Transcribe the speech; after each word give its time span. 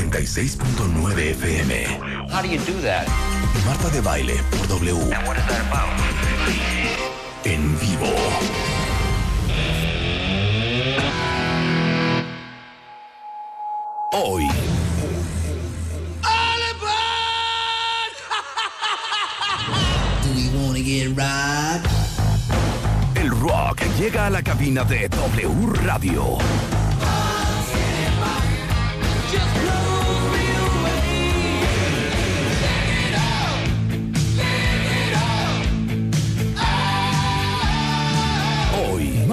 W96.9 0.00 1.34
FM. 1.36 2.30
How 2.30 2.40
do 2.40 2.48
you 2.48 2.58
do 2.60 2.72
that? 2.80 3.06
Marta 3.66 3.90
de 3.90 4.00
Baile 4.00 4.40
por 4.50 4.66
W. 4.66 4.94
What 5.26 5.36
is 5.36 5.46
that 5.46 5.60
about? 5.68 5.92
En 7.44 7.76
vivo. 7.76 8.06
Hoy. 14.12 14.48
Do 20.22 20.28
we 20.34 20.48
wanna 20.56 20.80
get 20.80 21.08
right? 21.14 21.82
El 23.16 23.30
rock 23.30 23.82
llega 23.98 24.26
a 24.26 24.30
la 24.30 24.42
cabina 24.42 24.82
de 24.84 25.08
W 25.08 25.66
Radio. 25.84 26.38
Hoy, 29.32 29.89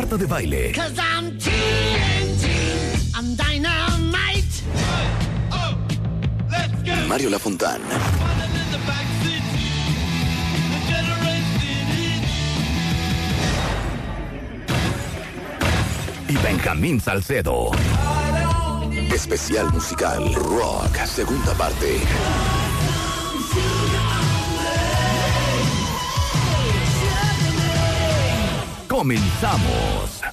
Marta 0.08 0.24
de 0.24 0.26
Baile. 0.26 0.72
I'm 0.78 1.38
TNT, 1.38 2.46
I'm 3.14 3.36
dynamite. 3.36 4.64
Mario 7.10 7.30
Lafontán. 7.30 7.82
Y 16.30 16.38
Benjamín 16.38 17.02
Salcedo. 17.02 17.72
Especial 19.12 19.74
musical 19.74 20.34
Rock, 20.36 20.96
segunda 21.06 21.54
parte. 21.54 22.57
Comenzamos. 28.98 30.24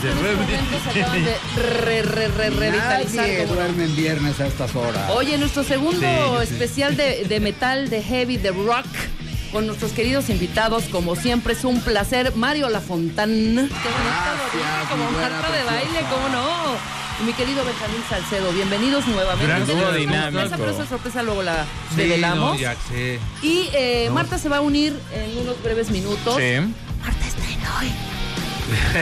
Se 0.00 1.00
acaban 1.00 1.24
de 1.24 1.36
re, 1.56 2.02
re, 2.02 2.28
re, 2.28 2.50
revitalizar. 2.50 3.28
En 3.28 3.96
viernes 3.96 4.40
a 4.40 4.46
estas 4.46 4.74
horas. 4.74 5.10
Oye, 5.10 5.38
nuestro 5.38 5.62
segundo 5.64 6.00
Sí, 6.00 6.46
sí. 6.46 6.54
especial 6.54 6.96
de, 6.96 7.24
de 7.24 7.40
metal, 7.40 7.88
de 7.90 8.02
heavy, 8.02 8.36
de 8.36 8.50
rock, 8.50 8.86
con 9.52 9.66
nuestros 9.66 9.92
queridos 9.92 10.28
invitados, 10.30 10.84
como 10.84 11.16
siempre, 11.16 11.54
es 11.54 11.64
un 11.64 11.80
placer. 11.80 12.34
Mario 12.36 12.68
Lafontán. 12.68 13.54
Gracias, 13.54 14.88
como 14.90 15.10
Marta 15.10 15.50
de 15.50 15.64
baile, 15.64 16.00
¿cómo 16.10 16.28
no? 16.28 16.98
Y 17.20 17.24
mi 17.24 17.32
querido 17.32 17.64
Benjamín 17.64 18.00
Salcedo, 18.08 18.52
bienvenidos 18.52 19.04
nuevamente. 19.08 19.46
Gran 19.46 19.66
dúo 19.66 19.90
dinámico. 19.92 20.38
sorpresa, 20.40 20.56
pero 20.56 20.70
esa 20.70 20.86
sorpresa 20.86 21.22
luego 21.24 21.42
la 21.42 21.64
Sí, 21.90 22.02
revelamos. 22.02 22.54
no, 22.54 22.60
ya 22.60 22.76
sé. 22.88 23.18
Y 23.42 23.68
eh, 23.72 24.08
Marta 24.12 24.38
se 24.38 24.48
va 24.48 24.58
a 24.58 24.60
unir 24.60 24.94
en 25.12 25.36
unos 25.38 25.60
breves 25.62 25.90
minutos. 25.90 26.36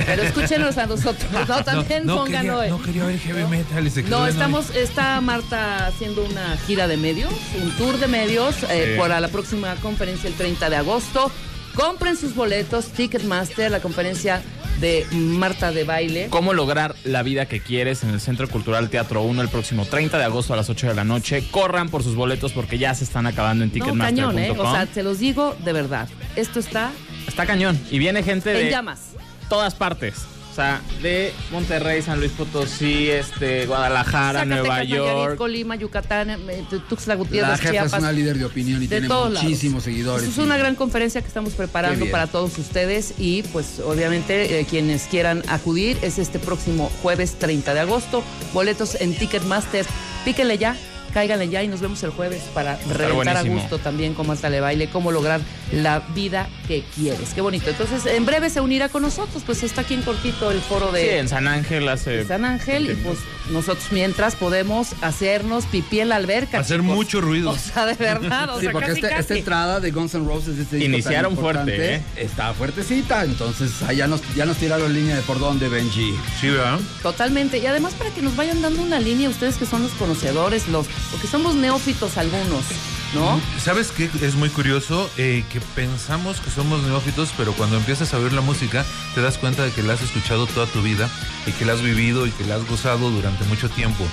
Pero 0.07 0.23
escúchenos 0.23 0.77
a 0.79 0.87
nosotros, 0.87 1.27
¿no? 1.33 1.65
También 1.65 2.07
no, 2.07 2.17
pongan 2.17 2.43
quería, 2.43 2.57
hoy. 2.57 2.69
no 2.71 2.83
quería 2.83 3.05
ver 3.05 3.19
heavy 3.19 3.45
metal 3.45 3.87
y 3.87 3.91
se 3.91 4.03
quedó 4.05 4.11
No, 4.11 4.17
en 4.19 4.25
hoy. 4.25 4.31
estamos, 4.31 4.71
está 4.75 5.21
Marta 5.21 5.87
haciendo 5.87 6.25
una 6.25 6.57
gira 6.67 6.87
de 6.89 6.97
medios, 6.97 7.33
un 7.63 7.71
tour 7.77 7.99
de 7.99 8.07
medios 8.09 8.57
eh, 8.71 8.93
Sí. 8.95 8.99
para 9.01 9.21
la 9.21 9.29
próxima 9.29 9.75
conferencia 9.77 10.29
el 10.29 10.35
30 10.35 10.71
de 10.71 10.77
agosto. 10.77 11.31
Compren 11.75 12.17
sus 12.17 12.35
boletos, 12.35 12.87
Ticketmaster, 12.87 13.71
la 13.71 13.81
conferencia 13.81 14.41
de 14.81 15.07
Marta 15.13 15.73
de 15.73 15.85
baile. 15.85 16.29
Cómo 16.31 16.55
lograr 16.55 16.95
la 17.05 17.23
vida 17.23 17.47
que 17.47 17.61
quieres 17.61 18.03
en 18.03 18.11
el 18.11 18.21
Centro 18.21 18.49
Cultural 18.49 18.89
Teatro 18.89 19.23
1 19.23 19.43
el 19.43 19.49
próximo 19.49 19.85
30 19.85 20.17
de 20.17 20.25
agosto 20.25 20.55
a 20.55 20.57
las 20.57 20.71
8 20.71 20.89
de 20.89 20.95
la 20.95 21.05
noche. 21.05 21.45
Corran 21.51 21.89
por 21.91 22.03
sus 22.03 22.15
boletos 22.15 22.53
porque 22.53 22.79
ya 22.79 22.95
se 22.95 23.05
están 23.05 23.27
acabando 23.27 23.65
en 23.65 23.71
No, 23.71 23.75
ticketmaster.com. 23.75 24.35
cañón, 24.35 24.39
¿eh? 24.39 24.51
O 24.59 24.71
sea, 24.73 24.87
se 24.93 25.03
los 25.03 25.19
digo 25.19 25.55
de 25.65 25.73
verdad. 25.73 26.09
Esto 26.35 26.59
está 26.61 26.91
Está 27.27 27.45
cañón. 27.45 27.79
Y 27.91 27.99
viene 27.99 28.23
gente 28.23 28.53
en 28.59 28.67
de 28.67 28.71
llamas. 28.71 29.01
Todas 29.49 29.75
partes. 29.75 30.15
O 30.51 30.55
sea, 30.57 30.81
de 31.03 31.35
Monterrey, 31.53 32.01
San 32.01 32.19
Luis 32.19 32.33
Potosí, 32.33 33.11
este, 33.11 33.67
Guadalajara, 33.67 34.41
Zacatecas, 34.41 34.47
Nueva 34.49 34.79
Nayarit, 34.79 34.95
York. 34.97 35.37
Colima, 35.37 35.77
Yucatán, 35.77 36.31
eh, 36.31 36.65
Tuxtla 36.89 37.15
La 37.15 37.19
Gutiérrez, 37.19 37.61
jefa 37.61 37.73
Chiapas. 37.73 37.93
es 37.93 37.99
una 37.99 38.11
líder 38.13 38.39
de 38.39 38.47
opinión 38.47 38.83
y 38.83 38.87
de 38.87 38.97
tiene 38.97 39.07
todos 39.09 39.33
lados. 39.33 39.43
muchísimos 39.45 39.85
seguidores. 39.85 40.27
Es 40.27 40.39
una 40.39 40.57
gran 40.57 40.75
conferencia 40.75 41.21
que 41.21 41.29
estamos 41.29 41.53
preparando 41.53 42.07
para 42.11 42.27
todos 42.27 42.57
ustedes 42.57 43.13
y 43.19 43.43
pues 43.53 43.81
obviamente 43.81 44.59
eh, 44.61 44.65
quienes 44.65 45.03
quieran 45.09 45.43
acudir 45.49 45.99
es 46.01 46.17
este 46.19 46.39
próximo 46.39 46.91
jueves 47.03 47.35
30 47.39 47.75
de 47.75 47.81
agosto. 47.81 48.23
Boletos 48.55 48.95
en 48.95 49.15
Ticketmaster. 49.15 49.85
Píquenle 50.25 50.57
ya, 50.57 50.75
cáiganle 51.17 51.49
ya 51.49 51.63
y 51.63 51.69
nos 51.69 51.81
vemos 51.81 52.03
el 52.03 52.11
jueves 52.11 52.43
para 52.53 52.77
reventar 52.91 53.39
a 53.39 53.43
gusto 53.43 53.79
también 53.79 54.13
cómo 54.13 54.33
hasta 54.33 54.51
le 54.51 54.61
baile, 54.61 54.91
cómo 54.91 55.11
lograr 55.13 55.41
la 55.73 56.01
vida 56.15 56.47
que 56.69 56.85
quieres. 56.95 57.31
Qué 57.35 57.41
bonito. 57.41 57.71
Entonces, 57.71 58.05
en 58.05 58.27
breve 58.27 58.51
se 58.51 58.61
unirá 58.61 58.91
con 58.91 59.01
nosotros, 59.01 59.43
pues 59.47 59.63
está 59.63 59.81
aquí 59.81 59.95
en 59.95 60.03
cortito 60.03 60.51
el 60.51 60.61
foro 60.61 60.89
Sí, 60.89 60.97
de 60.97 61.19
en 61.21 61.29
San 61.31 61.49
Ángel 61.49 61.89
hace. 61.89 62.27
San 62.27 62.45
Ángel 62.45 62.91
y 62.91 62.95
pues 62.97 63.19
nosotros 63.51 63.87
mientras 63.93 64.37
podemos 64.37 64.89
hacernos 65.01 65.65
pipí 65.65 66.01
en 66.01 66.11
la 66.11 66.17
alberca. 66.17 66.59
Hacer 66.59 66.83
chicos. 66.83 66.95
mucho 66.95 67.23
ruido. 67.23 67.49
O 67.53 67.57
sea, 67.57 67.87
de 67.87 67.95
verdad, 67.95 68.51
o 68.51 68.57
Sí, 68.59 68.65
sea, 68.65 68.73
porque 68.73 68.89
casi, 68.89 69.01
este- 69.01 69.19
esta 69.19 69.35
entrada 69.39 69.81
de 69.81 69.91
Guns 69.93 70.15
N' 70.15 70.27
Roses, 70.27 70.59
este 70.59 70.85
Iniciaron 70.85 71.35
tan 71.35 71.43
fuerte, 71.43 71.95
¿eh? 71.95 72.03
Está 72.17 72.53
fuertecita, 72.53 73.25
entonces 73.25 73.71
ah, 73.89 73.95
ya 73.95 74.07
nos, 74.07 74.21
ya 74.35 74.45
nos 74.45 74.59
tiraron 74.59 74.93
línea 74.93 75.17
de 75.17 75.23
por 75.23 75.39
dónde, 75.39 75.71
Benji. 75.71 76.15
Sí, 76.43 76.49
¿verdad? 76.51 76.79
Totalmente. 77.03 77.57
Y 77.57 77.65
además 77.67 77.95
para 77.95 78.11
que 78.11 78.21
nos 78.21 78.37
vayan 78.37 78.61
dando 78.61 78.83
una 78.83 79.01
línea, 79.01 79.31
ustedes 79.31 79.57
que 79.57 79.65
son 79.65 79.83
los 79.83 79.93
conocedores, 79.93 80.69
los, 80.69 80.87
porque 81.11 81.27
somos 81.27 81.55
neófitos 81.55 82.17
algunos, 82.19 82.65
¿no? 83.15 83.41
¿Sabes 83.63 83.89
qué? 83.93 84.11
Es 84.23 84.35
muy 84.35 84.49
curioso 84.49 85.09
eh, 85.17 85.45
que 85.53 85.61
pensamos 85.75 86.41
que 86.41 86.51
somos 86.51 86.83
neófitos, 86.83 87.31
pero 87.37 87.53
cuando 87.53 87.77
empiezas 87.77 88.13
a 88.15 88.19
oír 88.19 88.33
la 88.33 88.41
música 88.41 88.85
te 89.15 89.21
das 89.23 89.39
cuenta 89.39 89.65
de 89.65 89.71
que 89.71 89.83
la 89.83 89.95
has 89.95 90.03
escuchado 90.03 90.47
toda 90.47 90.67
tu 90.67 90.83
vida 90.83 91.09
y 91.47 91.53
que 91.53 91.65
la 91.65 91.73
has 91.75 91.83
vivido 91.83 92.27
y 92.27 92.31
que 92.31 92.45
la 92.45 92.57
has 92.57 92.67
gozado 92.69 93.11
durante 93.11 93.45
mucho 93.45 93.69
tiempo, 93.71 94.05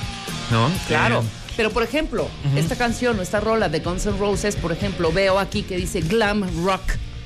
¿no? 0.51 0.69
Claro. 0.87 1.21
Eh, 1.21 1.53
Pero 1.57 1.69
por 1.71 1.83
ejemplo, 1.83 2.29
esta 2.55 2.75
canción 2.75 3.19
o 3.19 3.21
esta 3.21 3.39
rola 3.39 3.69
de 3.69 3.79
Guns 3.79 4.05
N' 4.05 4.17
Roses, 4.17 4.55
por 4.55 4.71
ejemplo, 4.71 5.11
veo 5.11 5.39
aquí 5.39 5.63
que 5.63 5.77
dice 5.77 6.01
glam 6.01 6.43
rock. 6.65 6.81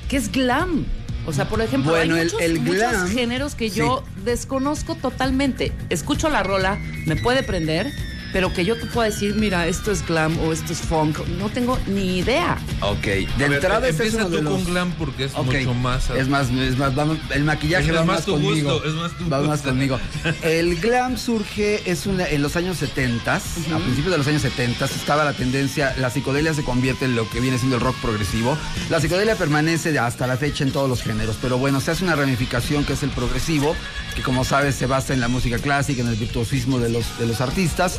¿Qué 0.08 0.16
es 0.16 0.30
glam? 0.32 0.84
O 1.26 1.32
sea, 1.34 1.46
por 1.48 1.60
ejemplo, 1.60 1.92
Bueno, 1.92 2.14
hay 2.14 2.20
el- 2.22 2.26
muchos, 2.26 2.40
el 2.40 2.60
muchos 2.60 2.76
glam- 2.82 3.08
géneros 3.12 3.54
que 3.54 3.68
yo 3.70 4.02
desconozco 4.24 4.94
totalmente. 4.94 5.72
Escucho 5.90 6.28
la 6.30 6.42
rola, 6.42 6.78
me 7.06 7.16
puede 7.16 7.42
prender, 7.42 7.90
pero 8.32 8.52
que 8.52 8.64
yo 8.64 8.76
te 8.76 8.86
pueda 8.86 9.08
decir, 9.08 9.34
mira, 9.34 9.66
esto 9.66 9.90
es 9.90 10.06
glam 10.06 10.38
o 10.40 10.52
esto 10.52 10.72
es 10.72 10.80
funk, 10.80 11.18
no 11.38 11.48
tengo 11.48 11.78
ni 11.86 12.18
idea. 12.18 12.58
Ok, 12.80 13.02
de 13.04 13.26
A 13.36 13.38
ver, 13.48 13.52
entrada 13.54 13.88
este 13.88 14.06
es 14.06 14.14
empieza 14.14 14.30
tú 14.36 14.42
los... 14.42 14.52
con 14.52 14.64
glam 14.64 14.92
porque 14.92 15.24
es 15.24 15.32
Ok, 15.34 15.46
mucho 15.46 15.74
más. 15.74 16.10
Es 16.10 16.28
más, 16.28 16.48
es 16.50 16.76
más, 16.76 16.94
vamos, 16.94 17.18
el 17.34 17.44
maquillaje 17.44 17.84
Es- 17.84 17.90
es 17.90 17.96
va 17.96 18.04
más 18.04 18.16
más, 18.18 18.24
tu 18.26 18.32
conmigo. 18.32 18.72
gusto, 18.74 18.88
es 18.88 18.94
más 18.94 19.12
tu 19.18 19.28
va 19.30 19.40
más 19.40 19.48
gusto. 19.58 19.68
conmigo. 19.70 19.98
El 20.42 20.76
glam 20.80 21.16
surge 21.16 21.90
es 21.90 22.06
una, 22.06 22.26
en 22.28 22.42
los 22.42 22.56
años 22.56 22.76
70, 22.78 23.34
a 23.36 23.40
principios 23.78 24.10
de 24.12 24.18
los 24.18 24.26
años 24.26 24.42
70 24.42 24.84
estaba 24.84 25.24
la 25.24 25.32
tendencia, 25.32 25.94
la 25.98 26.10
psicodelia 26.10 26.52
se 26.54 26.62
convierte 26.64 27.04
en 27.06 27.14
lo 27.16 27.28
que 27.30 27.40
viene 27.40 27.58
siendo 27.58 27.76
el 27.76 27.82
rock 27.82 27.96
progresivo. 28.00 28.56
La 28.90 29.00
psicodelia 29.00 29.36
permanece 29.36 29.98
hasta 29.98 30.26
la 30.26 30.36
fecha 30.36 30.64
en 30.64 30.72
todos 30.72 30.88
los 30.88 31.02
géneros, 31.02 31.36
pero 31.40 31.58
bueno, 31.58 31.80
se 31.80 31.90
hace 31.92 32.04
una 32.04 32.14
ramificación 32.16 32.84
que 32.84 32.92
es 32.92 33.02
el 33.02 33.10
progresivo, 33.10 33.74
que 34.14 34.22
como 34.22 34.44
sabes 34.44 34.74
se 34.74 34.86
basa 34.86 35.14
en 35.14 35.20
la 35.20 35.28
música 35.28 35.58
clásica, 35.58 36.02
en 36.02 36.08
el 36.08 36.16
virtuosismo 36.16 36.78
de 36.78 36.90
los, 36.90 37.18
de 37.18 37.26
los 37.26 37.40
artistas. 37.40 37.98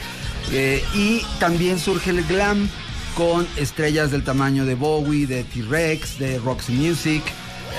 Eh, 0.51 0.83
y 0.93 1.21
también 1.39 1.79
surge 1.79 2.09
el 2.11 2.23
glam 2.23 2.69
con 3.15 3.45
estrellas 3.57 4.11
del 4.11 4.23
tamaño 4.23 4.65
de 4.65 4.75
Bowie, 4.75 5.27
de 5.27 5.43
T-Rex, 5.43 6.19
de 6.19 6.39
Roxy 6.39 6.71
Music, 6.73 7.21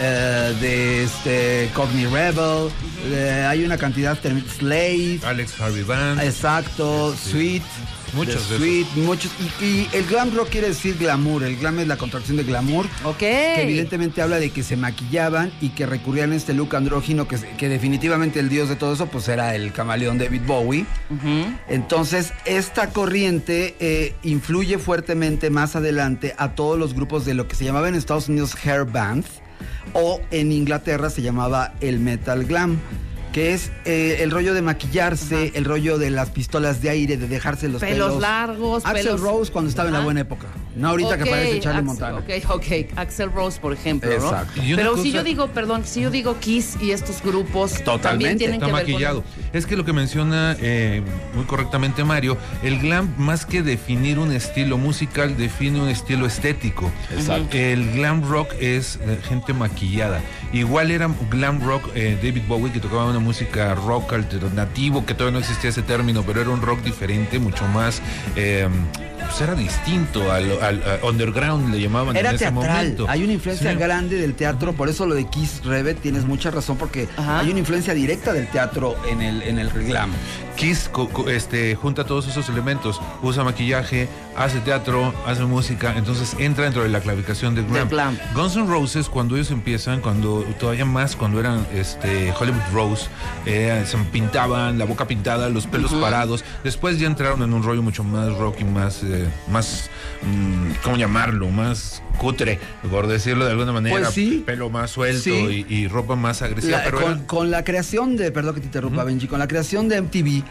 eh, 0.00 0.54
de 0.60 1.04
este, 1.04 1.70
Cockney 1.74 2.06
Rebel. 2.06 2.70
eh, 3.06 3.46
hay 3.48 3.64
una 3.64 3.76
cantidad, 3.76 4.16
term- 4.20 4.44
Slade. 4.58 5.20
Alex 5.24 5.60
Harvey 5.60 5.82
Band. 5.82 6.20
Exacto, 6.22 7.12
Este, 7.14 7.30
Sweet. 7.30 7.62
Muchos 8.14 8.48
de 8.48 8.58
de 8.58 8.64
Sweet, 8.64 8.86
muchos. 8.96 9.32
Y, 9.60 9.64
y 9.64 9.88
el 9.92 10.04
glam 10.06 10.34
rock 10.34 10.50
quiere 10.50 10.68
decir 10.68 10.96
glamour. 10.98 11.42
El 11.42 11.56
glam 11.56 11.78
es 11.78 11.86
la 11.86 11.96
contracción 11.96 12.36
de 12.36 12.44
glamour. 12.44 12.86
Ok. 13.04 13.18
Que 13.18 13.62
evidentemente 13.62 14.22
habla 14.22 14.38
de 14.38 14.50
que 14.50 14.62
se 14.62 14.76
maquillaban 14.76 15.52
y 15.60 15.70
que 15.70 15.86
recurrían 15.86 16.32
a 16.32 16.36
este 16.36 16.54
look 16.54 16.74
andrógino, 16.74 17.28
que, 17.28 17.36
que 17.36 17.68
definitivamente 17.68 18.40
el 18.40 18.48
dios 18.48 18.68
de 18.68 18.76
todo 18.76 18.94
eso, 18.94 19.06
pues 19.06 19.28
era 19.28 19.54
el 19.54 19.72
camaleón 19.72 20.18
David 20.18 20.42
Bowie. 20.46 20.86
Entonces, 21.68 22.32
esta 22.44 22.90
corriente 22.90 23.76
eh, 23.80 24.14
influye 24.22 24.78
fuertemente 24.78 25.50
más 25.50 25.76
adelante 25.76 26.34
a 26.38 26.54
todos 26.54 26.78
los 26.78 26.94
grupos 26.94 27.24
de 27.24 27.34
lo 27.34 27.48
que 27.48 27.56
se 27.56 27.64
llamaba 27.64 27.88
en 27.88 27.94
Estados 27.94 28.28
Unidos 28.28 28.54
hair 28.64 28.84
band 28.84 29.24
o 29.92 30.20
en 30.30 30.52
Inglaterra 30.52 31.10
se 31.10 31.22
llamaba 31.22 31.74
el 31.80 32.00
metal 32.00 32.44
glam. 32.44 32.78
Que 33.32 33.52
es 33.54 33.70
eh, 33.84 34.18
el 34.22 34.30
rollo 34.32 34.54
de 34.54 34.62
maquillarse, 34.62 35.52
el 35.54 35.64
rollo 35.64 35.98
de 35.98 36.10
las 36.10 36.30
pistolas 36.30 36.82
de 36.82 36.90
aire, 36.90 37.16
de 37.16 37.28
dejarse 37.28 37.68
los 37.68 37.80
pelos. 37.80 37.94
Pelos 38.08 38.20
largos, 38.20 38.84
Axel 38.84 39.04
pelos- 39.06 39.20
Rose 39.20 39.52
cuando 39.52 39.68
estaba 39.70 39.88
en 39.88 39.94
la 39.94 40.00
buena 40.00 40.20
época. 40.22 40.48
No 40.76 40.88
ahorita 40.90 41.16
que 41.18 41.26
parece 41.26 41.60
Charlie 41.60 41.78
Axel- 41.80 41.84
Montana. 41.84 42.18
Ok, 42.18 42.30
ok. 42.50 42.64
Axel 42.96 43.30
Rose, 43.32 43.60
por 43.60 43.72
ejemplo, 43.72 44.10
Exacto. 44.10 44.60
Pero 44.74 44.96
si 44.96 45.12
yo 45.12 45.22
digo, 45.24 45.48
perdón, 45.48 45.82
si 45.84 46.00
yo 46.00 46.10
digo 46.10 46.36
Kiss 46.40 46.76
y 46.80 46.90
estos 46.90 47.22
grupos 47.22 47.70
también 47.72 47.84
Totalmente. 47.84 48.36
tienen 48.38 48.54
Está 48.56 48.66
que 48.66 48.72
ver 48.72 48.82
maquillado. 48.82 49.22
con... 49.22 49.30
Es 49.52 49.66
que 49.66 49.76
lo 49.76 49.84
que 49.84 49.92
menciona 49.92 50.56
eh, 50.60 51.02
muy 51.34 51.44
correctamente 51.44 52.02
Mario, 52.04 52.36
el 52.62 52.78
glam 52.80 53.12
más 53.16 53.46
que 53.46 53.62
definir 53.62 54.18
un 54.18 54.32
estilo 54.32 54.76
musical, 54.78 55.36
define 55.36 55.80
un 55.80 55.88
estilo 55.88 56.26
estético. 56.26 56.90
Exacto. 57.12 57.56
El 57.56 57.92
glam 57.92 58.28
rock 58.28 58.52
es 58.60 58.98
eh, 59.02 59.18
gente 59.28 59.52
maquillada. 59.52 60.20
Igual 60.52 60.90
era 60.90 61.08
glam 61.30 61.60
rock 61.60 61.90
eh, 61.94 62.18
David 62.22 62.42
Bowie 62.48 62.72
que 62.72 62.80
tocaba 62.80 63.06
una 63.06 63.20
música 63.20 63.74
rock 63.74 64.14
alternativo, 64.14 65.06
que 65.06 65.14
todavía 65.14 65.34
no 65.34 65.38
existía 65.38 65.70
ese 65.70 65.82
término, 65.82 66.22
pero 66.24 66.40
era 66.40 66.50
un 66.50 66.62
rock 66.62 66.82
diferente, 66.82 67.38
mucho 67.38 67.66
más... 67.68 68.02
eh, 68.36 68.68
pues 69.28 69.40
era 69.40 69.54
distinto 69.54 70.30
al, 70.32 70.50
al- 70.62 70.82
al 70.82 71.00
underground, 71.02 71.72
le 71.72 71.80
llamaban 71.80 72.16
Era 72.16 72.30
en 72.30 72.36
ese 72.36 72.44
teatral. 72.46 72.64
momento. 72.84 73.06
Hay 73.08 73.22
una 73.24 73.32
influencia 73.32 73.70
Sí. 73.72 73.76
grande 73.78 74.16
del 74.16 74.34
teatro, 74.34 74.72
por 74.72 74.88
eso 74.88 75.06
lo 75.06 75.14
de 75.14 75.26
Kiss 75.28 75.62
Revet 75.64 76.00
tienes 76.00 76.24
mucha 76.24 76.50
razón, 76.50 76.76
porque 76.76 77.08
Ajá. 77.16 77.40
hay 77.40 77.50
una 77.50 77.58
influencia 77.60 77.94
directa 77.94 78.32
del 78.32 78.48
teatro 78.48 78.96
en 79.08 79.22
el, 79.22 79.42
en 79.42 79.58
el 79.58 79.70
glam. 79.70 80.10
Kiss 80.56 80.90
co- 80.92 81.08
co- 81.08 81.28
este, 81.30 81.74
junta 81.74 82.04
todos 82.04 82.28
esos 82.28 82.48
elementos, 82.50 83.00
usa 83.22 83.44
maquillaje, 83.44 84.08
hace 84.36 84.60
teatro, 84.60 85.14
hace 85.26 85.42
música, 85.44 85.94
entonces 85.96 86.36
entra 86.38 86.64
dentro 86.64 86.82
de 86.82 86.90
la 86.90 87.00
clasificación 87.00 87.54
de 87.54 87.62
glam. 87.62 87.88
De 87.88 87.94
glam. 87.94 88.18
Guns 88.34 88.56
N' 88.56 88.66
Roses, 88.66 89.08
cuando 89.08 89.36
ellos 89.36 89.50
empiezan, 89.52 90.00
cuando 90.00 90.44
todavía 90.58 90.84
más, 90.84 91.16
cuando 91.16 91.40
eran 91.40 91.66
este, 91.74 92.32
Hollywood 92.38 92.60
Rose, 92.74 93.06
eh, 93.46 93.84
se 93.86 93.96
pintaban, 94.12 94.76
la 94.78 94.84
boca 94.84 95.06
pintada, 95.06 95.48
los 95.48 95.66
pelos 95.66 95.92
parados, 95.94 96.44
después 96.62 96.98
ya 96.98 97.06
entraron 97.06 97.42
en 97.42 97.54
un 97.54 97.62
rollo 97.62 97.82
mucho 97.82 98.04
más 98.04 98.28
rock 98.36 98.60
y 98.60 98.64
más, 98.64 99.02
eh, 99.12 99.28
más 99.50 99.90
mm, 100.22 100.82
¿cómo 100.82 100.96
llamarlo? 100.96 101.48
Más 101.50 102.02
cutre, 102.18 102.58
por 102.90 103.06
decirlo 103.06 103.44
de 103.44 103.52
alguna 103.52 103.72
manera. 103.72 103.96
Pues 103.98 104.08
sí. 104.10 104.42
Pelo 104.46 104.70
más 104.70 104.90
suelto 104.90 105.22
Sí. 105.22 105.66
y, 105.68 105.74
y 105.74 105.88
ropa 105.88 106.16
más 106.16 106.42
agresiva. 106.42 106.78
La- 106.78 106.84
pero 106.84 107.26
con, 107.26 107.50
la 107.50 107.64
creación 107.64 108.16
de, 108.16 108.30
perdón 108.32 108.54
que 108.54 108.60
te 108.60 108.66
interrumpa, 108.66 109.04
Benji, 109.04 109.26
con 109.26 109.38
la 109.38 109.48
creación 109.48 109.88
de 109.88 110.00
MTV, 110.02 110.42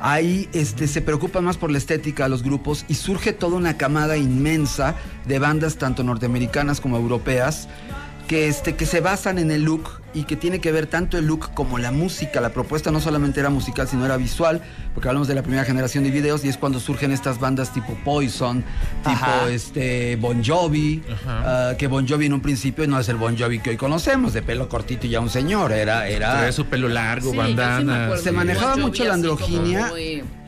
ahí 0.00 0.48
este, 0.52 0.86
se 0.86 1.02
preocupa 1.02 1.40
más 1.40 1.56
por 1.56 1.70
la 1.70 1.78
estética 1.78 2.24
de 2.24 2.28
los 2.30 2.42
grupos 2.42 2.84
y 2.88 2.94
surge 2.94 3.32
toda 3.32 3.56
una 3.56 3.76
camada 3.76 4.16
inmensa 4.16 4.94
de 5.26 5.38
bandas 5.38 5.76
tanto 5.76 6.02
norteamericanas 6.04 6.80
como 6.80 6.96
europeas 6.96 7.68
que, 8.28 8.46
este, 8.48 8.74
que 8.76 8.86
se 8.86 9.00
basan 9.00 9.38
en 9.38 9.50
el 9.50 9.62
look 9.64 9.97
y 10.14 10.24
que 10.24 10.36
tiene 10.36 10.60
que 10.60 10.72
ver 10.72 10.86
tanto 10.86 11.18
el 11.18 11.26
look 11.26 11.52
como 11.54 11.78
la 11.78 11.92
música. 11.92 12.40
La 12.40 12.50
propuesta 12.50 12.90
no 12.90 13.00
solamente 13.00 13.40
era 13.40 13.50
musical, 13.50 13.86
sino 13.88 14.04
era 14.06 14.16
visual, 14.16 14.62
porque 14.94 15.08
hablamos 15.08 15.28
de 15.28 15.34
la 15.34 15.42
primera 15.42 15.64
generación 15.64 16.02
de 16.04 16.10
videos 16.10 16.44
y 16.44 16.48
es 16.48 16.56
cuando 16.56 16.80
surgen 16.80 17.12
estas 17.12 17.38
bandas 17.38 17.72
tipo 17.72 17.94
Poison, 18.04 18.62
tipo 19.04 19.10
Ajá. 19.10 19.48
este 19.50 20.16
Bon 20.16 20.42
Jovi, 20.42 21.02
ah, 21.26 21.72
que 21.78 21.86
Bon 21.88 22.06
Jovi 22.08 22.26
en 22.26 22.32
un 22.32 22.40
principio 22.40 22.86
no 22.88 22.98
es 22.98 23.08
el 23.08 23.16
Bon 23.16 23.36
Jovi 23.38 23.58
que 23.60 23.70
hoy 23.70 23.76
conocemos, 23.76 24.32
de 24.32 24.42
pelo 24.42 24.68
cortito 24.68 25.06
y 25.06 25.10
ya 25.10 25.20
un 25.20 25.30
señor, 25.30 25.72
era... 25.72 26.08
era 26.08 26.50
su 26.52 26.64
pelo 26.66 26.88
largo, 26.88 27.30
Sí, 27.30 27.36
bandana. 27.36 28.16
se 28.16 28.32
manejaba 28.32 28.72
Bon 28.72 28.80
Jovi 28.82 28.90
mucho 28.90 29.04
la 29.04 29.14
androginia 29.14 29.92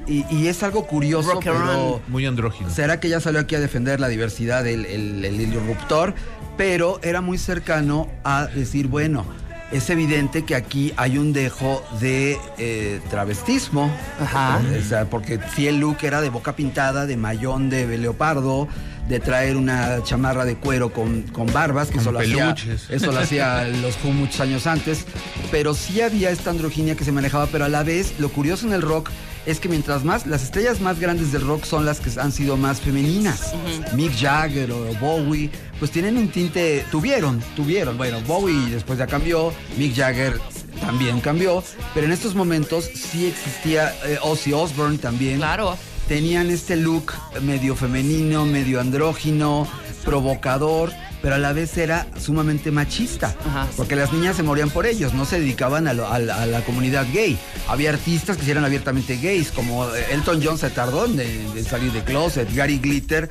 y, 0.06 0.24
y 0.30 0.48
es 0.48 0.62
algo 0.62 0.86
curioso, 0.86 1.32
Rock 1.32 1.44
pero. 1.44 2.00
Muy 2.08 2.24
andrógino. 2.26 2.70
será 2.70 2.98
que 2.98 3.08
ya 3.08 3.20
salió 3.20 3.40
aquí 3.40 3.54
a 3.54 3.60
defender 3.60 4.00
la 4.00 4.08
diversidad 4.08 4.64
del 4.64 4.86
el, 4.86 5.24
el 5.24 5.36
disruptor, 5.38 6.14
pero 6.56 6.98
era 7.02 7.20
muy 7.20 7.38
cercano 7.38 8.08
a 8.24 8.46
decir, 8.46 8.88
bueno, 8.88 9.24
es 9.72 9.88
evidente 9.90 10.44
que 10.44 10.54
aquí 10.54 10.92
hay 10.96 11.18
un 11.18 11.32
dejo 11.32 11.82
de 12.00 12.38
eh, 12.58 13.00
travestismo. 13.10 13.90
Ajá. 14.20 14.60
O 14.78 14.82
sea, 14.82 15.04
porque 15.04 15.38
si 15.54 15.66
el 15.66 15.78
look 15.78 15.98
era 16.02 16.20
de 16.20 16.30
boca 16.30 16.56
pintada, 16.56 17.06
de 17.06 17.16
mayón 17.16 17.70
de 17.70 17.98
leopardo, 17.98 18.68
de 19.08 19.20
traer 19.20 19.56
una 19.56 20.02
chamarra 20.04 20.44
de 20.44 20.56
cuero 20.56 20.92
con, 20.92 21.22
con 21.22 21.52
barbas, 21.52 21.88
que 21.88 21.94
Con 21.94 22.02
eso 22.02 22.12
lo, 22.12 22.20
hacía, 22.20 22.54
eso 22.88 23.12
lo 23.12 23.18
hacía 23.18 23.64
los 23.82 23.96
Who 24.04 24.12
muchos 24.12 24.40
años 24.40 24.66
antes. 24.66 25.04
Pero 25.50 25.74
sí 25.74 26.00
había 26.00 26.30
esta 26.30 26.50
androginia 26.50 26.94
que 26.94 27.04
se 27.04 27.12
manejaba, 27.12 27.46
pero 27.46 27.64
a 27.64 27.68
la 27.68 27.82
vez, 27.82 28.14
lo 28.18 28.28
curioso 28.30 28.66
en 28.66 28.72
el 28.72 28.82
rock 28.82 29.10
es 29.46 29.60
que 29.60 29.68
mientras 29.68 30.04
más, 30.04 30.26
las 30.26 30.42
estrellas 30.42 30.80
más 30.80 31.00
grandes 31.00 31.32
del 31.32 31.42
rock 31.46 31.64
son 31.64 31.84
las 31.84 32.00
que 32.00 32.10
han 32.20 32.32
sido 32.32 32.56
más 32.56 32.80
femeninas. 32.80 33.52
Mick 33.94 34.12
Jagger 34.18 34.70
o 34.72 34.94
Bowie, 35.00 35.50
pues 35.78 35.90
tienen 35.90 36.16
un 36.18 36.28
tinte, 36.28 36.84
tuvieron, 36.90 37.40
tuvieron. 37.56 37.96
Bueno, 37.96 38.20
Bowie 38.26 38.70
después 38.70 38.98
ya 38.98 39.06
cambió, 39.06 39.52
Mick 39.78 39.94
Jagger 39.96 40.38
también 40.80 41.20
cambió, 41.20 41.62
pero 41.94 42.06
en 42.06 42.12
estos 42.12 42.34
momentos 42.34 42.84
sí 42.94 43.26
existía 43.26 43.94
eh, 44.06 44.18
Ozzy 44.22 44.52
Osbourne 44.52 44.98
también 44.98 45.38
Claro. 45.38 45.76
tenían 46.08 46.48
este 46.50 46.76
look 46.76 47.12
medio 47.42 47.76
femenino, 47.76 48.46
medio 48.46 48.80
andrógino, 48.80 49.66
provocador, 50.04 50.92
pero 51.22 51.34
a 51.34 51.38
la 51.38 51.52
vez 51.52 51.76
era 51.78 52.06
sumamente 52.18 52.70
machista. 52.70 53.34
Ajá. 53.46 53.66
Porque 53.76 53.96
las 53.96 54.12
niñas 54.12 54.36
se 54.36 54.42
morían 54.42 54.70
por 54.70 54.86
ellos, 54.86 55.14
no 55.14 55.24
se 55.24 55.38
dedicaban 55.40 55.86
a, 55.88 55.92
lo- 55.92 56.08
a 56.08 56.18
la- 56.18 56.42
a 56.42 56.46
la 56.46 56.60
comunidad 56.62 57.06
gay. 57.12 57.38
Había 57.68 57.90
artistas 57.90 58.36
que 58.36 58.50
eran 58.50 58.64
abiertamente 58.64 59.16
gays, 59.16 59.50
como 59.52 59.86
Elton 60.10 60.40
John 60.44 60.58
se 60.58 60.70
tardó 60.70 61.06
en, 61.06 61.20
en 61.20 61.64
salir 61.64 61.92
de 61.92 62.02
closet, 62.04 62.52
Gary 62.54 62.78
Glitter, 62.78 63.28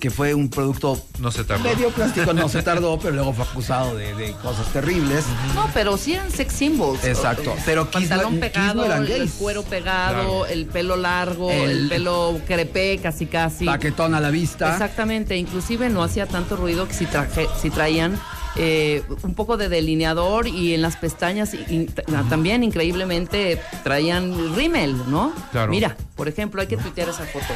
que 0.00 0.10
fue 0.10 0.32
un 0.32 0.48
producto 0.48 1.00
No 1.18 1.30
se 1.32 1.42
tardó. 1.44 1.64
medio 1.64 1.88
plástico, 1.90 2.32
no 2.32 2.48
se 2.48 2.62
tardó, 2.64 2.98
pero 2.98 3.14
luego 3.14 3.32
fue 3.32 3.44
acusado 3.44 3.96
de, 3.96 4.14
de 4.14 4.32
cosas 4.34 4.72
terribles. 4.72 5.24
No, 5.54 5.68
pero 5.74 5.96
sí 5.96 6.14
eran 6.14 6.30
sex 6.30 6.52
symbols. 6.54 7.04
Exacto, 7.04 7.54
pero 7.64 7.90
Kiss 7.90 8.08
no- 8.08 8.16
Pantalón 8.16 8.32
Kiss 8.34 8.40
no 8.74 8.82
pegado, 8.82 9.02
el 9.04 9.30
cuero 9.32 9.62
pegado, 9.64 10.14
Claro. 10.14 10.46
el 10.46 10.66
pelo 10.66 10.96
largo, 10.96 11.50
el, 11.50 11.70
El- 11.70 11.88
pelo 11.88 12.40
crepé 12.46 12.98
casi 13.02 13.26
casi. 13.26 13.64
Paquetón 13.64 14.14
a 14.14 14.20
la 14.20 14.30
vista. 14.30 14.72
Exactamente, 14.72 15.36
inclusive 15.36 15.88
no 15.90 16.02
hacía 16.04 16.26
tanto 16.26 16.56
ruido 16.56 16.86
que 16.86 16.94
si, 16.94 17.06
traje- 17.06 17.48
si 17.60 17.70
traían 17.70 18.18
eh, 18.58 19.02
un 19.22 19.34
poco 19.34 19.56
de 19.56 19.68
delineador 19.68 20.46
y 20.46 20.74
en 20.74 20.80
las 20.82 20.96
pestañas 20.96 21.50
t- 21.50 21.86
también 22.30 22.62
increíblemente 22.64 23.60
traían 23.84 24.54
rímel, 24.54 24.96
¿no? 25.10 25.32
Claro. 25.52 25.70
Mira, 25.70 25.96
por 26.14 26.28
ejemplo, 26.28 26.60
hay 26.62 26.66
que 26.68 26.76
tuitear 26.78 27.08
esa 27.10 27.24
foto. 27.24 27.52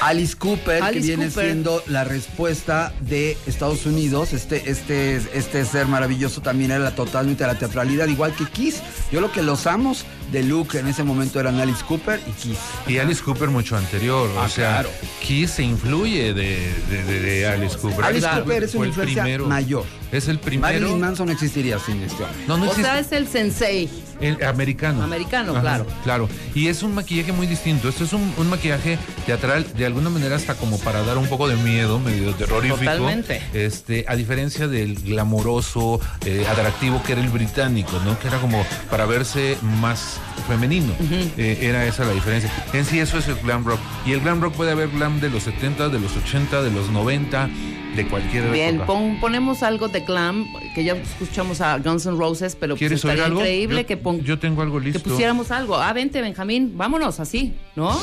Alice 0.00 0.36
Cooper, 0.36 0.82
Alice 0.82 1.00
que 1.00 1.06
viene 1.06 1.26
Cooper. 1.28 1.44
siendo 1.44 1.82
la 1.88 2.04
respuesta 2.04 2.92
de 3.00 3.36
Estados 3.46 3.84
Unidos. 3.86 4.32
Este, 4.32 4.70
este, 4.70 5.16
este 5.34 5.64
ser 5.64 5.86
maravilloso 5.86 6.40
también 6.40 6.70
era 6.70 6.80
la- 6.80 6.94
totalmente 6.94 7.44
la 7.46 7.58
teatralidad, 7.58 8.06
igual 8.08 8.32
que 8.34 8.44
Kiss. 8.46 8.76
Yo 9.10 9.20
lo 9.20 9.32
que 9.32 9.42
los 9.42 9.66
amos 9.66 10.04
de 10.32 10.42
Luke 10.42 10.78
en 10.78 10.86
ese 10.88 11.02
momento 11.04 11.40
eran 11.40 11.58
Alice 11.58 11.82
Cooper 11.86 12.20
y 12.26 12.30
Kiss. 12.32 12.58
Y 12.86 12.98
Alice 12.98 13.22
Cooper 13.22 13.48
mucho 13.48 13.76
anterior. 13.76 14.30
Ah, 14.38 14.42
o 14.44 14.48
sea, 14.48 14.70
claro. 14.70 14.90
Kiss 15.20 15.50
se 15.52 15.62
influye 15.64 16.32
de, 16.32 16.72
de- 16.90 17.04
de- 17.04 17.20
de 17.20 17.46
Alice 17.48 17.76
Cooper. 17.76 18.04
Alice 18.04 18.20
Claro. 18.26 18.44
Cooper 18.44 18.62
es 18.64 18.74
una 18.74 18.82
el 18.84 18.88
influencia 18.88 19.22
primero. 19.22 19.46
mayor. 19.46 19.84
Es 20.12 20.28
el 20.28 20.38
primero. 20.38 20.62
Marilyn 20.80 21.00
Manson 21.00 21.26
no 21.26 21.32
existiría 21.32 21.78
sin 21.78 22.02
este 22.02 22.22
hombre. 22.22 22.44
No, 22.46 22.56
no 22.56 22.62
O 22.64 22.66
existe. 22.66 22.82
sea, 22.90 22.98
es 23.00 23.12
el 23.12 23.26
sensei. 23.28 23.90
El 24.20 24.42
americano. 24.44 25.02
Americano, 25.02 25.52
Ajá, 25.52 25.60
claro. 25.60 25.86
Claro. 26.04 26.28
Y 26.54 26.68
es 26.68 26.82
un 26.82 26.94
maquillaje 26.94 27.32
muy 27.32 27.46
distinto. 27.46 27.88
Esto 27.88 28.04
es 28.04 28.12
un, 28.12 28.32
un 28.36 28.48
maquillaje 28.50 28.98
teatral, 29.26 29.66
de 29.76 29.86
alguna 29.86 30.10
manera 30.10 30.36
hasta 30.36 30.54
como 30.54 30.78
para 30.80 31.02
dar 31.02 31.18
un 31.18 31.26
poco 31.28 31.48
de 31.48 31.56
miedo, 31.56 31.98
medio 32.00 32.32
terrorífico. 32.34 32.78
Totalmente. 32.78 33.40
Este, 33.54 34.04
a 34.08 34.16
diferencia 34.16 34.66
del 34.68 34.96
glamoroso, 35.00 36.00
eh, 36.24 36.44
atractivo 36.50 37.02
que 37.02 37.12
era 37.12 37.20
el 37.22 37.28
británico, 37.28 37.92
¿no? 38.04 38.18
Que 38.18 38.28
era 38.28 38.38
como 38.38 38.64
para 38.90 39.06
verse 39.06 39.56
más 39.80 40.18
femenino. 40.48 40.92
Eh, 41.36 41.58
era 41.62 41.86
esa 41.86 42.04
la 42.04 42.12
diferencia. 42.12 42.50
En 42.72 42.84
sí, 42.84 42.98
eso 42.98 43.18
es 43.18 43.28
el 43.28 43.36
glam 43.36 43.64
rock. 43.64 43.78
Y 44.06 44.12
el 44.12 44.20
glam 44.20 44.40
rock 44.40 44.54
puede 44.54 44.72
haber 44.72 44.88
glam 44.88 45.20
de 45.20 45.30
los 45.30 45.44
70, 45.44 45.88
de 45.90 46.00
los 46.00 46.16
80, 46.16 46.62
de 46.62 46.70
los 46.70 46.90
90, 46.90 47.48
de 47.96 48.06
cualquier 48.06 48.50
Bien, 48.50 48.76
época. 48.76 48.86
pon- 48.86 49.18
ponemos 49.20 49.62
algo 49.62 49.88
de 49.88 50.00
glam, 50.00 50.46
que 50.74 50.84
ya 50.84 50.92
escuchamos 50.94 51.60
a 51.60 51.78
Guns 51.78 52.06
N' 52.06 52.16
Roses, 52.16 52.54
pero 52.54 52.74
pues 52.74 52.78
¿Quieres 52.80 53.04
oír 53.04 53.14
estaría 53.14 53.34
increíble 53.34 53.80
Yo- 53.82 53.86
que, 53.86 53.96
pon- 54.16 54.24
yo 54.24 54.38
tengo 54.38 54.62
algo 54.62 54.78
que 54.78 54.86
listo. 54.86 55.02
pusiéramos 55.10 55.50
algo. 55.50 55.76
Ah, 55.76 55.92
vente, 55.92 56.20
Benjamín, 56.20 56.72
vámonos 56.76 57.20
así, 57.20 57.54
¿no? 57.76 57.98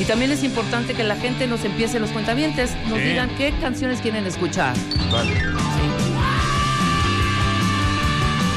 Y 0.00 0.04
también 0.04 0.30
es 0.32 0.42
importante 0.42 0.94
que 0.94 1.04
la 1.04 1.16
gente 1.16 1.46
nos 1.46 1.64
empiece 1.64 2.00
los 2.00 2.10
cuentavientes, 2.10 2.70
nos 2.88 2.98
Sí. 2.98 3.04
digan 3.04 3.28
qué 3.36 3.52
canciones 3.60 4.00
quieren 4.00 4.26
escuchar. 4.26 4.74
Vale. 5.10 5.32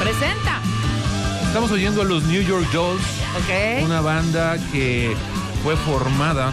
Presenta, 0.00 0.60
Estamos 1.46 1.70
oyendo 1.70 2.02
a 2.02 2.04
los 2.04 2.24
New 2.24 2.42
York 2.42 2.70
Dolls. 2.72 3.00
¿ok? 3.38 3.84
Una 3.84 4.00
banda 4.02 4.58
que 4.72 5.14
fue 5.62 5.74
formada 5.76 6.52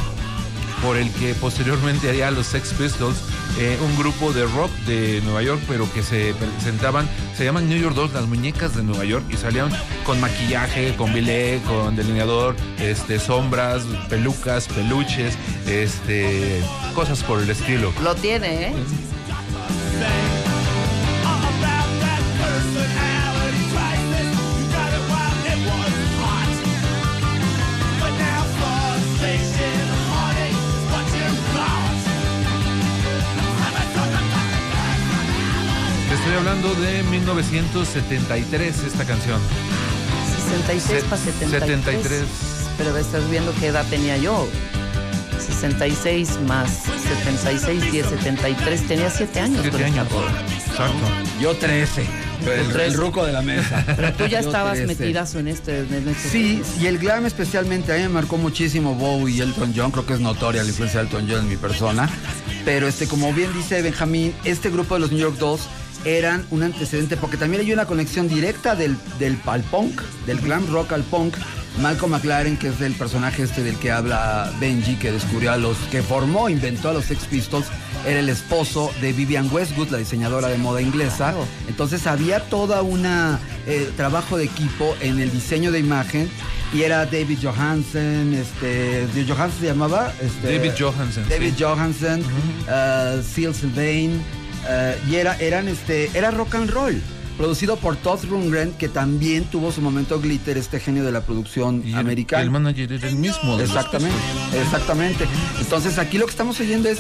por 0.81 0.95
el 0.97 1.09
que 1.12 1.33
posteriormente 1.35 2.07
haría 2.09 2.31
los 2.31 2.47
Sex 2.47 2.73
Pistols, 2.73 3.17
eh, 3.60 3.77
un 3.81 3.95
grupo 3.98 4.33
de 4.33 4.45
rock 4.45 4.72
de 4.88 5.22
Nueva 5.22 5.43
York, 5.43 5.62
pero 5.67 5.91
que 5.93 6.03
se 6.03 6.33
presentaban, 6.33 7.07
se 7.36 7.45
llaman 7.45 7.69
New 7.69 7.77
York 7.77 7.95
Dolls, 7.95 8.13
las 8.13 8.25
muñecas 8.25 8.75
de 8.75 8.83
Nueva 8.83 9.05
York, 9.05 9.25
y 9.29 9.38
salían 9.38 9.69
con 10.05 10.19
maquillaje, 10.19 10.95
con 10.95 11.13
bilé, 11.13 11.62
con 11.67 11.95
delineador, 11.95 12.55
este, 12.79 13.19
sombras, 13.19 13.83
pelucas, 14.10 14.67
peluches, 14.67 15.38
este, 15.67 16.62
cosas 16.95 17.24
por 17.24 17.41
el 17.41 17.50
estilo. 17.50 17.93
Lo 18.03 18.15
tiene, 18.15 18.67
¿eh? 18.67 18.74
Estoy 36.34 36.48
hablando 36.48 36.74
de 36.82 37.04
1973, 37.04 38.84
esta 38.88 39.06
canción. 39.06 39.40
66 40.48 41.02
Se- 41.02 41.08
para 41.08 41.22
73. 41.22 41.62
73. 41.84 42.24
Pero 42.78 42.98
estás 42.98 43.30
viendo 43.30 43.54
qué 43.60 43.68
edad 43.68 43.86
tenía 43.90 44.18
yo. 44.18 44.48
66 45.40 46.40
más 46.48 46.70
76, 47.24 47.92
10, 47.92 48.08
73. 48.08 48.88
Tenía 48.88 49.10
7 49.12 49.40
años. 49.42 49.60
Siete 49.62 49.78
con 49.78 49.82
esta 49.86 50.02
años. 50.02 50.12
rola. 50.12 50.32
Exacto. 50.56 51.08
Yo 51.40 51.56
13. 51.56 52.02
El, 52.02 52.68
trece. 52.70 52.86
el 52.88 52.94
ruco 52.96 53.25
de 53.25 53.32
la 53.32 53.42
mesa. 53.44 53.84
Pero 53.96 54.13
tú 54.13 54.25
ya 54.25 54.40
estabas 54.40 54.74
13. 54.78 54.88
metidazo 54.88 55.40
en 55.40 55.48
este. 55.50 55.80
En 55.82 56.08
este 56.10 56.30
Sí, 56.30 56.62
y 56.82 56.88
el 56.88 56.98
glam 56.98 57.28
especialmente 57.28 57.94
a 57.94 57.98
mí 57.98 58.02
me 58.02 58.10
marcó 58.10 58.38
muchísimo 58.38 58.96
Bowie 58.96 59.36
y 59.36 59.42
Elton 59.42 59.74
John, 59.75 59.92
creo 59.92 60.06
que 60.06 60.13
es 60.13 60.20
notoria 60.20 60.63
la 60.63 60.70
influencia 60.70 61.00
de 61.02 61.06
Elton 61.06 61.28
John 61.30 61.40
en 61.42 61.50
mi 61.50 61.58
persona, 61.58 62.10
pero 62.66 62.88
este 62.88 63.08
como 63.08 63.32
bien 63.34 63.54
dice 63.54 63.82
Benjamín, 63.82 64.34
este 64.44 64.70
grupo 64.72 64.96
de 64.96 65.02
los 65.02 65.12
New 65.12 65.22
York 65.22 65.38
Dolls 65.38 65.62
eran 66.05 66.45
un 66.51 66.63
antecedente 66.63 67.17
porque 67.17 67.38
también 67.38 67.62
hay 67.62 67.74
una 67.74 67.86
conexión 67.86 68.27
directa 68.27 68.75
del, 68.75 68.98
del 69.19 69.38
al 69.45 69.62
punk, 69.63 70.01
del 70.25 70.39
glam 70.39 70.65
rock 70.72 70.93
al 70.93 71.03
punk. 71.03 71.36
Malcolm 71.81 72.12
McLaren, 72.12 72.55
que 72.55 72.67
es 72.67 72.81
el 72.81 72.93
personaje 72.93 73.41
este 73.41 73.63
del 73.63 73.75
que 73.77 73.91
habla 73.91 74.53
Benji, 74.60 74.95
que 74.95 75.12
descubrió 75.12 75.53
a 75.53 75.57
los, 75.57 75.75
que 75.89 76.03
formó, 76.03 76.48
inventó 76.48 76.89
a 76.89 76.93
los 76.93 77.05
Sex 77.05 77.25
Pistols, 77.25 77.65
era 78.05 78.19
el 78.19 78.29
esposo 78.29 78.91
de 79.01 79.12
Vivian 79.12 79.50
Westwood, 79.51 79.89
la 79.89 79.98
diseñadora 79.98 80.50
de 80.50 80.60
moda 80.60 80.83
inglesa. 80.83 81.33
Entonces 81.67 82.05
había 82.05 82.41
toda 82.41 82.83
una 82.83 83.39
eh, 83.65 83.89
trabajo 83.98 84.38
de 84.38 84.43
equipo 84.43 84.95
en 85.01 85.19
el 85.19 85.31
diseño 85.31 85.72
de 85.72 85.79
imagen 85.79 86.29
y 86.74 86.81
era 86.83 87.05
David 87.05 87.39
Johansen, 87.41 88.33
este, 88.33 89.07
¿de 89.07 89.25
Johansen 89.27 89.60
se 89.60 89.65
llamaba, 89.67 90.12
Este, 90.22 90.57
David 90.57 90.72
Johansen, 90.77 91.29
David 91.29 91.53
sí. 91.55 91.63
Johansen, 91.63 92.22
uh, 92.22 93.22
Seal 93.22 93.53
Sylvain, 93.53 94.22
uh, 94.67 95.10
y 95.10 95.15
era, 95.15 95.36
eran 95.38 95.67
este, 95.67 96.10
era 96.17 96.32
rock 96.32 96.55
and 96.55 96.70
roll. 96.70 97.01
Producido 97.38 97.77
por 97.77 97.96
Todd 97.96 98.24
Rundgren, 98.29 98.74
que 98.74 98.88
también 98.89 99.46
tuvo 99.46 99.72
su 99.72 99.82
momento 99.82 100.20
glitter, 100.22 100.55
este 100.58 100.79
genio 100.79 101.03
de 101.03 101.12
la 101.12 101.22
producción 101.22 101.82
Y 101.84 101.89
el- 101.93 101.98
americana. 101.98 102.43
El, 102.43 102.51
manager 102.51 102.93
era 102.93 103.08
el 103.08 103.15
mismo. 103.15 103.58
de 103.58 103.63
Exactamente, 103.63 104.15
exactamente. 104.62 105.25
Entonces 105.60 105.98
aquí 105.98 106.20
lo 106.20 106.25
que 106.25 106.32
estamos 106.32 106.60
oyendo 106.60 106.89
es 106.89 107.00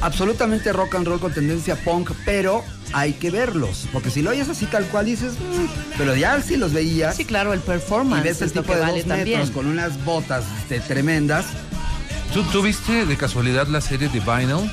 absolutamente 0.00 0.72
rock 0.72 0.94
and 0.96 1.06
roll 1.06 1.20
con 1.20 1.32
tendencia 1.32 1.76
punk, 1.76 2.10
pero 2.24 2.64
hay 2.92 3.12
que 3.12 3.30
verlos, 3.30 3.86
porque 3.92 4.10
si 4.10 4.22
lo 4.22 4.30
oyes 4.30 4.48
así 4.48 4.66
tal 4.66 4.84
cual 4.86 5.06
dices, 5.06 5.34
"Mm", 5.34 5.66
pero 5.98 6.16
ya 6.16 6.40
si 6.42 6.56
los 6.56 6.72
veías 6.72 7.14
Sí, 7.16 7.24
claro, 7.24 7.52
el 7.52 7.60
y 7.60 7.62
performance 7.62 8.24
ves 8.24 8.42
el 8.42 8.50
tipo 8.52 8.74
de 8.74 8.80
vale 8.80 8.92
dos 8.98 9.06
también. 9.06 9.38
metros 9.38 9.50
con 9.54 9.66
unas 9.66 10.02
botas 10.04 10.44
este, 10.62 10.80
tremendas, 10.80 11.44
¿Tú, 12.32 12.42
tú 12.44 12.62
viste 12.62 13.06
de 13.06 13.16
casualidad 13.16 13.66
la 13.68 13.80
serie 13.80 14.08
de 14.08 14.20
Vinyl? 14.20 14.70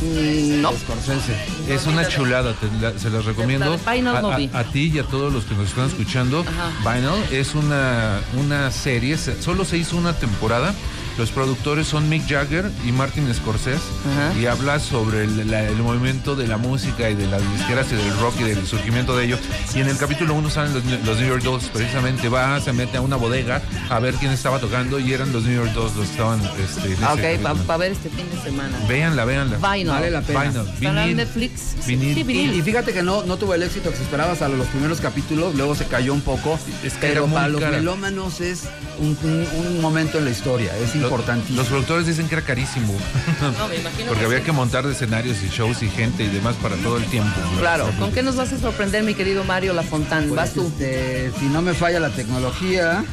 Mm, 0.00 0.62
No. 0.62 0.72
Scorsese. 0.72 1.34
Es 1.68 1.86
una 1.86 2.06
chulada, 2.08 2.54
te 2.54 2.66
la- 2.80 2.98
se 2.98 3.10
las 3.10 3.24
recomiendo. 3.24 3.78
Vinyl 3.78 4.08
a, 4.08 4.20
no 4.22 4.32
a- 4.32 4.36
vi. 4.36 4.50
a 4.52 4.64
ti 4.64 4.90
y 4.94 4.98
a 4.98 5.04
todos 5.04 5.32
los 5.32 5.44
que 5.44 5.54
nos 5.54 5.68
están 5.68 5.86
escuchando. 5.88 6.44
Ajá. 6.46 6.94
Vinyl 6.94 7.22
es 7.32 7.54
una, 7.54 8.20
una 8.38 8.70
serie, 8.70 9.16
se- 9.18 9.40
solo 9.42 9.64
se 9.64 9.76
hizo 9.78 9.96
una 9.96 10.14
temporada. 10.14 10.74
Los 11.20 11.30
productores 11.32 11.86
son 11.86 12.08
Mick 12.08 12.26
Jagger 12.26 12.70
y 12.82 12.92
Martin 12.92 13.32
Scorsese 13.34 13.76
Ajá. 14.10 14.38
y 14.40 14.46
habla 14.46 14.80
sobre 14.80 15.24
el, 15.24 15.50
la- 15.50 15.68
el 15.68 15.76
movimiento 15.76 16.34
de 16.34 16.48
la 16.48 16.56
música 16.56 17.10
y 17.10 17.14
de 17.14 17.26
las 17.26 17.42
disqueras 17.58 17.88
y 17.92 17.96
del 17.96 18.18
rock 18.20 18.36
y 18.40 18.44
del 18.44 18.66
surgimiento 18.66 19.14
de 19.14 19.26
ello. 19.26 19.38
Y 19.74 19.80
en 19.80 19.88
el 19.90 19.98
capítulo 19.98 20.32
1 20.32 20.48
salen 20.48 20.72
los, 20.72 20.82
los 21.04 21.18
New 21.18 21.28
York 21.28 21.42
Dolls, 21.42 21.64
precisamente 21.66 22.30
va, 22.30 22.58
se 22.62 22.72
mete 22.72 22.96
a 22.96 23.02
una 23.02 23.16
bodega 23.16 23.60
a 23.90 23.98
ver 24.00 24.14
quién 24.14 24.32
estaba 24.32 24.60
tocando 24.60 24.98
y 24.98 25.12
eran 25.12 25.30
los 25.30 25.44
New 25.44 25.54
York 25.62 25.74
Dolls 25.74 25.94
los 25.94 26.06
que 26.06 26.12
estaban... 26.12 26.40
Este, 26.58 26.94
ok, 26.94 27.42
para 27.42 27.54
capítulo. 27.54 27.78
ver 27.78 27.92
este 27.92 28.08
fin 28.08 28.26
de 28.34 28.42
semana. 28.42 28.78
Véanla, 28.88 29.24
véanla. 29.26 29.56
Vinyl. 29.58 29.88
Vale 29.88 30.10
la 30.10 30.22
pena. 30.22 30.40
Vinyl. 30.50 30.68
¿Está 30.80 31.04
en. 31.06 31.16
Netflix? 31.18 31.60
Sí, 31.84 31.96
Vinil. 31.96 32.14
sí, 32.14 32.20
Y, 32.20 32.24
vinil. 32.24 32.54
y 32.54 32.62
fíjate 32.62 32.94
que 32.94 33.02
no, 33.02 33.24
no 33.24 33.36
tuvo 33.36 33.52
el 33.52 33.62
éxito 33.62 33.90
que 33.90 33.96
se 33.96 34.04
esperaba 34.04 34.32
hasta 34.32 34.48
los 34.48 34.66
primeros 34.68 35.02
capítulos, 35.02 35.54
luego 35.54 35.74
se 35.74 35.84
cayó 35.84 36.14
un 36.14 36.22
poco, 36.22 36.58
Es 36.82 36.94
que 36.94 37.08
pero 37.08 37.26
para 37.26 37.48
los 37.48 37.60
cara. 37.60 37.76
melómanos 37.76 38.40
es 38.40 38.62
un, 38.98 39.18
un- 39.22 39.46
un 39.66 39.80
momento 39.82 40.16
en 40.16 40.24
la 40.24 40.30
historia, 40.30 40.74
es 40.78 40.94
Los- 40.96 41.09
importantísimo. 41.10 41.58
Los 41.58 41.68
productores 41.68 42.06
dicen 42.06 42.28
que 42.28 42.34
era 42.36 42.44
carísimo. 42.44 42.94
No, 43.58 43.68
me 43.68 43.76
imagino 43.76 44.06
Porque 44.08 44.20
que 44.20 44.26
había 44.26 44.38
sí. 44.38 44.44
que 44.44 44.52
montar 44.52 44.86
de 44.86 44.92
escenarios 44.92 45.38
y 45.42 45.48
shows 45.48 45.82
y 45.82 45.88
gente 45.88 46.22
y 46.24 46.28
demás 46.28 46.54
para 46.62 46.76
todo 46.76 46.96
el 46.98 47.04
tiempo. 47.06 47.30
Claro, 47.58 47.90
¿con 47.98 48.12
qué 48.12 48.22
nos 48.22 48.36
vas 48.36 48.52
a 48.52 48.58
sorprender, 48.58 49.02
mi 49.02 49.14
querido 49.14 49.44
Mario 49.44 49.72
Lafontán? 49.72 50.24
Pues, 50.28 50.36
Vas 50.36 50.50
tú. 50.54 50.66
este, 50.66 51.32
si 51.38 51.46
no 51.46 51.62
me 51.62 51.74
falla 51.74 51.98
la 52.00 52.10
tecnología, 52.10 53.04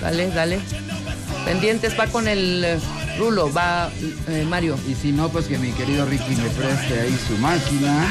Dale, 0.00 0.28
dale. 0.30 0.58
Pendientes, 1.46 1.98
va 1.98 2.06
con 2.08 2.28
el 2.28 2.62
eh, 2.64 2.78
Rulo, 3.18 3.50
va 3.52 3.88
eh, 4.28 4.44
Mario. 4.48 4.76
y 4.88 4.94
si 4.94 5.10
no, 5.12 5.30
pues 5.30 5.46
que 5.46 5.56
mi 5.58 5.70
querido 5.72 6.04
Ricky 6.04 6.36
me 6.36 6.50
preste 6.50 7.00
ahí 7.00 7.18
su 7.26 7.38
máquina. 7.38 8.06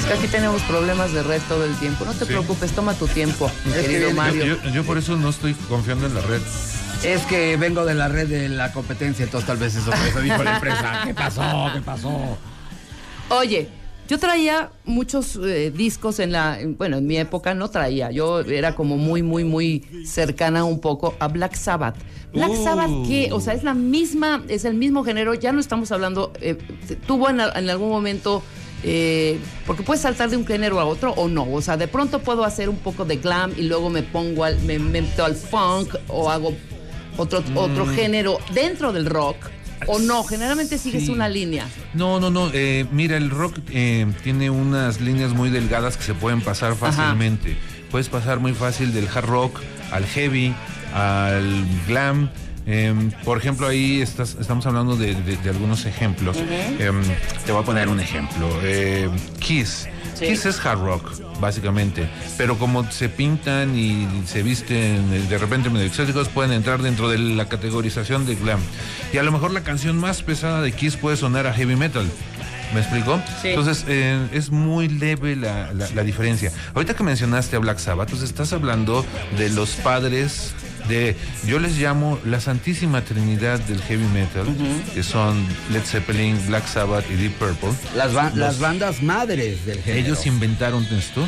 Es 0.00 0.06
que 0.06 0.14
aquí 0.14 0.26
tenemos 0.26 0.60
problemas 0.62 1.12
de 1.12 1.22
red 1.22 1.40
todo 1.48 1.64
el 1.64 1.74
tiempo. 1.76 2.04
No 2.04 2.12
te 2.12 2.20
Sí. 2.20 2.24
preocupes, 2.26 2.72
toma 2.72 2.94
tu 2.94 3.06
tiempo, 3.06 3.50
mi 3.64 3.72
Es 3.72 3.78
querido 3.86 4.10
Mario. 4.12 4.44
Yo, 4.44 4.62
yo- 4.64 4.70
yo 4.70 4.84
por 4.84 4.98
eso 4.98 5.16
no 5.16 5.28
estoy 5.30 5.54
confiando 5.68 6.06
en 6.06 6.14
la 6.14 6.20
red. 6.22 6.40
Es 7.04 7.22
que 7.26 7.56
vengo 7.56 7.84
de 7.84 7.94
la 7.94 8.08
red 8.08 8.28
de 8.28 8.48
la 8.48 8.72
competencia, 8.72 9.24
entonces 9.24 9.46
tal 9.46 9.56
vez 9.56 9.74
eso 9.74 9.90
eso 9.92 10.20
dijo 10.20 10.42
la 10.44 10.54
empresa. 10.54 11.02
¿Qué 11.06 11.14
pasó? 11.14 11.42
¿Qué 11.74 11.80
pasó? 11.80 12.38
Oye, 13.28 13.68
yo 14.08 14.18
traía 14.18 14.70
muchos 14.84 15.36
eh, 15.42 15.72
discos 15.74 16.20
en 16.20 16.30
la, 16.30 16.60
en- 16.60 16.76
bueno, 16.76 16.98
en 16.98 17.06
mi 17.06 17.16
época 17.16 17.54
no 17.54 17.70
traía, 17.70 18.12
yo 18.12 18.40
era 18.40 18.76
como 18.76 18.96
muy, 18.98 19.22
muy, 19.22 19.42
muy 19.42 19.84
cercana 20.06 20.62
un 20.64 20.80
poco 20.80 21.14
a 21.18 21.26
Black 21.28 21.54
Sabbath. 21.56 21.96
Black 22.32 22.50
Uh. 22.50 22.64
Sabbath, 22.64 23.08
que, 23.08 23.30
o 23.32 23.40
sea, 23.40 23.54
es 23.54 23.64
la 23.64 23.74
misma, 23.74 24.44
es 24.48 24.64
el 24.64 24.74
mismo 24.74 25.02
género, 25.04 25.34
ya 25.34 25.50
no 25.52 25.58
estamos 25.60 25.90
hablando, 25.90 26.32
eh, 26.40 26.56
tuvo 27.06 27.28
en, 27.28 27.40
en 27.40 27.68
algún 27.68 27.88
momento, 27.90 28.42
eh, 28.84 29.38
porque 29.66 29.82
puedes 29.82 30.02
saltar 30.02 30.30
de 30.30 30.36
un 30.36 30.46
género 30.46 30.78
a 30.78 30.84
otro 30.84 31.12
o 31.12 31.26
no, 31.28 31.50
o 31.52 31.60
sea, 31.60 31.76
de 31.76 31.88
pronto 31.88 32.20
puedo 32.20 32.44
hacer 32.44 32.68
un 32.68 32.76
poco 32.78 33.04
de 33.04 33.16
glam 33.16 33.52
y 33.56 33.62
luego 33.62 33.90
me 33.90 34.02
pongo 34.02 34.44
al, 34.44 34.58
me 34.62 34.78
me 34.78 35.02
meto 35.02 35.24
al 35.24 35.34
funk 35.34 35.94
o 36.08 36.30
hago 36.30 36.54
otro, 37.16 37.42
otro 37.54 37.86
género 37.86 38.38
dentro 38.54 38.92
del 38.92 39.06
rock, 39.06 39.36
o 39.86 39.98
no, 39.98 40.22
generalmente 40.24 40.78
sigues 40.78 41.06
Sí. 41.06 41.10
una 41.10 41.28
línea. 41.28 41.66
No, 41.94 42.20
no, 42.20 42.30
no. 42.30 42.50
eh, 42.52 42.86
mira, 42.92 43.16
el 43.16 43.30
rock 43.30 43.58
eh, 43.70 44.06
tiene 44.22 44.48
unas 44.50 45.00
líneas 45.00 45.32
muy 45.32 45.50
delgadas 45.50 45.96
que 45.96 46.04
se 46.04 46.14
pueden 46.14 46.40
pasar 46.40 46.76
fácilmente. 46.76 47.56
Puedes 47.90 48.08
pasar 48.08 48.38
muy 48.38 48.54
fácil 48.54 48.92
del 48.94 49.08
hard 49.08 49.26
rock 49.26 49.60
al 49.90 50.04
heavy, 50.06 50.54
al 50.94 51.64
glam. 51.88 52.30
Em, 52.66 53.10
por 53.24 53.38
ejemplo, 53.38 53.66
ahí 53.66 54.00
estás, 54.00 54.36
estamos 54.40 54.64
hablando 54.66 54.96
de, 54.96 55.14
de- 55.14 55.36
de 55.36 55.50
algunos 55.50 55.84
ejemplos. 55.84 56.36
Em, 56.78 57.02
te 57.44 57.52
voy 57.52 57.62
a 57.62 57.64
poner 57.66 57.88
un 57.88 57.98
ejemplo. 58.00 58.48
Em, 58.62 59.10
Kiss. 59.40 59.88
Sí. 60.14 60.26
Kiss 60.26 60.46
es 60.46 60.64
hard 60.64 60.78
rock, 60.80 61.10
básicamente. 61.40 62.08
Pero 62.38 62.56
como 62.58 62.88
se 62.92 63.08
pintan 63.08 63.76
y 63.76 64.06
se 64.26 64.42
visten 64.44 64.76
eh, 65.12 65.26
de 65.28 65.38
repente 65.38 65.70
medio 65.70 65.86
exóticos, 65.86 66.28
pueden 66.28 66.52
entrar 66.52 66.82
dentro 66.82 67.08
de 67.08 67.18
la 67.18 67.48
categorización 67.48 68.26
de 68.26 68.36
glam. 68.36 68.60
Y 69.12 69.18
a 69.18 69.22
lo 69.24 69.32
mejor 69.32 69.50
la 69.52 69.62
canción 69.62 69.96
más 69.98 70.22
pesada 70.22 70.62
de 70.62 70.70
Kiss 70.72 70.96
puede 70.96 71.16
sonar 71.16 71.46
a 71.48 71.52
heavy 71.54 71.74
metal. 71.76 72.06
¿Me 72.74 72.80
explicó? 72.80 73.20
Sí. 73.42 73.48
Entonces, 73.48 73.84
eh, 73.88 74.28
es 74.32 74.50
muy 74.50 74.88
leve 74.88 75.36
la, 75.36 75.72
la- 75.74 75.88
la 75.94 76.02
diferencia. 76.04 76.52
Ahorita 76.74 76.94
que 76.94 77.02
mencionaste 77.02 77.56
a 77.56 77.58
Black 77.58 77.78
Sabbath, 77.78 78.08
pues 78.10 78.22
estás 78.22 78.52
hablando 78.54 79.04
de 79.36 79.50
los 79.50 79.70
padres 79.72 80.54
de, 80.88 81.16
yo 81.46 81.58
les 81.58 81.76
llamo 81.78 82.18
la 82.24 82.40
santísima 82.40 83.02
trinidad 83.04 83.58
del 83.60 83.80
heavy 83.82 84.06
metal, 84.08 84.46
que 84.94 85.02
son 85.02 85.44
Led 85.72 85.82
Zeppelin, 85.84 86.38
Black 86.48 86.66
Sabbath 86.66 87.04
y 87.10 87.14
Deep 87.14 87.32
Purple. 87.34 87.70
Las, 87.96 88.12
ba- 88.12 88.28
Los- 88.30 88.36
las 88.38 88.58
bandas 88.58 89.02
madres 89.02 89.64
del 89.66 89.80
género. 89.82 90.06
ellos 90.06 90.26
inventaron 90.26 90.86
esto. 90.92 91.26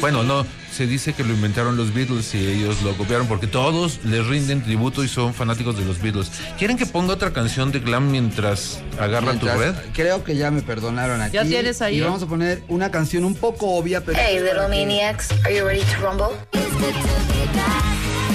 Bueno, 0.00 0.22
no, 0.22 0.46
se 0.74 0.86
dice 0.86 1.12
que 1.12 1.22
lo 1.22 1.34
inventaron 1.34 1.76
los 1.76 1.92
Beatles 1.92 2.34
y 2.34 2.38
ellos 2.46 2.80
lo 2.82 2.96
copiaron 2.96 3.26
porque 3.26 3.46
todos 3.46 4.00
les 4.04 4.26
rinden 4.26 4.62
tributo 4.62 5.04
y 5.04 5.08
son 5.08 5.34
fanáticos 5.34 5.76
de 5.78 5.84
los 5.84 6.00
Beatles. 6.00 6.30
¿Quieren 6.58 6.78
que 6.78 6.86
ponga 6.86 7.12
otra 7.12 7.34
canción 7.34 7.72
de 7.72 7.80
glam 7.80 8.10
mientras 8.10 8.80
agarran 8.98 9.38
tu 9.38 9.44
red? 9.46 9.74
Creo 9.92 10.24
que 10.24 10.34
ya 10.34 10.50
me 10.50 10.62
perdonaron 10.62 11.20
aquí. 11.20 11.34
¿Ya 11.34 11.44
tienes 11.44 11.82
ahí? 11.82 11.98
Y 11.98 12.00
vamos 12.00 12.22
a 12.22 12.26
poner 12.26 12.62
una 12.68 12.90
canción 12.90 13.22
un 13.26 13.34
poco 13.34 13.74
obvia, 13.74 14.00
pero. 14.02 14.18
Hey, 14.18 14.38
little 14.40 14.66
maniacs, 14.68 15.30
are 15.44 15.54
you 15.54 15.66
ready 15.66 15.82
to 15.82 15.96
rumble? 16.00 16.38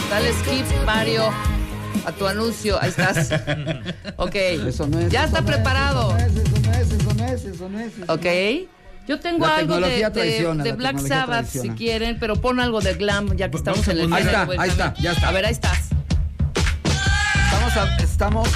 Dale 0.09 0.31
skip, 0.33 0.65
Mario, 0.85 1.29
a 2.05 2.11
tu 2.11 2.27
anuncio. 2.27 2.81
Ahí 2.81 2.89
estás. 2.89 3.29
Ok. 4.19 4.35
Eso 4.35 4.87
no 4.87 4.99
es. 4.99 5.09
ya 5.11 5.25
está 5.25 5.41
preparado. 5.43 6.15
Eso 6.17 6.41
no 6.63 6.73
es, 6.73 6.91
eso 6.91 7.13
no 7.13 7.25
es, 7.25 7.43
eso 7.45 7.69
no 7.69 7.79
es. 7.79 7.91
eso 7.95 8.09
no 8.09 8.09
es. 8.09 8.09
Ok. 8.09 8.69
Yo 9.07 9.19
tengo 9.19 9.45
La 9.47 9.57
algo 9.57 9.79
de, 9.79 10.09
de- 10.09 10.71
Black 10.73 10.99
Sabbath 10.99 11.49
traiciona. 11.49 11.73
si 11.73 11.77
quieren, 11.77 12.17
pero 12.19 12.35
pon 12.35 12.59
algo 12.59 12.81
de 12.81 12.95
glam 12.95 13.35
ya 13.37 13.49
que 13.49 13.55
estamos 13.57 13.87
en 13.87 13.99
el 13.99 14.11
Ahí 14.13 14.23
está, 14.23 14.43
buen 14.45 14.59
ahí 14.59 14.69
está, 14.69 14.93
ya 15.00 15.11
está. 15.13 15.29
A 15.29 15.31
ver, 15.31 15.46
ahí 15.46 15.51
estás. 15.53 15.79
Estamos, 17.46 17.77
a- 17.77 17.98
estamos, 18.03 18.50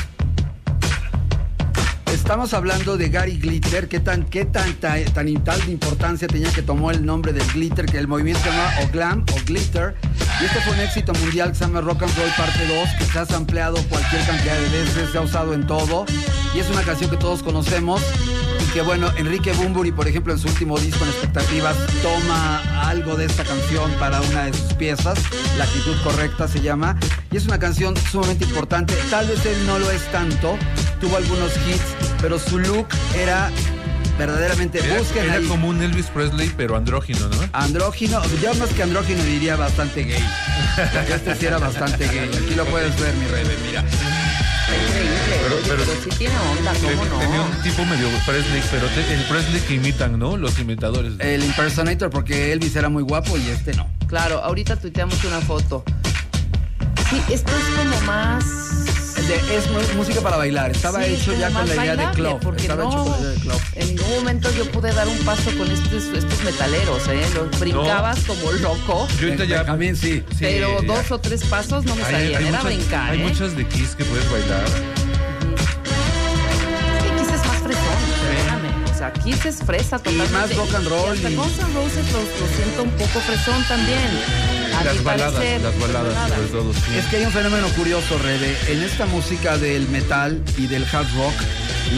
estamos 2.22 2.54
hablando 2.54 2.98
de 2.98 3.10
Gary 3.10 3.38
Glitter, 3.38 3.88
qué 3.88 4.00
tan, 4.00 4.24
qué 4.24 4.46
tan, 4.46 4.76
tan, 4.76 5.04
tan 5.04 5.70
importancia 5.70 6.28
tenía 6.28 6.52
que 6.52 6.62
tomó 6.62 6.92
el 6.92 7.04
nombre 7.04 7.34
del 7.34 7.46
glitter, 7.52 7.88
que 7.88 7.98
el 7.98 8.08
movimiento 8.08 8.42
se 8.44 8.50
llama 8.50 8.70
o 8.84 8.92
glam 8.92 9.26
o 9.34 9.46
glitter. 9.46 9.96
Y 10.40 10.46
este 10.46 10.62
fue 10.62 10.74
un 10.74 10.80
éxito 10.82 11.14
mundial 11.14 11.50
que 11.50 11.56
se 11.56 11.66
llama 11.66 11.82
Rock 11.82 12.04
and 12.04 12.16
Roll 12.16 12.30
Parte 12.38 12.68
2, 12.68 12.90
que 13.00 13.06
se 13.06 13.20
ha 13.20 13.36
ampliado 13.36 13.78
cualquier 13.90 14.24
cantidad 14.26 14.56
de 14.56 14.70
veces, 14.70 15.10
se 15.12 15.18
ha 15.18 15.22
usado 15.22 15.54
en 15.54 15.66
todo. 15.66 16.06
Y 16.54 16.60
es 16.60 16.70
una 16.70 16.84
canción 16.84 17.10
que 17.10 17.18
todos 17.18 17.44
conocemos. 17.44 18.02
Y 18.62 18.74
que 18.74 18.82
bueno, 18.82 19.12
Enrique 19.18 19.54
Bumburi, 19.54 19.92
por 19.92 20.08
ejemplo, 20.08 20.34
en 20.34 20.40
su 20.40 20.48
último 20.48 20.78
disco 20.78 21.04
en 21.04 21.10
expectativas, 21.10 21.76
toma 22.02 22.62
algo 22.90 23.16
de 23.16 23.26
esta 23.26 23.44
canción 23.44 23.92
para 23.94 24.22
una 24.22 24.46
de 24.46 24.54
sus 24.54 24.74
piezas. 24.74 25.20
La 25.58 25.64
actitud 25.64 25.96
correcta 26.04 26.48
se 26.48 26.62
llama. 26.62 26.98
Y 27.32 27.38
es 27.38 27.46
una 27.46 27.60
canción 27.60 27.96
sumamente 28.12 28.44
importante. 28.46 28.94
Tal 29.10 29.28
vez 29.28 29.46
él 29.46 29.66
no 29.66 29.80
lo 29.80 29.90
es 29.92 30.04
tanto. 30.12 30.58
Tuvo 31.00 31.18
algunos 31.18 31.52
hits, 31.68 31.82
pero 32.22 32.38
su 32.38 32.60
look 32.60 32.88
era 33.18 33.50
verdaderamente. 34.18 34.80
Era, 34.80 35.00
busquen 35.00 35.24
era 35.26 35.34
ahí. 35.36 35.46
como 35.46 35.70
un 35.70 35.82
Elvis 35.82 36.08
Presley, 36.08 36.52
pero 36.56 36.76
andrógino, 36.76 37.28
¿no? 37.30 37.38
Andrógino, 37.54 38.22
yo 38.42 38.54
más 38.56 38.70
que 38.70 38.84
andrógino 38.84 39.24
diría 39.24 39.56
bastante 39.56 40.04
gay. 40.04 40.24
Este 41.10 41.36
sí 41.36 41.46
era 41.46 41.58
bastante 41.58 42.08
gay. 42.08 42.30
Aquí 42.30 42.56
lo 42.56 42.66
puedes 42.66 43.00
ver, 43.00 43.14
mi 43.16 43.26
rebe, 43.28 43.56
mira. 43.66 43.84
Increíble. 44.76 45.12
Pero- 45.44 45.56
oye, 45.56 45.64
pero- 45.68 45.84
pero, 45.86 46.02
sí 46.04 46.10
tiene 46.18 46.36
onda, 46.38 46.74
¿cómo 46.74 46.88
Tenía- 46.90 47.06
no? 47.10 47.20
Tenía 47.20 47.42
un 47.42 47.62
tipo 47.64 47.86
medio 47.86 48.08
Presley, 48.26 48.64
pero 48.72 48.88
te- 48.88 49.14
el 49.14 49.22
Presley 49.24 49.62
que 49.62 49.74
imitan, 49.76 50.18
¿no? 50.20 50.38
Los 50.38 50.58
imitadores. 50.60 51.14
El 51.20 51.44
impersonator, 51.44 52.10
porque 52.10 52.52
Elvis 52.52 52.76
era 52.76 52.90
muy 52.90 53.04
guapo 53.04 53.38
y 53.38 53.48
este 53.50 53.74
no. 53.74 53.88
Claro, 54.08 54.44
ahorita 54.44 54.76
tuiteamos 54.78 55.24
una 55.24 55.40
foto. 55.42 55.84
Sí, 57.10 57.22
esto 57.34 57.52
es 57.58 57.64
como 57.78 58.02
más. 58.02 58.46
De- 59.28 59.58
es 59.58 59.96
música 59.96 60.20
para 60.22 60.38
bailar. 60.38 60.72
Estaba 60.72 61.04
Sí, 61.04 61.14
hecho 61.14 61.34
ya 61.34 61.50
con 61.52 61.68
la 61.68 61.76
idea 61.76 61.96
de 61.96 62.10
club. 62.12 62.56
Estaba 62.58 62.84
no, 62.84 62.90
hecho 62.90 62.98
con 63.04 63.12
la 63.12 63.18
idea 63.20 63.30
de 63.32 63.40
club. 63.40 63.62
en 63.76 63.88
ningún 63.96 64.10
momento 64.16 64.50
yo 64.58 64.66
pude 64.72 64.92
dar 64.94 65.08
un 65.08 65.18
paso 65.20 65.52
con 65.58 65.70
estos, 65.72 66.04
estos 66.16 66.44
metaleros, 66.44 67.08
¿eh? 67.08 67.22
Los 67.36 67.60
brincabas 67.60 68.20
como 68.26 68.52
loco, 68.54 69.08
Yo 69.20 69.28
ahorita 69.28 69.46
ya. 69.46 69.58
Benjamín, 69.60 69.96
sí. 69.96 70.24
sí, 70.32 70.38
pero 70.40 70.82
ya. 70.82 70.88
dos 70.88 71.12
o 71.12 71.20
tres 71.20 71.44
pasos 71.46 71.86
no 71.86 71.96
me 71.96 72.04
Hay- 72.04 72.12
salían, 72.12 72.42
hay 72.42 72.48
era 72.50 72.58
muchas- 72.60 72.64
brincar, 72.78 73.12
Hay 73.12 73.22
¿eh? 73.22 73.24
muchas 73.24 73.56
de 73.56 73.68
Kiss 73.68 73.96
que 73.96 74.06
puedes 74.06 74.30
bailar. 74.32 74.66
Que 77.04 77.10
Kiss 77.18 77.34
es 77.34 77.46
más 77.48 77.58
fresón, 77.58 77.98
espérame. 78.14 78.92
O 78.94 78.98
sea, 78.98 79.14
Kiss 79.14 79.46
es 79.46 79.56
fresa 79.64 79.98
totalmente. 79.98 80.34
más 80.34 80.56
rock 80.56 80.74
and 80.76 80.88
roll 80.88 81.08
Y 81.16 81.18
hasta 81.18 81.30
y- 81.30 81.36
Guns 81.36 81.60
N' 81.60 81.74
Roses 81.74 82.12
lo, 82.12 82.20
lo 82.20 82.56
siento 82.56 82.84
un 82.84 82.92
poco 82.92 83.20
fresón 83.22 83.64
también. 83.68 84.61
A 84.82 84.86
Las 84.86 84.98
mi 84.98 85.04
baladas, 85.04 85.34
parecer, 85.34 85.62
las 85.62 85.80
baladas, 85.80 86.30
sobre 86.30 86.48
todo. 86.48 86.74
sí. 86.74 86.98
Es 86.98 87.06
que 87.06 87.18
hay 87.18 87.26
un 87.26 87.32
fenómeno 87.32 87.68
curioso, 87.70 88.18
Rebe. 88.18 88.58
En 88.70 88.82
esta 88.82 89.06
música 89.06 89.58
del 89.58 89.88
metal 89.90 90.42
y 90.58 90.68
del 90.68 90.84
hard 90.92 91.08
rock, 91.16 91.34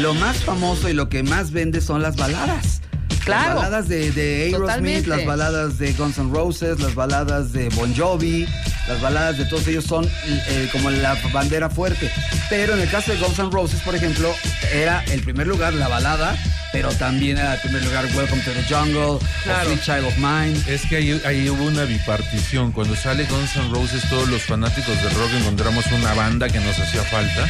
lo 0.01 0.13
más 0.15 0.37
famoso 0.37 0.89
y 0.89 0.93
lo 0.93 1.07
que 1.09 1.23
más 1.23 1.51
vende 1.51 1.79
son 1.81 2.01
las 2.01 2.15
baladas. 2.17 2.81
Claro. 3.25 3.55
Las 3.55 3.55
baladas 3.55 3.88
de, 3.88 4.12
de 4.12 4.43
Aerosmith, 4.45 5.05
las 5.07 5.25
baladas 5.25 5.77
de 5.77 5.93
Guns 5.93 6.17
N' 6.17 6.31
Roses, 6.33 6.79
las 6.79 6.93
baladas 6.95 7.53
de 7.53 7.69
Bon 7.69 7.95
Jovi, 7.95 8.47
las 8.88 9.01
baladas 9.01 9.38
de 9.38 9.45
todos 9.45 9.65
ellos 9.67 9.86
son 9.86 10.05
eh, 10.25 10.69
como 10.71 10.89
la 10.89 11.15
bandera 11.31 11.69
fuerte. 11.69 12.12
Pero 12.49 12.73
en 12.73 12.81
el 12.81 12.89
caso 12.89 13.12
de 13.12 13.17
Guns 13.19 13.39
N' 13.39 13.49
Roses, 13.51 13.79
por 13.81 13.95
ejemplo, 13.95 14.33
era 14.73 15.03
el 15.05 15.21
primer 15.21 15.47
lugar 15.47 15.73
la 15.73 15.88
balada, 15.88 16.36
pero 16.73 16.89
también 16.95 17.38
era 17.38 17.53
el 17.53 17.62
primer 17.62 17.83
lugar 17.86 18.05
Welcome 18.15 18.41
to 18.41 18.51
the 18.51 18.63
Jungle, 18.73 19.19
Claro. 19.43 19.69
Sweet 19.69 19.81
Child 19.83 20.05
of 20.05 20.17
Mine. 20.17 20.59
Es 20.67 20.81
que 20.88 20.97
ahí, 20.97 21.21
ahí 21.25 21.49
hubo 21.49 21.63
una 21.65 21.83
bipartición. 21.86 22.71
Cuando 22.71 22.95
sale 22.95 23.25
Guns 23.25 23.55
N' 23.55 23.69
Roses, 23.73 24.03
todos 24.09 24.27
los 24.27 24.41
fanáticos 24.41 25.01
del 25.01 25.13
rock 25.13 25.29
encontramos 25.39 25.86
una 25.91 26.13
banda 26.13 26.49
que 26.49 26.59
nos 26.59 26.77
hacía 26.77 27.03
falta, 27.03 27.47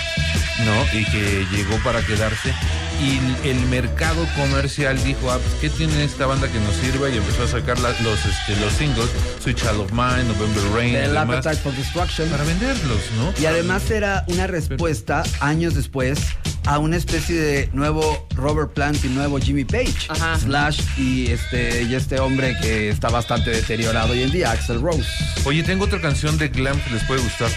¿no? 0.65 0.99
Y 0.99 1.05
que 1.05 1.45
llegó 1.51 1.77
para 1.83 2.01
quedarse. 2.05 2.53
Y 3.01 3.17
el, 3.47 3.57
el 3.57 3.65
mercado 3.67 4.27
comercial 4.35 5.01
dijo, 5.03 5.31
ah, 5.31 5.39
pues, 5.39 5.55
¿qué 5.63 5.69
tiene 5.69 6.03
esta 6.03 6.25
banda 6.25 6.49
que 6.51 6.59
nos 6.59 6.75
sirva? 6.75 7.09
Y 7.09 7.15
empezó 7.15 7.43
a 7.43 7.47
sacar 7.47 7.79
la- 7.79 7.91
los, 8.01 8.19
este, 8.25 8.59
los 8.59 8.73
singles, 8.73 9.09
Sweet 9.41 9.55
Child 9.57 9.79
of 9.79 9.91
Mine, 9.93 10.25
November 10.25 10.61
Rain, 10.75 10.91
demás, 10.93 11.29
Appetite 11.37 11.55
for 11.63 11.73
Destruction. 11.73 12.27
para 12.27 12.43
venderlos, 12.43 12.99
¿no? 13.17 13.33
Y 13.41 13.45
además 13.45 13.89
era 13.89 14.25
una 14.27 14.45
respuesta 14.45 15.23
años 15.39 15.73
después 15.73 16.19
a 16.65 16.79
una 16.79 16.97
especie 16.97 17.39
de 17.39 17.69
nuevo 17.71 18.27
Robert 18.35 18.73
Plant 18.73 19.05
y 19.05 19.07
nuevo 19.07 19.39
Jimmy 19.39 19.63
Page. 19.63 19.93
Ajá. 20.09 20.37
Slash 20.37 20.81
y 20.97 21.27
este, 21.31 21.83
y 21.83 21.95
este 21.95 22.19
hombre 22.19 22.57
que 22.61 22.89
está 22.89 23.07
bastante 23.09 23.49
deteriorado 23.51 24.11
hoy 24.11 24.23
en 24.23 24.31
día, 24.31 24.51
Axel 24.51 24.81
Rose. 24.81 25.07
Oye, 25.45 25.63
tengo 25.63 25.85
otra 25.85 26.01
canción 26.01 26.37
de 26.37 26.49
Glam 26.49 26.77
que 26.81 26.89
les 26.91 27.03
puede 27.05 27.21
gustar. 27.21 27.49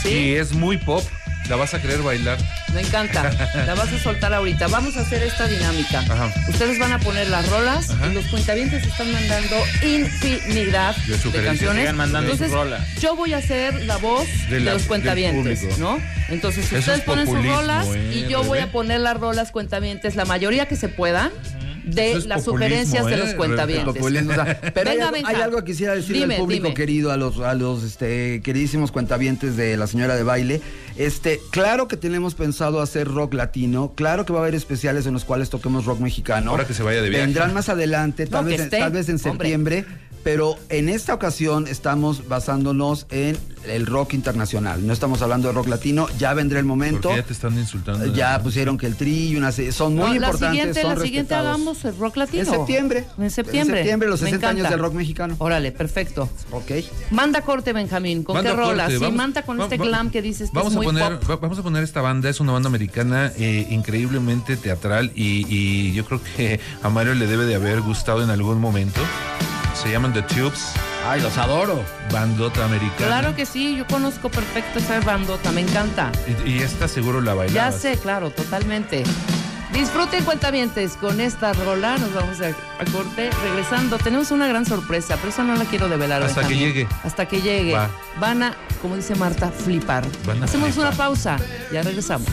¿Sí? 0.00 0.10
Y 0.10 0.34
es 0.34 0.52
muy 0.52 0.76
pop. 0.78 1.02
La 1.48 1.56
vas 1.56 1.72
a 1.72 1.80
querer 1.80 2.02
bailar. 2.02 2.38
Me 2.74 2.82
encanta. 2.82 3.30
La 3.66 3.74
vas 3.74 3.90
a 3.92 3.98
soltar 3.98 4.34
ahorita. 4.34 4.68
Vamos 4.68 4.96
a 4.98 5.00
hacer 5.00 5.22
esta 5.22 5.48
dinámica. 5.48 6.00
Ajá. 6.00 6.32
Ustedes 6.48 6.78
van 6.78 6.92
a 6.92 6.98
poner 6.98 7.28
las 7.30 7.48
rolas 7.48 7.88
Ajá. 7.90 8.08
y 8.08 8.14
los 8.14 8.26
cuentavientes 8.26 8.84
están 8.86 9.10
mandando 9.12 9.56
infinidad 9.82 10.94
De 10.96 11.42
canciones. 11.42 11.82
Sigan 11.82 11.96
mandando 11.96 12.32
Entonces, 12.32 12.48
sus 12.48 12.56
rolas. 12.56 12.86
yo 13.00 13.16
voy 13.16 13.32
a 13.32 13.38
hacer 13.38 13.82
la 13.86 13.96
voz 13.96 14.26
De 14.50 14.60
los 14.60 14.82
cuentavientes. 14.84 15.78
¿no? 15.78 15.98
Entonces, 16.28 16.66
Eso 16.66 16.76
ustedes 16.78 16.98
es 16.98 17.04
ponen 17.04 17.26
sus 17.26 17.44
rolas 17.44 17.86
¿eh, 17.94 18.24
y 18.26 18.30
yo 18.30 18.42
voy 18.44 18.58
a 18.58 18.70
poner 18.70 19.00
las 19.00 19.16
rolas 19.18 19.50
cuentavientes, 19.50 20.16
la 20.16 20.24
mayoría 20.26 20.66
que 20.68 20.76
se 20.76 20.88
puedan, 20.88 21.30
de 21.84 22.12
es 22.12 22.26
las 22.26 22.44
sugerencias 22.44 23.06
de 23.06 23.14
¿eh, 23.14 23.16
los 23.16 23.30
cuentavientes. 23.34 23.86
Populismo, 23.94 24.32
o 24.32 24.34
sea, 24.34 24.60
pero 24.74 24.90
hay, 24.90 24.96
Venga, 24.96 25.06
algo- 25.08 25.12
Benja. 25.16 25.28
hay 25.30 25.36
algo 25.42 25.58
que 25.60 25.64
quisiera 25.64 25.94
decirle 25.94 26.20
Dime, 26.20 26.34
al 26.34 26.40
público 26.42 26.64
dime. 26.64 26.74
querido, 26.74 27.10
a 27.12 27.16
los, 27.16 27.38
a 27.40 27.54
los 27.54 27.82
este, 27.82 28.42
queridísimos 28.42 28.92
cuentavientes 28.92 29.56
de 29.56 29.76
la 29.78 29.86
señora 29.86 30.14
de 30.14 30.22
baile. 30.22 30.60
Este, 30.98 31.40
claro 31.50 31.86
que 31.86 31.96
tenemos 31.96 32.34
pensado 32.34 32.80
hacer 32.80 33.06
rock 33.06 33.34
latino, 33.34 33.92
claro 33.94 34.26
que 34.26 34.32
va 34.32 34.40
a 34.40 34.42
haber 34.42 34.56
especiales 34.56 35.06
en 35.06 35.14
los 35.14 35.24
cuales 35.24 35.48
toquemos 35.48 35.84
rock 35.84 36.00
mexicano. 36.00 36.50
Ahora 36.50 36.66
que 36.66 36.74
se 36.74 36.82
vaya 36.82 37.00
de 37.00 37.08
viaje. 37.08 37.24
Vendrán 37.24 37.54
más 37.54 37.68
adelante, 37.68 38.26
tal, 38.26 38.44
No, 38.44 38.50
vez, 38.50 38.60
esté, 38.60 38.78
tal 38.80 38.90
vez 38.90 39.08
en 39.08 39.20
hombre. 39.54 39.86
Pero 40.28 40.56
en 40.68 40.90
esta 40.90 41.14
ocasión 41.14 41.66
estamos 41.68 42.28
basándonos 42.28 43.06
en 43.08 43.38
el 43.64 43.86
rock 43.86 44.12
internacional. 44.12 44.86
No 44.86 44.92
estamos 44.92 45.22
hablando 45.22 45.48
de 45.48 45.54
rock 45.54 45.68
latino, 45.68 46.06
ya 46.18 46.34
vendrá 46.34 46.58
el 46.58 46.66
momento. 46.66 47.08
Porque 47.08 47.22
ya 47.22 47.26
te 47.26 47.32
están 47.32 47.56
insultando. 47.58 48.12
Ya 48.12 48.38
pusieron 48.42 48.76
que 48.76 48.84
el 48.84 48.94
tri 48.96 49.28
y 49.28 49.36
una 49.36 49.52
son 49.52 49.94
muy 49.96 50.04
No, 50.10 50.14
importantes. 50.16 50.40
La 50.42 50.50
siguiente, 50.50 50.82
son 50.82 50.98
la 50.98 51.02
siguiente 51.02 51.34
hagamos 51.34 51.82
el 51.86 51.96
rock 51.96 52.16
latino. 52.18 52.42
En 52.42 52.50
septiembre. 52.50 53.06
En 53.16 53.30
septiembre. 53.30 53.78
En 53.78 53.84
septiembre, 53.84 54.08
los 54.10 54.20
Me 54.20 54.26
60 54.26 54.48
años 54.50 54.68
del 54.68 54.78
rock 54.80 54.92
mexicano. 54.92 55.34
Órale, 55.38 55.72
perfecto. 55.72 56.28
Ok. 56.50 56.72
Manda 57.10 57.40
corte, 57.40 57.72
Benjamín. 57.72 58.22
¿Con 58.22 58.34
Manda 58.34 58.50
qué 58.50 58.56
rola? 58.56 58.82
corte, 58.84 58.98
Sí, 58.98 59.02
vamos- 59.04 59.16
manda 59.16 59.42
con 59.42 59.58
va- 59.58 59.64
este 59.64 59.78
va- 59.78 59.84
glam 59.86 60.10
que 60.10 60.20
dices 60.20 60.50
que 60.50 60.54
vamos 60.58 60.72
es 60.72 60.76
a 60.76 60.78
muy 60.80 60.86
poner, 60.88 61.18
pop. 61.20 61.30
va- 61.30 61.36
Vamos 61.36 61.58
a 61.58 61.62
poner 61.62 61.82
esta 61.84 62.02
banda, 62.02 62.28
es 62.28 62.38
una 62.40 62.52
banda 62.52 62.68
americana 62.68 63.32
eh, 63.38 63.66
increíblemente 63.70 64.58
teatral 64.58 65.10
y, 65.14 65.46
y 65.48 65.94
yo 65.94 66.04
creo 66.04 66.20
que 66.36 66.60
a 66.82 66.90
Mario 66.90 67.14
le 67.14 67.26
debe 67.26 67.46
de 67.46 67.54
haber 67.54 67.80
gustado 67.80 68.22
en 68.22 68.28
algún 68.28 68.60
momento. 68.60 69.00
Se 69.82 69.90
llaman 69.92 70.12
The 70.12 70.22
Tubes, 70.22 70.72
Ay, 71.06 71.20
los 71.20 71.36
adoro. 71.38 71.84
bandota 72.12 72.64
americana. 72.64 72.96
Claro 73.06 73.36
que 73.36 73.46
sí, 73.46 73.76
yo 73.76 73.86
conozco 73.86 74.28
perfecto 74.28 74.78
esa 74.80 74.98
bandota, 75.00 75.52
me 75.52 75.60
encanta. 75.60 76.10
Y, 76.44 76.50
y 76.50 76.58
esta 76.58 76.88
seguro 76.88 77.20
la 77.20 77.32
Ya 77.32 77.36
bailabas. 77.36 77.80
sé, 77.80 77.96
claro, 77.96 78.30
totalmente. 78.30 79.04
Disfruten 79.72 80.24
cuentavientes 80.24 80.92
con 80.96 81.20
esta 81.20 81.52
rola, 81.52 81.96
nos 81.98 82.12
vamos 82.12 82.40
a, 82.40 82.48
a 82.48 82.84
corte. 82.90 83.30
Regresando, 83.44 83.98
tenemos 83.98 84.30
una 84.32 84.48
gran 84.48 84.66
sorpresa, 84.66 85.16
pero 85.16 85.28
esa 85.28 85.44
no 85.44 85.54
la 85.54 85.64
quiero 85.64 85.88
develar. 85.88 86.22
Hasta 86.22 86.46
que 86.48 86.56
llegue. 86.56 86.88
Hasta 87.04 87.26
que 87.26 87.40
llegue. 87.40 87.74
Va. 87.74 87.88
Van 88.18 88.42
a, 88.42 88.54
como 88.82 88.96
dice 88.96 89.14
Marta, 89.14 89.50
flipar. 89.52 90.04
Van 90.26 90.42
a 90.42 90.46
Hacemos 90.46 90.70
flipar. 90.70 90.88
una 90.88 90.96
pausa, 90.96 91.36
ya 91.72 91.82
regresamos. 91.82 92.26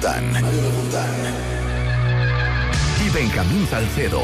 Mario 0.00 0.62
Lafontán. 0.62 1.14
Y 3.04 3.10
Salcedo. 3.66 4.22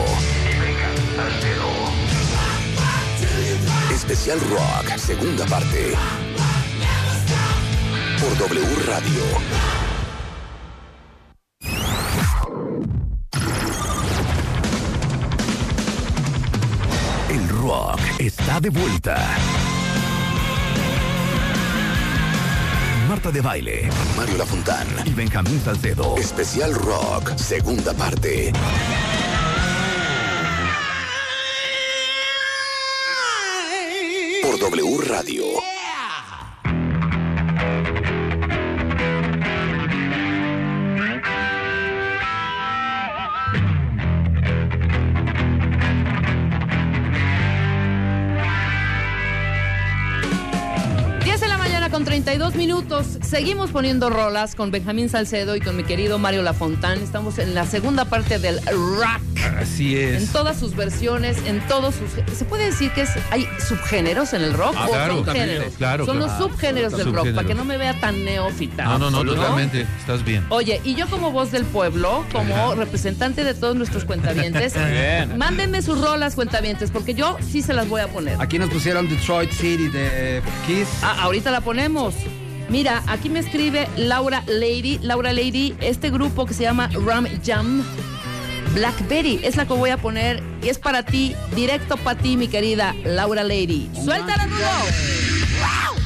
Especial 3.92 4.40
Rock, 4.48 4.96
segunda 4.96 5.44
parte. 5.44 5.92
Por 8.18 8.38
W 8.38 8.66
Radio. 8.86 9.22
El 17.28 17.48
rock 17.50 18.00
está 18.18 18.60
de 18.60 18.70
vuelta. 18.70 19.18
Marta 23.16 23.32
de 23.32 23.40
Baile, 23.40 23.88
Mario 24.14 24.36
Lafontán 24.36 24.86
y 25.06 25.14
Benjamín 25.14 25.58
Salcedo. 25.64 26.18
Especial 26.18 26.74
Rock, 26.74 27.34
segunda 27.38 27.94
parte. 27.94 28.52
Por 34.42 34.58
W 34.58 34.98
Radio. 34.98 35.75
52 52.26 52.56
minutos. 52.56 53.06
Seguimos 53.22 53.70
poniendo 53.70 54.10
rolas 54.10 54.56
con 54.56 54.72
Benjamín 54.72 55.08
Salcedo 55.08 55.54
y 55.54 55.60
con 55.60 55.76
mi 55.76 55.84
querido 55.84 56.18
Mario 56.18 56.42
Lafontán. 56.42 56.98
Estamos 56.98 57.38
en 57.38 57.54
la 57.54 57.64
segunda 57.66 58.06
parte 58.06 58.40
del 58.40 58.58
rock 58.66 59.35
Así 59.58 59.98
En 60.00 60.14
es. 60.16 60.32
todas 60.32 60.58
sus 60.58 60.74
versiones, 60.74 61.38
en 61.46 61.60
todos 61.68 61.94
sus... 61.94 62.10
¿Se 62.36 62.44
puede 62.44 62.66
decir 62.66 62.90
que 62.92 63.02
es, 63.02 63.10
hay 63.30 63.46
subgéneros 63.66 64.32
en 64.32 64.42
el 64.42 64.52
rock? 64.54 64.74
Ah, 64.76 64.86
¿O 64.86 64.90
claro, 64.90 65.14
son 65.16 65.24
también, 65.24 65.48
claro, 65.76 66.06
Son 66.06 66.16
claro. 66.18 66.32
los 66.38 66.38
subgéneros 66.50 66.96
del 66.96 67.12
rock, 67.12 67.32
para 67.34 67.46
que 67.46 67.54
no 67.54 67.64
me 67.64 67.76
vea 67.76 67.98
tan 68.00 68.24
neófita. 68.24 68.84
No, 68.84 68.98
no, 68.98 69.10
no, 69.10 69.24
¿no? 69.24 69.34
totalmente. 69.34 69.86
Estás 70.00 70.24
bien. 70.24 70.44
Oye, 70.48 70.80
y 70.84 70.94
yo 70.94 71.06
como 71.08 71.30
voz 71.32 71.52
del 71.52 71.64
pueblo, 71.64 72.24
como 72.32 72.74
representante 72.74 73.44
de 73.44 73.54
todos 73.54 73.76
nuestros 73.76 74.04
cuentavientes, 74.04 74.74
bien. 74.90 75.36
mándenme 75.38 75.82
sus 75.82 76.00
rolas 76.00 76.34
cuentavientes, 76.34 76.90
porque 76.90 77.14
yo 77.14 77.36
sí 77.46 77.62
se 77.62 77.72
las 77.72 77.88
voy 77.88 78.00
a 78.00 78.08
poner. 78.08 78.40
Aquí 78.40 78.58
nos 78.58 78.70
pusieron 78.70 79.08
Detroit 79.08 79.50
City 79.52 79.88
de 79.88 80.42
Kiss. 80.66 80.88
Ah, 81.02 81.16
ahorita 81.22 81.50
la 81.50 81.60
ponemos. 81.60 82.14
Mira, 82.68 83.02
aquí 83.06 83.28
me 83.28 83.38
escribe 83.38 83.86
Laura 83.96 84.42
Lady. 84.48 84.98
Laura 85.00 85.32
Lady, 85.32 85.76
este 85.80 86.10
grupo 86.10 86.46
que 86.46 86.54
se 86.54 86.62
llama 86.64 86.90
Ram 87.06 87.26
Jam. 87.44 87.84
Blackberry 88.76 89.40
es 89.42 89.56
la 89.56 89.64
que 89.64 89.72
voy 89.72 89.88
a 89.88 89.96
poner 89.96 90.42
y 90.62 90.68
es 90.68 90.78
para 90.78 91.02
ti, 91.02 91.34
directo 91.54 91.96
para 91.96 92.18
ti, 92.18 92.36
mi 92.36 92.46
querida 92.46 92.94
Laura 93.04 93.42
Lady. 93.42 93.90
¡Suéltala, 93.94 94.44
Rulo! 94.44 94.66
¡Wow! 95.62 95.96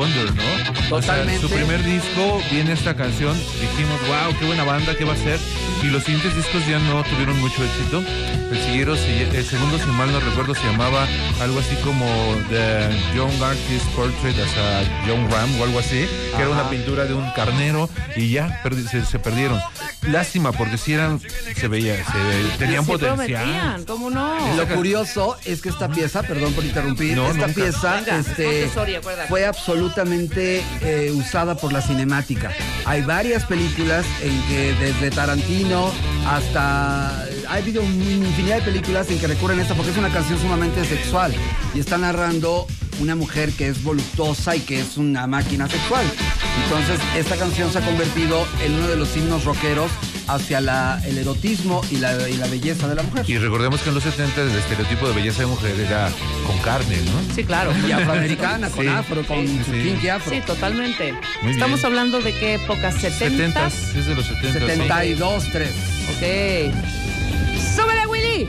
Wonder, 0.00 0.34
¿no? 0.34 0.96
O 0.96 1.02
sea, 1.02 1.22
su 1.38 1.50
primer 1.50 1.84
disco 1.84 2.40
viene 2.50 2.72
esta 2.72 2.96
canción, 2.96 3.36
dijimos, 3.60 4.00
wow, 4.08 4.34
qué 4.38 4.46
buena 4.46 4.64
banda, 4.64 4.96
qué 4.96 5.04
va 5.04 5.12
a 5.12 5.16
ser. 5.16 5.38
Y 5.82 5.88
los 5.88 6.04
siguientes 6.04 6.34
discos 6.34 6.66
ya 6.66 6.78
no 6.78 7.04
tuvieron 7.04 7.38
mucho 7.38 7.62
éxito. 7.62 8.02
El, 8.50 9.36
el 9.36 9.44
segundo, 9.44 9.78
si 9.78 9.86
mal 9.90 10.10
no 10.10 10.20
recuerdo, 10.20 10.54
se 10.54 10.64
llamaba 10.64 11.06
algo 11.42 11.58
así 11.58 11.76
como 11.84 12.06
The 12.48 12.88
Young 13.14 13.42
Artist 13.42 13.86
Portrait 13.94 14.38
as 14.38 14.56
a 14.56 15.06
Young 15.06 15.30
Ram 15.30 15.60
o 15.60 15.64
algo 15.64 15.80
así, 15.80 16.08
que 16.34 16.42
era 16.42 16.48
una 16.48 16.70
pintura 16.70 17.04
de 17.04 17.12
un 17.12 17.30
carnero 17.32 17.90
y 18.16 18.30
ya 18.30 18.62
se 19.06 19.18
perdieron. 19.18 19.60
Lástima, 20.02 20.52
porque 20.52 20.78
si 20.78 20.94
eran, 20.94 21.20
se 21.54 21.68
veía, 21.68 21.94
se 21.96 22.58
tenían 22.58 22.84
Sí 22.84 22.90
potencial. 22.92 23.16
prometían, 23.44 23.84
¿cómo 23.84 24.08
no? 24.10 24.56
Lo 24.56 24.66
curioso 24.68 25.36
es 25.44 25.60
que 25.60 25.68
esta 25.68 25.88
pieza, 25.90 26.22
perdón 26.22 26.54
por 26.54 26.64
interrumpir, 26.64 27.14
No, 27.16 27.30
esta 27.30 27.46
nunca. 27.48 27.54
pieza 27.54 27.94
Venga, 27.96 28.18
este, 28.18 28.70
fue 29.28 29.44
absolutamente 29.44 30.62
eh, 30.80 31.12
usada 31.14 31.54
por 31.56 31.72
la 31.72 31.82
cinemática. 31.82 32.50
Hay 32.86 33.02
varias 33.02 33.44
películas 33.44 34.06
en 34.22 34.40
que 34.48 34.74
desde 34.80 35.10
Tarantino 35.10 35.92
hasta... 36.26 37.24
Ha 37.48 37.54
habido 37.54 37.82
una 37.82 38.04
infinidad 38.28 38.56
de 38.56 38.62
películas 38.62 39.10
en 39.10 39.18
que 39.18 39.26
recurren 39.26 39.58
a 39.58 39.62
esta 39.62 39.74
porque 39.74 39.90
es 39.90 39.98
una 39.98 40.10
canción 40.12 40.38
sumamente 40.40 40.84
sexual 40.84 41.34
y 41.74 41.80
está 41.80 41.98
narrando 41.98 42.66
una 43.00 43.16
mujer 43.16 43.50
que 43.52 43.68
es 43.68 43.82
voluptuosa 43.82 44.54
y 44.56 44.60
que 44.60 44.80
es 44.80 44.96
una 44.96 45.26
máquina 45.26 45.68
sexual. 45.68 46.04
Entonces, 46.64 47.00
esta 47.16 47.36
canción 47.36 47.72
se 47.72 47.78
ha 47.78 47.80
convertido 47.80 48.46
en 48.64 48.74
uno 48.74 48.88
de 48.88 48.96
los 48.96 49.16
himnos 49.16 49.44
rockeros 49.44 49.90
hacia 50.28 50.60
la- 50.60 51.00
el 51.04 51.18
erotismo 51.18 51.80
y 51.90 51.96
la, 51.96 52.28
y 52.28 52.36
la 52.36 52.46
belleza 52.46 52.86
de 52.86 52.94
la 52.94 53.02
mujer. 53.02 53.24
Y 53.28 53.38
recordemos 53.38 53.80
que 53.80 53.88
en 53.88 53.94
los 53.96 54.04
70 54.04 54.42
el 54.42 54.50
estereotipo 54.56 55.08
de 55.08 55.14
belleza 55.14 55.40
de 55.40 55.46
mujer 55.46 55.78
era 55.80 56.08
con 56.46 56.56
carne, 56.58 56.98
¿no? 57.06 57.34
Sí, 57.34 57.42
claro. 57.44 57.72
Y 57.88 57.90
afroamericana, 57.90 58.68
con 58.70 58.84
Sí. 58.84 58.90
afro, 58.90 59.26
con 59.26 59.38
Sí, 59.46 59.60
su 59.64 60.00
sí. 60.00 60.08
afro. 60.08 60.32
Sí, 60.32 60.40
totalmente. 60.46 61.14
Muy 61.42 61.52
Estamos 61.52 61.76
bien. 61.80 61.86
hablando 61.86 62.20
de 62.20 62.32
qué 62.32 62.54
época, 62.54 62.92
70. 62.92 63.70
70 63.70 63.98
es 63.98 64.06
de 64.06 64.14
los 64.14 64.26
70 64.26 64.60
72, 64.66 65.44
3. 65.52 65.70
Ok. 65.70 66.74
¡Súbele, 67.76 68.06
Willy! 68.08 68.48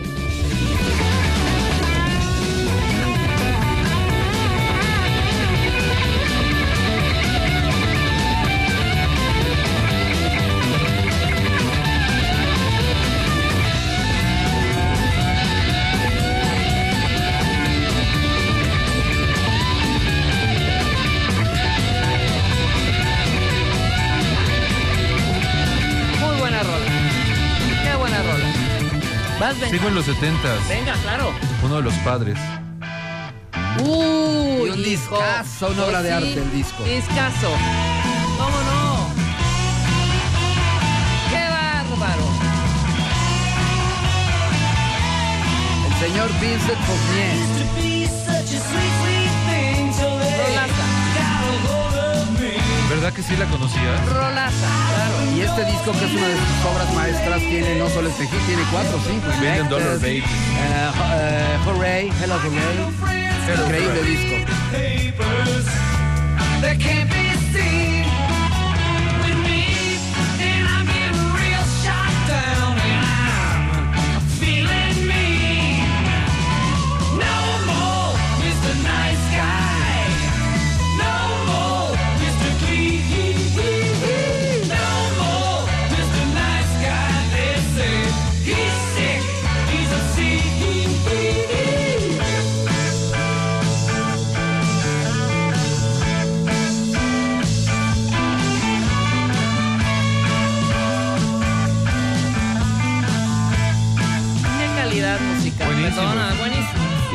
Sigo 29.72 29.88
en 29.88 29.96
los 29.96 30.04
70 30.06 30.38
Venga, 30.68 30.94
claro. 31.02 31.32
Uno 31.64 31.78
de 31.78 31.82
los 31.84 31.94
padres. 32.00 32.38
Uy, 33.80 33.88
Y 33.88 34.70
un 34.70 34.80
hijo. 34.80 35.16
discazo, 35.16 35.70
una 35.70 35.86
obra 35.86 36.02
de 36.04 36.12
arte, 36.12 36.34
el 36.34 36.52
disco. 36.52 36.84
Discazo. 36.84 37.50
¿Cómo 38.38 38.58
no? 38.70 39.08
¡Qué 41.30 41.50
bárbaro! 41.50 42.28
El 45.88 46.08
señor 46.08 46.30
Vincent 46.42 46.80
Fournier. 46.86 47.62
¿Verdad 52.92 53.14
que 53.14 53.24
sí 53.24 53.36
la 53.38 53.46
conocías? 53.46 54.06
Rolaza, 54.06 54.52
claro. 54.90 55.32
Y 55.36 55.42
este 55.42 55.64
disco, 55.66 55.92
que 55.94 56.06
es 56.06 56.12
una 56.12 56.28
de 56.28 56.36
sus 56.36 56.66
obras 56.74 56.94
maestras, 56.94 57.40
tiene 57.40 57.76
no 57.80 57.88
solo 57.90 58.10
este 58.10 58.28
hit, 58.28 58.40
tiene 58.46 58.64
cuatro 58.70 58.98
o 58.98 59.02
cinco. 59.10 59.28
Million 59.40 59.70
Dollar 59.70 59.98
Baby. 60.00 60.18
eh, 60.18 60.92
eh, 61.16 61.58
Hooray, 61.66 62.12
Hello 62.22 62.36
Hooray. 62.36 63.22
Hello, 63.48 63.64
Increíble 63.66 64.00
Hooray. 64.00 64.16
disco. 64.16 65.52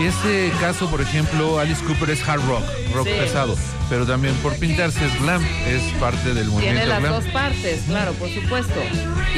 Ese 0.00 0.52
caso, 0.60 0.88
por 0.90 1.00
ejemplo, 1.00 1.58
Alice 1.58 1.82
Cooper 1.84 2.10
es 2.10 2.26
hard 2.28 2.42
rock, 2.46 2.62
rock 2.94 3.06
Sí. 3.06 3.14
pesado. 3.18 3.56
Pero 3.88 4.04
también 4.04 4.34
por 4.36 4.52
pintarse 4.56 5.06
es 5.06 5.20
glam, 5.22 5.40
es 5.66 5.80
parte 6.00 6.34
del 6.34 6.48
Tiene 6.48 6.50
movimiento 6.50 6.86
las 6.86 7.00
glam. 7.00 7.12
dos 7.14 7.24
partes, 7.32 7.80
claro, 7.86 8.12
por 8.14 8.28
supuesto. 8.28 8.74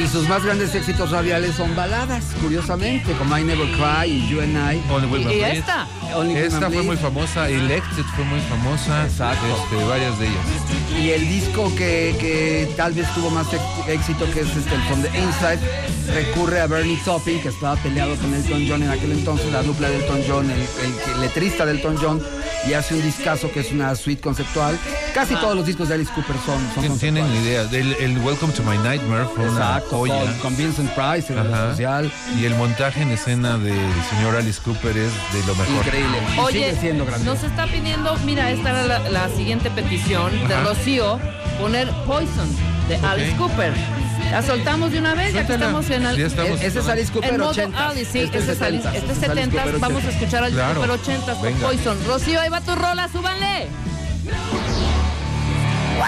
Y 0.03 0.07
sus 0.07 0.27
más 0.27 0.43
grandes 0.43 0.73
éxitos 0.73 1.11
radiales 1.11 1.55
son 1.55 1.75
baladas, 1.75 2.23
curiosamente, 2.41 3.11
como 3.13 3.37
I 3.37 3.43
Never 3.43 3.67
Cry 3.73 4.09
y 4.11 4.27
You 4.27 4.41
and 4.41 4.55
I. 4.73 4.81
Only 4.91 5.33
Y, 5.35 5.41
esta. 5.43 5.87
Only 6.15 6.35
Esta 6.35 6.69
fue 6.71 6.81
muy 6.81 6.97
famosa, 6.97 7.47
Elected 7.47 8.03
fue 8.15 8.25
muy 8.25 8.39
famosa, 8.41 9.05
Exacto. 9.05 9.45
este, 9.45 9.85
varias 9.85 10.17
de 10.19 10.25
ellas. 10.25 10.45
Y 10.99 11.09
el 11.11 11.29
disco 11.29 11.71
que, 11.75 12.15
que 12.19 12.73
tal 12.75 12.93
vez 12.93 13.07
tuvo 13.13 13.29
más 13.29 13.45
éxito, 13.87 14.25
que 14.31 14.41
es 14.41 14.47
este, 14.57 14.73
el 14.73 14.81
From 14.87 15.03
the 15.03 15.09
Inside, 15.09 15.59
recurre 16.15 16.59
a 16.61 16.65
Bernie 16.65 16.97
Taupin, 17.05 17.39
que 17.39 17.49
estaba 17.49 17.75
peleado 17.75 18.15
con 18.15 18.33
Elton 18.33 18.65
John 18.67 18.81
en 18.81 18.89
aquel 18.89 19.11
entonces, 19.11 19.51
la 19.51 19.61
dupla 19.61 19.89
de 19.89 19.97
Elton 19.97 20.21
John, 20.27 20.48
el, 20.51 21.21
letrista 21.21 21.65
de 21.65 21.71
Elton 21.73 21.97
John, 22.01 22.21
y 22.67 22.73
hace 22.73 22.95
un 22.95 23.01
discazo 23.01 23.51
que 23.51 23.61
es 23.61 23.71
una 23.71 23.95
suite 23.95 24.21
conceptual. 24.21 24.77
Casi 25.13 25.33
todos 25.35 25.55
los 25.55 25.65
discos 25.65 25.87
de 25.89 25.95
Alice 25.95 26.11
Cooper 26.13 26.35
son, 26.45 26.59
son 26.75 26.83
Tien- 26.83 26.99
Tienen 26.99 27.23
conceptuales. 27.25 27.71
idea. 27.71 27.97
El, 28.01 28.11
el 28.11 28.17
Welcome 28.19 28.53
to 28.53 28.63
My 28.63 28.77
Nightmare 28.77 29.25
fue 29.35 29.45
Exacto, 29.45 29.99
una 30.01 30.13
joya. 30.13 30.31
con, 30.33 30.39
con 30.39 30.57
Vincent 30.57 30.89
Price, 30.91 31.33
el 31.33 31.49
social. 31.49 32.11
Y 32.39 32.45
el 32.45 32.55
montaje 32.55 33.01
en 33.01 33.11
escena 33.11 33.57
del 33.57 33.77
señor 34.09 34.35
Alice 34.35 34.59
Cooper 34.63 34.95
es 34.97 35.11
de 35.33 35.47
lo 35.47 35.55
mejor. 35.55 35.85
Increíble. 35.85 36.17
Y 36.35 36.39
Oye, 36.39 36.69
sigue 36.69 36.81
siendo 36.81 37.05
grande. 37.05 37.25
nos 37.25 37.43
está 37.43 37.65
pidiendo, 37.67 38.15
mira, 38.25 38.51
esta 38.51 38.69
era 38.69 38.85
la, 38.85 39.09
la 39.09 39.29
siguiente 39.29 39.69
petición 39.71 40.31
de 40.47 40.53
Ajá. 40.53 40.63
Rocío, 40.65 41.19
poner 41.59 41.89
Poison 42.05 42.49
de 42.87 42.95
Alice 42.97 43.35
Cooper. 43.37 43.73
La 44.31 44.41
soltamos 44.43 44.91
de 44.91 44.99
una 44.99 45.15
vez, 45.15 45.33
ya 45.33 45.45
que 45.47 45.53
estamos 45.53 45.89
en 45.89 46.01
Sí, 46.01 46.07
el, 46.07 46.21
estamos. 46.21 46.61
E- 46.61 46.65
Ese 46.67 46.79
es 46.79 46.87
Alice 46.87 47.11
Cooper 47.11 47.33
en 47.33 47.39
modo 47.39 47.49
80. 47.51 47.89
Alice, 47.89 48.11
sí, 48.11 48.19
este, 48.19 48.37
es 48.37 48.61
Alice, 48.61 48.87
70s, 48.87 48.93
este 48.95 48.97
es 48.97 49.11
este 49.11 49.11
es 49.11 49.29
Alice 49.29 49.45
70, 49.45 49.63
Cooper 49.63 49.79
vamos 49.79 50.03
a 50.03 50.07
80s. 50.07 50.09
escuchar 50.13 50.43
al 50.43 50.51
Claro. 50.51 50.73
Cooper 50.75 50.91
80 50.91 51.33
con. 51.33 51.53
Poison. 51.55 51.97
Rocío, 52.07 52.41
ahí 52.41 52.49
va 52.49 52.61
tu 52.61 52.75
rola, 52.75 53.09
súbanle. 53.11 53.67
Your 55.99 56.05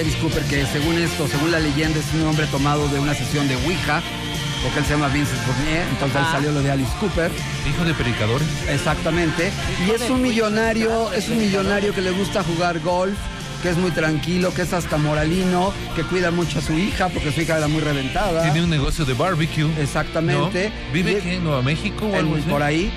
Alice 0.00 0.18
Cooper, 0.18 0.42
que 0.44 0.64
según 0.66 0.98
esto, 0.98 1.26
según 1.28 1.50
la 1.52 1.60
leyenda, 1.60 1.98
es 1.98 2.06
un 2.14 2.26
hombre 2.26 2.46
tomado 2.46 2.88
de 2.88 2.98
una 2.98 3.14
sesión 3.14 3.46
de 3.48 3.56
Ouija, 3.56 4.02
porque 4.62 4.78
él 4.80 4.84
se 4.84 4.92
llama 4.92 5.08
Vincent 5.08 5.40
Fournier, 5.42 5.84
entonces 5.90 6.16
ahí 6.16 6.22
Ajá. 6.22 6.32
salió 6.32 6.52
lo 6.52 6.62
de 6.62 6.70
Alice 6.70 6.90
Cooper, 7.00 7.30
Hijo 7.68 7.84
de 7.84 7.94
predicadores. 7.94 8.46
exactamente. 8.68 9.50
Y 9.86 9.90
es 9.90 10.08
un 10.10 10.22
millonario, 10.22 11.12
es 11.12 11.28
un 11.28 11.38
millonario 11.38 11.94
que 11.94 12.00
le 12.02 12.10
gusta 12.10 12.42
jugar 12.42 12.80
golf 12.80 13.14
que 13.62 13.68
es 13.68 13.76
muy 13.76 13.90
tranquilo, 13.90 14.54
que 14.54 14.62
es 14.62 14.72
hasta 14.72 14.96
moralino, 14.96 15.74
que 15.94 16.02
cuida 16.02 16.30
mucho 16.30 16.60
a 16.60 16.62
su 16.62 16.72
hija 16.72 17.10
porque 17.10 17.30
su 17.30 17.42
hija 17.42 17.58
era 17.58 17.68
muy 17.68 17.82
reventada. 17.82 18.42
Tiene 18.44 18.64
un 18.64 18.70
negocio 18.70 19.04
de 19.04 19.12
barbecue. 19.12 19.68
Exactamente. 19.78 20.70
¿no? 20.70 20.92
¿Vive 20.94 21.18
aquí 21.18 21.28
en 21.32 21.44
Nueva 21.44 21.60
México 21.60 22.06
o 22.06 22.16
algo 22.16 22.36
en- 22.36 22.40
así? 22.40 22.50
por 22.50 22.62
ahí, 22.62 22.90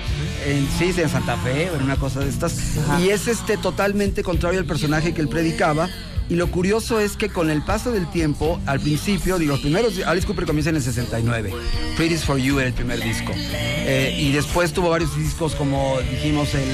en, 0.46 0.66
sí, 0.78 0.98
en 0.98 1.08
Santa 1.10 1.36
Fe, 1.36 1.68
o 1.70 1.76
en 1.76 1.82
una 1.82 1.96
cosa 1.96 2.20
de 2.20 2.30
estas. 2.30 2.56
Y 2.98 3.10
es 3.10 3.28
este 3.28 3.58
totalmente 3.58 4.22
contrario 4.22 4.58
al 4.58 4.64
personaje 4.64 5.12
que 5.12 5.20
él 5.20 5.28
predicaba. 5.28 5.90
Y 6.28 6.36
lo 6.36 6.50
curioso 6.50 7.00
es 7.00 7.16
que 7.16 7.28
con 7.28 7.50
el 7.50 7.62
paso 7.62 7.92
del 7.92 8.10
tiempo, 8.10 8.58
al 8.64 8.80
principio, 8.80 9.38
digo, 9.38 9.52
los 9.52 9.60
primeros, 9.60 9.98
Alice 10.06 10.26
Cooper 10.26 10.46
comienza 10.46 10.70
en 10.70 10.76
el 10.76 10.82
69. 10.82 11.52
Pretty's 11.96 12.24
for 12.24 12.38
You 12.38 12.58
era 12.58 12.68
el 12.68 12.74
primer 12.74 13.00
disco. 13.02 13.32
Eh, 13.36 14.16
y 14.18 14.32
después 14.32 14.72
tuvo 14.72 14.90
varios 14.90 15.14
discos 15.16 15.54
como 15.54 15.98
dijimos, 16.10 16.54
el. 16.54 16.64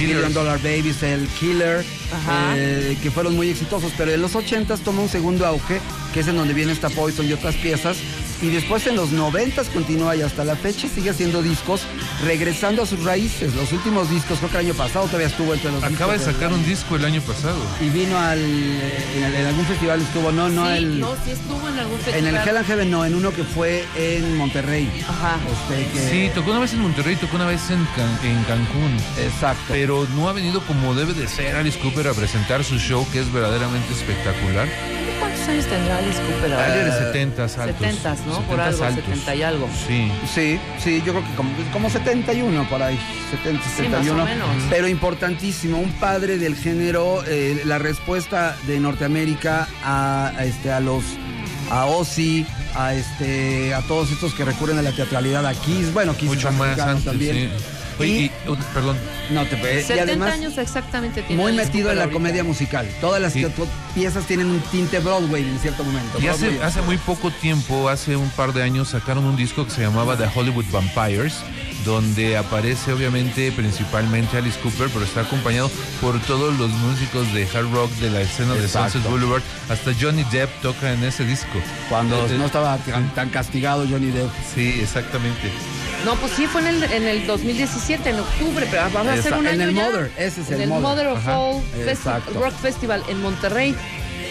Million 0.00 0.32
Dollar 0.32 0.58
Babies, 0.58 1.02
el 1.02 1.26
Killer, 1.40 1.84
eh, 2.56 2.96
que 3.02 3.10
fueron 3.10 3.36
muy 3.36 3.50
exitosos. 3.50 3.92
Pero 3.98 4.12
en 4.12 4.22
los 4.22 4.34
80s 4.34 4.78
toma 4.80 5.02
un 5.02 5.08
segundo 5.08 5.44
auge, 5.46 5.80
que 6.14 6.20
es 6.20 6.28
en 6.28 6.36
donde 6.36 6.54
viene 6.54 6.72
esta 6.72 6.88
Poison 6.88 7.26
y 7.28 7.32
otras 7.32 7.54
piezas. 7.56 7.98
Y 8.42 8.48
después 8.48 8.86
en 8.86 8.96
los 8.96 9.12
90s 9.12 9.68
continúa 9.72 10.14
y 10.16 10.22
hasta 10.22 10.44
la 10.44 10.56
fecha 10.56 10.88
sigue 10.88 11.10
haciendo 11.10 11.42
discos, 11.42 11.82
regresando 12.24 12.82
a 12.82 12.86
sus 12.86 13.02
raíces. 13.02 13.54
Los 13.54 13.72
últimos 13.72 14.10
discos, 14.10 14.38
creo 14.38 14.50
que 14.50 14.58
el 14.58 14.66
año 14.66 14.74
pasado 14.74 15.06
todavía 15.06 15.28
estuvo 15.28 15.54
entre 15.54 15.72
los 15.72 15.82
Acaba 15.82 16.12
de 16.12 16.18
sacar 16.18 16.52
un 16.52 16.64
disco 16.64 16.96
el 16.96 17.04
año 17.06 17.20
pasado. 17.22 17.56
Y 17.80 17.88
vino 17.88 18.18
al. 18.18 18.38
En, 18.38 19.24
el- 19.24 19.34
en 19.34 19.46
algún 19.46 19.64
festival 19.66 20.00
estuvo, 20.02 20.32
no, 20.32 20.48
no, 20.48 20.66
sí, 20.70 20.76
el. 20.76 21.00
no, 21.00 21.14
sí 21.24 21.30
estuvo 21.30 21.68
en 21.68 21.78
algún 21.78 21.98
en 21.98 22.04
festival. 22.04 22.26
el 22.36 22.48
Hell 22.48 22.56
and 22.58 22.66
Heaven, 22.66 22.90
no, 22.90 23.04
en 23.06 23.14
uno 23.14 23.30
que 23.32 23.44
fue 23.44 23.84
en 23.96 24.36
Monterrey. 24.36 25.04
Ajá. 25.08 25.36
Este, 25.70 25.86
que- 25.92 26.10
Sí, 26.10 26.30
tocó 26.34 26.50
una 26.50 26.60
vez 26.60 26.72
en 26.74 26.80
Monterrey, 26.80 27.16
tocó 27.16 27.36
una 27.36 27.46
vez 27.46 27.70
en, 27.70 27.84
Can- 27.96 28.18
en 28.22 28.42
Cancún. 28.44 28.96
Exacto. 29.18 29.62
Pero 29.68 30.06
no 30.14 30.28
ha 30.28 30.32
venido 30.32 30.60
como 30.66 30.94
debe 30.94 31.14
de 31.14 31.26
ser 31.26 31.56
Alice 31.56 31.78
Cooper 31.78 32.08
a 32.08 32.12
presentar 32.14 32.64
su 32.64 32.78
show, 32.78 33.06
que 33.12 33.20
es 33.20 33.32
verdaderamente 33.32 33.92
espectacular. 33.94 34.68
¿Cuántos 35.36 35.48
años 35.48 35.66
tendrá 35.66 35.98
Alice 35.98 36.18
Cooper 36.22 36.52
Ah, 36.54 36.64
ahora? 36.66 36.84
de 36.84 36.92
70 37.12 37.42
altos. 37.44 37.56
70s, 37.80 38.24
¿no? 38.26 38.40
Por 38.42 38.58
70s 38.58 38.62
algo, 38.66 38.84
altos. 38.84 39.04
70 39.04 39.34
y 39.34 39.42
algo. 39.42 39.68
Sí. 39.86 40.12
Sí, 40.34 40.60
sí, 40.82 41.02
yo 41.04 41.12
creo 41.12 41.24
que 41.24 41.34
como, 41.34 41.50
como 41.72 41.90
71 41.90 42.68
por 42.68 42.82
ahí, 42.82 42.98
70, 43.30 43.62
Sí, 43.64 43.70
71. 43.76 44.14
más 44.14 44.22
o 44.24 44.26
menos. 44.26 44.48
Pero 44.70 44.88
importantísimo, 44.88 45.78
un 45.78 45.92
padre 45.92 46.38
del 46.38 46.56
género, 46.56 47.22
eh, 47.26 47.62
la 47.64 47.78
respuesta 47.78 48.56
de 48.66 48.80
Norteamérica 48.80 49.68
a, 49.84 50.28
a 50.36 50.44
este, 50.44 50.72
a 50.72 50.80
los, 50.80 51.04
a 51.70 51.84
Ozzy, 51.86 52.46
a 52.74 52.94
este, 52.94 53.74
a 53.74 53.82
todos 53.82 54.10
estos 54.10 54.34
que 54.34 54.44
recurren 54.44 54.78
a 54.78 54.82
la 54.82 54.92
teatralidad, 54.92 55.46
a 55.46 55.54
Kiss, 55.54 55.92
bueno, 55.92 56.14
Kiss 56.16 56.28
Mucho 56.28 56.50
más 56.52 56.78
antes, 56.78 57.04
también. 57.04 57.34
sí. 57.36 57.64
Oye, 57.98 58.08
Y- 58.10 58.24
y- 58.26 58.30
perdón. 58.74 58.96
No 59.30 59.44
te 59.46 59.56
y 59.56 59.82
70 59.82 60.02
además 60.02 60.32
años 60.34 60.58
exactamente 60.58 61.22
tiene 61.22 61.42
muy 61.42 61.52
metido 61.52 61.90
en 61.90 61.96
la 61.96 62.02
ahorita. 62.04 62.12
comedia 62.14 62.44
musical. 62.44 62.86
Todas 63.00 63.20
las 63.20 63.32
Sí. 63.32 63.40
que- 63.44 63.50
piezas 63.94 64.26
tienen 64.26 64.46
un 64.48 64.60
tinte 64.70 64.98
Broadway 65.00 65.42
en 65.42 65.58
cierto 65.58 65.82
momento. 65.82 66.18
Y 66.20 66.26
hace, 66.28 66.62
hace 66.62 66.82
muy 66.82 66.98
poco 66.98 67.30
tiempo, 67.30 67.88
hace 67.88 68.14
un 68.16 68.28
par 68.30 68.52
de 68.52 68.62
años, 68.62 68.88
sacaron 68.88 69.24
un 69.24 69.36
disco 69.36 69.64
que 69.64 69.70
se 69.70 69.80
llamaba 69.82 70.16
The 70.16 70.28
Hollywood 70.34 70.66
Vampires, 70.70 71.34
donde 71.84 72.36
aparece 72.36 72.92
obviamente 72.92 73.50
principalmente 73.52 74.36
Alice 74.36 74.58
Cooper, 74.60 74.88
pero 74.92 75.04
está 75.04 75.22
acompañado 75.22 75.70
por 76.00 76.20
todos 76.20 76.56
los 76.58 76.70
músicos 76.70 77.32
de 77.32 77.44
hard 77.46 77.72
rock 77.72 77.90
de 77.92 78.10
la 78.10 78.20
escena 78.20 78.54
de 78.54 78.64
Exacto. 78.64 78.92
Sunset 78.92 79.10
Boulevard. 79.10 79.42
Hasta 79.70 79.92
Johnny 80.00 80.24
Depp 80.30 80.50
toca 80.62 80.92
en 80.92 81.02
ese 81.04 81.24
disco. 81.24 81.58
Cuando 81.88 82.16
Eh, 82.26 82.28
eh, 82.32 82.38
no 82.38 82.46
estaba 82.46 82.76
tan, 82.78 83.08
tan 83.14 83.30
castigado 83.30 83.86
Johnny 83.88 84.10
Depp. 84.10 84.30
Sí, 84.54 84.78
exactamente. 84.82 85.50
No, 86.06 86.14
pues 86.16 86.32
sí, 86.32 86.46
fue 86.46 86.60
en 86.62 86.68
el, 86.68 86.82
en 86.84 87.02
el 87.06 87.26
2017, 87.26 88.08
en 88.10 88.20
octubre, 88.20 88.66
pero 88.70 88.82
va 88.92 89.00
a 89.00 89.16
ser 89.16 89.26
Esa- 89.26 89.36
un 89.38 89.46
en 89.46 89.60
año 89.60 89.68
el 89.70 89.74
ya. 89.74 89.82
Mother, 89.84 90.12
ese 90.16 90.40
es 90.40 90.48
en 90.48 90.54
el 90.54 90.60
el 90.62 90.68
Mother. 90.68 90.82
Mother 90.82 91.06
of 91.08 91.18
Ajá, 91.18 91.38
All 91.38 91.62
Festi-. 91.84 92.32
Rock 92.34 92.54
Festival 92.62 93.02
en 93.08 93.20
Monterrey. 93.20 93.74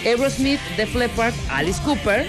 Aerosmith, 0.04 0.60
Def 0.76 0.94
Leppard, 0.94 1.34
Alice 1.50 1.80
Cooper, 1.84 2.26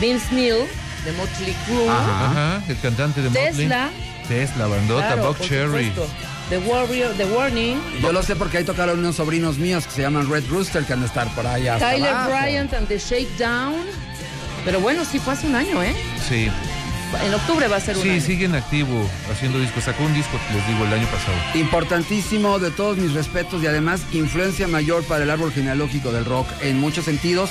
Vince 0.00 0.26
Neil, 0.34 0.66
de 1.04 1.12
Motley 1.12 1.54
Crue, 1.66 1.88
Ajá, 1.88 2.62
el 2.68 2.78
cantante 2.80 3.20
de 3.22 3.28
Motley. 3.28 3.44
Tesla, 3.52 3.90
Tesla, 4.28 4.66
bandota, 4.66 5.06
claro, 5.08 5.28
Buck 5.28 5.36
por 5.38 5.46
Cherry. 5.48 5.88
supuesto, 5.90 6.08
The 6.48 6.58
Warrior, 6.58 7.12
The 7.16 7.24
Warning, 7.26 7.80
Yo 8.02 8.12
lo 8.12 8.22
sé 8.22 8.34
porque 8.36 8.58
ahí 8.58 8.64
tocaron 8.64 8.98
unos 8.98 9.16
sobrinos 9.16 9.58
míos 9.58 9.84
que 9.86 9.92
se 9.92 10.02
llaman 10.02 10.28
Red 10.30 10.44
Rooster 10.48 10.84
que 10.84 10.92
han 10.92 11.00
de 11.00 11.06
estar 11.06 11.28
por 11.34 11.46
ahí 11.46 11.68
hasta 11.68 11.90
Tyler 11.92 12.08
abajo. 12.10 12.30
Bryant 12.30 12.72
and 12.74 12.88
the 12.88 12.98
Shakedown. 12.98 13.74
Pero 14.64 14.80
bueno, 14.80 15.04
sí 15.04 15.18
fue 15.18 15.32
hace 15.34 15.46
un 15.46 15.54
año, 15.56 15.82
¿eh? 15.82 15.94
Sí, 16.28 16.48
En 17.24 17.34
octubre 17.34 17.68
va 17.68 17.76
a 17.76 17.80
ser 17.80 17.96
un 17.96 18.02
sí, 18.02 18.10
año. 18.10 18.20
sigue 18.20 18.44
en 18.46 18.54
activo 18.54 19.08
haciendo 19.30 19.58
discos. 19.58 19.84
Sacó 19.84 20.04
un 20.04 20.14
disco, 20.14 20.38
les 20.54 20.66
digo, 20.66 20.84
el 20.84 20.92
año 20.92 21.06
pasado. 21.06 21.34
Importantísimo, 21.54 22.58
de 22.58 22.70
todos 22.70 22.96
mis 22.96 23.12
respetos 23.12 23.62
y 23.62 23.66
además 23.66 24.02
influencia 24.12 24.66
mayor 24.68 25.04
para 25.04 25.24
el 25.24 25.30
árbol 25.30 25.52
genealógico 25.52 26.10
del 26.12 26.24
rock 26.24 26.48
en 26.62 26.78
muchos 26.78 27.04
sentidos. 27.04 27.50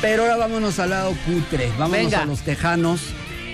Pero 0.00 0.22
ahora 0.22 0.36
vámonos 0.36 0.78
al 0.78 0.90
lado 0.90 1.14
cutre, 1.26 1.68
vámonos 1.78 1.90
Venga. 1.90 2.22
a 2.22 2.24
los 2.24 2.40
tejanos. 2.40 3.00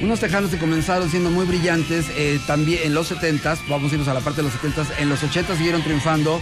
Unos 0.01 0.21
tejanos 0.21 0.51
que 0.51 0.59
comenzaron 0.59 1.11
siendo 1.11 1.31
muy 1.31 1.47
brillantes 1.47 2.07
eh, 2.17 2.39
también 2.47 2.81
en 2.85 2.93
los 2.95 3.11
70s, 3.11 3.61
vamos 3.67 3.91
a 3.91 3.95
irnos 3.95 4.09
a 4.09 4.15
la 4.15 4.21
parte 4.21 4.43
de 4.43 4.49
los 4.49 4.53
70s, 4.53 4.87
en 4.99 5.09
los 5.09 5.23
80s 5.23 5.57
siguieron 5.57 5.83
triunfando. 5.83 6.41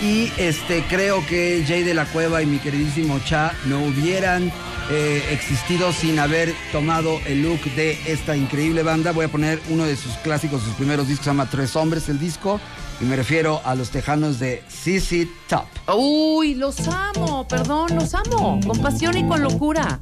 Y 0.00 0.30
este 0.38 0.82
creo 0.88 1.24
que 1.26 1.64
Jay 1.66 1.82
de 1.82 1.94
la 1.94 2.04
Cueva 2.04 2.40
y 2.42 2.46
mi 2.46 2.58
queridísimo 2.58 3.18
Cha 3.24 3.52
no 3.66 3.80
hubieran 3.82 4.52
eh, 4.90 5.22
existido 5.30 5.92
sin 5.92 6.18
haber 6.18 6.54
tomado 6.72 7.20
el 7.26 7.42
look 7.42 7.62
de 7.74 7.98
esta 8.06 8.36
increíble 8.36 8.82
banda. 8.82 9.12
Voy 9.12 9.24
a 9.24 9.28
poner 9.28 9.60
uno 9.68 9.84
de 9.84 9.96
sus 9.96 10.12
clásicos, 10.18 10.62
sus 10.62 10.74
primeros 10.74 11.08
discos, 11.08 11.24
se 11.24 11.30
llama 11.30 11.48
Tres 11.48 11.74
Hombres 11.76 12.08
el 12.08 12.18
disco. 12.18 12.60
Y 13.00 13.04
me 13.06 13.16
refiero 13.16 13.60
a 13.64 13.74
los 13.74 13.90
tejanos 13.90 14.38
de 14.38 14.62
CC 14.68 15.28
Top. 15.48 15.64
Uy, 15.94 16.54
los 16.54 16.76
amo, 16.88 17.46
perdón, 17.48 17.94
los 17.96 18.14
amo, 18.14 18.60
con 18.66 18.78
pasión 18.78 19.16
y 19.16 19.26
con 19.26 19.42
locura. 19.42 20.00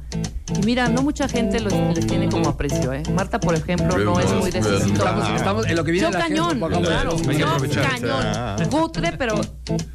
Y 0.55 0.65
mira, 0.65 0.87
no 0.87 1.01
mucha 1.01 1.27
gente 1.27 1.59
los, 1.59 1.73
les 1.73 2.05
tiene 2.05 2.29
como 2.29 2.49
aprecio, 2.49 2.93
¿eh? 2.93 3.01
Marta, 3.13 3.39
por 3.39 3.55
ejemplo, 3.55 3.97
no 3.97 4.19
es 4.19 4.31
muy 4.33 4.51
de 4.51 4.59
Estamos, 4.59 5.29
estamos 5.35 5.65
en 5.67 5.75
lo 5.75 5.83
que 5.83 5.91
viene 5.91 6.07
Yo 6.07 6.11
la 6.17 6.21
gente, 6.25 6.35
cañón, 6.39 6.59
pongamos- 6.59 6.87
claro, 6.87 7.17
yo 7.17 7.81
cañón. 7.81 8.69
Cutre, 8.69 9.13
pero 9.17 9.41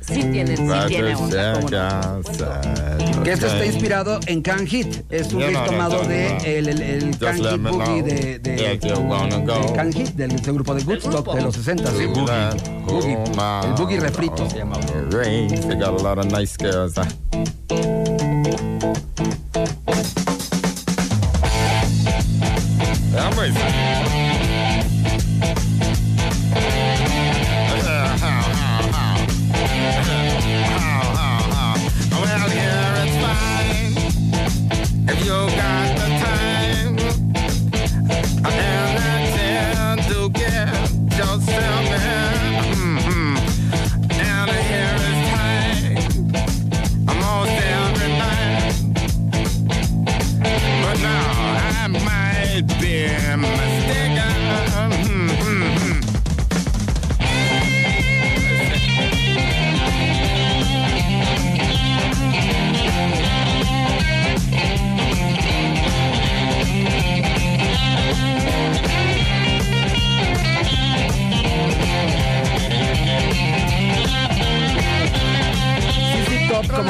sí 0.01 0.25
tiene, 0.33 0.57
sí 0.57 0.65
tiene 0.89 1.15
onda, 1.15 1.53
¿cómo 1.55 1.71
no? 1.71 3.23
Que 3.23 3.33
esto 3.33 3.47
está 3.47 3.65
inspirado 3.65 4.19
en 4.27 4.43
Can 4.43 4.67
Hit. 4.67 5.03
Es 5.11 5.33
un 5.33 5.43
riff 5.43 5.65
tomado 5.65 6.03
de 6.05 6.37
el, 6.59 6.69
el, 6.69 6.83
el 6.83 7.19
Can 7.19 7.37
Hit 7.37 7.63
Boogie 7.63 8.03
de, 8.03 8.39
de, 8.39 8.57
de 8.57 9.73
Can 9.75 9.93
Hit, 9.93 10.09
del, 10.15 10.31
del 10.41 10.55
grupo 10.55 10.75
de 10.75 10.83
Woodstock 10.85 11.35
de 11.35 11.43
los 11.43 11.55
60. 11.55 11.91
Do 11.91 11.99
Boogie. 12.11 12.79
Boogie. 12.89 13.17
Oh, 13.39 13.61
El 13.65 13.75
Boogie 13.75 14.01
refrito 14.01 14.49
se. 14.49 14.65
Rings, 15.11 15.67
they 15.67 15.77
got 15.77 15.95
a 15.95 16.03
lot 16.03 16.19
of 16.19 16.31
nice 16.31 16.57
girls. 16.57 16.97
I'm 23.17 23.39
racing. 23.39 23.98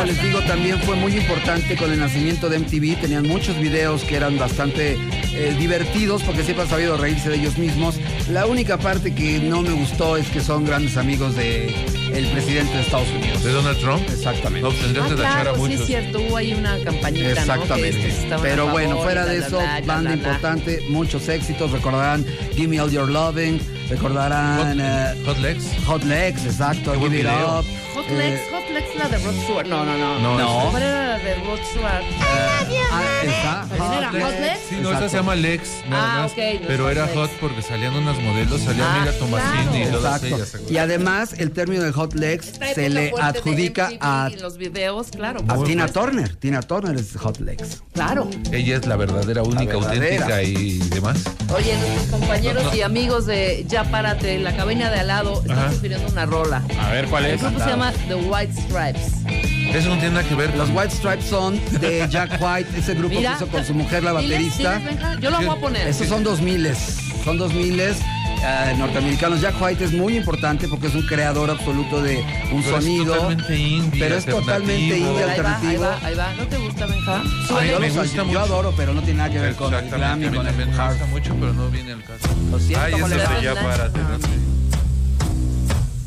Les 0.09 0.23
digo, 0.23 0.41
también 0.43 0.81
fue 0.83 0.97
muy 0.97 1.15
importante 1.17 1.77
con 1.77 1.93
el 1.93 2.01
nacimiento 2.01 2.49
de 2.49 2.59
MTV. 2.61 3.01
Tenían 3.01 3.27
muchos 3.29 3.59
videos 3.61 4.03
que 4.05 4.17
eran 4.17 4.39
bastante 4.39 4.97
eh, 5.35 5.55
divertidos 5.59 6.23
porque 6.23 6.43
siempre 6.43 6.63
han 6.65 6.71
sabido 6.71 6.97
reírse 6.97 7.29
de 7.29 7.37
ellos 7.37 7.59
mismos. 7.59 7.97
La 8.31 8.47
única 8.47 8.79
parte 8.79 9.15
que 9.15 9.39
no 9.39 9.61
me 9.63 9.71
gustó 9.73 10.17
es 10.17 10.27
que 10.29 10.41
son 10.41 10.65
grandes 10.65 10.97
amigos 10.97 11.37
de 11.37 11.67
el 12.15 12.27
presidente 12.29 12.73
de 12.75 12.81
Estados 12.81 13.09
Unidos. 13.11 13.45
¿De 13.45 13.53
Donald 13.53 13.79
Trump? 13.81 14.03
Exactamente. 14.09 14.63
No, 14.67 14.75
tendrías 14.75 15.05
Ah, 15.05 15.09
que 15.11 15.15
tachar 15.17 15.39
a 15.39 15.43
claro, 15.43 15.55
sí 15.57 15.61
muchos. 15.61 15.81
es 15.83 15.87
cierto, 15.87 16.21
hubo 16.21 16.37
ahí 16.39 16.55
una 16.55 16.79
campañita, 16.79 17.29
¿no? 17.29 17.35
Que 17.35 17.41
Exactamente. 17.41 18.09
estos 18.09 18.41
Pero 18.41 18.69
bueno, 18.69 18.89
favor, 18.91 19.05
fuera 19.05 19.27
y 19.27 19.29
de 19.29 19.39
la, 19.41 19.47
eso, 19.47 19.57
la, 19.61 19.81
la, 19.81 19.87
banda 19.87 20.03
la, 20.03 20.11
la. 20.11 20.17
importante, 20.17 20.81
muchos 20.89 21.29
éxitos. 21.29 21.71
Recordarán 21.71 22.25
Give 22.55 22.67
Me 22.69 22.81
All 22.81 22.91
Your 22.91 23.09
Loving, 23.11 23.61
recordarán 23.91 24.81
eh, 24.81 25.23
Hot 25.27 25.39
Legs. 25.39 25.65
Hot 25.87 26.03
Legs, 26.05 26.45
exacto, 26.47 26.95
Give 26.95 27.07
It 27.07 27.13
video. 27.13 27.59
Up. 27.61 27.65
Hot 27.95 28.07
eh, 28.09 28.17
Legs, 28.17 28.41
Legs 28.71 28.95
la 28.97 29.09
de 29.09 29.19
Rod 29.19 29.35
Stewart. 29.45 29.67
No, 29.67 29.85
no, 29.85 29.97
no. 29.99 30.19
No, 30.21 30.39
No. 30.39 30.71
¿Cuál 30.71 30.83
era 30.83 31.09
la 31.09 31.19
de 31.19 31.35
Rod 31.37 31.59
Stewart? 31.71 32.03
ah, 32.93 33.21
está. 33.23 33.67
¿También 33.77 33.93
era 33.99 34.11
Hot 34.11 34.41
Legs? 34.41 34.61
Sí, 34.69 34.77
no, 34.83 34.91
esa 34.93 35.09
se 35.09 35.17
llama 35.17 35.35
Lex, 35.35 35.69
nada 35.89 36.15
Ah, 36.15 36.23
más. 36.23 36.33
ok, 36.33 36.39
no 36.61 36.67
pero 36.67 36.91
era 36.91 37.07
hot 37.15 37.31
porque 37.41 37.63
salían 37.63 37.95
unas 37.95 38.19
modelos, 38.21 38.61
salía 38.61 38.85
Ah, 38.87 38.99
Mira 39.01 39.13
Tomasini 39.19 39.83
y 39.83 39.87
todas 39.87 40.23
Exacto. 40.23 40.37
ellas. 40.63 40.71
Y 40.71 40.79
además, 40.79 41.35
el 41.39 41.51
término 41.53 41.83
de 41.83 41.93
Hot 41.93 42.15
Legs 42.15 42.49
Esta 42.49 42.75
se 42.75 42.89
le 42.91 43.13
adjudica 43.21 43.91
a, 44.01 44.31
y 44.33 44.37
los 44.37 44.59
videos, 44.59 45.09
claro. 45.11 45.41
a 45.49 45.63
Tina. 45.65 45.89
Turner. 45.89 46.37
Tina 46.37 46.61
Turner 46.63 46.97
es 46.97 47.17
Hot 47.17 47.39
Legs. 47.41 47.83
Claro. 47.95 48.29
Ella 48.53 48.77
es 48.77 48.87
la 48.87 48.97
verdadera, 48.97 49.43
única, 49.43 49.77
verdadera. 49.79 50.17
auténtica 50.37 50.43
y 50.43 50.79
demás. 50.91 51.19
Oye, 51.55 51.77
nuestros 51.79 52.21
compañeros 52.21 52.75
y 52.75 52.83
amigos 52.83 53.27
de 53.27 53.65
Ya 53.69 53.85
Párate, 53.85 54.39
la 54.39 54.55
cabina 54.57 54.91
de 54.91 55.01
al 55.01 55.07
lado, 55.09 55.41
están 55.41 55.75
sugiriendo 55.75 56.09
una 56.13 56.27
rola. 56.27 56.63
A 56.81 56.91
ver, 56.93 57.07
¿cuál 57.07 57.25
El 57.25 57.35
es? 57.37 57.43
grupo 57.43 57.59
se 57.61 57.67
llama 57.71 57.93
The 58.09 58.15
White 58.15 58.53
Stripes. 58.65 59.13
Eso 59.75 59.89
no 59.91 59.95
tiene 59.97 60.11
nada 60.11 60.29
que 60.29 60.35
ver. 60.35 60.57
Los 60.57 60.71
White 60.71 60.91
Stripes 60.91 61.27
son 61.27 61.61
de 61.81 62.07
Jack 62.11 62.41
White, 62.41 62.69
ese 62.79 62.95
grupo 62.95 63.15
Mira, 63.15 63.31
que 63.37 63.45
hizo 63.45 63.49
con 63.53 63.65
su 63.65 63.75
mujer, 63.75 64.03
la 64.03 64.13
baterista. 64.13 64.79
diles, 64.79 65.21
yo 65.21 65.31
lo 65.31 65.37
voy 65.39 65.49
a 65.49 65.57
poner. 65.57 65.89
Estos 65.89 66.09
son 66.09 66.25
2000 66.25 66.75
son 67.25 67.37
2000 67.37 67.81
eh, 67.81 68.75
norteamericanos. 68.79 69.41
Jack 69.41 69.61
White 69.61 69.85
es 69.85 69.93
muy 69.93 70.17
importante 70.17 70.69
porque 70.69 70.87
es 70.87 70.95
un 70.95 71.03
creador 71.03 71.51
absoluto 71.51 72.01
de 72.01 72.25
un 72.53 72.63
Pero 72.63 72.79
es 72.79 72.85
sonido. 72.85 73.15
totalmente 73.15 73.57
indie, 73.59 74.01
pero 74.01 74.15
es 74.17 74.25
totalmente 74.25 74.95
alternativo. 74.95 75.11
indie 75.11 75.25
ahí 75.25 75.41
va, 75.43 75.59
ahí 75.61 75.77
va, 75.77 76.07
ahí 76.07 76.15
va. 76.15 76.35
¿No 76.35 76.47
te 76.47 76.57
gusta, 76.57 76.87
Benja? 76.87 77.21
Ay, 77.23 77.47
Suele. 77.47 77.71
yo, 77.73 77.81
me 77.81 77.91
gusta 77.91 78.17
yo 78.17 78.25
mucho. 78.25 78.41
adoro, 78.41 78.75
pero 78.77 78.95
no 78.95 79.03
tiene 79.03 79.19
nada 79.19 79.31
que 79.31 79.39
ver 79.41 79.55
con 79.55 79.75
el 79.75 79.85
Exactamente, 79.85 80.31
glam 80.31 80.35
y 80.35 80.37
con 80.39 80.47
el 80.49 80.57
me 80.57 80.65
gusta 80.65 81.07
mucho, 81.11 81.35
pero 81.39 81.53
no 81.53 81.69
viene 81.69 81.93
al 81.93 82.05
caso. 82.05 82.29
Lo 82.51 82.59
siento, 82.59 82.85
Ay, 82.87 82.93
eso 82.95 83.43
ya 83.43 83.55
párate, 83.55 83.99
no 83.99 84.19
sé. 84.19 84.29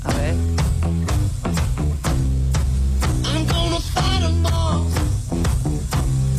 A 0.04 0.14
ver. 0.14 0.51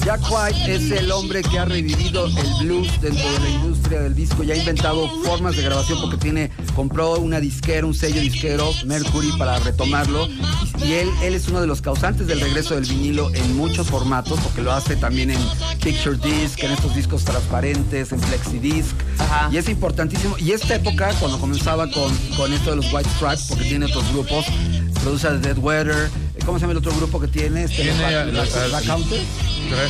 Jack 0.05 0.21
White 0.31 0.75
es 0.75 0.91
el 0.91 1.13
hombre 1.13 1.43
que 1.43 1.59
ha 1.61 1.65
revivido 1.65 2.27
el 2.27 2.33
blues 2.67 2.89
dentro 3.01 3.33
de 3.35 3.39
la 3.39 3.49
industria 3.49 4.01
del 4.01 4.15
disco 4.17 4.43
y 4.43 4.51
ha 4.51 4.57
inventado 4.57 5.09
formas 5.23 5.57
de 5.57 5.63
grabación 5.63 6.01
porque 6.01 6.17
tiene 6.17 6.51
compró 6.75 7.19
una 7.19 7.39
disquera, 7.39 7.87
un 7.87 7.95
sello 7.95 8.21
disquero, 8.21 8.69
Mercury, 8.85 9.31
para 9.39 9.61
retomarlo. 9.61 10.27
Y, 10.85 10.95
él, 10.95 11.09
él 11.23 11.35
es 11.35 11.47
uno 11.47 11.61
de 11.61 11.69
los 11.69 11.83
causantes 11.83 12.27
del 12.27 12.41
regreso 12.41 12.75
del 12.75 12.85
vinilo 12.85 13.33
en 13.33 13.57
muchos 13.57 13.87
formatos 13.87 14.41
porque 14.41 14.61
lo 14.61 14.73
hace 14.73 14.97
también 14.97 15.31
en 15.31 15.41
Picture 15.81 16.17
Disc, 16.17 16.63
en 16.65 16.73
estos 16.73 16.97
discos 16.97 17.25
transparentes, 17.25 18.11
en 18.11 18.21
Flexidisc. 18.21 18.97
Ajá. 19.19 19.51
Y 19.53 19.57
es 19.59 19.69
importantísimo. 19.69 20.37
Y 20.37 20.51
esta 20.51 20.75
época, 20.75 21.15
cuando 21.21 21.39
comenzaba 21.39 21.89
con, 21.89 22.13
con 22.37 22.53
esto 22.53 22.71
de 22.71 22.77
los 22.77 22.93
White 22.93 23.09
Stripes, 23.17 23.47
porque 23.49 23.65
tiene 23.65 23.87
otros 23.87 24.11
grupos, 24.13 24.47
produce 25.01 25.29
a 25.29 25.33
Dead 25.35 25.59
Weather. 25.59 26.11
¿Cómo 26.45 26.59
se 26.59 26.63
llama 26.63 26.73
el 26.73 26.79
otro 26.79 26.93
grupo 26.97 27.21
que 27.21 27.29
tiene? 27.29 27.65
Este, 27.65 27.83
Tiene 27.85 28.33
los 28.33 28.57
a- 28.57 28.97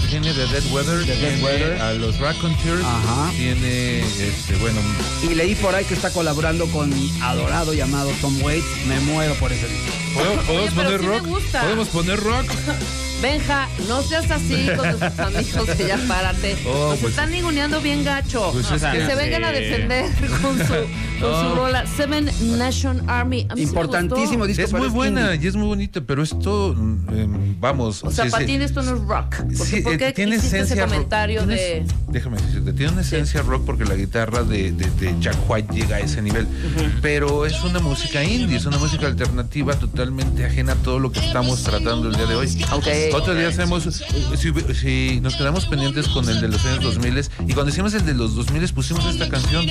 Tiene 0.09 0.33
The 0.33 0.47
Dead 0.47 0.73
Weather, 0.73 1.01
The 1.05 1.17
Dead 1.17 1.19
tiene 1.35 1.43
Weather. 1.45 1.83
a 1.83 1.93
los 1.95 2.17
Raconteurs, 2.19 2.85
Ajá. 2.85 3.31
tiene, 3.37 3.99
este, 4.01 4.55
bueno, 4.61 4.81
Y 5.23 5.35
leí 5.35 5.57
por 5.57 5.75
ahí 5.75 5.85
que 5.85 5.95
está 5.95 6.11
colaborando 6.13 6.67
con 6.69 6.93
adorado 7.21 7.75
llamado 7.75 8.11
Tom 8.21 8.41
Waits. 8.43 8.65
Me 8.87 9.01
muero 9.01 9.35
por 9.35 9.51
ese 9.53 9.67
disco. 9.67 9.93
¿podemos, 10.15 10.45
podemos 10.45 10.71
pero 10.75 10.83
poner 10.85 11.01
sí 11.01 11.07
me 11.07 11.13
rock? 11.19 11.27
gusta. 11.27 11.63
¿Podemos 11.63 11.89
poner 11.89 12.21
rock? 12.21 12.47
Benja, 13.23 13.69
no 13.89 14.03
seas 14.03 14.29
así 14.33 14.67
con 14.77 14.91
tus 14.99 15.03
amigos 15.21 15.79
de 15.79 15.87
Ya 15.87 15.99
Párate. 16.09 16.57
Oh, 16.67 16.91
Nos 16.91 16.99
pues- 16.99 17.11
están 17.13 17.31
ninguneando 17.31 17.81
bien 17.81 18.03
gacho. 18.05 18.51
Pues 18.53 18.69
es 18.71 18.83
que 18.83 18.99
que- 18.99 19.07
se 19.07 19.15
vengan 19.15 19.45
a 19.45 19.53
defender 19.53 20.07
con 20.43 20.59
su, 20.59 20.75
con 21.21 21.49
su 21.51 21.55
rola 21.55 21.87
Seven 21.87 22.29
Nation 22.59 23.09
Army. 23.09 23.47
Importantísimo 23.57 24.47
disco. 24.47 24.63
Es 24.65 24.73
muy 24.73 24.89
buena 24.89 25.37
y 25.37 25.47
es 25.47 25.55
muy 25.55 25.69
bonita, 25.69 26.01
pero 26.01 26.23
esto, 26.25 26.73
em, 26.73 27.61
vamos. 27.61 28.03
O 28.03 28.11
sea, 28.11 28.25
sí, 28.25 28.31
para 28.33 28.45
sí. 28.45 28.57
ti 28.59 28.63
esto 28.63 28.83
no 28.83 28.97
es 28.97 29.01
rock. 29.03 29.37
Porque, 29.37 29.57
Sí, 29.57 29.81
¿Por 29.83 29.93
eh, 29.95 29.99
qué 29.99 30.13
tiene 30.13 30.37
hiciste 30.37 30.57
ese 30.59 30.65
esencia 30.65 30.85
rock. 30.85 30.95
comentario 30.95 31.39
Tiene- 31.47 31.55
de...? 31.55 31.87
Déjame 32.09 32.37
decirte, 32.43 32.73
tiene 32.73 32.93
una 32.93 33.03
esencia 33.03 33.43
rock 33.43 33.65
porque 33.65 33.85
la 33.85 33.95
guitarra 33.95 34.43
de, 34.43 34.73
de- 34.73 34.91
de 34.91 35.15
Jack 35.21 35.37
White 35.49 35.73
llega 35.73 35.97
a 35.97 36.01
ese 36.01 36.21
nivel. 36.23 36.47
Pero 37.01 37.47
es 37.47 37.63
una 37.63 37.79
música 37.79 38.23
indie, 38.25 38.57
es 38.57 38.67
una 38.67 38.79
música 38.79 39.07
alternativa 39.07 39.75
totalmente 39.77 40.45
ajena 40.45 40.73
a 40.73 40.77
todo 40.77 40.99
lo 40.99 41.13
que 41.13 41.21
estamos 41.21 41.63
tratando 41.63 42.09
el 42.09 42.17
día 42.17 42.27
de 42.27 42.35
hoy. 42.35 42.49
Ok. 42.73 43.12
Otro 43.13 43.35
día 43.35 43.49
hacemos, 43.49 43.87
eh, 43.87 44.37
si, 44.37 44.53
si 44.75 45.21
nos 45.21 45.37
quedamos 45.37 45.67
pendientes 45.67 46.09
con 46.09 46.29
el 46.29 46.41
de 46.41 46.49
los 46.49 46.65
años 46.65 46.83
2000 46.83 47.25
y 47.47 47.53
cuando 47.53 47.71
hicimos 47.71 47.93
el 47.95 48.07
de 48.07 48.15
los 48.15 48.35
2000 48.35 48.73
pusimos 48.73 49.05
esta 49.07 49.29
canción 49.29 49.67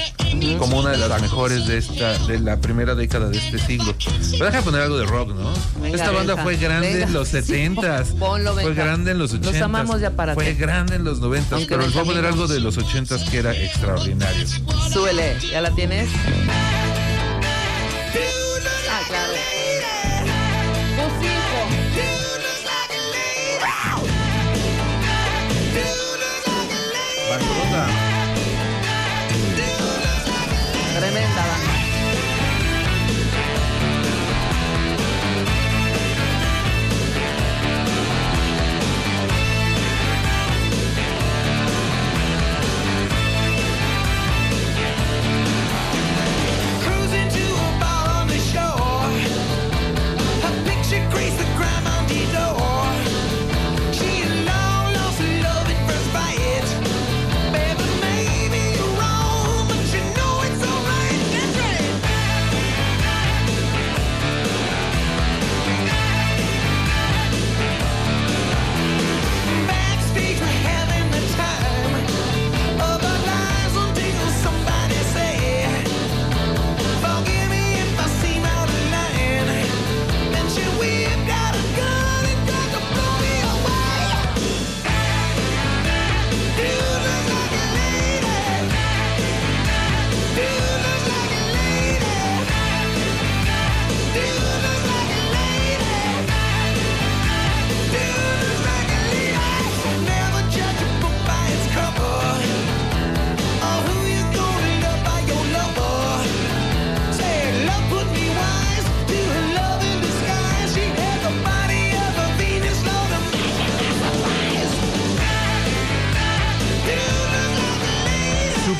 como 0.60 0.80
una 0.80 0.92
de 0.92 0.98
las 0.98 1.22
mejores 1.22 1.66
de 1.66 1.78
esta 1.80 2.18
de 2.28 2.40
la 2.40 2.58
primera 2.58 2.94
década 2.96 3.30
de 3.30 3.38
este 3.38 3.58
siglo. 3.60 3.96
Pero 4.32 4.46
déjame 4.46 4.64
poner 4.64 4.82
algo 4.82 4.98
de 4.98 5.06
rock, 5.06 5.30
¿no? 5.34 5.52
Venga, 5.82 5.96
esta 5.98 6.12
banda 6.12 6.36
Benja, 6.36 6.44
fue 6.44 6.58
grande 6.58 6.88
venga. 6.94 7.06
en 7.08 7.14
los 7.14 7.28
Sí, 7.30 7.38
70s. 7.38 8.18
ponlo, 8.20 8.54
fue 8.54 8.74
grande 8.74 9.12
en 9.12 9.18
los 9.18 9.34
80s. 9.34 9.44
Los 9.54 9.62
amamos 9.62 10.02
ya 10.02 10.12
para 10.12 10.34
Fue 10.36 10.54
grande 10.54 10.96
en 10.96 11.04
los 11.04 11.22
90s, 11.22 11.46
Aunque 11.52 11.68
pero 11.70 11.82
les 11.82 11.94
voy 11.94 12.02
a 12.04 12.06
poner 12.06 12.26
algo 12.26 12.48
de 12.48 12.60
los 12.60 12.78
80s 12.78 13.30
que 13.30 13.38
era 13.40 13.56
extraordinario. 13.56 14.46
Súbele, 14.92 15.38
¿ya 15.52 15.62
la 15.62 15.72
tienes? 15.72 16.10
Ah, 18.90 19.02
claro. 19.08 19.34
Tremenda. 30.96 31.71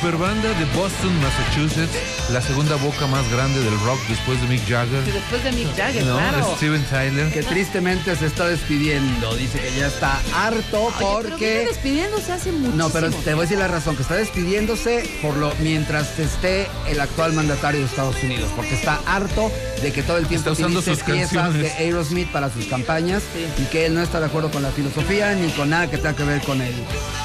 Superbanda 0.02 0.48
de 0.48 0.64
Boston, 0.76 1.12
Massachusetts, 1.22 1.96
la 2.32 2.42
segunda 2.42 2.74
boca 2.74 3.06
más 3.06 3.30
grande 3.30 3.60
del 3.60 3.78
rock 3.84 4.00
después 4.08 4.40
de 4.40 4.48
Mick 4.48 4.68
Jagger. 4.68 5.00
Y 5.06 5.12
después 5.12 5.44
de 5.44 5.52
Mick 5.52 5.76
Jagger, 5.76 6.04
¿no? 6.04 6.16
claro. 6.16 6.56
Steven 6.56 6.84
Tyler. 6.86 7.32
Que 7.32 7.44
tristemente 7.44 8.16
se 8.16 8.26
está 8.26 8.48
despidiendo. 8.48 9.32
Dice 9.36 9.60
que 9.60 9.78
ya 9.78 9.86
está 9.86 10.20
harto 10.34 10.86
Oye, 10.86 10.94
pero 10.98 11.20
viene 11.22 11.28
porque. 11.30 11.66
despidiéndose 11.68 12.32
hace 12.32 12.50
muchísimo. 12.50 12.76
No, 12.76 12.90
pero 12.90 13.10
te 13.10 13.34
voy 13.34 13.42
a 13.42 13.42
decir 13.42 13.58
la 13.58 13.68
razón, 13.68 13.94
que 13.94 14.02
está 14.02 14.16
despidiéndose 14.16 15.08
por 15.22 15.36
lo 15.36 15.52
mientras 15.60 16.18
esté 16.18 16.66
el 16.88 17.00
actual 17.00 17.32
mandatario 17.34 17.78
de 17.78 17.86
Estados 17.86 18.16
Unidos, 18.24 18.50
porque 18.56 18.74
está 18.74 18.98
harto 19.06 19.52
de 19.82 19.92
que 19.92 20.02
todo 20.02 20.18
el 20.18 20.26
tiempo 20.26 20.50
Está 20.50 20.64
usando 20.64 20.80
utilice 20.80 21.00
sus 21.04 21.12
piezas 21.12 21.32
canciones. 21.32 21.76
de 21.78 21.84
Aerosmith 21.84 22.28
para 22.32 22.50
sus 22.50 22.66
campañas 22.66 23.22
y 23.56 23.64
que 23.66 23.86
él 23.86 23.94
no 23.94 24.02
está 24.02 24.18
de 24.18 24.26
acuerdo 24.26 24.50
con 24.50 24.62
la 24.64 24.70
filosofía 24.72 25.32
ni 25.34 25.48
con 25.52 25.70
nada 25.70 25.88
que 25.88 25.96
tenga 25.98 26.16
que 26.16 26.24
ver 26.24 26.40
con 26.42 26.60
el 26.60 26.74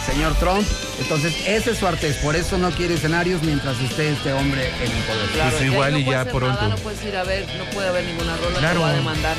señor 0.06 0.36
Trump. 0.36 0.66
Entonces, 1.00 1.34
ese 1.48 1.72
es 1.72 1.78
su 1.78 1.86
artes, 1.88 2.18
por 2.18 2.36
eso 2.36 2.58
no 2.58 2.67
quiere 2.72 2.96
escenarios 2.96 3.42
mientras 3.44 3.80
esté 3.80 4.10
este 4.12 4.34
hombre 4.34 4.68
en 4.68 4.92
el 4.92 5.04
poder. 5.04 5.30
Claro, 5.34 5.52
Pues 5.58 5.64
igual 5.72 5.92
no 5.94 5.98
y 6.00 6.04
puedes 6.06 6.26
ya 6.26 6.32
pronto. 6.32 6.48
nada, 6.62 6.68
no 6.70 6.76
puedes 6.78 7.04
ir 7.06 7.16
a 7.16 7.24
ver, 7.24 7.46
no 7.58 7.66
puede 7.66 7.88
haber 7.90 8.04
ninguna 8.06 8.36
rola, 8.38 8.60
Claro. 8.60 8.82
va 8.82 8.90
a 8.90 8.94
demandar. 8.94 9.36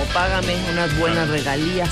O 0.00 0.04
págame 0.14 0.56
unas 0.72 0.96
buenas 0.98 1.28
regalías. 1.28 1.90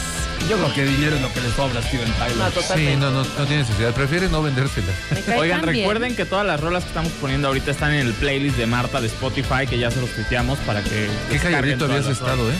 Yo 0.48 0.56
creo 0.56 0.72
que 0.72 0.84
dinero 0.84 1.16
es 1.16 1.22
lo 1.22 1.30
que 1.34 1.40
le 1.42 1.50
sobra 1.52 1.80
a 1.80 1.82
Steven 1.82 2.10
Tyler. 2.14 2.36
No, 2.36 2.50
Sí, 2.74 2.96
no, 2.96 3.10
no, 3.10 3.18
no 3.22 3.46
tiene 3.46 3.58
necesidad. 3.58 3.92
Prefiere 3.92 4.28
no 4.30 4.42
vendérsela. 4.42 4.86
Me 5.14 5.20
cae 5.20 5.38
Oigan, 5.38 5.62
recuerden 5.62 6.16
que 6.16 6.24
todas 6.24 6.46
las 6.46 6.58
rolas 6.58 6.82
que 6.84 6.88
estamos 6.88 7.12
poniendo 7.20 7.48
ahorita 7.48 7.70
están 7.70 7.92
en 7.92 8.06
el 8.06 8.14
playlist 8.14 8.56
de 8.56 8.66
Marta 8.66 9.02
de 9.02 9.08
Spotify, 9.08 9.66
que 9.68 9.78
ya 9.78 9.90
se 9.90 10.00
los 10.00 10.08
tuiteamos 10.10 10.58
para 10.60 10.82
que. 10.82 11.10
Qué 11.30 11.38
calladito 11.38 11.84
habías 11.84 12.06
estado. 12.06 12.50
¿eh? 12.50 12.54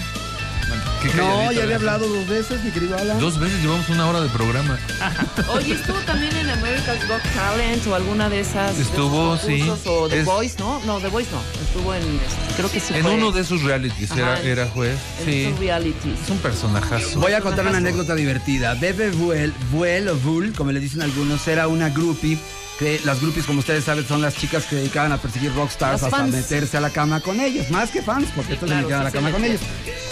Qué 1.03 1.09
No, 1.15 1.51
ya 1.51 1.63
había 1.63 1.77
hablado 1.77 2.07
dos 2.07 2.27
veces, 2.29 2.63
mi 2.63 2.71
querido 2.71 2.97
Alan. 2.99 3.19
Dos 3.19 3.39
veces 3.39 3.61
llevamos 3.63 3.89
una 3.89 4.07
hora 4.07 4.21
de 4.21 4.29
programa. 4.29 4.79
Oye, 5.55 5.73
estuvo 5.75 5.99
también 6.01 6.37
en 6.37 6.51
America's 6.51 6.99
Got 7.09 7.23
Talent 7.35 7.87
o 7.87 7.95
alguna 7.95 8.29
de 8.29 8.41
esas. 8.41 8.79
Estuvo, 8.79 9.39
sí. 9.39 9.67
O 9.87 10.09
The 10.09 10.21
Es- 10.21 10.25
Voice, 10.27 10.57
¿no? 10.59 10.79
No, 10.85 10.99
The 11.01 11.09
Voice 11.09 11.31
no. 11.33 11.41
Estuvo 11.63 11.95
en. 11.95 12.03
este, 12.03 12.55
Creo 12.57 12.71
que 12.71 12.81
sí. 12.81 12.93
En 12.95 13.03
fue 13.03 13.13
uno 13.13 13.33
de 13.33 13.41
esos 13.41 13.63
realities 13.63 14.11
era, 14.11 14.35
Ajá. 14.35 14.43
era 14.43 14.67
juez. 14.69 14.99
en 15.21 15.25
Sí. 15.25 15.55
realities. 15.59 16.21
Es 16.23 16.29
un 16.31 16.39
personajazo. 16.39 17.19
Voy 17.19 17.33
a 17.33 17.41
contar 17.41 17.67
una 17.67 17.79
anécdota 17.79 18.15
divertida. 18.15 18.75
Bebe 18.75 19.11
Buell, 19.11 19.55
Buell 19.73 20.09
o 20.09 20.17
Bull, 20.17 20.53
como 20.53 20.71
le 20.73 20.81
dicen 20.81 21.01
algunos, 21.01 21.47
era 21.49 21.67
una 21.69 21.89
groupie. 21.89 22.37
Que 22.79 22.99
las 23.05 23.21
groupies, 23.21 23.45
como 23.45 23.59
ustedes 23.61 23.85
saben, 23.85 24.07
son 24.09 24.23
las 24.23 24.35
chicas 24.37 24.65
que 24.65 24.77
dedicaban 24.77 25.13
a 25.13 25.19
perseguir 25.19 25.53
rockstars 25.55 26.03
hasta 26.03 26.25
meterse 26.25 26.79
a 26.79 26.81
la 26.81 26.89
cama 26.89 27.21
con 27.21 27.39
ellos. 27.39 27.69
Más 27.71 27.91
que 27.91 28.01
fans, 28.01 28.29
porque 28.35 28.49
Sí, 28.49 28.55
estos 28.55 28.69
claro, 28.71 28.89
se 28.89 28.95
a 28.95 29.03
la 29.03 29.11
cama 29.11 29.31
con 29.31 29.45
ellos. 29.45 29.61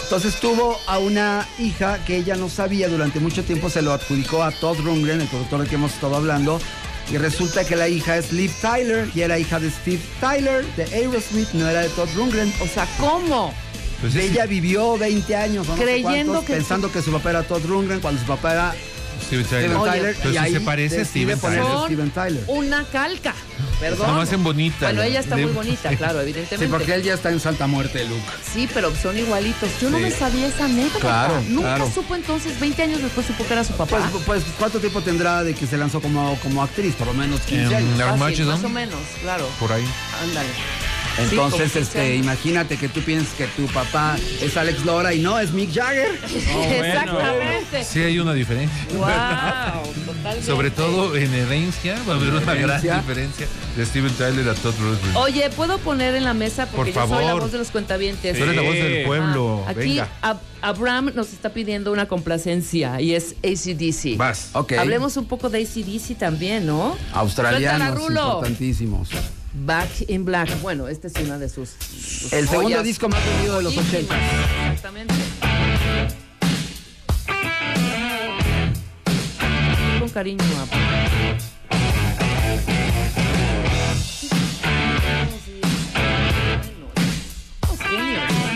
Entonces 0.09 0.39
tuvo 0.39 0.75
a 0.87 0.97
una 0.97 1.47
hija 1.59 2.03
que 2.03 2.17
ella 2.17 2.35
no 2.35 2.49
sabía 2.49 2.89
durante 2.89 3.19
mucho 3.19 3.43
tiempo, 3.43 3.69
se 3.69 3.83
lo 3.83 3.93
adjudicó 3.93 4.41
a 4.41 4.49
Todd 4.49 4.79
Rundgren, 4.79 5.21
el 5.21 5.27
productor 5.27 5.59
del 5.59 5.69
que 5.69 5.75
hemos 5.75 5.93
estado 5.93 6.15
hablando. 6.15 6.59
Y 7.11 7.17
resulta 7.17 7.63
que 7.63 7.75
la 7.75 7.87
hija 7.89 8.17
es 8.17 8.31
Liv 8.33 8.51
Tyler 8.59 9.07
y 9.13 9.21
era 9.21 9.37
hija 9.37 9.59
de 9.59 9.69
Steve 9.69 10.01
Tyler, 10.19 10.65
de 10.75 10.85
Aerosmith, 10.85 11.49
no 11.53 11.69
era 11.69 11.81
de 11.81 11.89
Todd 11.89 12.09
Rundgren. 12.15 12.51
O 12.59 12.65
sea, 12.65 12.87
¿cómo? 12.99 13.53
Pues 14.01 14.15
es- 14.15 14.31
Ella 14.31 14.47
vivió 14.47 14.97
20 14.97 15.35
años, 15.35 15.67
o 15.69 15.73
no 15.73 15.77
sé 15.77 15.83
Creyendo 15.83 16.31
cuántos, 16.31 16.45
que- 16.45 16.53
pensando 16.55 16.91
que 16.91 17.03
su 17.03 17.11
papá 17.11 17.29
era 17.29 17.43
Todd 17.43 17.63
Rundgren, 17.67 17.99
cuando 17.99 18.19
su 18.19 18.25
papá 18.25 18.53
era 18.53 18.75
Steven 19.21 19.45
Tyler. 19.45 19.61
Steven 19.69 19.77
Oye, 19.77 19.91
Tyler. 19.91 20.15
pero 20.17 20.29
y 20.29 20.33
sí 20.33 20.37
ahí 20.37 20.53
se 20.53 20.61
parece 20.61 21.01
a 21.01 21.05
Steven 21.05 21.39
Tyler. 21.39 21.63
Steven 21.85 22.09
Tyler. 22.11 22.43
Una 22.47 22.83
calca. 22.85 23.33
Perdón. 23.79 24.07
Nada 24.07 24.13
más 24.19 24.33
en 24.33 24.43
bonita. 24.43 24.77
Bueno, 24.87 25.01
¿no? 25.01 25.07
ella 25.07 25.19
está 25.21 25.35
De- 25.35 25.43
muy 25.45 25.53
bonita, 25.53 25.89
claro, 25.97 26.19
Sí, 26.19 26.23
evidentemente. 26.29 26.67
porque 26.77 26.93
él 26.95 27.03
ya 27.03 27.13
está 27.13 27.29
en 27.29 27.39
Santa 27.39 27.67
Muerte, 27.67 28.03
Luke. 28.05 28.21
Sí, 28.53 28.67
pero 28.73 28.93
son 28.95 29.17
igualitos. 29.17 29.69
Yo 29.81 29.89
no 29.89 29.97
Sí. 29.97 30.03
me 30.03 30.11
sabía 30.11 30.47
esa 30.47 30.65
anécdota. 30.65 30.99
Claro, 30.99 31.41
Nunca 31.47 31.75
claro. 31.75 31.91
supo 31.93 32.15
entonces, 32.15 32.59
20 32.59 32.83
años 32.83 33.01
después 33.01 33.25
supo 33.27 33.45
que 33.45 33.53
era 33.53 33.63
su 33.63 33.73
papá. 33.73 33.97
Pues, 34.11 34.23
pues, 34.25 34.43
¿cuánto 34.57 34.79
tiempo 34.79 35.01
tendrá 35.01 35.43
de 35.43 35.53
que 35.53 35.65
se 35.67 35.77
lanzó 35.77 36.01
como, 36.01 36.37
como 36.41 36.61
actriz? 36.63 36.95
Por 36.95 37.07
lo 37.07 37.13
menos 37.13 37.39
15 37.41 37.65
En 37.67 37.75
años. 37.75 37.97
la- 37.97 38.17
Fácil, 38.17 38.45
más 38.45 38.63
o 38.63 38.69
menos, 38.69 38.99
claro. 39.21 39.47
Por 39.59 39.71
ahí. 39.71 39.85
Ándale. 40.23 40.49
Entonces, 41.19 41.29
Sí, 41.29 41.35
como 41.35 41.49
15 41.57 41.79
este, 41.79 42.15
imagínate 42.15 42.77
que 42.77 42.87
tú 42.89 43.01
piensas 43.01 43.33
que 43.35 43.45
tu 43.47 43.65
papá 43.67 44.15
es 44.41 44.55
Alex 44.57 44.85
Lora 44.85 45.13
y 45.13 45.19
no, 45.19 45.37
es 45.39 45.51
Mick 45.51 45.73
Jagger. 45.73 46.11
Exactamente. 46.69 47.83
Sí 47.83 47.99
hay 48.01 48.19
una 48.19 48.33
diferencia. 48.33 48.77
Wow, 48.93 49.93
totalmente. 50.05 50.45
Sobre 50.45 50.71
todo 50.71 51.15
en 51.15 51.33
herencia 51.33 51.95
va 52.07 52.13
a 52.13 52.17
haber 52.17 52.33
una 52.33 52.53
gran 52.55 52.81
diferencia 52.81 53.47
de 53.75 53.85
Steven 53.85 54.11
Tyler 54.13 54.49
a 54.49 54.53
Todd 54.55 54.73
Rundgren. 54.79 55.15
Oye, 55.15 55.49
¿puedo 55.51 55.77
poner 55.79 56.15
en 56.15 56.23
la 56.23 56.33
mesa? 56.33 56.65
Porque 56.67 56.91
Por 56.91 57.03
yo 57.03 57.07
soy 57.09 57.21
la 57.23 57.27
favor. 57.27 57.41
voz 57.43 57.51
de 57.51 57.57
los 57.57 57.71
cuentavientes. 57.71 58.37
Tú 58.37 58.43
eres 58.43 58.55
la 58.55 58.61
voz 58.61 58.73
del 58.73 58.97
Sí. 59.01 59.05
pueblo. 59.05 59.63
Ah, 59.67 59.71
aquí 59.71 59.79
Venga. 59.79 60.07
Ab- 60.21 60.39
Abraham 60.61 61.11
nos 61.15 61.31
está 61.33 61.49
pidiendo 61.51 61.91
una 61.91 62.07
complacencia 62.07 62.99
y 63.01 63.13
es 63.13 63.35
ACDC. 63.43 64.17
Vas. 64.17 64.49
Ok. 64.53 64.73
Hablemos 64.73 65.15
un 65.17 65.25
poco 65.25 65.49
de 65.49 65.59
ACDC 65.61 66.15
también, 66.17 66.65
¿no? 66.65 66.97
Australianos, 67.13 67.99
importantísimos. 68.09 69.09
Back 69.53 69.89
in 70.07 70.25
Black. 70.25 70.61
Bueno, 70.61 70.87
esta 70.87 71.07
es 71.07 71.15
una 71.15 71.37
de 71.37 71.49
sus. 71.49 71.69
sus 71.69 72.33
El 72.33 72.47
segundo 72.47 72.69
joyas 72.69 72.83
disco 72.83 73.09
más 73.09 73.23
vendido 73.25 73.57
de 73.57 73.63
los 73.63 73.73
joyísimas. 73.73 74.03
80. 74.03 74.71
Exactamente. 74.71 75.13
Con 79.99 80.09
cariño, 80.09 80.43
genios, 87.89 88.48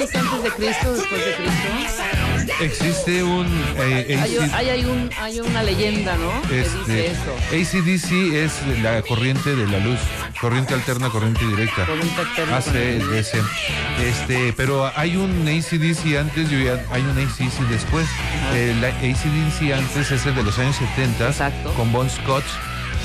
Es 0.00 0.14
antes 0.14 0.42
de 0.42 0.50
Cristo, 0.50 0.92
después 0.94 1.24
de 1.26 1.34
Cristo. 1.34 2.62
Existe 2.62 3.22
un 3.22 3.46
eh, 3.76 4.18
Hay, 4.18 4.36
hay, 4.52 4.68
hay 4.70 4.84
un, 4.84 5.10
hay 5.18 5.40
una 5.40 5.62
leyenda, 5.62 6.16
¿no? 6.16 6.40
Que 6.48 6.62
dice 6.62 7.06
este, 7.06 7.06
eso. 7.08 7.78
ACDC 7.78 8.34
es 8.34 8.80
la 8.82 9.02
corriente 9.02 9.54
de 9.54 9.66
la 9.66 9.78
luz, 9.78 9.98
corriente 10.40 10.72
alterna, 10.72 11.10
corriente 11.10 11.46
directa. 11.46 11.84
Corriente 11.84 12.18
alterna, 12.18 12.56
ACDC. 12.56 13.34
Este, 14.02 14.54
pero 14.54 14.90
hay 14.96 15.16
un 15.16 15.46
ACDC 15.46 16.16
antes 16.18 16.50
y 16.50 16.66
hay 16.66 17.02
un 17.02 17.18
ACDC 17.18 17.68
después. 17.68 18.06
El 18.54 18.82
ACDC 18.82 19.72
antes 19.74 20.10
es 20.10 20.24
el 20.24 20.34
de 20.34 20.42
los 20.42 20.58
años 20.58 20.76
70 20.76 21.28
Exacto. 21.28 21.74
con 21.74 21.92
Bon 21.92 22.08
Scott. 22.08 22.44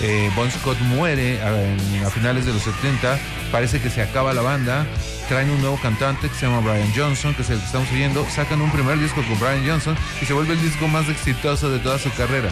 Eh, 0.01 0.29
bon 0.35 0.49
Scott 0.51 0.77
muere 0.81 1.41
a, 1.41 1.61
en- 1.63 2.05
a 2.05 2.09
finales 2.09 2.45
de 2.45 2.53
los 2.53 2.61
70, 2.63 3.17
parece 3.51 3.79
que 3.81 3.89
se 3.89 4.01
acaba 4.01 4.33
la 4.33 4.41
banda, 4.41 4.85
traen 5.29 5.49
un 5.49 5.59
nuevo 5.61 5.79
cantante 5.81 6.27
que 6.29 6.35
se 6.35 6.45
llama 6.45 6.59
Brian 6.59 6.91
Johnson, 6.95 7.33
que 7.33 7.41
es 7.43 7.49
el 7.49 7.59
que 7.59 7.65
estamos 7.65 7.89
oyendo, 7.91 8.25
sacan 8.29 8.61
un 8.61 8.69
primer 8.71 8.99
disco 8.99 9.23
con 9.23 9.39
Brian 9.39 9.65
Johnson 9.65 9.95
y 10.21 10.25
se 10.25 10.33
vuelve 10.33 10.53
el 10.53 10.61
disco 10.61 10.87
más 10.89 11.07
exitoso 11.09 11.69
de 11.71 11.79
toda 11.79 11.97
su 11.97 12.11
carrera. 12.11 12.49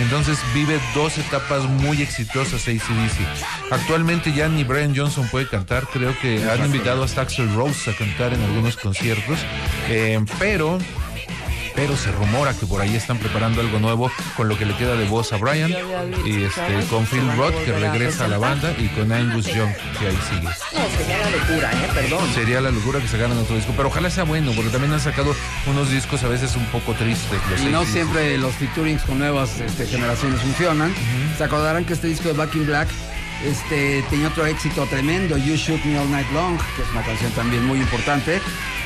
Entonces 0.00 0.38
vive 0.54 0.78
dos 0.94 1.18
etapas 1.18 1.64
muy 1.64 2.00
exitosas 2.00 2.62
ACDC. 2.68 3.72
Actualmente 3.72 4.32
ya 4.32 4.48
ni 4.48 4.62
Brian 4.64 4.94
Johnson 4.96 5.28
puede 5.28 5.48
cantar, 5.48 5.86
creo 5.92 6.16
que 6.20 6.42
han 6.48 6.64
invitado 6.64 7.02
hasta 7.02 7.22
Axel 7.22 7.52
Rose 7.54 7.90
a 7.90 7.94
cantar 7.96 8.32
en 8.32 8.42
algunos 8.42 8.76
conciertos, 8.76 9.38
eh, 9.88 10.20
pero... 10.38 10.78
Pero 11.78 11.96
se 11.96 12.10
rumora 12.10 12.54
que 12.54 12.66
por 12.66 12.80
ahí 12.80 12.96
están 12.96 13.18
preparando 13.18 13.60
algo 13.60 13.78
nuevo 13.78 14.10
con 14.36 14.48
lo 14.48 14.58
que 14.58 14.66
le 14.66 14.74
queda 14.76 14.96
de 14.96 15.06
voz 15.06 15.32
a 15.32 15.36
Brian 15.36 15.70
y 16.24 16.42
este 16.42 16.84
con 16.90 17.06
Phil 17.06 17.24
Roth 17.36 17.54
que 17.64 17.70
regresa 17.70 18.24
a 18.24 18.28
la 18.28 18.36
banda 18.36 18.74
y 18.76 18.88
con 18.88 19.12
Angus 19.12 19.46
Young 19.46 19.72
que 19.96 20.08
ahí 20.08 20.18
sigue. 20.28 20.42
No, 20.42 20.98
sería 20.98 21.18
la 21.18 21.30
locura, 21.30 21.72
¿eh? 21.72 21.88
Perdón. 21.94 22.34
Sería 22.34 22.60
la 22.60 22.72
locura 22.72 22.98
que 22.98 23.06
sacaran 23.06 23.38
otro 23.38 23.54
disco, 23.54 23.72
pero 23.76 23.90
ojalá 23.90 24.10
sea 24.10 24.24
bueno 24.24 24.50
porque 24.56 24.70
también 24.70 24.92
han 24.92 24.98
sacado 24.98 25.36
unos 25.68 25.88
discos 25.88 26.24
a 26.24 26.28
veces 26.28 26.56
un 26.56 26.66
poco 26.66 26.94
tristes. 26.94 27.38
los 27.48 27.60
Y 27.60 27.66
no 27.66 27.84
siempre 27.84 28.36
los 28.38 28.56
featurings 28.56 29.02
con 29.02 29.20
nuevas 29.20 29.60
este, 29.60 29.86
generaciones 29.86 30.40
funcionan. 30.40 30.92
Se 31.36 31.44
acordarán 31.44 31.84
que 31.84 31.92
este 31.92 32.08
disco 32.08 32.26
de 32.26 32.34
Back 32.34 32.56
in 32.56 32.66
Black 32.66 32.88
este, 33.44 34.02
tenía 34.10 34.28
otro 34.28 34.46
éxito 34.46 34.86
tremendo, 34.86 35.36
You 35.36 35.56
Shoot 35.56 35.84
Me 35.84 35.98
All 35.98 36.10
Night 36.10 36.30
Long, 36.32 36.58
que 36.76 36.82
es 36.82 36.90
una 36.90 37.02
canción 37.02 37.32
también 37.32 37.64
muy 37.66 37.78
importante. 37.78 38.40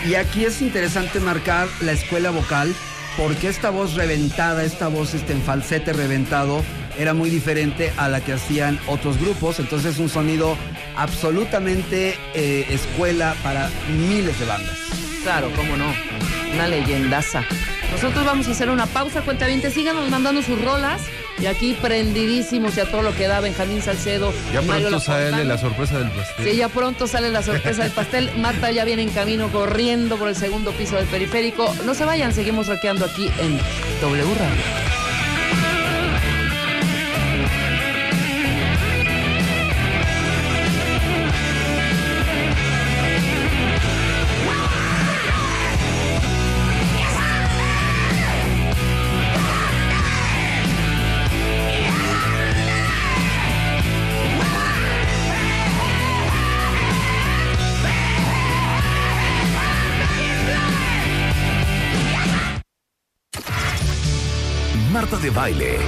Y 0.06 0.14
aquí 0.14 0.44
es 0.44 0.60
interesante 0.60 1.20
marcar 1.20 1.68
la 1.80 1.92
escuela 1.92 2.30
vocal, 2.30 2.74
porque 3.16 3.48
esta 3.48 3.70
voz 3.70 3.94
reventada, 3.94 4.64
esta 4.64 4.88
voz 4.88 5.14
este, 5.14 5.32
en 5.32 5.42
falsete 5.42 5.92
reventado, 5.92 6.62
era 6.98 7.14
muy 7.14 7.30
diferente 7.30 7.92
a 7.96 8.08
la 8.08 8.20
que 8.20 8.32
hacían 8.32 8.78
otros 8.86 9.18
grupos. 9.18 9.58
Entonces 9.60 9.94
es 9.94 10.00
un 10.00 10.08
sonido 10.08 10.56
absolutamente 10.96 12.18
eh, 12.34 12.66
escuela 12.70 13.34
para 13.42 13.70
miles 13.96 14.38
de 14.38 14.46
bandas. 14.46 14.78
Claro, 15.22 15.50
cómo 15.56 15.76
no. 15.76 15.92
Una 16.54 16.68
leyendaza. 16.68 17.44
Nosotros 17.92 18.24
vamos 18.24 18.48
a 18.48 18.50
hacer 18.50 18.70
una 18.70 18.86
pausa, 18.86 19.22
cuentavientes. 19.22 19.74
Síganos 19.74 20.10
mandando 20.10 20.42
sus 20.42 20.62
rolas. 20.62 21.02
Y 21.40 21.46
aquí 21.46 21.74
prendidísimos 21.74 22.76
y 22.76 22.80
a 22.80 22.90
todo 22.90 23.02
lo 23.02 23.14
que 23.14 23.26
da 23.26 23.40
Benjamín 23.40 23.82
Salcedo. 23.82 24.32
Ya 24.52 24.62
Mario 24.62 24.88
pronto 24.88 25.04
sale 25.04 25.44
la 25.44 25.58
sorpresa 25.58 25.98
del 25.98 26.10
pastel. 26.10 26.50
Sí, 26.50 26.56
ya 26.56 26.68
pronto 26.68 27.06
sale 27.06 27.30
la 27.30 27.42
sorpresa 27.42 27.82
del 27.82 27.92
pastel. 27.92 28.30
Marta 28.38 28.70
ya 28.70 28.84
viene 28.84 29.02
en 29.02 29.10
camino 29.10 29.50
corriendo 29.50 30.16
por 30.16 30.28
el 30.28 30.36
segundo 30.36 30.72
piso 30.72 30.96
del 30.96 31.06
periférico. 31.06 31.74
No 31.84 31.94
se 31.94 32.04
vayan, 32.04 32.32
seguimos 32.32 32.68
rockeando 32.68 33.04
aquí 33.04 33.28
en 33.38 33.58
W 34.00 34.34
Radio. 34.34 35.01
Baile. 65.34 65.78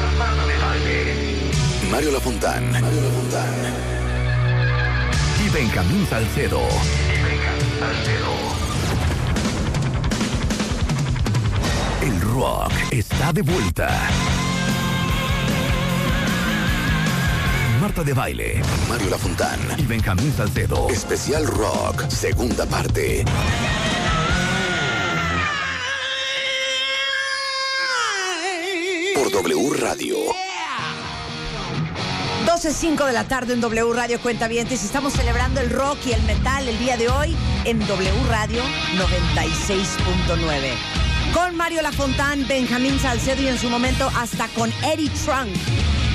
Mario 1.90 2.12
Lafontán. 2.12 2.70
Mario 2.72 3.00
Lafontán. 3.02 3.54
Y 5.44 5.48
Benjamín 5.50 6.06
Salcedo. 6.08 6.60
El 12.00 12.20
rock 12.20 12.72
está 12.90 13.32
de 13.32 13.42
vuelta. 13.42 13.88
Marta 17.80 18.02
de 18.02 18.14
Baile, 18.14 18.62
Mario 18.88 19.10
Lafontán 19.10 19.60
y 19.76 19.84
Benjamín 19.84 20.32
Salcedo. 20.34 20.88
Especial 20.88 21.46
Rock, 21.46 22.08
segunda 22.08 22.64
parte. 22.64 23.24
W 29.34 29.70
Radio. 29.80 30.16
12.05 32.46 33.04
de 33.04 33.12
la 33.12 33.24
tarde 33.24 33.54
en 33.54 33.60
W 33.60 33.92
Radio 33.92 34.20
Cuentavientes. 34.20 34.84
Estamos 34.84 35.14
celebrando 35.14 35.60
el 35.60 35.70
rock 35.70 35.98
y 36.06 36.12
el 36.12 36.22
metal 36.22 36.68
el 36.68 36.78
día 36.78 36.96
de 36.96 37.08
hoy 37.08 37.36
en 37.64 37.80
W 37.80 38.12
Radio 38.28 38.62
96.9. 38.94 41.34
Con 41.34 41.56
Mario 41.56 41.82
Lafontán, 41.82 42.46
Benjamín 42.46 42.96
Salcedo 43.00 43.42
y 43.42 43.48
en 43.48 43.58
su 43.58 43.68
momento 43.68 44.08
hasta 44.16 44.46
con 44.48 44.70
Eddie 44.84 45.10
Trunk. 45.24 45.50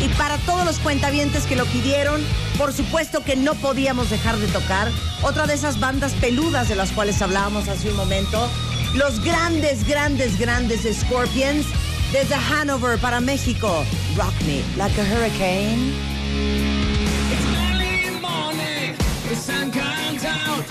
Y 0.01 0.07
para 0.17 0.37
todos 0.37 0.63
los 0.63 0.79
cuentavientes 0.79 1.45
que 1.45 1.57
lo 1.57 1.65
pidieron, 1.65 2.25
por 2.57 2.71
supuesto 2.71 3.25
que 3.25 3.35
no 3.35 3.53
podíamos 3.55 4.09
dejar 4.09 4.37
de 4.37 4.47
tocar 4.47 4.87
otra 5.23 5.45
de 5.45 5.55
esas 5.55 5.81
bandas 5.81 6.13
peludas 6.13 6.69
de 6.69 6.75
las 6.75 6.93
cuales 6.93 7.21
hablábamos 7.21 7.67
hace 7.67 7.89
un 7.89 7.97
momento. 7.97 8.49
Los 8.95 9.19
grandes, 9.19 9.85
grandes, 9.85 10.39
grandes 10.39 10.87
Scorpions 11.01 11.65
desde 12.11 12.35
Hanover 12.35 12.97
para 12.97 13.19
México. 13.19 13.85
Rock 14.15 14.33
me 14.45 14.63
like 14.77 14.97
a 14.97 15.03
hurricane. 15.03 15.93
It's 17.31 17.45
early 17.45 18.19
morning, 18.19 18.95
the 19.27 19.35
sun 19.35 19.71
comes 19.71 20.25
out. 20.25 20.65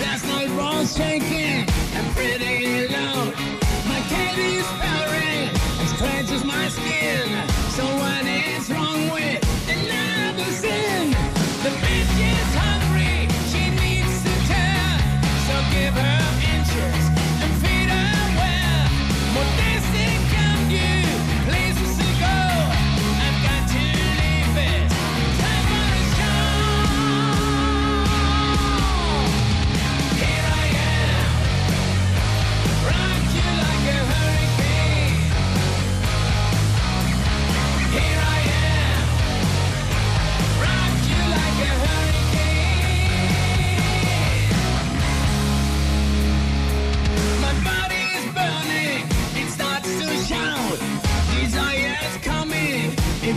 Last 0.00 0.26
night 0.26 0.50
was 0.50 0.96
shaking 0.96 1.66
and 1.94 2.14
pretty 2.14 2.88
loud. 2.88 3.32
My 3.88 4.00
cat 4.08 4.38
is 4.38 4.66
purring 4.80 5.50
and 5.80 5.88
scratches 5.88 6.44
my 6.44 6.68
skin. 6.68 7.28
So 7.76 7.84
what 7.84 8.24
is 8.26 8.70
wrong 8.70 9.10
with 9.10 9.42
another 9.68 10.50
sin? 10.52 11.09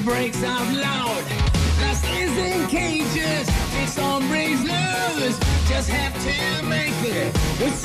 Breaks 0.03 0.43
out 0.43 0.67
loud. 0.73 1.23
It's. 7.59 7.83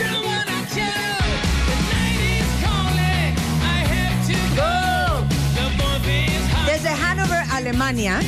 Desde 6.67 6.89
Hanover, 6.91 7.45
Alemania. 7.51 8.21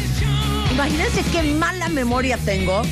Imagínense 0.72 1.22
qué 1.32 1.42
mala 1.42 1.88
memoria 1.88 2.36
tengo 2.38 2.82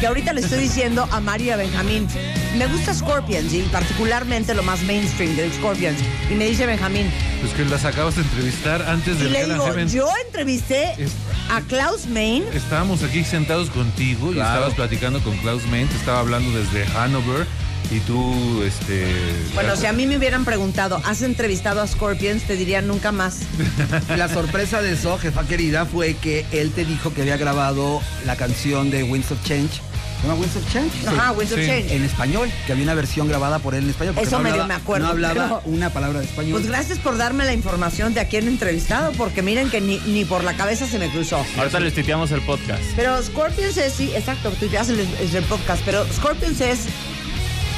que 0.00 0.06
ahorita 0.06 0.32
le 0.32 0.40
estoy 0.40 0.60
diciendo 0.60 1.08
a 1.10 1.20
María 1.20 1.56
Benjamín. 1.56 2.08
Me 2.56 2.66
gusta 2.66 2.92
Scorpions 2.94 3.52
y 3.54 3.62
particularmente 3.62 4.54
lo 4.54 4.62
más 4.62 4.82
mainstream 4.82 5.34
de 5.36 5.50
Scorpions. 5.52 5.98
Y 6.30 6.34
me 6.34 6.46
dice 6.46 6.66
Benjamín. 6.66 7.10
Pues 7.40 7.52
que 7.54 7.64
las 7.64 7.84
acabas 7.84 8.16
de 8.16 8.22
entrevistar 8.22 8.82
antes 8.82 9.16
Y 9.16 9.24
del 9.24 9.32
le 9.32 9.44
digo, 9.46 9.64
Heaven. 9.66 9.88
yo 9.88 10.06
entrevisté 10.26 10.92
Es- 10.98 11.12
a 11.50 11.60
Klaus 11.62 12.06
Main. 12.06 12.44
Estábamos 12.52 13.02
aquí 13.02 13.24
sentados 13.24 13.70
contigo 13.70 14.28
y 14.32 14.38
estabas 14.38 14.74
platicando 14.74 15.20
con 15.22 15.36
Klaus 15.38 15.64
Main, 15.66 15.88
te 15.88 15.96
estaba 15.96 16.20
hablando 16.20 16.50
desde 16.56 16.84
Hanover 16.96 17.46
y 17.90 17.98
tú, 18.00 18.62
este... 18.62 19.06
Bueno, 19.54 19.74
si 19.76 19.86
a 19.86 19.92
mí 19.92 20.06
me 20.06 20.16
hubieran 20.18 20.44
preguntado, 20.44 21.00
¿has 21.04 21.22
entrevistado 21.22 21.80
a 21.80 21.86
Scorpions? 21.86 22.42
Te 22.44 22.56
diría 22.56 22.80
nunca 22.82 23.12
más. 23.12 23.40
La 24.16 24.28
sorpresa 24.28 24.80
de 24.82 24.92
eso, 24.92 25.18
jefa 25.18 25.46
querida, 25.46 25.84
fue 25.86 26.14
que 26.14 26.46
él 26.52 26.70
te 26.70 26.84
dijo 26.84 27.12
que 27.12 27.22
había 27.22 27.36
grabado 27.38 28.00
la 28.24 28.36
canción 28.36 28.90
de 28.90 29.02
Winds 29.02 29.30
of 29.32 29.42
Change. 29.44 29.80
¿Se 30.22 30.28
llama 30.28 30.40
Winds 30.40 30.56
of 30.56 30.72
Change? 30.72 31.08
Ajá, 31.08 31.32
Winds 31.32 31.52
of 31.52 31.58
Sí. 31.58 31.66
Change. 31.66 31.92
En 31.96 32.04
español, 32.04 32.48
que 32.64 32.72
había 32.72 32.84
una 32.84 32.94
versión 32.94 33.26
grabada 33.26 33.58
por 33.58 33.74
él 33.74 33.82
en 33.84 33.90
español. 33.90 34.14
Eso 34.18 34.36
no 34.36 34.38
medio 34.44 34.62
hablaba- 34.62 34.68
me 34.68 34.74
acuerdo, 34.74 35.06
No 35.06 35.10
hablaba 35.12 35.34
pero- 35.34 35.62
una 35.64 35.90
palabra 35.90 36.20
de 36.20 36.26
español. 36.26 36.52
Pues 36.52 36.66
gracias 36.68 36.98
por 37.00 37.16
darme 37.18 37.44
la 37.44 37.52
información 37.54 38.14
de 38.14 38.20
a 38.20 38.28
quién 38.28 38.46
he 38.46 38.50
entrevistado, 38.50 39.10
porque 39.18 39.42
miren 39.42 39.68
que 39.68 39.80
ni, 39.80 39.98
ni 40.06 40.24
por 40.24 40.44
la 40.44 40.54
cabeza 40.54 40.86
se 40.86 41.00
me 41.00 41.10
cruzó. 41.10 41.44
Ahorita 41.58 41.80
les 41.80 41.92
titeamos 41.94 42.30
el 42.30 42.40
podcast. 42.42 42.80
Pero 42.94 43.20
Scorpions 43.20 43.76
es, 43.76 43.92
sí, 43.94 44.12
exacto, 44.14 44.50
tú 44.60 44.66
ya 44.66 44.82
haces 44.82 45.00
el, 45.00 45.08
es 45.26 45.34
el 45.34 45.42
podcast, 45.44 45.82
pero 45.84 46.06
Scorpions 46.12 46.60
es, 46.60 46.80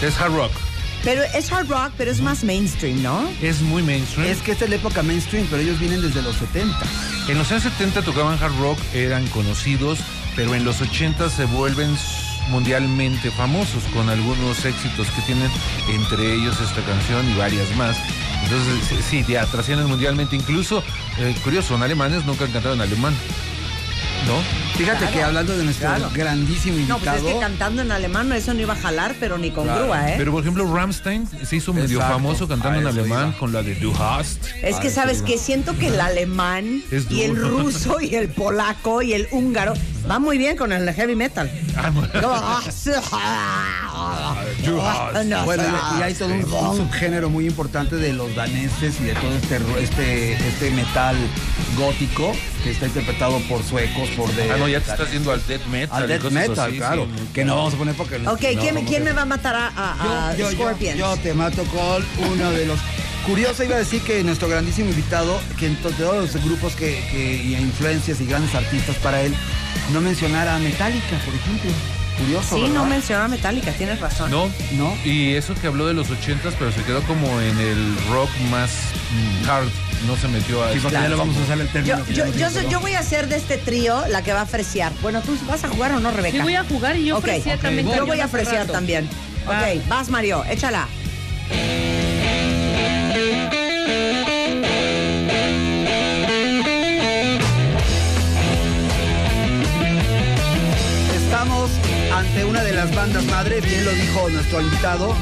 Es 0.03 0.21
hard 0.21 0.35
rock. 0.35 0.53
pero 1.03 1.23
es 1.35 1.51
hard 1.51 1.69
rock, 1.71 1.93
pero 1.97 2.11
es 2.11 2.21
más 2.21 2.45
mainstream, 2.45 3.03
¿no? 3.03 3.27
Es 3.41 3.63
muy 3.63 3.83
mainstream. 3.83 4.29
Es 4.29 4.43
que 4.43 4.53
esta 4.53 4.65
es 4.65 4.71
la 4.71 4.77
época 4.77 5.03
mainstream, 5.03 5.47
pero 5.49 5.63
ellos 5.63 5.79
vienen 5.79 6.03
desde 6.03 6.21
los 6.21 6.37
70. 6.37 6.79
En 7.27 7.39
los 7.39 7.51
años 7.51 7.63
70 7.63 8.03
tocaban 8.03 8.39
hard 8.43 8.55
rock, 8.61 8.79
eran 8.93 9.27
conocidos, 9.29 9.99
pero 10.37 10.55
en 10.55 10.65
los 10.65 10.83
80 10.83 11.31
se 11.31 11.47
vuelven 11.47 11.97
mundialmente 12.49 13.31
famosos 13.31 13.83
con 13.93 14.09
algunos 14.09 14.65
éxitos 14.65 15.09
que 15.11 15.23
tienen, 15.23 15.51
entre 15.89 16.35
ellos 16.35 16.61
esta 16.61 16.83
canción 16.83 17.29
y 17.31 17.39
varias 17.39 17.75
más. 17.77 17.97
Entonces, 18.45 19.05
sí, 19.09 19.25
ya 19.27 19.47
trascienden 19.47 19.87
mundialmente. 19.87 20.37
Incluso, 20.37 20.83
eh, 21.19 21.35
curioso, 21.43 21.69
son 21.69 21.83
alemanes, 21.83 22.25
nunca 22.25 22.45
han 22.45 22.53
cantado 22.53 22.75
en 22.75 22.81
alemán. 22.83 23.15
¿No? 24.27 24.74
Fíjate 24.77 24.99
Claro, 24.99 25.13
que 25.15 25.23
hablando 25.23 25.57
de 25.57 25.65
nuestro 25.65 25.87
claro. 25.89 26.11
grandísimo 26.13 26.77
No, 26.89 26.99
pues 26.99 27.07
invitado. 27.07 27.29
es 27.29 27.35
que 27.35 27.41
cantando 27.41 27.83
en 27.83 27.93
alemán 27.93 28.33
eso 28.33 28.55
no 28.55 28.61
iba 28.61 28.73
a 28.73 28.77
jalar, 28.77 29.15
pero 29.21 29.39
ni 29.39 29.51
con 29.53 29.65
Claro, 29.65 29.85
grúa, 29.85 30.11
¿eh? 30.11 30.15
Pero 30.19 30.33
por 30.33 30.41
ejemplo, 30.43 30.75
Rammstein 30.75 31.29
se 31.47 31.57
hizo 31.57 31.73
medio 31.73 31.99
Exacto, 31.99 32.15
famoso 32.15 32.49
cantando 32.49 32.81
en 32.81 32.87
alemán 32.89 33.29
iba. 33.29 33.39
con 33.39 33.53
la 33.53 33.63
de 33.63 33.77
Du 33.77 33.93
hast. 33.95 34.45
es 34.63 34.77
que 34.77 34.91
sabes 34.91 35.23
que 35.23 35.39
siento 35.39 35.77
que 35.79 35.89
el 35.89 36.01
alemán 36.01 36.83
Es 36.91 37.09
y 37.11 37.23
el 37.23 37.37
ruso 37.37 38.01
y 38.01 38.15
el 38.17 38.29
polaco 38.29 39.01
y 39.03 39.13
el 39.13 39.29
húngaro 39.31 39.75
va 40.11 40.19
muy 40.19 40.39
bien 40.39 40.57
con 40.57 40.73
el 40.73 40.93
heavy 40.93 41.15
metal. 41.15 41.51
Bueno. 45.45 45.63
Y, 45.99 46.03
hay 46.03 46.15
todo 46.15 46.29
un, 46.29 46.45
un 46.45 46.77
subgénero 46.77 47.31
muy 47.31 47.47
importante 47.47 47.97
de 47.97 48.13
los 48.13 48.35
daneses 48.35 49.01
y 49.01 49.05
de 49.05 49.15
todo 49.15 49.35
este 49.37 49.57
este 49.83 50.33
este 50.49 50.71
metal 50.73 51.17
gótico 51.79 52.33
que 52.63 52.71
está 52.71 52.87
interpretado 52.87 53.39
por 53.49 53.63
suecos, 53.63 54.09
por 54.11 54.33
de 54.35 54.51
Ah, 54.51 54.57
no, 54.65 54.69
ya 54.69 54.81
te 54.81 54.91
estás 54.91 55.13
yendo 55.13 55.33
al 55.33 55.47
death 55.47 55.67
metal. 55.67 55.97
al 56.03 56.05
y 56.05 56.09
death 56.13 56.23
cosas 56.23 56.33
metal, 56.49 56.69
así, 56.69 56.77
claro, 56.79 57.07
sí, 57.17 57.29
que 57.33 57.45
no 57.45 57.57
vamos 57.57 57.75
a 57.75 57.77
poner 57.77 57.95
porque 57.95 58.17
Ok, 58.17 58.23
no, 58.27 58.61
¿quién, 58.61 58.85
quién 58.87 59.05
me 59.05 59.13
va 59.13 59.23
a 59.23 59.27
matar 59.27 59.55
a, 59.57 59.69
a- 59.69 60.31
a 60.31 60.37
yo, 60.37 60.45
yo, 60.45 60.51
yo, 60.51 60.57
Scorpions? 60.57 60.99
yo 60.99 61.17
te 61.19 61.33
mato 61.35 61.63
con 61.65 62.05
uno 62.33 62.51
de 62.53 62.67
los 62.67 62.79
curioso 63.27 63.65
iba 63.65 63.77
a 63.77 63.79
decir 63.79 64.03
que 64.03 64.23
nuestro 64.23 64.49
grandísimo 64.49 64.91
invitado 64.91 65.41
que 65.59 65.67
en 65.69 65.77
to- 65.77 65.91
todos 65.93 66.35
los 66.35 66.45
grupos 66.45 66.75
que, 66.77 67.03
que 67.11 67.35
y 67.43 67.55
influencias 67.57 68.21
y 68.21 68.27
grandes 68.27 68.55
artistas 68.55 68.97
para 68.97 69.23
él 69.23 69.35
no 69.93 70.01
mencionara 70.03 70.57
a 70.57 70.59
Metallica, 70.59 71.19
por 71.25 71.35
ejemplo. 71.35 71.71
Curioso, 72.19 72.55
Sí, 72.55 72.63
¿verdad? 72.63 72.75
no 72.77 72.87
menciona 72.87 73.29
Metallica, 73.29 73.73
tienes 73.73 74.01
razón. 74.01 74.31
No, 74.31 74.51
¿No? 74.73 74.97
Y 75.05 75.35
eso 75.35 75.55
que 75.55 75.67
habló 75.67 75.87
de 75.87 75.95
los 75.95 76.11
ochentas, 76.11 76.55
pero 76.59 76.71
se 76.73 76.83
quedó 76.83 77.03
como 77.03 77.41
en 77.41 77.59
el 77.59 77.97
rock 78.11 78.31
más 78.51 78.71
mm, 79.11 79.49
hard. 79.51 79.69
No 80.07 80.17
se 80.17 80.29
metió 80.29 80.63
a 80.63 80.73
Sí, 80.73 80.81
porque 80.81 80.99
ya 80.99 81.09
lo 81.09 81.17
vamos 81.17 81.35
a 81.37 81.41
usar 81.41 81.59
el 81.59 81.69
término. 81.69 82.05
Yo, 82.11 82.27
yo, 82.27 82.69
yo, 82.69 82.81
voy 82.81 82.93
a 82.95 83.03
ser 83.03 83.27
de 83.27 83.37
este 83.37 83.57
trío 83.57 84.05
la 84.09 84.23
que 84.23 84.35
va 84.35 84.43
a 84.43 84.47
fresear. 84.47 84.93
Bueno, 85.01 85.23
¿tú 85.23 85.37
vas 85.49 85.65
a 85.65 85.69
jugar 85.69 85.93
o 85.93 86.01
no, 86.01 86.11
Rebeca? 86.11 86.37
Sí, 86.37 86.43
voy 86.43 86.57
a 86.57 86.65
jugar 86.65 86.97
y 86.97 87.07
yo 87.07 87.17
Ok, 87.17 87.25
ofrecía 87.25 87.55
ok. 87.55 87.63
también. 87.63 87.89
Yo 87.89 88.05
voy 88.05 88.21
a 88.21 88.27
rato. 88.27 88.73
también. 88.73 89.09
Va. 89.49 89.61
Ok, 89.61 89.89
vas 89.89 90.11
Mario, 90.11 90.45
échala. 90.49 90.87
Ante 102.15 102.45
una 102.45 102.63
de 102.63 102.73
las 102.73 102.95
bandas 102.95 103.25
madre, 103.25 103.61
bien 103.61 103.85
lo 103.85 103.91
dijo 103.91 104.29
nuestro 104.31 104.61
invitado, 104.61 105.15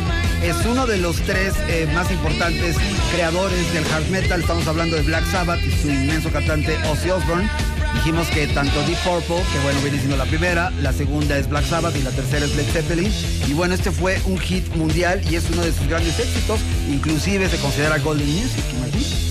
es 0.42 0.56
uno 0.66 0.86
de 0.86 0.98
los 0.98 1.16
tres 1.22 1.54
eh, 1.68 1.88
más 1.94 2.10
importantes 2.10 2.76
creadores 3.14 3.72
del 3.72 3.84
hard 3.86 4.06
metal. 4.10 4.40
Estamos 4.40 4.66
hablando 4.66 4.96
de 4.96 5.02
Black 5.02 5.24
Sabbath 5.30 5.62
y 5.62 5.70
su 5.70 5.88
inmenso 5.88 6.30
cantante 6.30 6.76
Ozzy 6.90 7.10
Osbourne. 7.10 7.48
Dijimos 7.94 8.26
que 8.28 8.46
tanto 8.48 8.78
Deep 8.82 8.98
Purple, 9.04 9.42
que 9.52 9.58
bueno, 9.62 9.80
viene 9.80 9.98
siendo 9.98 10.16
la 10.16 10.24
primera, 10.24 10.70
la 10.82 10.92
segunda 10.92 11.38
es 11.38 11.48
Black 11.48 11.64
Sabbath 11.64 11.96
y 11.96 12.02
la 12.02 12.10
tercera 12.10 12.44
es 12.44 12.54
Led 12.56 12.66
Zeppelin. 12.66 13.12
Y 13.46 13.54
bueno, 13.54 13.74
este 13.74 13.90
fue 13.90 14.20
un 14.26 14.38
hit 14.38 14.68
mundial 14.74 15.22
y 15.30 15.36
es 15.36 15.48
uno 15.50 15.62
de 15.62 15.72
sus 15.72 15.86
grandes 15.88 16.18
éxitos. 16.18 16.60
Inclusive 16.90 17.48
se 17.48 17.56
considera 17.58 17.98
Golden 17.98 18.28
Music, 18.28 18.64
imagínate. 18.70 19.22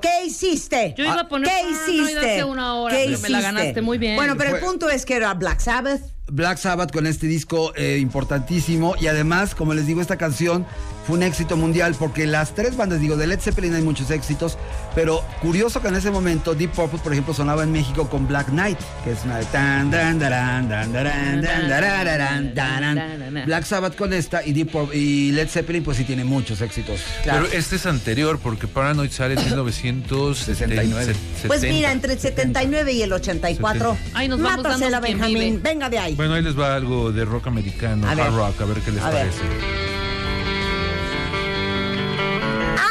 ¿Qué 0.00 0.26
hiciste? 0.26 0.94
Yo 0.96 1.04
iba 1.04 1.20
a 1.20 1.28
poner 1.28 1.50
¿Qué 1.50 1.70
hiciste? 1.70 2.18
hace 2.18 2.44
una 2.44 2.74
hora, 2.74 2.94
¿Qué 2.94 3.04
pero 3.06 3.18
me 3.20 3.28
la 3.28 3.38
hiciste? 3.38 3.42
ganaste 3.54 3.82
muy 3.82 3.98
bien. 3.98 4.16
Bueno, 4.16 4.34
pero 4.36 4.56
el 4.56 4.60
punto 4.62 4.88
es 4.90 5.04
que 5.06 5.14
era 5.14 5.32
Black 5.34 5.60
Sabbath. 5.60 6.02
Black 6.30 6.58
Sabbath 6.58 6.92
con 6.92 7.06
este 7.06 7.26
disco 7.26 7.72
eh, 7.76 7.98
importantísimo 8.00 8.94
y 9.00 9.06
además, 9.06 9.54
como 9.54 9.74
les 9.74 9.86
digo, 9.86 10.00
esta 10.00 10.16
canción 10.16 10.66
fue 11.06 11.16
un 11.16 11.22
éxito 11.22 11.56
mundial 11.56 11.96
porque 11.98 12.26
las 12.26 12.54
tres 12.54 12.76
bandas, 12.76 13.00
digo, 13.00 13.16
de 13.16 13.26
Led 13.26 13.40
Zeppelin 13.40 13.74
hay 13.74 13.80
muchos 13.82 14.10
éxitos, 14.10 14.58
pero 14.94 15.24
curioso 15.40 15.80
que 15.80 15.88
en 15.88 15.94
ese 15.94 16.10
momento 16.10 16.54
Deep 16.54 16.72
Purple, 16.72 16.98
por 17.02 17.12
ejemplo, 17.12 17.32
sonaba 17.32 17.62
en 17.62 17.72
México 17.72 18.10
con 18.10 18.28
Black 18.28 18.48
Knight, 18.50 18.78
que 19.04 19.12
es 19.12 19.24
una 19.24 19.38
de 19.38 19.46
tan, 19.46 19.90
dan, 19.90 20.18
daran, 20.18 20.68
dan, 20.68 20.92
daran, 20.92 21.40
dan, 21.40 21.68
darararán, 21.68 22.54
daran. 22.54 23.42
Black 23.46 23.64
Sabbath 23.64 23.96
con 23.96 24.12
esta 24.12 24.44
y, 24.44 24.52
Deep 24.52 24.70
Purple- 24.70 24.94
y 24.94 25.32
Led 25.32 25.48
Zeppelin 25.48 25.82
pues 25.82 25.96
sí 25.96 26.04
tiene 26.04 26.24
muchos 26.24 26.60
éxitos. 26.60 27.00
Pero 27.24 27.46
este 27.46 27.76
es 27.76 27.86
anterior 27.86 28.38
porque 28.42 28.66
Paranoid 28.66 29.10
sale 29.10 29.32
en 29.34 29.44
1969. 29.46 31.14
Pues 31.46 31.62
mira, 31.62 31.90
entre 31.92 32.12
el 32.12 32.18
79 32.18 32.92
y 32.92 33.00
el 33.02 33.12
84. 33.14 33.96
Ay, 34.12 34.28
nos 34.28 34.42
vamos 34.42 34.62
Mátasela, 34.62 35.00
Benjamín. 35.00 35.60
Venga 35.62 35.88
de 35.88 35.98
ahí. 35.98 36.14
Bueno, 36.18 36.34
ahí 36.34 36.42
les 36.42 36.58
va 36.58 36.74
algo 36.74 37.12
de 37.12 37.24
rock 37.24 37.46
americano, 37.46 38.04
A 38.04 38.10
hard 38.10 38.18
ver. 38.18 38.32
rock, 38.32 38.60
a 38.60 38.64
ver 38.64 38.80
qué 38.80 38.90
les 38.90 39.00
A 39.04 39.10
ver. 39.10 39.18
parece. 39.30 39.42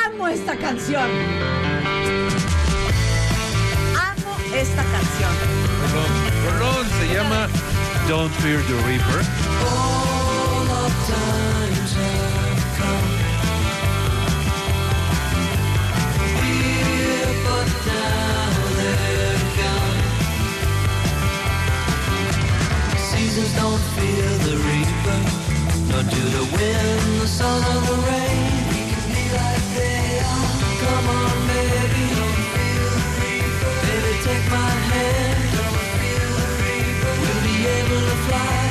Amo 0.05 0.29
esta 0.29 0.55
canción. 0.55 1.09
Amo 3.99 4.37
esta 4.55 4.81
canción. 4.81 5.31
Perdón, 5.81 6.11
perdón, 6.45 6.87
se 7.01 7.13
llama 7.13 7.47
Don't 8.07 8.33
Fear 8.35 8.61
the 8.61 8.75
Reaper. 8.87 9.25
Seasons 23.37 23.55
don't 23.61 23.79
fear 23.93 24.29
the 24.49 24.55
reaper, 24.65 25.19
nor 25.91 26.01
do 26.09 26.23
the 26.37 26.45
wind, 26.57 27.21
the 27.21 27.27
sun, 27.27 27.61
or 27.71 27.81
the 27.85 27.97
rain. 28.09 28.63
We 28.69 28.81
can 28.89 29.05
be 29.13 29.23
like 29.37 29.65
they 29.77 30.19
are. 30.25 30.49
Come 30.81 31.07
on, 31.21 31.37
baby, 31.45 32.03
don't 32.17 32.41
feel 32.53 32.89
the 32.97 33.09
reaper. 33.21 33.73
Baby, 33.85 34.13
take 34.25 34.45
my 34.49 34.71
hand. 34.89 35.43
Don't 35.53 35.85
feel 36.01 36.29
the 36.41 36.49
reaper. 36.65 37.11
We'll 37.21 37.43
be 37.45 37.57
able 37.77 38.01
to 38.09 38.15
fly. 38.25 38.66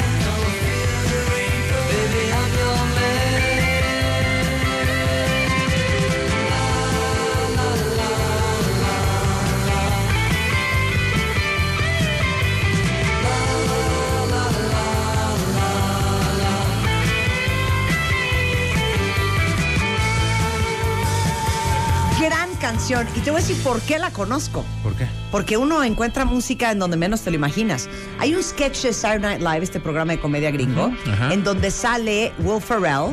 Canción. 22.66 23.06
Y 23.14 23.20
te 23.20 23.30
voy 23.30 23.40
a 23.40 23.44
decir 23.44 23.62
por 23.62 23.80
qué 23.82 23.96
la 23.96 24.10
conozco. 24.10 24.64
¿Por 24.82 24.92
qué? 24.96 25.06
Porque 25.30 25.56
uno 25.56 25.84
encuentra 25.84 26.24
música 26.24 26.72
en 26.72 26.80
donde 26.80 26.96
menos 26.96 27.20
te 27.20 27.30
lo 27.30 27.36
imaginas. 27.36 27.88
Hay 28.18 28.34
un 28.34 28.42
sketch 28.42 28.82
de 28.82 28.92
Saturday 28.92 29.38
Night 29.38 29.40
Live, 29.40 29.62
este 29.62 29.78
programa 29.78 30.14
de 30.14 30.18
comedia 30.18 30.50
gringo, 30.50 30.90
en 31.30 31.44
donde 31.44 31.70
sale 31.70 32.32
Will 32.40 32.60
Ferrell, 32.60 33.12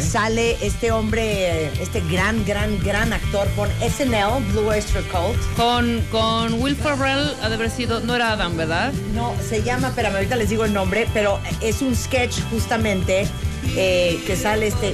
sale 0.00 0.56
este 0.64 0.92
hombre, 0.92 1.66
este 1.82 2.00
gran, 2.12 2.44
gran, 2.44 2.78
gran 2.84 3.12
actor 3.12 3.48
con 3.56 3.68
SNL, 3.80 4.40
Blue 4.52 4.68
Oyster 4.68 5.02
Cult. 5.04 5.36
Con, 5.56 6.00
con 6.12 6.62
Will 6.62 6.76
Ferrell 6.76 7.34
ha 7.42 7.48
de 7.48 7.56
haber 7.56 7.70
sido, 7.70 7.98
no 8.00 8.14
era 8.14 8.30
Adam, 8.30 8.56
¿verdad? 8.56 8.92
No, 9.16 9.34
se 9.48 9.64
llama, 9.64 9.88
espérame, 9.88 10.14
ahorita 10.14 10.36
les 10.36 10.48
digo 10.48 10.64
el 10.64 10.72
nombre, 10.72 11.08
pero 11.12 11.40
es 11.60 11.82
un 11.82 11.96
sketch 11.96 12.40
justamente 12.52 13.26
eh, 13.76 14.22
que 14.28 14.36
sale 14.36 14.68
este 14.68 14.92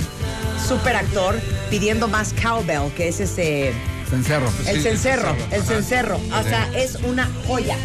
super 0.67 0.97
actor 0.97 1.39
pidiendo 1.69 2.09
más 2.09 2.33
cowbell, 2.33 2.91
que 2.97 3.09
es 3.09 3.21
ese... 3.21 3.75
Cencerro. 4.11 4.51
El 4.67 4.83
cencerro, 4.83 5.37
el 5.51 5.63
cencerro. 5.63 6.17
O 6.17 6.43
sea, 6.43 6.69
es 6.75 6.97
una 6.97 7.29
joya. 7.47 7.77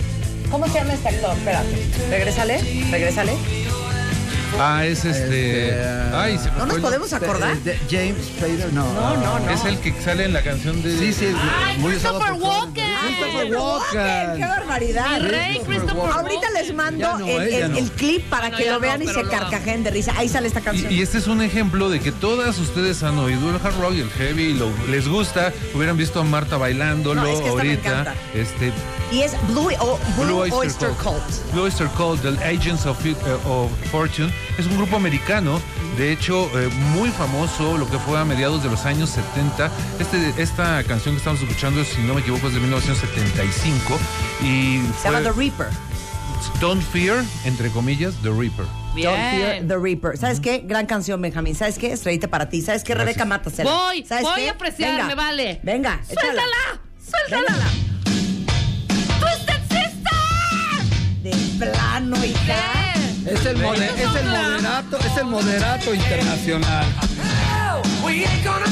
¿Cómo 0.49 0.67
se 0.67 0.75
llama 0.75 0.93
este 0.93 1.09
actor? 1.09 1.35
Espérate. 1.35 1.85
Regrésale, 2.09 2.87
regrésale. 2.91 3.33
Ah, 4.59 4.85
es 4.85 5.03
este. 5.03 5.69
Este, 5.69 5.79
Ay, 6.13 6.37
se 6.37 6.45
me 6.51 6.51
¿No 6.51 6.57
fue 6.57 6.65
nos 6.67 6.75
el- 6.75 6.81
podemos 6.83 7.13
acordar? 7.13 7.57
De- 7.57 7.71
de 7.71 7.79
James 7.89 8.25
Spader, 8.37 8.71
no. 8.71 8.93
No, 8.93 9.17
no, 9.17 9.39
no. 9.39 9.49
Es 9.51 9.65
el 9.65 9.79
que 9.79 9.93
sale 9.99 10.25
en 10.25 10.33
la 10.33 10.43
canción 10.43 10.81
de. 10.83 10.95
Sí, 10.97 11.11
sí, 11.11 11.25
¡Ay, 11.65 11.77
muy 11.79 11.95
usado 11.95 12.19
Christopher 12.19 12.39
por. 12.39 12.49
Walken! 12.67 12.92
Christopher 13.07 13.49
¡Qué 13.49 13.55
Walken. 13.55 14.39
barbaridad! 14.41 15.19
Mi 15.21 15.27
rey, 15.27 15.59
Christopher 15.65 16.11
Ahorita 16.11 16.49
les 16.53 16.73
mando 16.73 17.17
no, 17.19 17.27
el, 17.27 17.49
ya 17.51 17.57
el- 17.65 17.71
no. 17.71 17.77
el 17.77 17.91
clip 17.91 18.23
para 18.29 18.49
Bueno, 18.49 18.57
que 18.57 18.65
lo 18.67 18.73
no, 18.73 18.79
vean 18.79 19.01
y 19.01 19.07
se 19.07 19.23
carcajen 19.23 19.83
de 19.83 19.91
risa. 19.91 20.13
Ahí 20.17 20.29
sale 20.29 20.47
esta 20.47 20.61
canción. 20.61 20.91
Y, 20.91 20.95
y 20.95 21.01
este 21.01 21.17
es 21.17 21.27
un 21.27 21.41
ejemplo 21.41 21.89
de 21.89 21.99
que 21.99 22.11
todas 22.11 22.57
ustedes 22.59 23.03
han 23.03 23.17
oído 23.17 23.49
el 23.49 23.55
hard 23.55 23.79
rock 23.79 23.93
y 23.95 24.01
el 24.01 24.09
heavy 24.11 24.43
y 24.43 24.53
lo, 24.53 24.69
les 24.89 25.07
gusta. 25.07 25.51
Hubieran 25.73 25.97
visto 25.97 26.19
a 26.19 26.23
Marta 26.23 26.57
bailándolo 26.57 27.21
No, 27.21 27.27
es 27.27 27.39
que 27.41 27.49
esta 27.49 27.63
me 27.63 27.69
ahorita. 27.69 28.15
Este, 28.33 28.71
Y 29.11 29.21
es 29.21 29.33
Blue, 29.49 29.69
o- 29.79 29.99
Blue 30.17 30.37
Oyster, 30.53 30.89
Cult. 30.91 31.51
Blue 31.53 31.63
Oyster 31.63 31.87
Cult 31.89 32.21
del 32.23 32.37
Agents 32.39 32.85
of, 32.85 33.03
eh, 33.05 33.15
of 33.47 33.69
Fortune. 33.91 34.33
Es 34.57 34.65
un 34.67 34.77
grupo 34.77 34.95
americano, 34.95 35.59
de 35.97 36.11
hecho, 36.11 36.49
eh, 36.59 36.69
muy 36.95 37.09
famoso, 37.09 37.77
lo 37.77 37.87
que 37.89 37.97
fue 37.99 38.19
a 38.19 38.25
mediados 38.25 38.63
de 38.63 38.69
los 38.69 38.85
años 38.85 39.09
70. 39.09 39.69
Este, 39.99 40.41
esta 40.41 40.83
canción 40.83 41.15
que 41.15 41.19
estamos 41.19 41.41
escuchando, 41.41 41.83
si 41.83 42.01
no 42.01 42.13
me 42.15 42.21
equivoco, 42.21 42.47
es 42.47 42.53
de 42.53 42.59
1975. 42.93 43.99
Y 44.43 44.81
Se 45.01 45.09
llama 45.09 45.21
The 45.21 45.31
Reaper. 45.31 45.67
Don't 46.59 46.81
Fear, 46.83 47.23
entre 47.45 47.69
comillas, 47.69 48.13
The 48.21 48.29
Reaper. 48.29 48.65
Don't 48.95 49.17
Fear 49.31 49.67
the 49.67 49.77
Reaper. 49.77 50.17
¿Sabes 50.17 50.39
qué? 50.39 50.59
Gran 50.65 50.85
canción, 50.85 51.21
Benjamín. 51.21 51.55
¿Sabes 51.55 51.77
qué? 51.79 51.93
Estrellita 51.93 52.27
para 52.27 52.49
ti. 52.49 52.61
¿Sabes 52.61 52.83
qué? 52.83 52.93
Rebeca, 52.93 53.25
mátasela. 53.25 53.71
Voy, 53.71 54.05
¿Sabes 54.05 54.23
voy 54.25 54.41
qué? 54.41 54.49
a 54.49 54.51
apreciar, 54.51 54.91
Venga. 54.91 55.07
me 55.07 55.15
vale. 55.15 55.59
Venga, 55.63 55.99
échala. 56.09 56.43
¡Suéltala! 56.43 56.81
¡Suéltala! 57.29 57.65
¡Twisted 59.19 59.61
Sister! 59.69 61.23
De 61.23 61.65
plano, 61.65 62.25
hija. 62.25 62.83
¿Qué? 63.25 63.31
Es 63.33 63.45
el, 63.45 63.61
es 63.63 64.15
el 64.15 64.25
moderato, 64.29 64.97
es 64.99 65.17
el 65.17 65.25
moderato 65.25 65.93
internacional. 65.93 66.85
We 68.03 68.25
ain't 68.25 68.43
gonna 68.45 68.65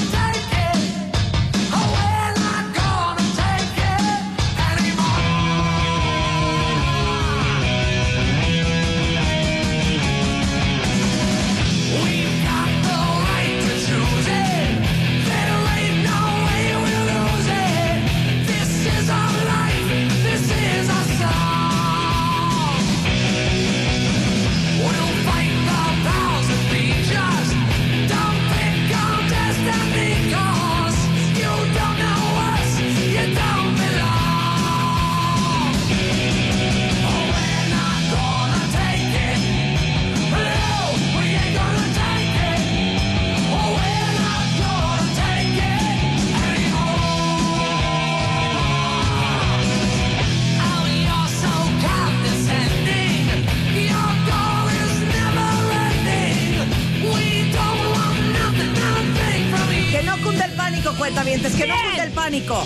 cuentavientes, 61.02 61.56
que 61.56 61.66
no 61.66 61.74
el 62.00 62.12
pánico. 62.12 62.64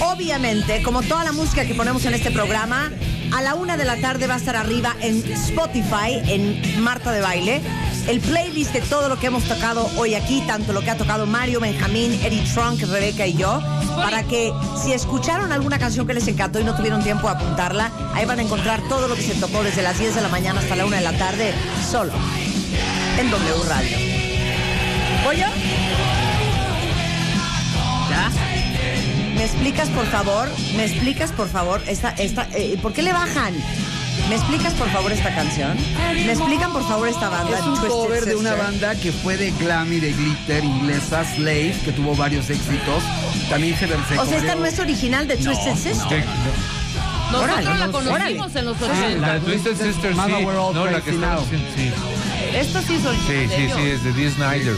Obviamente, 0.00 0.82
como 0.82 1.02
toda 1.02 1.22
la 1.22 1.30
música 1.30 1.64
que 1.64 1.72
ponemos 1.72 2.04
en 2.04 2.14
este 2.14 2.32
programa, 2.32 2.90
a 3.32 3.42
la 3.42 3.54
una 3.54 3.76
de 3.76 3.84
la 3.84 3.94
tarde 4.00 4.26
va 4.26 4.34
a 4.34 4.38
estar 4.38 4.56
arriba 4.56 4.96
en 5.00 5.22
Spotify, 5.32 6.20
en 6.26 6.82
Marta 6.82 7.12
de 7.12 7.20
Baile, 7.20 7.60
el 8.08 8.18
playlist 8.18 8.72
de 8.72 8.80
todo 8.80 9.08
lo 9.08 9.20
que 9.20 9.28
hemos 9.28 9.44
tocado 9.44 9.88
hoy 9.96 10.16
aquí, 10.16 10.42
tanto 10.48 10.72
lo 10.72 10.80
que 10.80 10.90
ha 10.90 10.96
tocado 10.96 11.26
Mario, 11.26 11.60
Benjamín, 11.60 12.12
Eddie 12.24 12.42
Trunk, 12.52 12.80
Rebeca 12.80 13.24
y 13.24 13.34
yo, 13.34 13.62
para 13.94 14.24
que 14.24 14.52
si 14.82 14.92
escucharon 14.92 15.52
alguna 15.52 15.78
canción 15.78 16.08
que 16.08 16.14
les 16.14 16.26
encantó 16.26 16.58
y 16.58 16.64
no 16.64 16.74
tuvieron 16.74 17.04
tiempo 17.04 17.28
de 17.28 17.34
apuntarla, 17.34 17.92
ahí 18.14 18.26
van 18.26 18.40
a 18.40 18.42
encontrar 18.42 18.80
todo 18.88 19.06
lo 19.06 19.14
que 19.14 19.22
se 19.22 19.34
tocó 19.34 19.62
desde 19.62 19.82
las 19.82 19.96
10 19.96 20.16
de 20.16 20.22
la 20.22 20.28
mañana 20.28 20.58
hasta 20.58 20.74
la 20.74 20.86
una 20.86 20.96
de 20.96 21.04
la 21.04 21.16
tarde, 21.16 21.54
solo 21.88 22.14
en 23.16 23.30
W 23.30 23.68
Radio. 23.68 23.96
¿Voy 25.24 25.36
yo? 25.36 26.29
¿Me 29.40 29.46
explicas, 29.46 29.88
por 29.88 30.04
favor? 30.08 30.48
¿Me 30.76 30.84
explicas, 30.84 31.32
por 31.32 31.48
favor, 31.48 31.80
esta, 31.86 32.10
esta, 32.10 32.46
eh, 32.52 32.78
¿por 32.82 32.92
qué 32.92 33.00
le 33.02 33.14
bajan? 33.14 33.54
¿Me 34.28 34.34
explicas, 34.34 34.74
por 34.74 34.86
favor, 34.90 35.10
esta 35.12 35.34
canción? 35.34 35.78
¿Me 36.26 36.32
explican, 36.32 36.70
por 36.74 36.86
favor, 36.86 37.08
esta 37.08 37.30
banda? 37.30 37.56
Es 37.58 37.64
un 37.64 37.70
Twisted 37.70 37.88
cover 37.88 38.24
de 38.26 38.36
una 38.36 38.54
banda 38.54 38.94
que 38.96 39.12
fue 39.12 39.38
de 39.38 39.50
glam 39.52 39.90
y 39.94 39.98
de 39.98 40.12
glitter 40.12 40.62
inglesa, 40.62 41.24
Slave, 41.24 41.74
que 41.82 41.92
tuvo 41.92 42.14
varios 42.14 42.50
éxitos. 42.50 43.02
También 43.48 43.78
se, 43.78 43.86
O 44.18 44.26
sea, 44.26 44.36
esta 44.36 44.56
no 44.56 44.66
es 44.66 44.78
original 44.78 45.26
de 45.26 45.38
Twisted 45.38 45.74
Sister. 45.74 46.22
Nosotros 47.32 47.42
Órale, 47.42 47.78
la 47.78 47.86
no, 47.86 47.92
conocimos 47.92 48.14
órale. 48.20 48.58
en 48.58 48.64
los 48.66 48.76
Sí, 48.76 48.84
80. 48.84 49.26
la 49.26 49.32
de 49.34 49.40
Twisted 49.40 49.76
Sister, 49.78 50.10
sí. 50.10 50.16
Mama, 50.18 50.38
we're 50.40 50.58
all 50.58 50.74
No, 50.74 50.84
la 50.84 51.00
que 51.00 51.12
está 51.12 51.38
sí. 51.38 51.90
Esta 52.54 52.82
sí 52.82 52.94
es 52.96 53.06
original 53.06 53.48
Sí, 53.48 53.56
sí, 53.56 53.72
sí, 53.74 53.82
es 53.88 54.04
de 54.04 54.12
Dee 54.12 54.30
Snyder. 54.32 54.76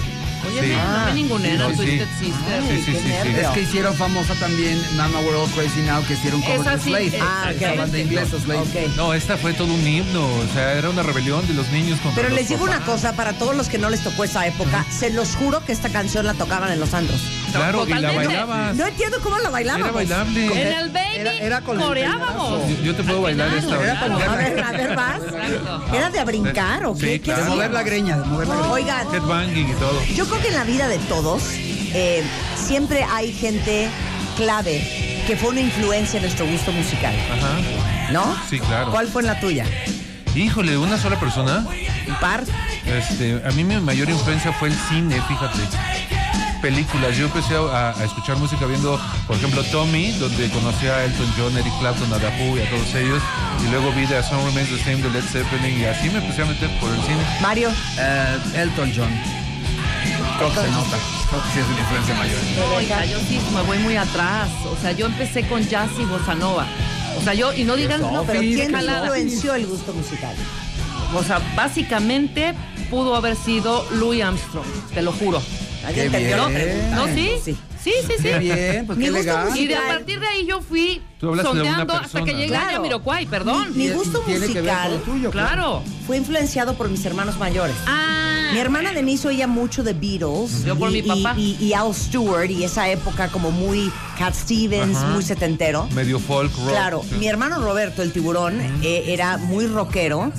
Oye, 0.58 0.68
sí. 0.68 0.72
no, 0.76 0.98
no 0.98 1.04
me 1.06 1.14
ningunean 1.14 1.58
No, 1.58 1.66
a 1.66 1.70
sí. 1.70 1.76
Twisted 1.76 2.08
Sister. 2.18 2.62
Sí, 2.68 2.82
sí, 2.84 2.92
sí, 2.92 2.98
sí. 3.22 3.28
Es 3.40 3.48
que 3.48 3.60
hicieron 3.62 3.94
famosa 3.94 4.34
también 4.34 4.80
Mama 4.96 5.20
We're 5.20 5.36
All 5.36 5.50
Crazy 5.50 5.80
Now, 5.82 6.04
que 6.06 6.14
hicieron 6.14 6.42
cover 6.42 6.80
de 6.80 7.06
eh, 7.06 7.20
Ah, 7.22 7.52
ok. 7.54 7.60
La 7.60 7.74
banda 7.74 7.98
inglesa. 7.98 8.36
No, 8.96 9.14
esta 9.14 9.36
fue 9.36 9.52
todo 9.54 9.72
un 9.72 9.86
himno, 9.86 10.24
o 10.24 10.46
sea, 10.52 10.72
era 10.74 10.90
una 10.90 11.02
rebelión 11.02 11.46
de 11.46 11.54
los 11.54 11.68
niños 11.70 11.98
contra 12.00 12.16
Pero 12.22 12.28
los 12.28 12.38
les 12.38 12.48
digo 12.48 12.64
una 12.64 12.80
cosa, 12.84 13.14
para 13.14 13.32
todos 13.34 13.56
los 13.56 13.68
que 13.68 13.78
no 13.78 13.90
les 13.90 14.02
tocó 14.02 14.24
esa 14.24 14.46
época, 14.46 14.86
se 14.90 15.10
los 15.10 15.34
juro 15.36 15.64
que 15.64 15.72
esta 15.72 15.88
canción 15.88 16.26
la 16.26 16.34
tocaban 16.34 16.72
en 16.72 16.80
los 16.80 16.94
antros. 16.94 17.20
Claro, 17.52 17.86
y 17.86 17.92
la 17.94 18.12
bailabas. 18.12 18.74
No 18.76 18.86
entiendo 18.86 19.18
cómo 19.22 19.38
la 19.38 19.50
bailábamos. 19.50 19.86
Era 19.88 19.94
bailable. 19.96 20.46
En 20.62 20.78
el 20.78 20.90
baby 20.90 21.16
Era- 21.16 21.32
era 21.38 21.60
con 21.60 21.78
el 21.80 21.86
coreábamos. 21.86 22.68
Yo, 22.70 22.82
yo 22.82 22.94
te 22.96 23.02
puedo 23.04 23.22
bailar 23.22 23.48
esta. 23.54 23.82
Era 23.82 24.00
como- 24.00 24.18
A 24.18 24.36
ver, 24.36 24.62
a 24.62 24.72
ver, 24.72 24.96
vas. 24.96 25.20
Exacto. 25.22 25.84
¿Era 25.94 26.10
de 26.10 26.18
a 26.20 26.24
brincar 26.24 26.86
o 26.86 26.94
qué? 26.94 27.00
Sí, 27.00 27.06
¿Qué 27.06 27.20
claro. 27.20 27.44
De 27.44 27.50
mover 27.50 27.70
la 27.72 27.82
greña, 27.82 28.18
de 28.18 28.24
mover 28.26 28.48
la 28.48 28.54
greña. 28.56 28.70
Oigan, 28.70 29.06
Headbanging 29.14 29.68
y 29.70 29.74
todo. 29.74 30.02
yo 30.14 30.26
creo 30.26 30.40
que 30.42 30.48
en 30.48 30.54
la 30.54 30.64
vida 30.64 30.88
de 30.88 30.98
todos 31.00 31.42
eh, 31.94 32.22
siempre 32.56 33.04
hay 33.04 33.32
gente 33.32 33.88
clave 34.36 35.22
que 35.26 35.36
fue 35.36 35.50
una 35.50 35.60
influencia 35.60 36.16
en 36.16 36.22
nuestro 36.24 36.46
gusto 36.46 36.72
musical, 36.72 37.14
Ajá. 37.14 38.12
¿no? 38.12 38.36
Sí, 38.48 38.58
claro. 38.58 38.90
¿Cuál 38.90 39.06
fue 39.08 39.22
en 39.22 39.26
la 39.28 39.38
tuya? 39.40 39.64
Híjole, 40.34 40.78
una 40.78 40.96
sola 40.98 41.20
persona. 41.20 41.66
¿Un 42.08 42.14
par? 42.16 42.42
Este, 42.86 43.40
a 43.46 43.50
mí 43.52 43.62
mi 43.64 43.76
mayor 43.76 44.08
influencia 44.08 44.52
fue 44.52 44.68
el 44.68 44.74
cine, 44.88 45.20
fíjate. 45.28 45.58
Películas. 46.62 47.16
Yo 47.16 47.26
empecé 47.26 47.56
a, 47.56 47.90
a 47.90 48.04
escuchar 48.04 48.36
música 48.36 48.64
viendo, 48.66 48.98
por 49.26 49.36
ejemplo, 49.36 49.62
Tommy, 49.64 50.12
donde 50.12 50.48
conocí 50.50 50.86
a 50.86 51.04
Elton 51.04 51.26
John, 51.36 51.56
Eric 51.58 51.72
Clapton, 51.80 52.12
a 52.12 52.16
Who 52.16 52.56
y 52.56 52.62
a 52.62 52.70
todos 52.70 52.94
ellos. 52.94 53.20
Y 53.66 53.70
luego 53.70 53.92
vi 53.92 54.06
The 54.06 54.22
Song 54.22 54.44
Remains 54.46 54.70
the 54.70 54.78
Same 54.78 55.02
de 55.02 55.10
Led 55.10 55.24
Zeppelin 55.24 55.80
y 55.80 55.84
así 55.84 56.08
me 56.08 56.18
empecé 56.18 56.42
a 56.42 56.46
meter 56.46 56.70
por 56.78 56.88
el 56.90 57.00
cine. 57.02 57.22
Mario. 57.40 57.70
Eh, 57.98 58.38
Elton 58.54 58.92
John. 58.94 59.10
Creo 60.38 60.48
que 60.48 60.60
se 60.60 60.70
nota. 60.70 60.98
Creo 61.28 61.42
que 61.42 61.48
sí 61.52 61.58
es 61.58 61.66
una 61.66 61.80
influencia 61.80 62.14
mayor. 62.14 62.38
Oiga, 62.76 63.04
yo 63.06 63.18
sí 63.18 63.40
me 63.54 63.62
voy 63.62 63.78
muy 63.78 63.96
atrás. 63.96 64.48
O 64.70 64.80
sea, 64.80 64.92
yo 64.92 65.06
empecé 65.06 65.46
con 65.48 65.66
jazz 65.68 65.90
y 65.98 66.04
bossa 66.04 66.34
nova. 66.34 66.66
O 67.18 67.22
sea, 67.22 67.34
yo, 67.34 67.52
y 67.52 67.64
no 67.64 67.76
digan, 67.76 68.00
no, 68.00 68.24
Pero 68.24 68.40
¿quién 68.40 68.70
influenció 68.70 69.54
el 69.54 69.66
gusto 69.66 69.92
musical? 69.92 70.34
O 71.14 71.22
sea, 71.22 71.40
básicamente 71.54 72.54
pudo 72.90 73.14
haber 73.14 73.36
sido 73.36 73.86
Louis 73.92 74.22
Armstrong, 74.22 74.66
te 74.94 75.02
lo 75.02 75.12
juro. 75.12 75.42
¿Alguien 75.84 76.06
entendió? 76.06 76.48
bien. 76.48 76.90
¿No? 76.94 77.06
¿Sí? 77.06 77.30
Sí. 77.44 77.56
Sí, 77.82 77.92
sí, 78.06 78.12
sí. 78.18 78.22
Qué 78.22 78.38
bien, 78.38 78.86
pues 78.86 78.96
Mi 78.96 79.06
qué 79.06 79.10
gusto 79.10 79.24
legal. 79.24 79.44
musical- 79.50 79.64
Y 79.64 79.66
de 79.66 79.74
a 79.76 79.86
partir 79.88 80.20
de 80.20 80.26
ahí 80.28 80.46
yo 80.46 80.60
fui 80.60 81.02
sondeando 81.20 81.94
hasta 81.94 82.22
que 82.24 82.32
llegué 82.34 82.54
a 82.56 82.60
Claro. 82.60 82.72
Yamiroquai, 82.76 83.26
perdón. 83.26 83.76
Mi 83.76 83.86
Y- 83.86 83.90
gusto 83.90 84.22
musical 84.22 85.00
tuyo, 85.04 85.30
Claro. 85.32 85.82
fue 86.06 86.16
influenciado 86.18 86.74
por 86.74 86.88
mis 86.88 87.04
hermanos 87.04 87.38
mayores. 87.38 87.74
Ah. 87.86 88.31
Mi 88.52 88.58
hermana 88.58 88.92
Denise 88.92 89.28
oía 89.28 89.46
mucho 89.46 89.82
de 89.82 89.92
Beatles. 89.94 90.64
Yo 90.64 90.76
por 90.78 90.90
y, 90.90 91.02
mi 91.02 91.02
papá. 91.02 91.34
Y, 91.38 91.56
y- 91.58 91.64
y 91.66 91.72
Al 91.72 91.94
Stewart 91.94 92.50
y 92.50 92.64
esa 92.64 92.88
época 92.90 93.28
como 93.28 93.50
muy 93.50 93.90
Cat 94.18 94.34
Stevens, 94.34 94.96
Ajá. 94.96 95.08
muy 95.08 95.22
setentero. 95.22 95.88
Medio 95.94 96.18
folk, 96.18 96.52
rock. 96.56 96.68
Claro, 96.68 97.02
sí. 97.08 97.14
mi 97.16 97.26
hermano 97.28 97.60
Roberto, 97.62 98.02
el 98.02 98.12
tiburón, 98.12 98.60
eh, 98.82 99.04
era 99.08 99.38
muy 99.38 99.66
rockero. 99.66 100.32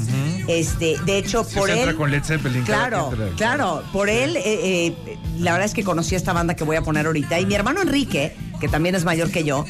Este, 0.47 0.97
de 1.05 1.18
hecho, 1.18 1.43
Sí, 1.43 1.55
por 1.55 1.70
se 1.70 1.76
entra 1.76 1.91
él. 1.91 1.97
con 1.97 2.11
Led 2.11 2.24
Zeppelin. 2.24 2.64
Claro, 2.64 3.11
claro. 3.38 3.84
Por 3.93 4.09
él, 4.09 4.36
eh, 4.38 4.41
eh, 4.45 5.18
la 5.39 5.53
verdad 5.53 5.66
es 5.66 5.74
que 5.74 5.84
conocí 5.84 6.16
esta 6.16 6.34
banda 6.34 6.55
que 6.55 6.64
voy 6.64 6.76
a 6.76 6.82
poner 6.82 7.05
ahorita. 7.07 7.39
Y 7.39 7.45
mi 7.45 7.55
hermano 7.55 7.82
Enrique, 7.82 8.36
que 8.59 8.68
también 8.68 8.93
es 8.95 9.05
mayor 9.05 9.32
que 9.32 9.43
yo, 9.43 9.66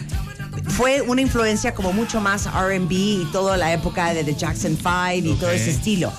fue 0.67 1.01
una 1.01 1.21
influencia 1.21 1.73
como 1.75 1.93
mucho 1.93 2.19
más 2.21 2.47
RB 2.47 2.91
y 2.91 3.27
toda 3.31 3.55
la 3.57 3.71
época 3.73 4.13
de 4.13 4.23
The 4.23 4.33
Jackson 4.35 4.75
5 4.77 5.27
y 5.29 5.33
todo 5.35 5.51
ese 5.51 5.69
estilo. 5.71 6.11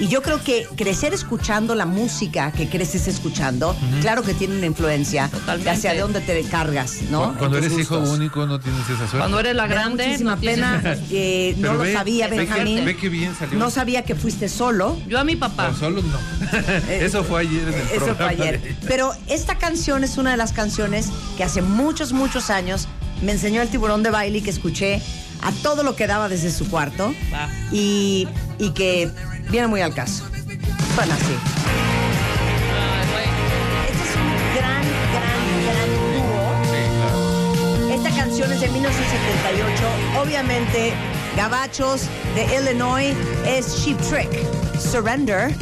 Y 0.00 0.06
yo 0.06 0.22
creo 0.22 0.42
que 0.44 0.66
crecer 0.76 1.12
escuchando 1.12 1.74
la 1.74 1.84
música 1.84 2.52
que 2.52 2.68
creces 2.68 3.08
escuchando, 3.08 3.76
claro 4.00 4.22
que 4.22 4.32
tiene 4.32 4.56
una 4.56 4.66
influencia 4.66 5.28
Totalmente. 5.28 5.70
hacia 5.70 6.00
dónde 6.00 6.20
te 6.20 6.40
cargas, 6.44 6.98
¿no? 7.10 7.32
Cu- 7.32 7.38
Cuando 7.38 7.58
eres 7.58 7.76
hijo 7.76 7.98
único 7.98 8.46
no 8.46 8.60
tienes 8.60 8.82
esa 8.82 8.96
suerte. 8.98 9.18
Cuando 9.18 9.40
eres 9.40 9.56
la 9.56 9.66
grande, 9.66 10.04
muchísima 10.06 10.36
no 10.36 10.40
tienes- 10.40 10.56
pena. 10.82 10.96
eh, 11.10 11.54
no 11.58 11.74
lo 11.74 11.92
sabía, 11.92 12.28
Benjamín. 12.28 12.84
Ve 12.84 12.96
que 12.96 13.08
bien 13.08 13.34
salió. 13.36 13.58
No 13.58 13.70
sabía 13.70 14.04
que 14.04 14.14
fuiste 14.14 14.48
solo. 14.48 14.96
Yo 15.08 15.18
a 15.18 15.24
mi 15.24 15.34
papá. 15.34 15.68
No, 15.70 15.76
solo 15.76 16.00
no. 16.02 16.18
Eso 16.92 17.24
fue 17.24 17.40
ayer 17.40 17.62
en 17.62 17.74
el 17.74 17.80
Eso 17.80 17.90
programa. 18.06 18.16
fue 18.16 18.26
ayer. 18.28 18.60
de- 18.62 18.76
Pero 18.86 19.12
esta 19.26 19.58
canción 19.58 20.04
es 20.04 20.16
una 20.16 20.30
de 20.30 20.36
las 20.36 20.52
canciones 20.52 21.08
que 21.36 21.42
hace 21.42 21.60
muchos, 21.60 22.12
muchos 22.12 22.50
años 22.50 22.86
me 23.22 23.32
enseñó 23.32 23.62
el 23.62 23.68
tiburón 23.68 24.04
de 24.04 24.10
baile 24.10 24.38
y 24.38 24.42
que 24.42 24.50
escuché 24.50 25.02
a 25.42 25.50
todo 25.50 25.82
lo 25.82 25.96
que 25.96 26.06
daba 26.06 26.28
desde 26.28 26.52
su 26.52 26.68
cuarto 26.70 27.12
Va. 27.32 27.48
y, 27.72 28.26
y 28.58 28.70
que 28.70 29.10
viene 29.50 29.66
muy 29.66 29.80
al 29.80 29.94
caso. 29.94 30.24
Así. 30.98 31.34
Este 33.88 34.02
es 34.02 34.16
un 34.16 34.30
gran, 34.56 34.82
gran, 35.14 35.40
gran 35.64 35.90
dúo. 36.16 37.94
Esta 37.94 38.10
canción 38.10 38.52
es 38.52 38.60
de 38.60 38.68
1978. 38.68 40.20
Obviamente, 40.20 40.92
Gabachos 41.36 42.08
de 42.34 42.46
Illinois 42.56 43.14
es 43.46 43.76
Sheep 43.76 43.98
Trick. 44.08 44.30
Surrender. 44.80 45.54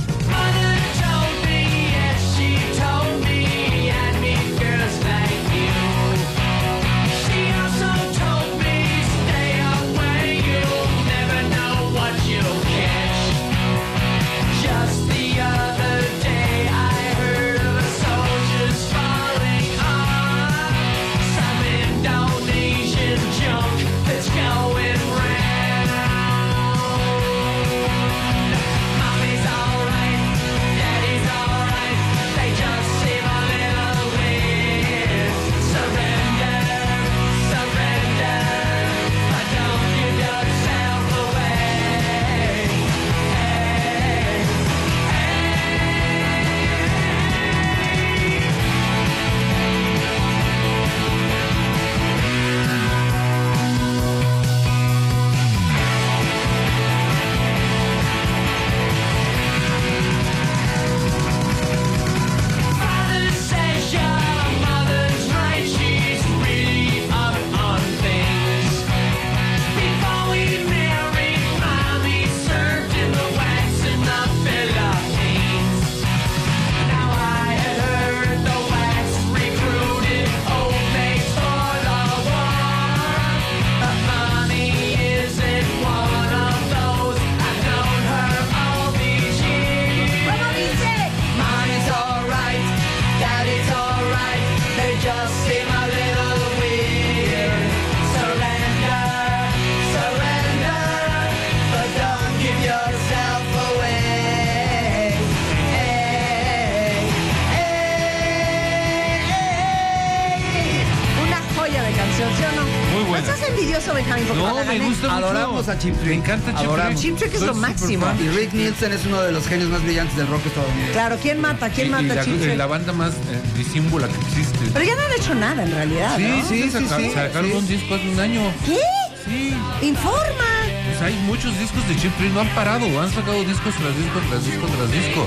Me 114.66 114.78
mucho. 114.80 115.10
Adoramos 115.10 115.68
a 115.68 115.78
Chip 115.78 115.94
Trick. 115.96 116.08
Me 116.08 116.14
encanta 116.14 116.50
Chip 116.50 116.58
Adoramos. 116.66 117.00
Trick. 117.00 117.02
Chip 117.12 117.18
Trick 117.18 117.32
es 117.34 117.38
Soy 117.40 117.48
lo 117.48 117.54
máximo. 117.54 118.06
Y 118.20 118.28
Rick 118.28 118.52
Nielsen 118.54 118.92
es 118.92 119.06
uno 119.06 119.22
de 119.22 119.32
los 119.32 119.46
genios 119.46 119.70
más 119.70 119.82
brillantes 119.82 120.16
del 120.16 120.26
rock 120.28 120.46
estadounidense. 120.46 120.92
Claro, 120.92 121.16
¿quién 121.22 121.40
mata? 121.40 121.68
¿Quién 121.70 121.86
Y- 121.86 121.90
y 121.90 121.92
mata 121.92 122.14
la, 122.14 122.20
a 122.20 122.24
Chip 122.24 122.40
Trick? 122.40 122.56
la 122.56 122.66
banda 122.66 122.92
más 122.92 123.12
eh, 123.12 123.40
disímbula 123.56 124.08
que 124.08 124.14
existe. 124.16 124.58
Pero 124.72 124.84
ya 124.84 124.94
no 124.94 125.02
han 125.02 125.12
hecho 125.12 125.34
nada 125.34 125.62
en 125.62 125.70
realidad, 125.72 126.16
Sí, 126.16 126.22
¿no? 126.28 126.48
sí, 126.48 126.62
sí, 126.62 126.70
saca- 126.70 126.96
sí, 126.98 127.10
sacaron 127.10 127.50
sí. 127.50 127.56
un 127.56 127.68
disco 127.68 127.94
hace 127.94 128.08
un 128.08 128.20
año. 128.20 128.40
¿Qué? 128.64 128.78
Sí. 129.24 129.54
Informa. 129.82 130.44
Pues 130.86 131.02
hay 131.02 131.14
muchos 131.26 131.58
discos 131.58 131.86
de 131.88 131.96
Chip 131.96 132.16
Trick, 132.16 132.32
no 132.32 132.40
han 132.40 132.48
parado, 132.50 132.86
han 133.02 133.10
sacado 133.12 133.42
discos 133.44 133.74
tras 133.74 133.96
disco, 133.98 134.20
tras 134.30 134.44
disco, 134.46 134.66
tras 134.68 134.90
disco. 134.92 135.26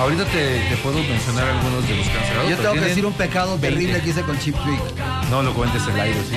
Ahorita 0.00 0.24
te, 0.26 0.60
te 0.70 0.76
puedo 0.82 0.98
mencionar 1.02 1.48
algunos 1.48 1.86
de 1.86 1.96
los 1.96 2.06
cancelados. 2.08 2.50
Yo 2.50 2.56
tengo 2.56 2.74
que 2.74 2.80
decir 2.80 3.04
un 3.06 3.12
pecado 3.14 3.58
20. 3.58 3.68
terrible 3.68 4.00
que 4.02 4.10
hice 4.10 4.22
con 4.22 4.38
Chip 4.38 4.54
Trick. 4.62 4.80
No 5.30 5.42
lo 5.42 5.52
cuentes 5.52 5.82
el 5.92 5.98
aire, 6.00 6.16
sí. 6.30 6.36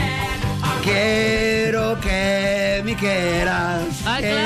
Quiero 0.84 2.00
que 2.02 2.82
me 2.84 2.96
quieras. 2.96 3.82
Ah, 4.06 4.18
quiero 4.20 4.38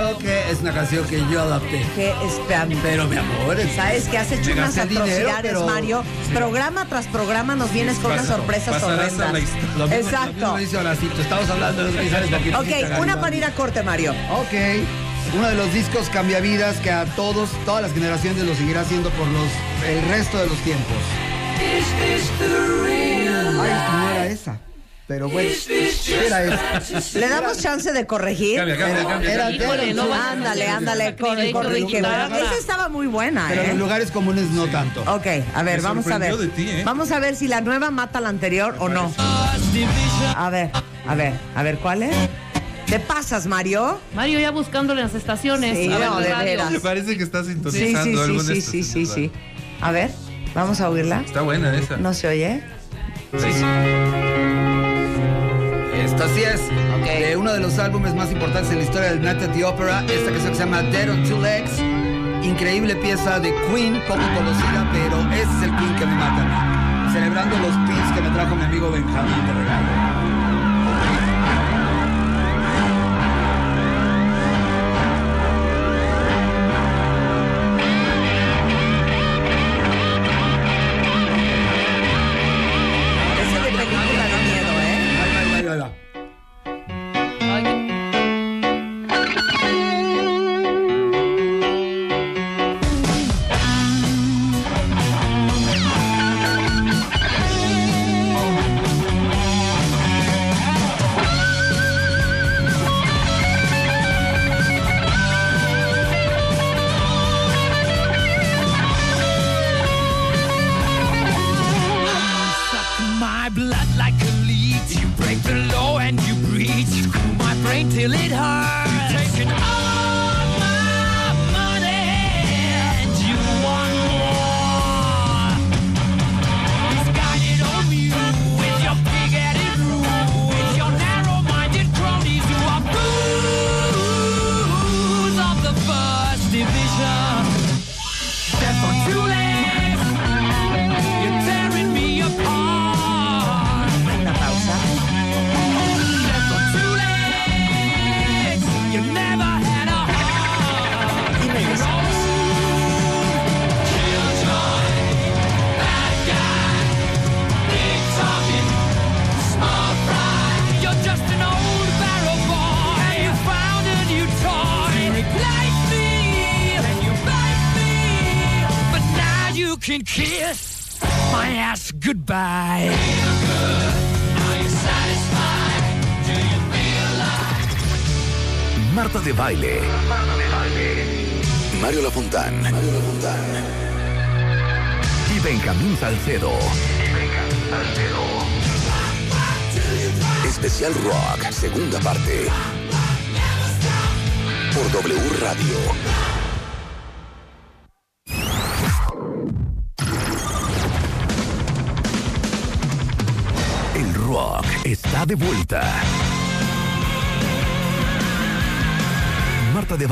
claro. 0.00 0.18
que. 0.18 0.50
Es 0.50 0.60
una 0.60 0.72
canción 0.72 1.04
que 1.06 1.18
yo 1.30 1.42
adapté. 1.42 1.84
Que 1.96 2.14
espérame. 2.26 2.76
Pero 2.82 3.06
mi 3.08 3.16
amor. 3.16 3.58
es- 3.58 3.74
Sabes 3.74 4.04
que 4.08 4.18
has 4.18 4.30
hecho 4.30 4.46
Me 4.54 4.62
unas 4.62 4.74
dinero, 4.74 5.00
atrocidades, 5.00 5.42
pero- 5.42 5.66
Mario. 5.66 6.04
Programa 6.32 6.86
tras 6.86 7.06
programa 7.08 7.56
nos 7.56 7.72
vienes 7.72 7.98
con 7.98 8.12
unas 8.12 8.26
sorpresas 8.26 8.82
horrendas. 8.82 9.32
Lo 9.76 9.88
mismo- 9.88 9.94
Exacto. 10.08 10.40
Lo 10.40 10.56
mismo. 10.56 10.80
Estamos 11.20 11.50
hablando 11.50 11.84
de 11.84 11.92
los 11.92 12.00
guisares. 12.00 12.30
Ok, 12.54 13.00
una 13.00 13.20
para 13.20 13.34
ir 13.36 13.44
a 13.44 13.50
corte, 13.50 13.82
Mario. 13.82 14.12
Ok. 14.32 14.54
Uno 15.36 15.48
de 15.48 15.54
los 15.56 15.72
discos 15.72 16.08
cambiavidas 16.10 16.76
que 16.76 16.92
a 16.92 17.04
todos, 17.16 17.48
todas 17.64 17.82
las 17.82 17.92
generaciones 17.92 18.44
lo 18.44 18.54
seguirá 18.54 18.82
haciendo 18.82 19.10
por 19.10 19.26
los 19.26 19.48
el 19.88 20.02
resto 20.08 20.38
de 20.38 20.46
los 20.46 20.58
tiempos. 20.58 20.96
Ay, 21.58 23.56
no 23.56 24.10
era 24.10 24.26
esa. 24.26 24.58
Pero 25.06 25.28
bueno, 25.28 25.50
era 26.26 26.44
esa. 26.80 27.18
¿Le 27.18 27.28
damos 27.28 27.58
chance 27.60 27.92
de 27.92 28.06
corregir? 28.06 28.56
Cambia, 28.56 28.76
cambia, 28.78 29.00
Era- 29.00 29.08
cambia. 29.10 29.34
era- 29.34 29.44
cambia. 29.44 29.64
Híjole, 29.66 29.94
no 29.94 30.14
Ándale, 30.14 30.68
ándale, 30.68 31.16
corre, 31.16 31.52
corrige. 31.52 31.98
Esa 31.98 32.54
estaba 32.58 32.88
muy 32.88 33.06
buena, 33.06 33.46
Pero 33.50 33.62
en 33.64 33.70
¿eh? 33.72 33.74
lugares 33.74 34.10
comunes 34.10 34.50
no 34.52 34.66
tanto. 34.68 35.02
Ok, 35.02 35.26
a 35.54 35.62
ver, 35.62 35.76
Me 35.78 35.82
vamos 35.88 36.06
a 36.06 36.16
ver. 36.18 36.34
de 36.36 36.46
ti, 36.48 36.68
¿eh? 36.70 36.82
Vamos 36.86 37.12
a 37.12 37.18
ver 37.20 37.36
si 37.36 37.48
la 37.48 37.60
nueva 37.60 37.90
mata 37.90 38.18
a 38.18 38.22
la 38.22 38.30
anterior 38.30 38.76
o 38.78 38.88
no. 38.88 39.12
A 40.36 40.48
ver, 40.50 40.70
a 41.06 41.14
ver, 41.14 41.34
a 41.54 41.62
ver, 41.62 41.76
¿cuál 41.78 42.02
es? 42.04 42.16
¿Te 42.86 42.98
pasas, 42.98 43.46
Mario? 43.46 44.00
Mario 44.14 44.38
ya 44.40 44.52
buscándole 44.52 45.02
en 45.02 45.08
las 45.08 45.14
estaciones. 45.16 45.76
Sí, 45.76 45.92
a 45.92 45.98
ver, 45.98 46.08
no, 46.08 46.20
de 46.20 46.34
veras. 46.34 46.70
Me 46.70 46.80
parece 46.80 47.18
que 47.18 47.24
está 47.24 47.42
Sí, 47.44 47.50
sintonizando 47.52 48.26
sí, 48.26 48.40
sí, 48.40 48.60
sí, 48.62 48.82
sí, 48.82 48.84
sí, 48.84 49.06
sí. 49.06 49.32
A 49.82 49.90
ver, 49.90 50.10
vamos 50.54 50.80
a 50.80 50.88
oírla. 50.88 51.22
Está 51.26 51.42
buena 51.42 51.76
esa. 51.76 51.98
¿No 51.98 52.14
se 52.14 52.26
oye? 52.28 52.62
Sí. 53.36 54.73
Esta 56.14 56.28
sí 56.28 56.42
es. 56.44 56.68
De 57.04 57.36
uno 57.36 57.52
de 57.52 57.58
los 57.58 57.76
álbumes 57.80 58.14
más 58.14 58.30
importantes 58.30 58.70
en 58.70 58.78
la 58.78 58.84
historia 58.84 59.08
del 59.10 59.20
Night 59.20 59.42
at 59.42 59.50
the 59.50 59.64
Opera. 59.64 60.04
Esta 60.06 60.30
canción 60.30 60.50
que 60.50 60.54
se 60.54 60.64
llama 60.64 60.82
Dead 60.82 61.10
on 61.10 61.24
Two 61.24 61.40
Legs. 61.40 61.82
Increíble 62.40 62.94
pieza 62.94 63.40
de 63.40 63.52
Queen, 63.66 64.00
poco 64.06 64.22
conocida, 64.36 64.88
pero 64.92 65.20
ese 65.32 65.42
es 65.42 65.62
el 65.64 65.76
Queen 65.76 65.96
que 65.96 66.06
me 66.06 66.14
mata 66.14 66.42
a 66.42 67.06
mí. 67.06 67.12
Celebrando 67.12 67.58
los 67.58 67.74
pins 67.88 68.12
que 68.14 68.20
me 68.20 68.30
trajo 68.30 68.54
mi 68.54 68.62
amigo 68.62 68.92
Benjamín 68.92 69.46
de 69.46 69.52
regalo. 69.54 70.23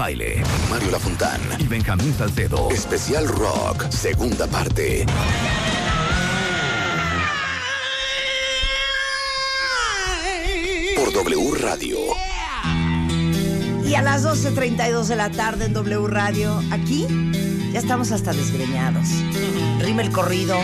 Baile, 0.03 0.43
Mario 0.69 0.91
Lafontán 0.91 1.41
y 1.61 1.69
Benjamín 1.69 2.13
Salcedo. 2.13 2.69
Especial 2.73 3.29
Rock, 3.29 3.89
segunda 3.91 4.49
parte. 4.49 5.07
Por 10.97 11.13
W 11.13 11.55
Radio. 11.57 11.99
Y 13.87 13.95
a 13.95 14.03
las 14.03 14.25
12.32 14.25 15.05
de 15.05 15.15
la 15.15 15.31
tarde 15.31 15.67
en 15.67 15.73
W 15.73 16.09
Radio, 16.09 16.61
aquí 16.73 17.07
ya 17.73 17.79
estamos 17.79 18.11
hasta 18.11 18.33
desgreñados. 18.33 19.07
Rima 19.79 20.03
el 20.03 20.11
corrido, 20.11 20.59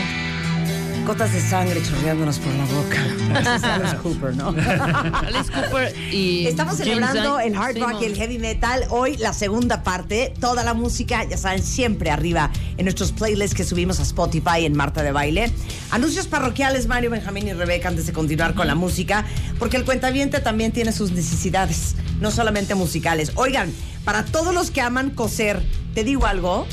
gotas 1.09 1.33
de 1.33 1.41
sangre 1.41 1.83
chorreándonos 1.83 2.39
por 2.39 2.53
la 2.53 2.67
boca. 2.67 3.63
A 3.65 3.75
Alice 3.77 3.97
Cooper, 3.97 4.37
¿no? 4.37 4.49
Alice 5.27 5.51
Cooper 5.51 5.95
y. 6.13 6.47
Estamos 6.47 6.77
celebrando 6.77 7.41
el 7.41 7.57
hard 7.57 7.79
rock 7.79 8.03
y 8.03 8.05
el 8.05 8.15
heavy 8.15 8.39
metal. 8.39 8.85
Hoy 8.91 9.17
la 9.17 9.33
segunda 9.33 9.83
parte, 9.83 10.35
toda 10.39 10.63
la 10.65 10.75
música, 10.75 11.25
ya 11.25 11.39
saben, 11.39 11.63
siempre 11.63 12.11
arriba 12.11 12.51
en 12.77 12.85
nuestros 12.85 13.13
playlists 13.13 13.57
que 13.57 13.65
subimos 13.65 14.01
a 14.01 14.03
Spotify 14.03 14.67
en 14.67 14.77
Marta 14.77 15.03
de 15.03 15.11
Baile. 15.11 15.51
Anuncios 15.91 16.27
parroquiales, 16.27 16.89
Mario, 16.89 17.09
Benjamín 17.09 17.49
y 17.49 17.55
Rebeca, 17.55 17.89
antes 17.89 18.07
de 18.07 18.13
continuar 18.13 18.53
con 18.55 18.67
la 18.67 18.75
música, 18.75 19.25
porque 19.59 19.79
el 19.79 19.87
cuentaviente 19.87 20.41
también 20.41 20.73
tiene 20.73 20.93
sus 20.93 21.13
necesidades, 21.13 21.95
no 22.21 22.31
solamente 22.31 22.75
musicales. 22.75 23.33
Oigan, 23.37 23.73
para 24.05 24.27
todos 24.27 24.53
los 24.53 24.71
que 24.71 24.83
aman 24.83 25.09
coser, 25.09 25.63
te 25.95 26.05
digo 26.05 26.27
algo, 26.27 26.67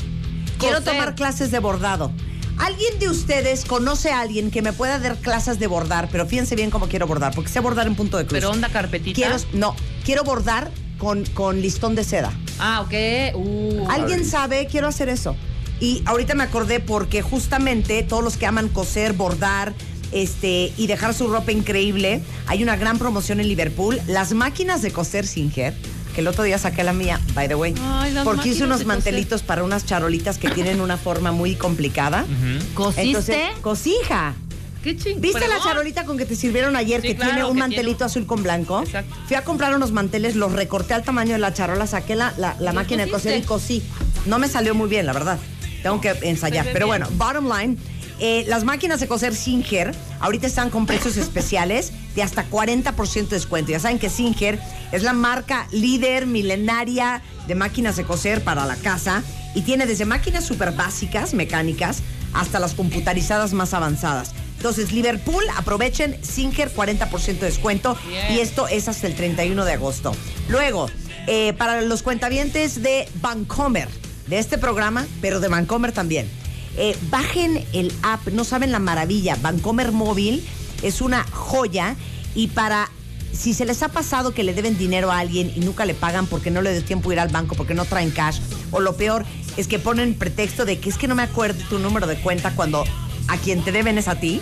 quiero 0.58 0.80
Coser. 0.80 0.92
tomar 0.92 1.14
clases 1.14 1.50
de 1.50 1.58
bordado. 1.58 2.12
¿Alguien 2.58 2.98
de 2.98 3.08
ustedes 3.08 3.64
conoce 3.64 4.10
a 4.10 4.20
alguien 4.20 4.50
que 4.50 4.62
me 4.62 4.72
pueda 4.72 4.98
dar 4.98 5.16
clases 5.16 5.58
de 5.58 5.66
bordar? 5.66 6.08
Pero 6.10 6.26
fíjense 6.26 6.56
bien 6.56 6.70
cómo 6.70 6.88
quiero 6.88 7.06
bordar, 7.06 7.34
porque 7.34 7.50
sé 7.50 7.60
bordar 7.60 7.86
en 7.86 7.94
punto 7.94 8.16
de 8.16 8.24
cruz. 8.24 8.38
Pero 8.40 8.50
onda 8.50 8.68
carpetita. 8.68 9.14
Quiero, 9.14 9.36
no, 9.52 9.76
quiero 10.04 10.24
bordar 10.24 10.70
con, 10.98 11.24
con 11.26 11.60
listón 11.60 11.94
de 11.94 12.04
seda. 12.04 12.32
Ah, 12.58 12.80
ok. 12.80 13.36
Uh, 13.36 13.86
¿Alguien 13.90 14.24
sabe? 14.24 14.66
Quiero 14.66 14.88
hacer 14.88 15.08
eso. 15.08 15.36
Y 15.80 16.02
ahorita 16.06 16.34
me 16.34 16.44
acordé 16.44 16.80
porque 16.80 17.20
justamente 17.20 18.02
todos 18.02 18.24
los 18.24 18.36
que 18.36 18.46
aman 18.46 18.68
coser, 18.68 19.12
bordar, 19.12 19.74
este, 20.12 20.72
y 20.76 20.86
dejar 20.86 21.12
su 21.14 21.28
ropa 21.28 21.52
increíble, 21.52 22.22
hay 22.46 22.62
una 22.62 22.76
gran 22.76 22.98
promoción 22.98 23.40
en 23.40 23.48
Liverpool. 23.48 24.00
Las 24.06 24.32
máquinas 24.32 24.80
de 24.80 24.90
coser 24.90 25.26
Singer, 25.26 25.74
que 26.16 26.22
el 26.22 26.28
otro 26.28 26.44
día 26.44 26.56
saqué 26.56 26.82
la 26.82 26.94
mía, 26.94 27.20
by 27.34 27.46
the 27.46 27.54
way, 27.54 27.74
Ay, 27.84 28.16
porque 28.24 28.48
hice 28.48 28.64
unos 28.64 28.86
mantelitos 28.86 29.42
para 29.42 29.62
unas 29.62 29.84
charolitas 29.84 30.38
que 30.38 30.48
tienen 30.48 30.80
una 30.80 30.96
forma 30.96 31.30
muy 31.30 31.56
complicada. 31.56 32.24
¿Cosiste? 32.72 33.02
Entonces, 33.02 33.38
cosija. 33.60 34.34
Qué 34.82 34.96
ching. 34.96 35.20
¿Viste 35.20 35.46
la 35.46 35.60
charolita 35.62 36.04
con 36.06 36.16
que 36.16 36.24
te 36.24 36.34
sirvieron 36.34 36.74
ayer 36.74 37.02
Sí, 37.02 37.08
que 37.08 37.16
claro, 37.16 37.32
tiene 37.32 37.44
un 37.44 37.52
que 37.54 37.58
mantelito 37.60 37.96
tiene- 37.98 38.06
azul 38.06 38.24
con 38.24 38.42
blanco? 38.42 38.80
Exacto. 38.82 39.14
Fui 39.26 39.36
a 39.36 39.44
comprar 39.44 39.74
unos 39.76 39.92
manteles, 39.92 40.36
los 40.36 40.52
recorté 40.52 40.94
al 40.94 41.02
tamaño 41.02 41.32
de 41.32 41.38
la 41.38 41.52
charola, 41.52 41.86
saqué 41.86 42.16
la, 42.16 42.32
la- 42.38 42.56
la 42.60 42.70
¿Y 42.72 42.74
máquina 42.74 43.04
de 43.04 43.10
coser 43.10 43.36
y 43.36 43.42
cosí. 43.42 43.82
No 44.24 44.38
me 44.38 44.48
salió 44.48 44.74
muy 44.74 44.88
bien, 44.88 45.04
la 45.04 45.12
verdad. 45.12 45.38
Tengo 45.82 46.00
que 46.00 46.14
ensayar. 46.22 46.64
Ve 46.64 46.70
Pero 46.72 46.86
bueno, 46.86 47.08
bottom 47.12 47.46
line. 47.52 47.76
Eh, 48.18 48.44
las 48.48 48.64
máquinas 48.64 49.00
de 49.00 49.08
coser 49.08 49.34
Singer 49.34 49.94
ahorita 50.20 50.46
están 50.46 50.70
con 50.70 50.86
precios 50.86 51.16
especiales 51.16 51.92
de 52.14 52.22
hasta 52.22 52.48
40% 52.48 53.28
de 53.28 53.36
descuento. 53.36 53.72
Ya 53.72 53.80
saben 53.80 53.98
que 53.98 54.08
Singer 54.08 54.58
es 54.92 55.02
la 55.02 55.12
marca 55.12 55.68
líder 55.70 56.26
milenaria 56.26 57.22
de 57.46 57.54
máquinas 57.54 57.96
de 57.96 58.04
coser 58.04 58.42
para 58.42 58.64
la 58.64 58.76
casa 58.76 59.22
y 59.54 59.62
tiene 59.62 59.86
desde 59.86 60.04
máquinas 60.04 60.44
súper 60.44 60.72
básicas, 60.72 61.34
mecánicas, 61.34 62.02
hasta 62.32 62.58
las 62.58 62.74
computarizadas 62.74 63.52
más 63.52 63.74
avanzadas. 63.74 64.32
Entonces, 64.56 64.92
Liverpool, 64.92 65.44
aprovechen 65.56 66.16
Singer 66.24 66.74
40% 66.74 67.38
de 67.38 67.46
descuento 67.46 67.96
y 68.30 68.40
esto 68.40 68.66
es 68.68 68.88
hasta 68.88 69.06
el 69.06 69.14
31 69.14 69.64
de 69.64 69.72
agosto. 69.72 70.12
Luego, 70.48 70.88
eh, 71.26 71.52
para 71.54 71.82
los 71.82 72.02
cuentavientes 72.02 72.82
de 72.82 73.08
Vancomer, 73.20 73.88
de 74.26 74.38
este 74.38 74.58
programa, 74.58 75.06
pero 75.20 75.40
de 75.40 75.48
Vancomer 75.48 75.92
también, 75.92 76.28
eh, 76.76 76.96
bajen 77.10 77.64
el 77.72 77.92
app, 78.02 78.28
no 78.28 78.44
saben 78.44 78.72
la 78.72 78.78
maravilla, 78.78 79.36
Vancomer 79.40 79.92
Móvil 79.92 80.46
es 80.82 81.00
una 81.00 81.24
joya 81.24 81.96
y 82.34 82.48
para... 82.48 82.90
Si 83.32 83.52
se 83.52 83.66
les 83.66 83.82
ha 83.82 83.88
pasado 83.88 84.32
que 84.32 84.44
le 84.44 84.54
deben 84.54 84.78
dinero 84.78 85.10
a 85.12 85.18
alguien 85.18 85.52
y 85.54 85.60
nunca 85.60 85.84
le 85.84 85.92
pagan 85.92 86.26
porque 86.26 86.50
no 86.50 86.62
le 86.62 86.72
dio 86.72 86.82
tiempo 86.82 87.12
ir 87.12 87.20
al 87.20 87.28
banco, 87.28 87.54
porque 87.54 87.74
no 87.74 87.84
traen 87.84 88.10
cash, 88.10 88.40
o 88.70 88.80
lo 88.80 88.96
peor 88.96 89.26
es 89.58 89.68
que 89.68 89.78
ponen 89.78 90.14
pretexto 90.14 90.64
de 90.64 90.78
que 90.78 90.88
es 90.88 90.96
que 90.96 91.06
no 91.06 91.14
me 91.14 91.22
acuerdo 91.22 91.62
tu 91.68 91.78
número 91.78 92.06
de 92.06 92.16
cuenta 92.16 92.54
cuando 92.54 92.84
a 93.28 93.36
quien 93.36 93.62
te 93.62 93.72
deben 93.72 93.98
es 93.98 94.08
a 94.08 94.18
ti, 94.18 94.40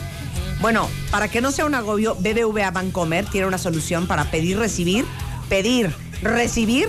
bueno, 0.60 0.88
para 1.10 1.28
que 1.28 1.40
no 1.40 1.50
sea 1.50 1.66
un 1.66 1.74
agobio, 1.74 2.14
BBVA 2.14 2.70
Bancomer 2.70 3.26
tiene 3.26 3.46
una 3.46 3.58
solución 3.58 4.06
para 4.06 4.30
pedir, 4.30 4.58
recibir, 4.58 5.04
pedir, 5.48 5.92
recibir 6.22 6.88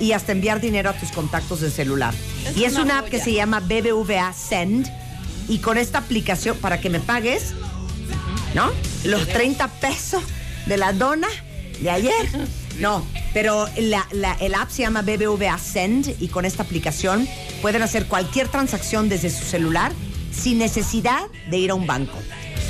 y 0.00 0.12
hasta 0.12 0.32
enviar 0.32 0.60
dinero 0.60 0.90
a 0.90 0.92
tus 0.94 1.10
contactos 1.12 1.60
de 1.60 1.70
celular. 1.70 2.14
Es 2.46 2.56
y 2.56 2.64
es 2.64 2.72
una 2.74 2.82
una 2.82 2.98
app 3.00 3.08
que 3.08 3.20
se 3.20 3.32
llama 3.32 3.60
BBVA 3.60 4.32
Send 4.32 4.90
y 5.48 5.58
con 5.58 5.76
esta 5.78 5.98
aplicación 5.98 6.56
para 6.58 6.80
que 6.80 6.90
me 6.90 7.00
pagues, 7.00 7.52
¿no? 8.54 8.70
Los 9.04 9.28
30 9.28 9.68
pesos 9.68 10.22
de 10.66 10.76
la 10.76 10.92
dona 10.92 11.28
de 11.80 11.90
ayer. 11.90 12.12
No, 12.74 13.06
pero 13.32 13.68
la, 13.78 14.04
la- 14.10 14.32
el 14.40 14.52
app 14.52 14.68
se 14.68 14.82
llama 14.82 15.02
BBVA 15.02 15.56
Send 15.58 16.16
y 16.20 16.26
con 16.26 16.44
esta 16.44 16.64
aplicación 16.64 17.28
pueden 17.62 17.82
hacer 17.82 18.06
cualquier 18.06 18.48
transacción 18.48 19.08
desde 19.08 19.30
su 19.30 19.44
celular 19.44 19.92
sin 20.32 20.58
necesidad 20.58 21.20
de 21.48 21.58
ir 21.58 21.70
a 21.70 21.76
un 21.76 21.86
banco. 21.86 22.18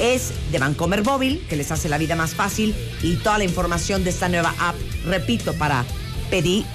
Es 0.01 0.33
de 0.53 0.59
Bancomer 0.59 1.03
Móvil, 1.03 1.47
que 1.49 1.57
les 1.57 1.73
hace 1.73 1.89
la 1.89 1.97
vida 1.97 2.17
más 2.17 2.35
fácil 2.35 2.75
y 3.03 3.17
toda 3.17 3.39
la 3.39 3.45
información 3.45 4.05
de 4.05 4.11
esta 4.11 4.29
nueva 4.29 4.55
app, 4.61 4.75
repito, 5.07 5.55
para 5.55 5.87
pedir, 6.29 6.67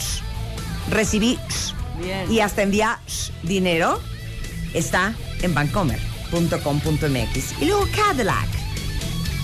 Bien. 2.00 2.32
y 2.32 2.40
hasta 2.40 2.62
enviar 2.62 2.98
dinero, 3.44 4.00
está 4.74 5.14
en 5.42 5.54
bancomer.com.mx. 5.54 7.62
Y 7.62 7.66
luego 7.66 7.88
Cadillac. 7.96 8.48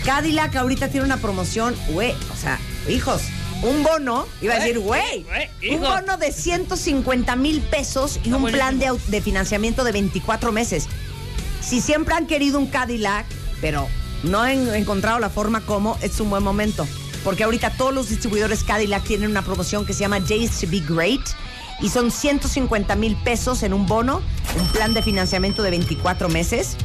Cadillac 0.05 0.55
ahorita 0.55 0.89
tiene 0.89 1.05
una 1.05 1.17
promoción, 1.17 1.75
güey, 1.89 2.13
o 2.31 2.35
sea, 2.35 2.59
hijos, 2.87 3.23
un 3.63 3.83
bono, 3.83 4.27
iba 4.41 4.53
a 4.53 4.59
decir, 4.59 4.79
güey, 4.79 5.25
un 5.71 5.81
bono 5.81 6.17
de 6.17 6.31
150 6.31 7.35
mil 7.35 7.61
pesos 7.61 8.19
y 8.23 8.31
un 8.31 8.45
plan 8.51 8.77
de, 8.77 8.95
de 9.07 9.21
financiamiento 9.21 9.83
de 9.83 9.91
24 9.91 10.51
meses. 10.51 10.87
Si 11.61 11.81
siempre 11.81 12.13
han 12.13 12.27
querido 12.27 12.59
un 12.59 12.67
Cadillac, 12.67 13.25
pero 13.61 13.87
no 14.23 14.41
han 14.41 14.73
encontrado 14.75 15.19
la 15.19 15.29
forma 15.29 15.61
como, 15.61 15.97
es 16.01 16.19
un 16.19 16.29
buen 16.29 16.43
momento. 16.43 16.87
Porque 17.25 17.43
ahorita 17.43 17.71
todos 17.71 17.91
los 17.91 18.09
distribuidores 18.09 18.63
Cadillac 18.63 19.03
tienen 19.03 19.31
una 19.31 19.41
promoción 19.41 19.83
que 19.83 19.93
se 19.93 20.01
llama 20.01 20.19
Days 20.19 20.61
to 20.61 20.67
Be 20.69 20.79
Great 20.79 21.27
y 21.81 21.89
son 21.89 22.11
150 22.11 22.95
mil 22.95 23.15
pesos 23.17 23.63
en 23.63 23.73
un 23.73 23.87
bono, 23.87 24.21
un 24.57 24.67
plan 24.67 24.93
de 24.93 25.01
financiamiento 25.01 25.63
de 25.63 25.71
24 25.71 26.29
meses. 26.29 26.77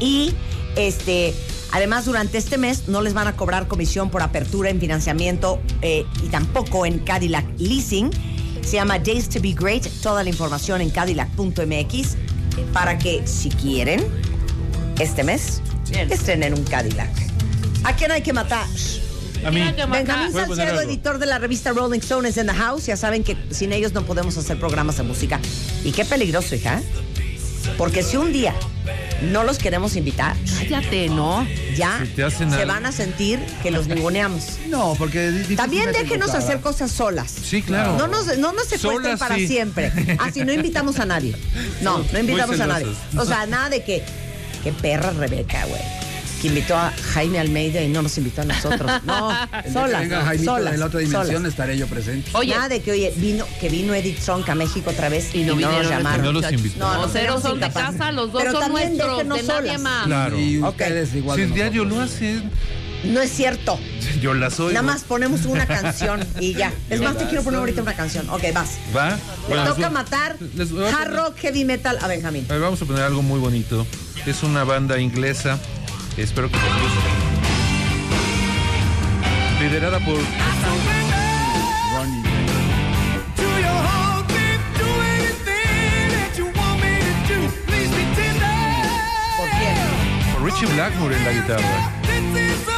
Y 0.00 0.32
este, 0.76 1.34
además 1.72 2.06
durante 2.06 2.38
este 2.38 2.56
mes 2.56 2.88
no 2.88 3.02
les 3.02 3.12
van 3.12 3.28
a 3.28 3.36
cobrar 3.36 3.68
comisión 3.68 4.08
por 4.08 4.22
apertura 4.22 4.70
en 4.70 4.80
financiamiento 4.80 5.60
eh, 5.82 6.06
y 6.24 6.28
tampoco 6.28 6.86
en 6.86 6.98
Cadillac 7.00 7.44
Leasing. 7.58 8.10
Se 8.62 8.76
llama 8.76 8.98
Days 8.98 9.28
to 9.28 9.42
Be 9.42 9.52
Great. 9.52 9.86
Toda 10.02 10.24
la 10.24 10.30
información 10.30 10.80
en 10.80 10.88
cadillac.mx 10.88 12.16
para 12.72 12.96
que 12.96 13.26
si 13.26 13.50
quieren 13.50 14.02
este 14.98 15.22
mes 15.22 15.60
Bien. 15.90 16.10
estrenen 16.10 16.54
un 16.54 16.64
Cadillac. 16.64 17.10
¿A 17.84 17.94
quién 17.94 18.10
hay 18.10 18.22
que 18.22 18.32
matar? 18.32 18.66
A 19.46 19.50
mí. 19.50 19.60
Benjamín 19.60 20.32
Salcedo, 20.32 20.80
editor 20.80 21.18
de 21.18 21.26
la 21.26 21.38
revista 21.38 21.70
Rolling 21.72 22.00
Stone, 22.00 22.28
es 22.28 22.36
in 22.36 22.46
the 22.46 22.52
house. 22.54 22.86
Ya 22.86 22.96
saben 22.96 23.22
que 23.22 23.36
sin 23.50 23.72
ellos 23.72 23.92
no 23.92 24.02
podemos 24.04 24.36
hacer 24.36 24.58
programas 24.58 24.96
de 24.96 25.04
música. 25.04 25.40
Y 25.84 25.92
qué 25.92 26.04
peligroso, 26.04 26.54
hija. 26.56 26.82
Porque 27.78 28.02
si 28.02 28.16
un 28.16 28.32
día 28.32 28.54
no 29.30 29.44
los 29.44 29.58
queremos 29.58 29.96
invitar, 29.96 30.36
Cállate, 30.58 31.08
¿no? 31.08 31.46
ya 31.76 32.00
Si 32.04 32.14
se 32.30 32.44
algo. 32.44 32.66
van 32.66 32.86
a 32.86 32.92
sentir 32.92 33.40
que 33.62 33.70
los 33.70 33.86
ninguneamos. 33.88 34.58
No, 34.68 34.94
porque 34.98 35.30
También 35.56 35.92
déjenos 35.92 36.34
hacer 36.34 36.60
cosas 36.60 36.90
solas. 36.90 37.30
Sí, 37.30 37.62
claro. 37.62 37.96
No 37.96 38.08
nos, 38.08 38.38
no 38.38 38.52
nos 38.52 38.64
secuestren 38.66 39.16
Solas, 39.16 39.20
para 39.20 39.36
sí. 39.36 39.46
siempre. 39.46 39.92
Así 40.18 40.44
no 40.44 40.52
invitamos 40.52 40.98
a 40.98 41.06
nadie. 41.06 41.36
No, 41.82 42.04
no 42.12 42.18
invitamos 42.18 42.58
a 42.60 42.66
nadie. 42.66 42.88
O 43.16 43.24
sea, 43.24 43.46
nada 43.46 43.68
de 43.68 43.84
que. 43.84 44.02
Qué 44.64 44.72
perra 44.72 45.10
Rebeca, 45.12 45.64
güey. 45.66 45.80
Que 46.46 46.52
invitó 46.52 46.76
a 46.76 46.92
Jaime 47.14 47.40
Almeida 47.40 47.82
y 47.82 47.88
no 47.88 48.02
nos 48.02 48.16
invitó 48.18 48.42
a 48.42 48.44
nosotros. 48.44 48.88
No, 49.04 49.30
solas. 49.72 50.00
venga 50.02 50.24
Jaimito 50.24 50.52
solas, 50.52 50.72
de 50.72 50.78
la 50.78 50.86
otra 50.86 51.00
dimensión 51.00 51.26
solas. 51.26 51.50
estaré 51.50 51.76
yo 51.76 51.88
presente. 51.88 52.30
Oye, 52.34 52.54
Nada 52.54 52.68
de 52.68 52.80
que, 52.80 52.92
oye, 52.92 53.12
vino, 53.16 53.44
que 53.60 53.68
vino 53.68 53.94
Edith 53.94 54.20
Trunk 54.20 54.48
a 54.48 54.54
México 54.54 54.90
otra 54.90 55.08
vez 55.08 55.34
y, 55.34 55.40
Y 55.40 55.42
no 55.42 55.48
no, 55.50 55.56
vinieron 55.56 55.82
nos 55.82 55.90
llamaron. 55.90 56.24
No 56.24 56.32
los 56.32 56.52
invitó. 56.52 56.78
No, 56.78 56.94
No, 56.94 57.08
tenemos 57.08 57.42
son 57.42 57.58
de 57.58 57.70
casa, 57.70 58.12
los 58.12 58.30
dos 58.30 58.40
Pero 58.42 58.52
son 58.52 58.60
también 58.60 58.96
nuestros, 58.96 59.18
de 59.18 59.42
nadie 59.42 59.78
más. 59.78 60.06
Claro. 60.06 60.38
Y 60.38 60.62
ustedes 60.62 61.14
igual. 61.14 61.36
Si 61.36 61.42
el 61.42 61.52
diario 61.52 61.84
lo 61.84 61.96
nosotros. 61.96 62.12
hace, 62.14 62.42
No 63.04 63.20
es 63.20 63.30
cierto. 63.32 63.78
yo 64.20 64.32
las 64.34 64.60
oigo. 64.60 64.70
Nada 64.72 64.82
más 64.86 65.02
ponemos 65.02 65.44
una 65.46 65.66
canción 65.66 66.20
y 66.38 66.54
ya. 66.54 66.72
Es 66.90 67.00
más, 67.00 67.18
te 67.18 67.24
quiero 67.26 67.42
poner 67.42 67.58
ahorita 67.58 67.82
una 67.82 67.94
canción. 67.94 68.28
Ok, 68.30 68.42
vas. 68.54 68.78
¿Va? 68.96 69.10
Le 69.10 69.16
Bueno, 69.48 69.64
toca 69.74 69.90
matar 69.90 70.36
les 70.54 70.70
hard 70.70 71.12
rock, 71.16 71.38
heavy 71.38 71.64
metal 71.64 71.98
a 72.00 72.06
Benjamín. 72.06 72.46
A 72.48 72.52
ver, 72.52 72.62
vamos 72.62 72.80
a 72.80 72.84
poner 72.84 73.02
algo 73.02 73.22
muy 73.22 73.40
bonito. 73.40 73.84
Es 74.26 74.42
una 74.44 74.62
banda 74.64 74.98
inglesa. 75.00 75.58
Espero 76.16 76.48
que 76.50 76.56
les 76.56 76.64
guste. 76.64 77.08
Liderada 79.60 79.98
por 80.00 80.18
Ronnie. 81.94 82.22
¿Por 89.36 89.48
quién? 89.50 89.76
por 90.32 90.42
Richie 90.42 90.66
Blackmore 90.74 91.16
en 91.16 91.24
la 91.24 91.32
guitarra. 91.32 92.75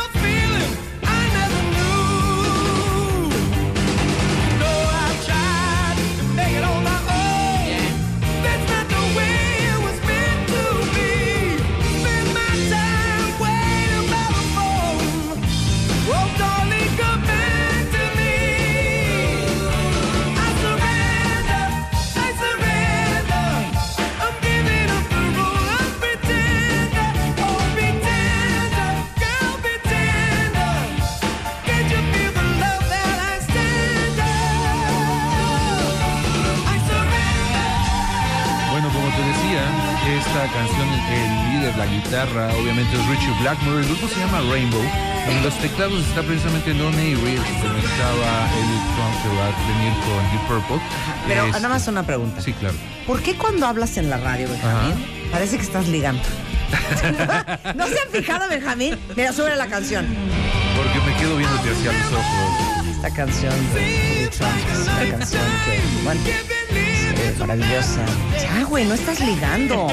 Líder, 41.68 41.76
la 41.78 41.86
guitarra, 41.86 42.48
obviamente 42.54 42.96
es 42.96 43.06
Richie 43.06 43.32
Blackmore. 43.40 43.80
El 43.80 43.86
grupo 43.86 44.08
se 44.08 44.20
llama 44.20 44.40
Rainbow. 44.50 44.82
En 45.28 45.42
los 45.42 45.54
teclados 45.58 46.00
está 46.06 46.22
precisamente 46.22 46.72
Don 46.74 46.92
Avery, 46.94 47.12
el 47.12 47.42
que 47.42 47.60
conectaba 47.60 48.48
Elliot 48.56 48.84
Trump 48.94 49.22
que 49.22 49.28
va 49.36 49.46
a 49.46 49.52
venir 49.68 49.92
con 50.04 50.30
Deep 50.30 50.46
Purple. 50.48 50.80
Pero 51.26 51.44
Es- 51.46 51.52
nada 51.52 51.68
más 51.68 51.86
una 51.88 52.02
pregunta. 52.02 52.40
Sí, 52.40 52.52
claro. 52.54 52.74
¿Por 53.06 53.22
qué 53.22 53.34
cuando 53.34 53.66
hablas 53.66 53.96
en 53.98 54.08
la 54.10 54.16
radio, 54.18 54.48
Benjamín, 54.48 54.94
parece 55.30 55.56
que 55.56 55.62
estás 55.64 55.86
ligando? 55.88 56.22
¿No 57.74 57.86
se 57.86 57.98
han 58.00 58.08
fijado, 58.10 58.48
Benjamín? 58.48 58.96
Mira, 59.16 59.32
sube 59.32 59.54
la 59.56 59.66
canción. 59.66 60.06
Porque 60.76 61.00
me 61.10 61.16
quedo 61.18 61.36
viéndote 61.36 61.70
hacia 61.70 61.92
los 61.92 62.12
ojos. 62.12 62.86
Esta 62.96 63.10
canción 63.10 63.54
de 63.74 64.12
Elliot 64.16 64.32
Trump 64.34 64.52
es 64.72 64.78
una 64.88 65.18
canción 65.18 65.42
que, 65.64 66.04
bueno, 66.04 66.20
eh, 66.70 67.34
maravillosa. 67.38 68.00
Ya, 68.42 68.64
güey, 68.64 68.84
no 68.86 68.94
estás 68.94 69.20
ligando. 69.20 69.88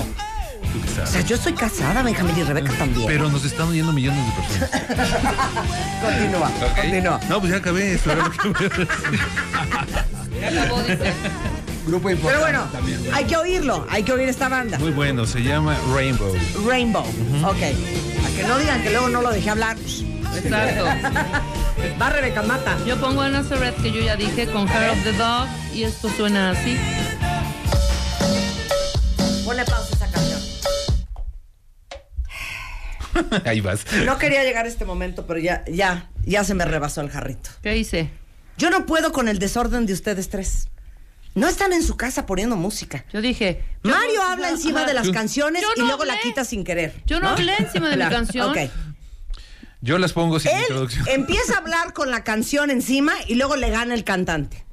O 1.04 1.08
sea, 1.08 1.22
yo 1.22 1.36
estoy 1.36 1.54
casada, 1.54 2.02
Benjamín 2.04 2.36
y 2.38 2.44
Rebeca 2.44 2.72
también. 2.74 3.08
Pero 3.08 3.30
nos 3.30 3.44
están 3.46 3.68
oyendo 3.70 3.94
millones 3.94 4.26
de 4.26 4.32
personas. 4.42 4.70
Continúa, 6.02 6.48
¿ok? 6.50 6.76
continúa. 6.82 7.20
No, 7.30 7.40
pues 7.40 7.52
ya 7.52 7.58
acabé 7.58 7.94
esto. 7.94 8.12
era 8.12 8.24
lo 8.24 8.32
que 8.32 8.50
voy 10.72 10.84
a 10.92 10.96
decir. 10.96 11.14
Grupo 11.88 12.10
importante 12.10 12.28
Pero 12.28 12.40
bueno, 12.40 12.70
también. 12.72 13.00
güey. 13.00 13.12
hay 13.14 13.26
que 13.26 13.38
oírlo, 13.38 13.86
hay 13.90 14.04
que 14.04 14.12
oír 14.12 14.28
esta 14.28 14.50
banda. 14.50 14.78
Muy 14.80 14.92
bueno, 14.92 15.26
se 15.26 15.44
llama 15.44 15.78
Rainbow. 15.94 16.34
Rainbow. 16.66 17.04
Ok. 17.44 17.62
A 17.62 18.36
que 18.36 18.44
no 18.48 18.58
digan 18.58 18.82
que 18.82 18.90
luego 18.90 19.10
no 19.10 19.22
lo 19.22 19.30
dejé 19.32 19.52
hablar. 19.52 19.78
Exacto. 20.36 20.86
Va 22.02 22.10
Rebeca, 22.10 22.42
mata. 22.42 22.76
Yo 22.88 22.98
pongo 23.00 23.22
a 23.22 23.30
Nazareth, 23.30 23.76
que 23.82 23.92
yo 23.92 24.02
ya 24.02 24.16
dije, 24.16 24.48
con 24.48 24.68
Hair 24.68 24.92
of 24.92 25.04
the 25.04 25.14
Dog, 25.14 25.48
y 25.74 25.84
esto 25.84 26.10
suena 26.18 26.52
así. 26.52 26.78
Ponle 29.46 29.64
pausa 29.66 29.95
Ahí 33.46 33.62
vas. 33.62 33.86
No 34.06 34.18
quería 34.18 34.44
llegar 34.44 34.66
a 34.66 34.68
este 34.68 34.86
momento, 34.86 35.26
pero 35.28 35.40
ya, 35.40 35.64
ya, 35.68 36.10
ya 36.26 36.44
se 36.44 36.54
me 36.54 36.66
rebasó 36.66 37.02
el 37.02 37.10
jarrito. 37.10 37.50
¿Qué 37.62 37.78
hice? 37.78 38.10
Yo 38.58 38.70
no 38.70 38.86
puedo 38.86 39.12
con 39.12 39.28
el 39.28 39.40
desorden 39.40 39.86
de 39.86 39.94
ustedes 39.94 40.30
tres. 40.30 40.70
No 41.34 41.50
están 41.50 41.74
en 41.74 41.84
su 41.84 41.98
casa 41.98 42.26
poniendo 42.26 42.56
música. 42.56 43.04
Yo 43.12 43.22
dije. 43.22 43.62
yo 43.84 43.92
Mario 43.92 44.22
no- 44.22 44.30
habla 44.30 44.50
encima 44.50 44.80
Ajá. 44.82 44.88
de 44.88 44.94
las 44.94 45.10
canciones 45.10 45.62
Yo 45.62 45.68
y 45.84 45.86
luego 45.86 46.06
la 46.06 46.18
quita 46.22 46.46
sin 46.46 46.64
querer. 46.64 46.94
Yo 47.06 47.20
no 47.20 47.28
hablé 47.30 47.54
encima 47.60 47.90
de 47.90 47.98
mi 47.98 48.02
Claro, 48.04 48.16
canción. 48.16 48.50
Ok. 48.52 48.58
Yo 49.82 49.98
las 49.98 50.14
pongo 50.14 50.40
sin 50.40 50.52
Él 50.52 50.62
introducción. 50.62 51.06
empieza 51.10 51.56
a 51.56 51.58
hablar 51.58 51.92
con 51.94 52.10
la 52.10 52.24
canción 52.24 52.72
encima 52.72 53.14
y 53.28 53.36
luego 53.36 53.56
le 53.58 53.70
gana 53.70 53.94
el 53.94 54.04
cantante. 54.06 54.64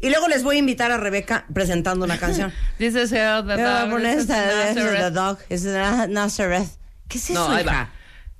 Y 0.00 0.10
luego 0.10 0.26
les 0.26 0.42
voy 0.42 0.56
a 0.56 0.58
invitar 0.58 0.90
a 0.90 0.96
Rebeca 0.96 1.46
presentando 1.54 2.04
una 2.04 2.18
canción. 2.18 2.52
This 2.78 2.96
is 2.96 3.10
the 3.10 3.18
Dog. 3.18 3.96
this 4.00 4.18
is 4.24 4.26
Nazareth. 4.28 5.14
dog. 5.14 5.38
Es 5.48 5.62
Nazareth. 5.64 6.68
¿Qué 7.12 7.18
es 7.18 7.28
eso, 7.28 7.46
No, 7.46 7.54
ahí 7.54 7.62
hija? 7.62 7.70
va. 7.72 7.90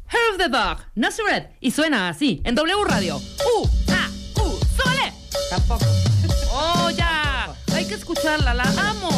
Hair 0.09 0.31
of 0.33 0.39
the 0.39 0.49
Dog, 0.49 0.79
Nazareth. 0.95 1.51
Y 1.61 1.71
suena 1.73 2.09
así, 2.09 2.41
en 2.45 2.55
W 2.55 2.85
Radio. 2.87 3.17
¡Uh! 3.19 3.69
¡Ah! 3.91 4.09
¡Uh! 4.37 4.59
¡Súbele! 4.77 5.13
Tampoco. 5.51 5.85
¡Oh, 6.53 6.89
ya! 6.91 7.55
Hay 7.75 7.87
que 7.87 7.95
escucharla, 7.95 8.55
la 8.55 8.65
amo. 8.65 9.11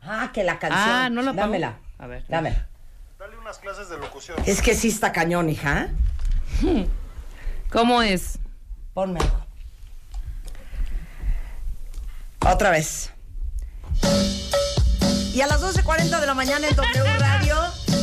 Ah, 0.00 0.30
que 0.32 0.42
la 0.42 0.58
canción. 0.58 0.82
Ah, 0.84 1.08
no 1.08 1.22
la 1.22 1.30
pongo. 1.30 1.42
Dámela. 1.42 1.78
A 1.98 2.06
ver. 2.08 2.24
Dámela. 2.28 2.68
Dale 3.18 3.38
unas 3.38 3.58
clases 3.58 3.88
de 3.88 3.98
locución. 3.98 4.36
Es 4.44 4.60
que 4.60 4.74
sí 4.74 4.88
está 4.88 5.12
cañón, 5.12 5.48
hija. 5.48 5.88
¿Cómo 7.70 8.02
es? 8.02 8.40
Ponme 8.92 9.20
algo. 9.20 9.46
Otra 12.40 12.70
vez. 12.70 13.12
Y 15.34 15.40
a 15.40 15.46
las 15.46 15.62
12.40 15.62 16.20
de 16.20 16.26
la 16.26 16.34
mañana 16.34 16.68
en 16.68 16.76
W 16.76 17.18
Radio, 17.18 17.56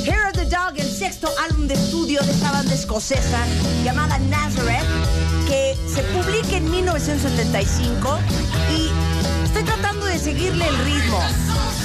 Hair 0.03 0.25
of 0.27 0.33
the 0.33 0.45
Dog, 0.45 0.73
el 0.77 0.91
sexto 0.91 1.29
álbum 1.47 1.67
de 1.67 1.75
estudio 1.75 2.21
de 2.21 2.31
esta 2.31 2.51
banda 2.51 2.73
escocesa 2.73 3.45
llamada 3.83 4.17
Nazareth, 4.17 4.83
que 5.47 5.77
se 5.87 6.01
publica 6.03 6.57
en 6.57 6.71
1975 6.71 8.19
y 8.75 9.45
estoy 9.45 9.63
tratando 9.63 10.07
de 10.07 10.17
seguirle 10.17 10.67
el 10.67 10.77
ritmo. 10.79 11.19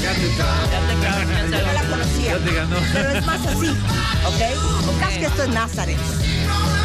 Ya 0.03 0.15
te, 0.15 1.73
la 1.75 1.83
conocía. 1.91 2.39
ya 2.39 2.45
te 2.45 2.55
ganó. 2.55 2.77
Pero 2.95 3.11
es 3.11 3.27
más 3.27 3.47
así, 3.47 3.69
¿ok? 3.69 4.89
O 4.89 4.99
casi 4.99 5.19
que 5.19 5.27
esto 5.27 5.43
es 5.43 5.49
Nazareth. 5.51 6.84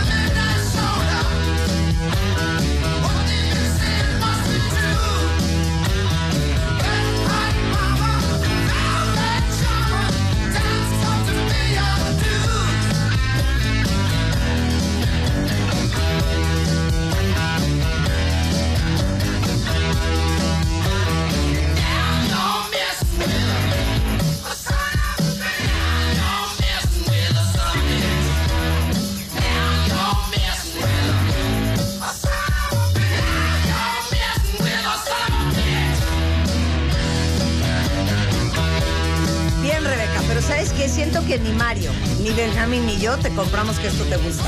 Siento 41.09 41.27
que 41.27 41.39
ni 41.39 41.49
Mario, 41.53 41.89
ni 42.21 42.29
Benjamín, 42.29 42.85
ni 42.85 42.99
yo 42.99 43.17
te 43.17 43.31
compramos 43.31 43.79
que 43.79 43.87
esto 43.87 44.03
te 44.03 44.17
gusta. 44.17 44.43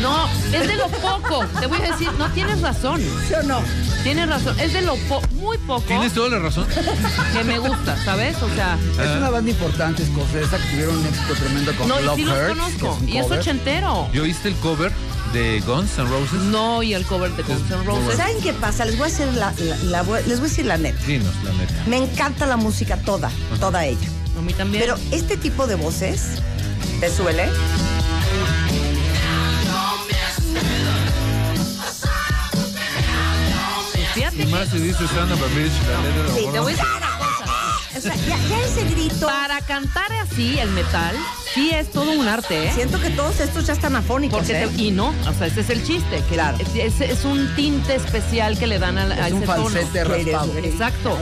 No, 0.00 0.26
es 0.50 0.66
de 0.66 0.74
lo 0.76 0.88
poco. 0.88 1.44
Te 1.60 1.66
voy 1.66 1.80
a 1.82 1.90
decir, 1.92 2.10
no 2.18 2.30
tienes 2.30 2.62
razón. 2.62 2.98
¿Sí 3.28 3.34
o 3.34 3.42
no? 3.42 3.60
Tienes 4.02 4.26
razón. 4.26 4.58
Es 4.58 4.72
de 4.72 4.80
lo 4.80 4.96
po- 5.06 5.20
muy 5.32 5.58
poco 5.58 5.82
Tienes 5.82 6.14
toda 6.14 6.30
la 6.30 6.38
razón. 6.38 6.66
que 7.34 7.44
me 7.44 7.58
gusta, 7.58 7.94
¿sabes? 8.06 8.42
O 8.42 8.48
sea, 8.54 8.78
Es 8.98 9.16
una 9.18 9.28
banda 9.28 9.50
importante 9.50 10.02
escocesa 10.02 10.56
que 10.56 10.64
tuvieron 10.70 10.96
un 10.96 11.06
éxito 11.06 11.34
tremendo 11.34 11.74
con 11.76 11.88
no, 11.88 12.00
y 12.00 12.04
Love 12.04 12.16
sí 12.16 12.24
los 12.24 12.38
Hurts, 12.38 12.48
conozco. 12.48 12.98
que 13.04 13.04
Y 13.04 13.08
es 13.10 13.16
un 13.16 13.22
cover. 13.24 13.38
ochentero. 13.40 14.08
¿Yo 14.14 14.22
oíste 14.22 14.48
el 14.48 14.54
cover 14.56 14.92
de 15.34 15.60
Guns 15.60 15.98
N' 15.98 16.08
Roses? 16.08 16.40
No, 16.40 16.82
y 16.82 16.94
el 16.94 17.04
cover 17.04 17.30
de 17.36 17.42
Guns 17.42 17.70
N' 17.70 17.84
Roses. 17.84 18.16
¿Saben 18.16 18.40
qué 18.42 18.54
pasa? 18.54 18.86
Les 18.86 18.96
voy 18.96 19.08
a 19.08 19.10
decir 19.10 19.26
la, 19.34 19.52
la- 19.58 19.76
la 19.76 20.02
les 20.02 20.38
voy 20.40 20.46
a 20.46 20.48
decir 20.48 20.64
la 20.64 20.78
neta. 20.78 20.98
Dinos, 21.06 21.34
la 21.44 21.52
neta. 21.52 21.74
Me 21.86 21.98
encanta 21.98 22.46
la 22.46 22.56
música 22.56 22.96
toda, 22.96 23.30
toda 23.60 23.84
ella. 23.84 24.08
A 24.38 24.40
mí 24.40 24.52
también. 24.54 24.82
Pero 24.82 24.96
este 25.10 25.36
tipo 25.36 25.66
de 25.66 25.74
voces, 25.76 26.22
¿te 27.00 27.10
suele? 27.10 27.48
Fíjate 34.14 34.42
Y 34.42 34.46
más 34.46 34.68
si 34.68 34.78
dice 34.78 35.06
Son 35.08 35.30
of 35.32 35.42
a 35.42 35.46
Bitch, 35.46 35.72
la 35.88 36.02
letra 36.02 36.22
de 36.34 36.40
Sí, 36.40 36.46
Te 36.52 36.58
voy 36.60 36.72
a 36.72 36.76
decir 36.76 36.86
una 36.96 37.18
cosa. 37.18 37.44
O 37.96 38.00
sea, 38.00 38.14
ya, 38.26 38.38
ya 38.48 38.60
ese 38.64 38.84
grito. 38.84 39.26
Para 39.26 39.60
cantar 39.60 40.10
así 40.12 40.58
el 40.58 40.70
metal, 40.70 41.14
sí 41.54 41.70
es 41.70 41.90
todo 41.90 42.10
un 42.12 42.26
arte, 42.26 42.68
¿eh? 42.68 42.72
Siento 42.74 43.00
que 43.00 43.10
todos 43.10 43.38
estos 43.40 43.66
ya 43.66 43.74
están 43.74 43.94
afónicos. 43.96 44.38
Porque 44.38 44.62
¿eh? 44.62 44.68
te- 44.68 44.82
y 44.82 44.90
no, 44.90 45.08
o 45.28 45.32
sea, 45.36 45.46
ese 45.46 45.60
es 45.60 45.70
el 45.70 45.84
chiste. 45.86 46.16
Que 46.28 46.34
Claro. 46.34 46.58
Es, 46.74 47.00
es 47.00 47.24
un 47.24 47.54
tinte 47.54 47.94
especial 47.94 48.58
que 48.58 48.66
le 48.66 48.78
dan 48.78 48.98
a, 48.98 49.02
a 49.04 49.28
Es 49.28 49.32
un 49.34 49.42
ese 49.42 49.46
tono. 49.52 49.64
falsete 49.70 50.04
raspado. 50.04 50.58
Exacto. 50.58 51.18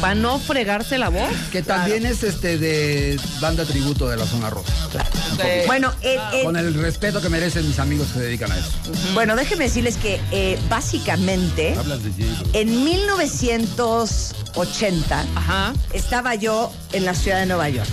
Para 0.00 0.14
no 0.14 0.38
fregarse 0.38 0.98
la 0.98 1.08
voz. 1.08 1.28
Que 1.52 1.62
también 1.62 2.06
es 2.06 2.22
este 2.22 2.58
de 2.58 3.18
banda 3.40 3.64
tributo 3.64 4.08
de 4.08 4.16
la 4.16 4.26
zona 4.26 4.50
rosa. 4.50 4.72
Poquito. 4.90 5.44
Bueno, 5.66 5.92
eh, 6.02 6.16
eh, 6.32 6.42
Con 6.44 6.56
el 6.56 6.74
respeto 6.74 7.20
que 7.20 7.28
merecen 7.28 7.66
mis 7.66 7.78
amigos 7.78 8.08
que 8.08 8.14
se 8.14 8.20
dedican 8.20 8.50
a 8.52 8.58
eso. 8.58 8.70
bueno, 9.14 9.36
déjenme 9.36 9.64
decirles 9.64 9.96
que 9.96 10.20
eh, 10.32 10.58
básicamente 10.68 11.74
Hablas 11.76 12.00
de 12.02 12.10
en 12.52 12.84
1980 12.84 15.24
Ajá. 15.34 15.72
estaba 15.92 16.34
yo 16.34 16.72
en 16.92 17.04
la 17.04 17.14
ciudad 17.14 17.40
de 17.40 17.46
Nueva 17.46 17.68
York 17.68 17.88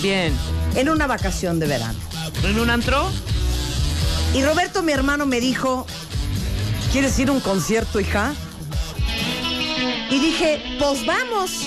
Bien. 0.00 0.32
en 0.74 0.88
una 0.88 1.06
vacación 1.06 1.58
de 1.60 1.66
verano. 1.66 1.98
¿En 2.44 2.58
un 2.58 2.70
antro? 2.70 3.10
Y 4.34 4.42
Roberto, 4.42 4.82
mi 4.82 4.92
hermano, 4.92 5.26
me 5.26 5.40
dijo, 5.40 5.86
¿quieres 6.90 7.18
ir 7.18 7.28
a 7.28 7.32
un 7.32 7.40
concierto, 7.40 8.00
hija? 8.00 8.32
Y 10.12 10.18
dije, 10.18 10.60
pues 10.78 11.06
vamos. 11.06 11.66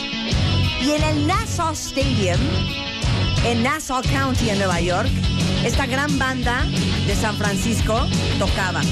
Y 0.80 0.92
en 0.92 1.02
el 1.02 1.26
Nassau 1.26 1.74
Stadium, 1.74 2.40
en 3.44 3.64
Nassau 3.64 4.04
County, 4.04 4.52
en 4.52 4.60
Nueva 4.60 4.80
York, 4.82 5.10
esta 5.64 5.88
gran 5.88 6.20
banda 6.20 6.64
de 7.08 7.16
San 7.16 7.36
Francisco 7.38 8.08
tocaba. 8.38 8.84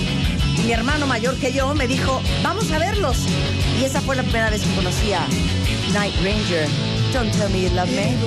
Y 0.58 0.62
mi 0.64 0.72
hermano 0.72 1.06
mayor 1.06 1.36
que 1.36 1.54
yo 1.54 1.72
me 1.76 1.86
dijo, 1.86 2.20
vamos 2.42 2.72
a 2.72 2.80
verlos. 2.80 3.28
Y 3.80 3.84
esa 3.84 4.02
fue 4.02 4.16
la 4.16 4.24
primera 4.24 4.50
vez 4.50 4.64
que 4.64 4.74
conocí 4.74 5.14
a 5.14 5.28
Night 5.94 6.16
Ranger. 6.24 6.68
Don't 7.14 7.32
tell 7.34 7.50
me 7.50 7.62
you 7.62 7.70
love 7.76 7.92
me. 7.92 8.18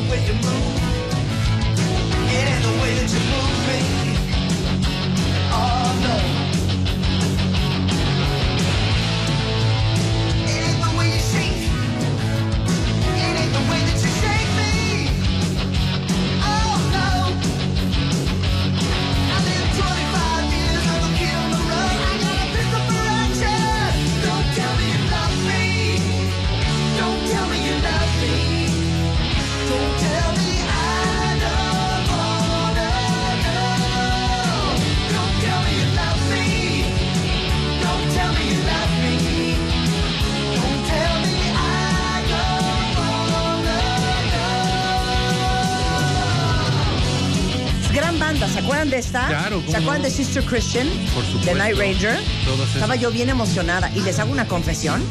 ¿Se 48.38 48.58
acuerdan 48.58 48.90
de 48.90 48.98
esta? 48.98 49.26
Claro, 49.28 49.56
¿cómo 49.60 49.70
¿Se 49.70 49.76
acuerdan 49.76 50.02
no? 50.02 50.08
de 50.08 50.10
Sister 50.14 50.44
Christian? 50.44 50.88
Por 51.14 51.24
supuesto. 51.24 51.46
De 51.50 51.54
Night 51.54 51.76
Ranger. 51.78 52.18
Todas 52.44 52.68
Estaba 52.74 52.94
esas. 52.94 53.02
yo 53.02 53.10
bien 53.10 53.30
emocionada. 53.30 53.90
Y 53.94 54.00
les 54.00 54.18
hago 54.18 54.30
una 54.32 54.46
confesión. 54.46 55.02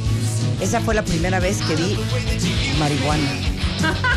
Esa 0.62 0.80
fue 0.82 0.94
la 0.96 1.04
primera 1.04 1.40
vez 1.40 1.58
que 1.64 1.76
vi 1.76 1.98
marihuana. 2.80 3.30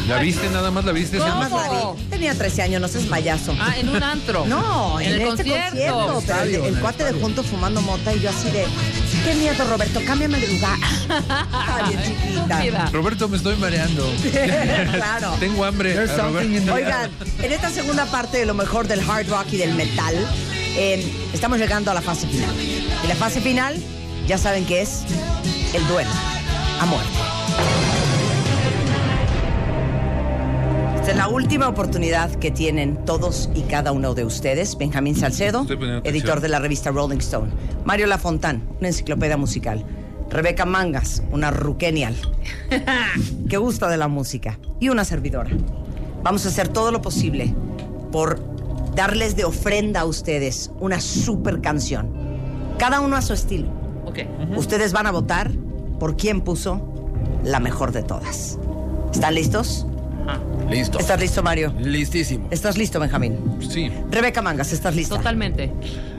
¿La 0.07 0.19
viste 0.19 0.49
nada 0.51 0.71
más? 0.71 0.85
¿La 0.85 0.93
viste? 0.93 1.19
Nada 1.19 1.31
Selma? 1.33 1.49
más 1.49 1.71
la 1.73 1.93
vi. 1.93 2.03
Tenía 2.11 2.35
13 2.35 2.63
años, 2.63 2.81
no 2.81 2.89
seas 2.89 3.05
payaso. 3.05 3.55
Ah, 3.61 3.75
en 3.77 3.89
un 3.89 4.03
antro. 4.03 4.47
No, 4.47 5.01
en, 5.01 5.07
en, 5.09 5.13
el 5.15 5.21
este 5.23 5.45
concierto. 5.45 6.07
concierto. 6.15 6.23
pero 6.27 6.43
el, 6.43 6.55
el 6.55 6.75
el 6.75 6.81
cuate 6.81 7.05
de 7.05 7.13
junto 7.13 7.43
fumando 7.43 7.81
mota 7.83 8.15
y 8.15 8.21
yo 8.21 8.31
así 8.31 8.51
de, 8.51 8.67
qué 9.29 9.35
miedo, 9.35 9.65
Roberto, 9.69 10.01
cámbiame 10.07 10.39
de 10.41 10.49
lugar. 10.49 10.79
Chiquita. 12.03 12.91
Roberto, 12.91 13.29
me 13.29 13.37
estoy 13.37 13.57
mareando. 13.57 14.11
claro. 14.93 15.35
Tengo 15.39 15.65
hambre. 15.65 15.99
Oigan, 16.73 17.11
en 17.43 17.53
esta 17.53 17.71
segunda 17.71 18.07
parte 18.07 18.39
de 18.39 18.47
lo 18.47 18.55
mejor 18.55 18.87
del 18.87 19.01
hard 19.01 19.29
rock 19.29 19.53
y 19.53 19.59
del 19.59 19.75
metal, 19.75 20.15
eh, 20.77 21.05
estamos 21.35 21.59
llegando 21.59 21.91
a 21.91 21.95
la 21.95 22.01
fase 22.01 22.27
final. 22.27 22.55
Y 22.59 23.07
la 23.07 23.15
fase 23.17 23.41
final, 23.41 23.77
ya 24.27 24.39
saben 24.39 24.65
que 24.65 24.81
es 24.81 25.03
el 25.75 25.87
duelo 25.89 26.11
a 26.81 26.87
muerte. 26.87 27.38
Esta 31.09 31.23
es 31.23 31.27
la 31.27 31.35
última 31.35 31.69
oportunidad 31.69 32.31
que 32.33 32.51
tienen 32.51 33.07
todos 33.07 33.49
y 33.55 33.63
cada 33.63 33.93
uno 33.93 34.13
de 34.13 34.27
ustedes. 34.27 34.77
Benjamín 34.77 35.17
Salcedo, 35.17 35.67
editor 36.05 36.43
de 36.43 36.51
la 36.51 36.59
revista 36.59 36.91
Rolling 36.91 37.17
Stone. 37.17 37.51
Mario 37.87 38.07
Lafontán, 38.09 38.69
una 38.79 38.89
enciclopedia 38.89 39.39
musical. 39.39 39.87
Rebeca 40.29 40.67
Mangas, 40.67 41.23
una 41.33 41.51
ruquenial 41.51 42.15
que 43.49 43.57
gusta 43.57 43.89
de 43.89 43.97
la 43.97 44.07
música. 44.09 44.59
Y 44.81 44.91
una 44.91 45.07
servidora. 45.07 45.49
Vamos 46.23 46.45
a 46.45 46.51
hacer 46.51 46.69
todo 46.69 46.93
lo 46.93 47.01
posible 47.01 47.55
por 48.13 48.39
darles 48.95 49.35
de 49.35 49.47
ofrenda 49.47 50.01
a 50.01 50.05
ustedes 50.05 50.71
una 50.79 51.01
super 51.01 51.63
canción. 51.63 52.11
Cada 52.77 53.01
uno 53.01 53.17
a 53.17 53.23
su 53.23 53.33
estilo. 53.33 53.69
Ok. 54.05 54.19
Ustedes 54.59 54.93
van 54.93 55.07
a 55.07 55.11
votar 55.11 55.53
por 55.99 56.19
quién 56.19 56.43
puso 56.43 56.87
la 57.45 57.61
mejor 57.61 57.93
de 57.93 58.03
todas. 58.03 58.59
¿Están 59.11 59.37
listos? 59.37 59.88
Listo. 60.71 60.99
¿Estás 60.99 61.21
listo, 61.21 61.43
Mario? 61.43 61.73
Listísimo. 61.79 62.49
¿Estás 62.51 62.77
listo, 62.77 63.01
Benjamín? 63.01 63.39
Sí. 63.69 63.91
Rebeca 64.11 64.43
Mangas, 64.43 64.73
¿estás 64.73 64.95
lista? 64.95 65.17
Totalmente. 65.17 65.73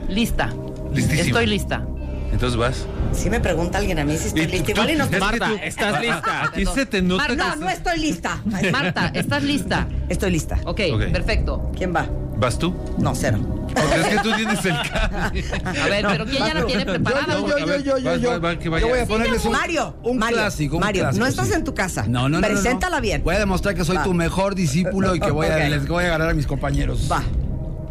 Lista. 0.08 0.52
Listísimo. 0.92 1.22
Estoy 1.26 1.46
lista. 1.46 1.86
Entonces 2.32 2.56
vas. 2.56 2.86
Si 3.12 3.28
me 3.28 3.40
pregunta 3.40 3.78
alguien 3.78 3.98
a 3.98 4.04
mí 4.04 4.16
si 4.16 4.28
estoy 4.28 4.46
lista, 4.46 4.70
igual 4.70 4.90
y 4.90 4.96
no 4.96 5.08
Marta, 5.18 5.52
¿estás 5.64 6.00
lista? 6.00 6.44
Aquí 6.44 6.64
se 6.66 6.86
te 6.86 7.02
nota 7.02 7.26
que 7.26 7.36
No, 7.36 7.68
estoy 7.68 7.98
lista. 7.98 8.40
Marta, 8.72 9.10
¿estás 9.14 9.42
lista? 9.42 9.88
Estoy 10.08 10.30
lista. 10.30 10.58
Ok, 10.64 10.80
Ok. 10.92 11.04
perfecto. 11.12 11.70
¿Quién 11.76 11.94
va? 11.94 12.06
¿Vas 12.36 12.58
tú? 12.58 12.74
No, 12.98 13.14
cero. 13.14 13.59
Porque 13.74 14.00
es 14.00 14.06
que 14.06 14.18
tú 14.18 14.32
tienes 14.36 14.64
el 14.64 14.74
cable. 14.90 15.44
A 15.80 15.88
ver, 15.88 16.06
pero 16.08 16.24
¿quién 16.26 16.44
ya 16.44 16.54
la 16.54 16.66
tiene 16.66 16.84
preparada? 16.86 17.34
Yo, 17.34 17.48
yo, 17.48 17.58
yo, 17.58 17.78
yo, 17.78 17.98
yo, 17.98 18.10
Va, 18.10 18.16
yo. 18.16 18.30
va, 18.30 18.38
va, 18.38 18.58
que 18.58 18.68
vaya. 18.68 18.86
Yo 18.86 18.88
voy 18.92 18.98
a 19.00 19.06
ponerles 19.06 19.44
un, 19.44 19.52
Mario, 19.52 19.96
un 20.02 20.18
Mario, 20.18 20.36
clásico. 20.36 20.76
un 20.76 20.80
Mario, 20.80 21.02
clásico, 21.02 21.24
no 21.24 21.28
estás 21.28 21.48
sí. 21.48 21.54
en 21.54 21.64
tu 21.64 21.74
casa. 21.74 22.04
No, 22.08 22.28
no, 22.28 22.40
no. 22.40 22.46
Preséntala 22.46 23.00
bien. 23.00 23.22
Voy 23.22 23.34
a 23.34 23.38
demostrar 23.38 23.74
que 23.74 23.84
soy 23.84 23.96
Va. 23.96 24.04
tu 24.04 24.14
mejor 24.14 24.54
discípulo 24.54 25.14
y 25.14 25.20
que 25.20 25.30
voy 25.30 25.46
a, 25.46 25.68
les 25.68 25.86
voy 25.86 26.04
a 26.04 26.08
ganar 26.08 26.30
a 26.30 26.34
mis 26.34 26.46
compañeros. 26.46 27.08
Va. 27.10 27.22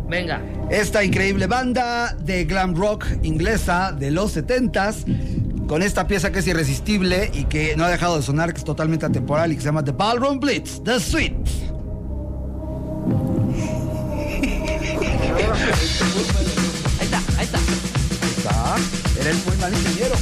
Venga. 0.09 0.41
Esta 0.71 1.03
increíble 1.03 1.45
banda 1.47 2.15
de 2.19 2.45
glam 2.45 2.75
rock 2.75 3.05
inglesa 3.21 3.91
de 3.91 4.09
los 4.09 4.35
70s, 4.35 5.67
con 5.67 5.83
esta 5.83 6.07
pieza 6.07 6.31
que 6.31 6.39
es 6.39 6.47
irresistible 6.47 7.29
y 7.31 7.43
que 7.45 7.75
no 7.77 7.83
ha 7.83 7.89
dejado 7.89 8.17
de 8.17 8.23
sonar, 8.23 8.51
que 8.51 8.57
es 8.57 8.65
totalmente 8.65 9.05
atemporal 9.05 9.51
y 9.51 9.55
que 9.55 9.61
se 9.61 9.67
llama 9.67 9.83
The 9.83 9.91
Ballroom 9.91 10.39
Blitz, 10.39 10.83
The 10.83 10.99
Sweet. 10.99 11.33
Ahí 15.21 17.05
está, 17.05 17.21
ahí 17.37 17.45
está. 17.45 17.59
Está. 18.37 18.75
Era 19.19 19.29
el 19.31 19.37
muy 19.45 19.57
mal 19.57 19.73
ingeniero. 19.73 20.15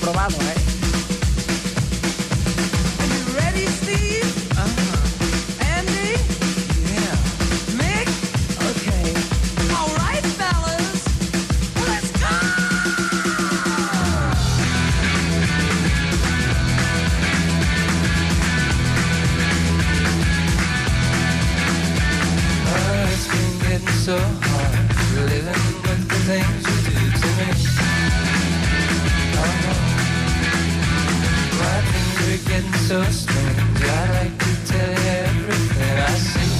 Probado, 0.00 0.36
¿eh? 0.36 0.79
So 24.10 24.18
hard 24.18 24.74
living 25.30 25.62
with 25.86 26.02
the 26.10 26.18
things 26.26 26.62
you 26.66 26.76
do 26.90 26.98
to 27.20 27.28
me. 27.38 27.48
Oh 29.38 29.52
no, 29.62 29.74
my 31.60 31.78
things 31.90 32.18
are 32.26 32.42
getting 32.50 32.78
so 32.90 32.98
strange. 33.04 33.78
I 33.82 34.02
like 34.18 34.36
to 34.46 34.52
tell 34.66 34.90
you 34.90 35.14
everything 35.28 35.96
I 35.96 36.14
see. 36.30 36.50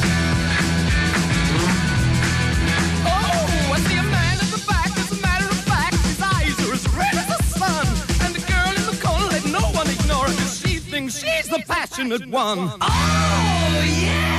Oh, 3.15 3.75
I 3.75 3.79
see 3.87 3.99
a 3.99 4.07
man 4.15 4.37
in 4.45 4.49
the 4.55 4.63
back. 4.71 4.91
As 5.03 5.11
a 5.11 5.19
matter 5.21 5.49
of 5.51 5.61
fact, 5.73 5.99
his 6.07 6.21
eyes 6.23 6.55
are 6.65 6.73
as 6.79 6.85
red 6.95 7.15
as 7.19 7.27
the 7.35 7.41
sun. 7.59 7.87
And 8.23 8.31
the 8.37 8.43
girl 8.47 8.73
in 8.79 8.85
the 8.87 8.99
corner, 9.03 9.27
let 9.35 9.45
no 9.59 9.65
one 9.75 9.89
ignore 9.91 10.29
she 10.55 10.79
thinks 10.79 11.19
she's 11.19 11.49
the 11.49 11.61
passionate 11.67 12.27
one. 12.29 12.61
Oh, 12.81 12.87
yeah, 14.07 14.30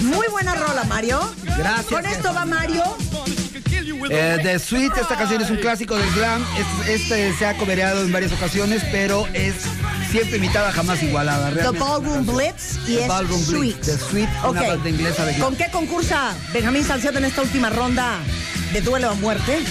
Muy 0.00 0.26
buena 0.28 0.54
rola, 0.56 0.84
Mario. 0.84 1.20
Gracias, 1.56 1.86
Con 1.86 2.04
esto 2.04 2.34
va 2.34 2.44
Mario. 2.44 2.82
Eh, 4.10 4.38
The 4.42 4.58
Sweet, 4.58 4.96
esta 4.96 5.16
canción 5.16 5.40
es 5.42 5.50
un 5.50 5.58
clásico 5.58 5.96
del 5.96 6.10
glam. 6.14 6.44
Este, 6.58 6.94
este 6.94 7.32
se 7.38 7.46
ha 7.46 7.56
cobereado 7.56 8.02
en 8.02 8.10
varias 8.10 8.32
ocasiones, 8.32 8.82
pero 8.90 9.28
es 9.32 9.54
siempre 10.10 10.38
imitada, 10.38 10.72
jamás 10.72 11.00
igualada. 11.02 11.50
The 11.50 11.54
realmente. 11.54 11.80
Ballroom 11.80 12.26
Blitz 12.26 12.78
y 12.88 12.96
The 12.96 13.02
es 13.02 13.08
Ballroom 13.08 13.40
Sweet. 13.40 13.76
Blitz, 13.76 13.86
The 13.86 13.98
Sweet, 13.98 14.28
una 14.48 14.62
banda 14.62 14.88
inglesa 14.88 15.24
de 15.24 15.34
glam. 15.34 15.48
¿Con 15.48 15.56
qué 15.56 15.70
concursa 15.70 16.34
Benjamín 16.52 16.84
Salcedo 16.84 17.18
en 17.18 17.24
esta 17.26 17.42
última 17.42 17.70
ronda 17.70 18.18
de 18.72 18.80
duelo 18.80 19.10
a 19.10 19.14
muerte? 19.14 19.62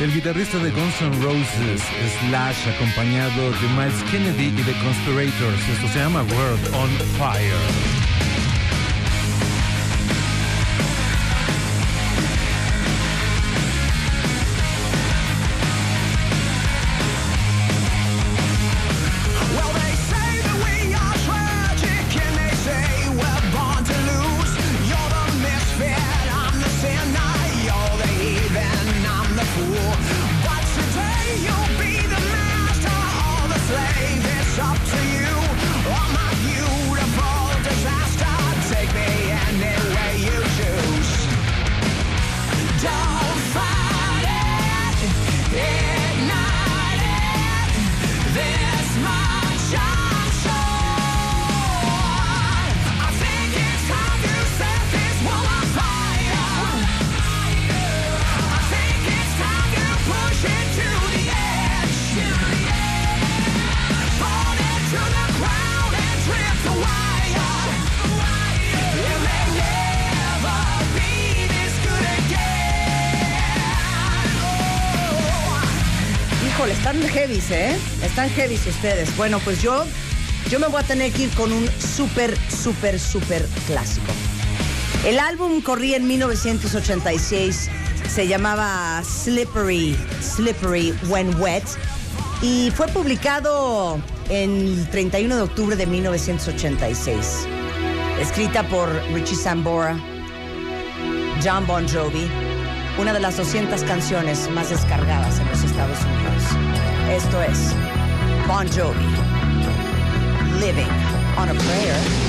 El 0.00 0.14
guitarrista 0.14 0.58
de 0.58 0.70
Guns 0.70 1.02
N' 1.02 1.22
Roses, 1.24 1.82
Slash, 2.20 2.68
acompañado 2.68 3.50
de 3.50 3.68
Miles 3.76 4.00
Kennedy 4.12 4.54
y 4.56 4.62
The 4.62 4.72
Conspirators. 4.84 5.68
Esto 5.68 5.88
se 5.88 5.98
llama 5.98 6.22
World 6.22 6.74
on 6.74 6.90
Fire. 7.18 7.97
Heavies 78.38 78.68
ustedes. 78.68 79.16
Bueno, 79.16 79.40
pues 79.40 79.60
yo, 79.60 79.84
yo 80.48 80.60
me 80.60 80.68
voy 80.68 80.80
a 80.80 80.84
tener 80.84 81.10
que 81.10 81.24
ir 81.24 81.30
con 81.30 81.52
un 81.52 81.68
súper, 81.80 82.38
súper, 82.48 83.00
súper 83.00 83.44
clásico. 83.66 84.06
El 85.04 85.18
álbum 85.18 85.60
corría 85.60 85.96
en 85.96 86.06
1986, 86.06 87.68
se 88.08 88.28
llamaba 88.28 89.02
Slippery, 89.02 89.96
Slippery 90.22 90.94
When 91.08 91.34
Wet 91.40 91.64
y 92.40 92.70
fue 92.76 92.86
publicado 92.86 94.00
el 94.30 94.86
31 94.92 95.34
de 95.34 95.42
octubre 95.42 95.74
de 95.74 95.86
1986. 95.86 97.48
Escrita 98.20 98.62
por 98.68 98.88
Richie 99.12 99.34
Sambora, 99.34 99.98
John 101.42 101.66
Bon 101.66 101.88
Jovi, 101.88 102.30
una 103.00 103.12
de 103.12 103.18
las 103.18 103.36
200 103.36 103.82
canciones 103.82 104.48
más 104.50 104.70
descargadas 104.70 105.40
en 105.40 105.48
los 105.48 105.64
Estados 105.64 105.98
Unidos. 106.04 106.44
Esto 107.10 107.42
es 107.42 107.97
Bon 108.48 108.66
Jovi, 108.66 109.04
Living 110.58 110.88
on 111.36 111.50
a 111.50 111.54
Prayer. 111.54 112.27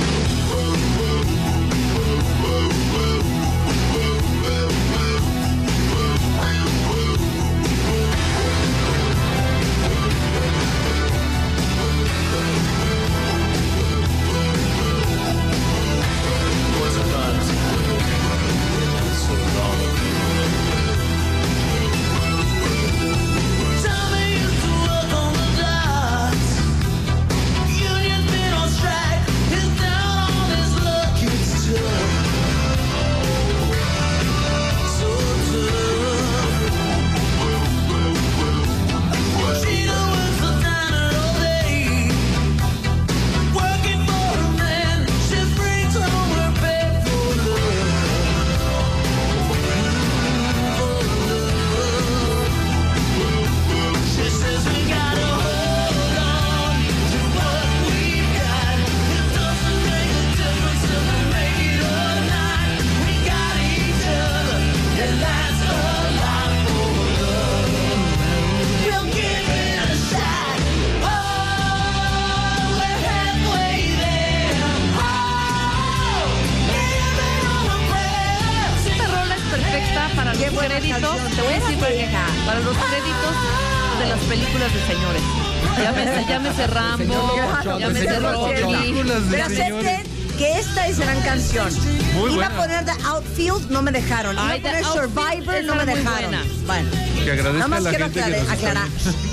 Más 97.82 97.90
quiero 97.90 98.04
gente 98.06 98.20
que 98.20 98.36
aclarar, 98.50 98.50
aclarar, 98.50 98.88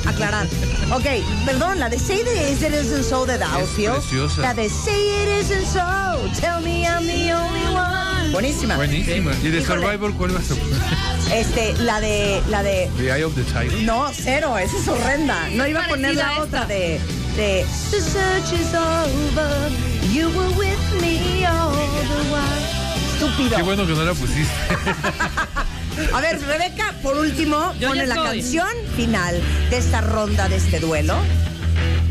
aclarar. 0.05 0.47
Ok, 0.91 1.05
perdón, 1.45 1.79
la 1.79 1.89
de 1.89 1.99
Say 1.99 2.21
It 2.21 2.27
Is, 2.51 2.61
It 2.61 2.73
Isn't 2.73 3.03
So 3.03 3.25
de 3.25 3.37
The 3.37 3.43
Outfield. 3.43 3.97
preciosa. 3.99 4.41
La 4.41 4.53
de 4.53 4.69
Say 4.69 5.23
It 5.23 5.41
Isn't 5.43 5.65
So, 5.65 6.39
Tell 6.39 6.61
Me 6.63 6.81
I'm 6.83 7.05
the 7.05 7.33
Only 7.33 7.65
One. 7.75 8.31
Buenísima. 8.31 8.75
Buenísima. 8.75 9.31
¿Y 9.41 9.49
de 9.49 9.59
Híjole. 9.59 9.81
Survivor 9.81 10.13
cuál 10.13 10.31
vas 10.31 10.51
a 10.51 10.55
poner? 10.55 10.77
Este, 11.33 11.73
la 11.83 11.99
de, 11.99 12.41
la 12.49 12.63
de, 12.63 12.89
The 12.97 13.11
Eye 13.17 13.23
of 13.23 13.35
the 13.35 13.43
Tiger. 13.43 13.83
no, 13.83 14.09
cero, 14.13 14.57
esa 14.57 14.77
es 14.77 14.87
horrenda. 14.87 15.49
No 15.51 15.67
iba 15.67 15.83
a 15.83 15.87
poner 15.87 16.15
la 16.15 16.29
a 16.29 16.39
otra 16.41 16.65
de, 16.65 16.99
de 17.35 17.65
The 17.91 18.01
search 18.01 18.53
is 18.53 18.73
over, 18.73 19.69
you 20.13 20.29
were 20.29 20.49
with 20.57 21.01
me 21.01 21.45
all 21.45 21.71
the 21.71 22.31
while. 22.31 22.67
Estúpido. 23.13 23.55
Qué 23.57 23.63
bueno 23.63 23.85
que 23.87 23.93
no 23.93 24.03
la 24.05 24.13
pusiste. 24.13 24.53
A 26.13 26.21
ver, 26.21 26.39
Rebeca, 26.41 26.93
por 27.01 27.17
último, 27.17 27.73
Yo 27.79 27.89
pone 27.89 28.05
la 28.05 28.15
estoy. 28.15 28.39
canción 28.41 28.67
final 28.95 29.41
de 29.69 29.77
esta 29.77 30.01
ronda, 30.01 30.47
de 30.47 30.57
este 30.57 30.79
duelo. 30.79 31.15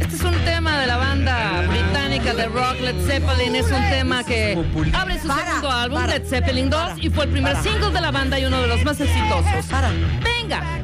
Este 0.00 0.16
es 0.16 0.22
un 0.22 0.34
tema 0.44 0.78
de 0.80 0.86
la 0.86 0.96
banda 0.96 1.62
británica 1.68 2.34
de 2.34 2.46
rock 2.46 2.80
Led 2.80 2.96
Zeppelin. 3.06 3.56
Es 3.56 3.66
un 3.66 3.82
tema 3.90 4.24
que 4.24 4.58
abre 4.92 5.20
su 5.20 5.28
Para, 5.28 5.44
segundo 5.44 5.70
álbum, 5.70 5.98
para, 6.00 6.18
Led 6.18 6.26
Zeppelin 6.28 6.70
2, 6.70 6.80
para, 6.80 6.94
y 7.00 7.10
fue 7.10 7.24
el 7.24 7.30
primer 7.30 7.52
para. 7.54 7.62
single 7.64 7.90
de 7.90 8.00
la 8.00 8.10
banda 8.10 8.38
y 8.38 8.44
uno 8.44 8.60
de 8.60 8.68
los 8.68 8.84
más 8.84 9.00
exitosos. 9.00 9.66
Para. 9.70 9.90
¡Venga! 10.22 10.62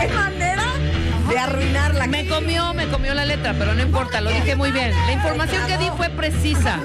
¿Qué 0.00 0.08
manera 0.14 0.64
de 1.28 1.38
arruinar 1.38 1.94
la 1.94 2.06
Me 2.06 2.26
comió, 2.26 2.74
me 2.74 2.86
comió 2.88 3.14
la 3.14 3.24
letra, 3.24 3.54
pero 3.58 3.74
no 3.74 3.82
importa, 3.82 4.20
lo 4.20 4.30
dije 4.30 4.56
muy 4.56 4.70
bien. 4.72 4.90
La 5.06 5.12
información 5.12 5.66
que 5.66 5.78
di 5.78 5.88
fue 5.96 6.08
precisa. 6.10 6.80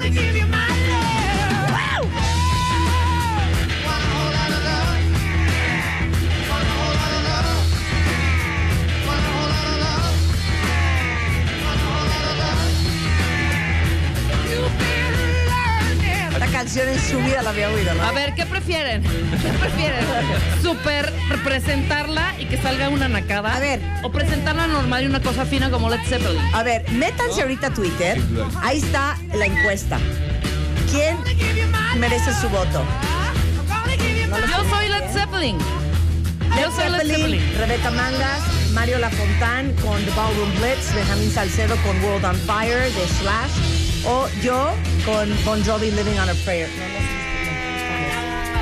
Su 17.10 17.18
vida 17.18 17.42
la 17.42 17.50
había 17.50 17.68
oído, 17.70 17.92
¿no? 17.94 18.02
A 18.04 18.12
ver, 18.12 18.34
¿qué 18.34 18.46
prefieren? 18.46 19.02
¿Qué 19.02 19.48
prefieren? 19.58 20.04
¿Super 20.62 21.12
presentarla 21.42 22.34
y 22.38 22.44
que 22.46 22.56
salga 22.58 22.88
una 22.88 23.08
nacada? 23.08 23.56
A 23.56 23.60
ver. 23.60 23.80
¿O 24.02 24.12
presentarla 24.12 24.66
normal 24.66 25.04
y 25.04 25.06
una 25.06 25.20
cosa 25.20 25.44
fina 25.44 25.70
como 25.70 25.88
Led 25.90 26.00
Zeppelin? 26.06 26.40
A 26.54 26.62
ver, 26.62 26.88
métanse 26.92 27.42
ahorita 27.42 27.68
a 27.68 27.74
Twitter. 27.74 28.20
Ahí 28.62 28.78
está 28.78 29.16
la 29.34 29.46
encuesta. 29.46 29.98
¿Quién 30.90 31.16
merece 31.98 32.32
su 32.34 32.48
voto? 32.48 32.84
Yo 34.28 34.70
soy 34.70 34.88
Led 34.88 35.10
Zeppelin. 35.12 35.58
Yo 36.60 36.70
soy 36.72 36.90
Led 36.90 36.98
Zeppelin, 36.98 37.40
Zeppelin. 37.40 37.58
Rebeca 37.58 37.90
Mangas, 37.90 38.70
Mario 38.72 38.98
Lafontán 38.98 39.72
con 39.76 40.04
The 40.04 40.10
Ballroom 40.10 40.50
Blitz, 40.60 40.94
Benjamín 40.94 41.30
Salcedo 41.30 41.76
con 41.76 42.02
World 42.04 42.24
on 42.24 42.36
Fire 42.36 42.92
de 42.92 43.06
Slash, 43.20 44.04
o 44.06 44.28
yo 44.42 44.72
con 45.04 45.28
Bon 45.44 45.64
Jovi 45.64 45.90
Living 45.90 46.18
on 46.18 46.28
a 46.28 46.34
Prayer. 46.44 46.68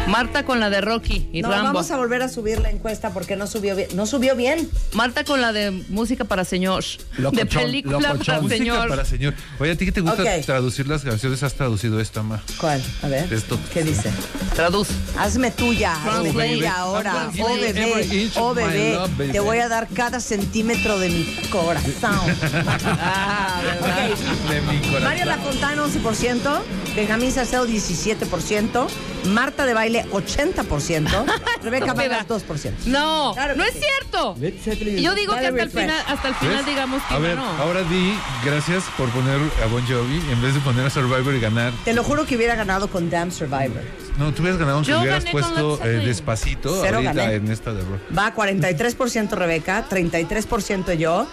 Marta 0.09 0.45
con 0.45 0.59
la 0.59 0.71
de 0.71 0.81
Rocky 0.81 1.29
y 1.33 1.43
no, 1.43 1.51
Rambo. 1.51 1.65
vamos 1.67 1.91
a 1.91 1.97
volver 1.99 2.23
a 2.23 2.29
subir 2.29 2.61
la 2.61 2.71
encuesta 2.71 3.11
porque 3.11 3.37
no 3.37 3.47
subió 3.47 3.77
bien. 3.77 3.89
No 3.95 4.07
subió 4.07 4.35
bien. 4.35 4.69
Marta 4.95 5.23
con 5.25 5.41
la 5.41 5.53
de 5.53 5.71
música 5.91 6.25
para 6.25 6.45
señor. 6.45 6.83
de 7.17 7.23
Locochón, 7.23 7.63
película 7.63 7.99
locochón. 8.13 8.25
para 8.27 8.41
Música 8.41 8.59
señor. 8.59 8.89
para 8.89 9.05
señor. 9.05 9.35
Oye, 9.61 9.73
¿a 9.73 9.77
ti 9.77 9.85
que 9.85 9.93
te 9.93 10.01
gusta 10.01 10.41
traducir 10.43 10.87
las 10.89 11.03
canciones? 11.03 11.43
¿Has 11.43 11.55
traducido 11.55 12.01
esta, 12.01 12.23
ma? 12.23 12.43
¿Cuál? 12.59 12.83
A 13.03 13.09
ver. 13.09 13.31
Esto. 13.33 13.59
¿Qué 13.73 13.85
dice? 13.85 14.11
Traduz. 14.55 14.89
Hazme 15.19 15.51
tuya, 15.51 15.93
hazme 15.95 16.33
tuya 16.33 16.77
ahora. 16.77 17.31
Oh 17.41 17.55
bebé, 17.57 18.31
oh 18.37 18.55
bebé, 18.55 18.95
love, 18.95 19.11
baby. 19.19 19.33
te 19.33 19.41
voy 19.41 19.59
a 19.59 19.69
dar 19.69 19.89
cada 19.89 20.21
centímetro 20.21 20.99
de 20.99 21.11
mi 21.11 21.25
corazón. 21.51 21.89
Ah, 23.01 23.61
¿verdad? 23.63 24.11
Ok. 24.11 24.51
De 24.51 24.61
mi 24.63 24.79
corazón. 24.79 25.05
Mario 25.05 25.25
Lafontana 25.27 25.85
11%, 25.85 26.61
Benjamín 26.97 27.33
Salcedo 27.33 27.67
17%, 27.67 28.87
Marta 29.29 29.65
de 29.67 29.75
Baile 29.75 30.05
80%, 30.11 31.25
Rebeca 31.63 31.93
Vargas 31.95 32.27
2%. 32.29 32.73
No, 32.87 33.33
Claro 33.35 33.57
no 33.57 33.65
es 33.65 33.73
sí. 33.75 33.81
cierto. 33.81 34.37
Y 34.41 35.03
Yo 35.03 35.15
digo 35.15 35.35
que 35.35 35.47
hasta 35.47 35.63
el 35.63 35.71
final, 35.71 36.03
hasta 36.07 36.29
el 36.29 36.35
final 36.35 36.57
¿Ves? 36.59 36.67
digamos 36.67 37.03
que 37.03 37.15
A 37.15 37.19
ver, 37.19 37.37
no. 37.37 37.45
ahora 37.45 37.83
di 37.83 38.15
gracias 38.45 38.85
por 38.97 39.09
poner 39.11 39.41
a 39.63 39.67
Bon 39.67 39.85
Jovi 39.87 40.21
en 40.31 40.41
vez 40.43 40.55
de 40.55 40.61
poner 40.61 40.87
a 40.87 40.91
Survivor 40.91 41.35
y 41.35 41.41
ganar. 41.41 41.73
Te 41.85 41.93
lo 41.93 42.03
juro 42.05 42.27
que 42.27 42.37
hubiera 42.37 42.55
ganado 42.55 42.89
con 42.89 43.11
Damn 43.11 43.31
Survivor. 43.31 43.83
No, 44.19 44.33
tú 44.35 44.43
hubieras 44.43 44.59
ganado 44.59 44.83
si 44.83 44.93
hubieras 44.93 45.25
puesto 45.27 45.79
eh, 45.85 46.03
despacito 46.05 46.81
Cero 46.83 46.97
ahorita 46.97 47.13
gané. 47.15 47.35
en 47.37 47.51
esta 47.53 47.73
de 47.73 47.83
rock. 47.83 48.01
Va 48.17 48.35
43% 48.35 49.31
Rebeca, 49.31 49.85
33% 49.89 50.95
yo, 50.97 51.29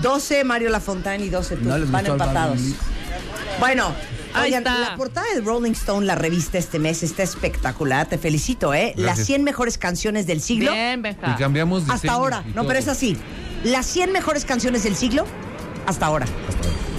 12 0.00 0.44
Mario 0.44 0.70
Lafontana 0.70 1.22
y 1.22 1.28
12 1.28 1.56
tú. 1.56 1.64
No 1.68 1.76
les 1.78 1.90
Van 1.90 2.06
empatados. 2.06 2.58
Bueno, 3.60 3.94
Ahí 4.34 4.46
Oigan, 4.46 4.66
está. 4.66 4.78
la 4.90 4.96
portada 4.96 5.26
de 5.34 5.40
Rolling 5.40 5.72
Stone, 5.72 6.06
la 6.06 6.14
revista 6.14 6.58
este 6.58 6.78
mes, 6.78 7.02
está 7.02 7.22
espectacular. 7.22 8.08
Te 8.08 8.18
felicito, 8.18 8.72
¿eh? 8.74 8.92
Las 8.96 9.04
Gracias. 9.04 9.26
100 9.26 9.44
mejores 9.44 9.78
canciones 9.78 10.26
del 10.26 10.40
siglo. 10.40 10.72
Bien, 10.72 11.02
Benja. 11.02 11.32
Y 11.32 11.34
cambiamos 11.38 11.88
Hasta 11.88 12.12
ahora. 12.12 12.42
y 12.46 12.48
No, 12.48 12.54
todo. 12.62 12.68
pero 12.68 12.78
es 12.78 12.88
así. 12.88 13.16
Las 13.64 13.86
100 13.86 14.12
mejores 14.12 14.44
canciones 14.44 14.82
del 14.84 14.96
siglo, 14.96 15.24
hasta 15.86 16.06
ahora. 16.06 16.26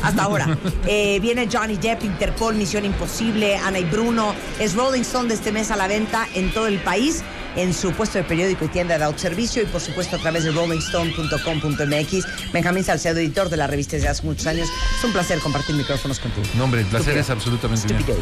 Hasta 0.04 0.24
ahora. 0.24 0.58
Eh, 0.86 1.20
viene 1.22 1.48
Johnny 1.52 1.78
Depp, 1.78 2.04
Interpol, 2.04 2.56
Misión 2.56 2.84
Imposible, 2.86 3.56
Ana 3.58 3.80
y 3.80 3.86
Bruno. 3.86 4.36
Es 4.60 4.76
Rolling 4.76 5.02
Stone 5.02 5.30
de 5.30 5.36
este 5.36 5.52
mes 5.54 5.72
a 5.72 5.76
la 5.78 5.88
venta 5.88 6.28
en 6.36 6.52
todo 6.54 6.68
el 6.68 6.80
país, 6.80 7.24
en 7.56 7.74
su 7.74 7.92
puesto 7.92 8.18
de 8.18 8.24
periódico 8.24 8.66
y 8.66 8.68
tienda 8.70 8.98
de 8.98 9.04
autoservicio 9.04 9.62
y 9.62 9.66
por 9.66 9.82
supuesto 9.82 10.16
a 10.16 10.20
través 10.20 10.44
de 10.44 10.52
rollingstone.com.mx. 10.52 12.52
Benjamín 12.54 12.84
Salcedo, 12.84 13.20
editor 13.20 13.50
de 13.50 13.58
la 13.58 13.68
revista 13.68 13.96
desde 13.96 14.10
hace 14.10 14.24
muchos 14.24 14.48
años. 14.48 14.68
Es 14.98 15.04
un 15.04 15.12
placer 15.14 15.40
compartir 15.40 15.76
micrófonos 15.76 16.20
contigo. 16.20 16.46
No, 16.56 16.66
hombre, 16.66 16.82
el 16.82 16.88
placer 16.88 17.18
Estúpido. 17.18 17.22
es 17.22 17.30
absolutamente 17.30 17.94
mío. 17.94 18.16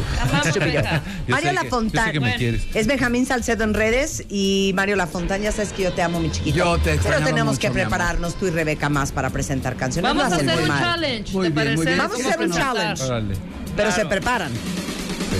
Estúpido. 0.44 0.82
Yo 0.82 1.00
Mario 1.28 1.52
Lafontán. 1.52 2.12
quieres. 2.36 2.62
Es 2.74 2.86
Benjamín 2.86 3.26
Salcedo 3.26 3.64
en 3.64 3.74
redes 3.74 4.24
y 4.28 4.72
Mario 4.74 4.96
Lafontán, 4.96 5.42
ya 5.42 5.52
sabes 5.52 5.72
que 5.72 5.82
yo 5.84 5.92
te 5.92 6.02
amo, 6.02 6.20
mi 6.20 6.30
chiquito. 6.30 6.56
Yo 6.56 6.78
te 6.78 6.96
Pero 6.98 7.18
tenemos 7.20 7.54
mucho, 7.54 7.60
que 7.60 7.70
prepararnos 7.70 8.34
tú 8.36 8.46
y 8.46 8.50
Rebeca 8.50 8.88
más 8.88 9.12
para 9.12 9.30
presentar 9.30 9.76
canciones. 9.76 10.10
Vamos 10.14 10.28
No 10.30 10.34
a 10.34 10.36
hacer 10.36 10.54
muy 10.54 10.62
un 10.62 10.68
mal. 10.68 10.82
challenge, 10.82 11.32
Muy 11.32 11.48
¿te 11.48 11.52
bien, 11.52 11.64
muy 11.74 11.82
parece? 11.84 11.84
bien. 11.84 11.98
Vamos 11.98 12.12
a 12.12 12.16
¿Cómo 12.16 12.28
hacer 12.28 12.40
un 12.40 12.50
presentar? 12.52 12.96
challenge. 12.96 13.40
Pero 13.76 13.88
Claro. 13.88 14.02
se 14.02 14.06
preparan. 14.06 14.52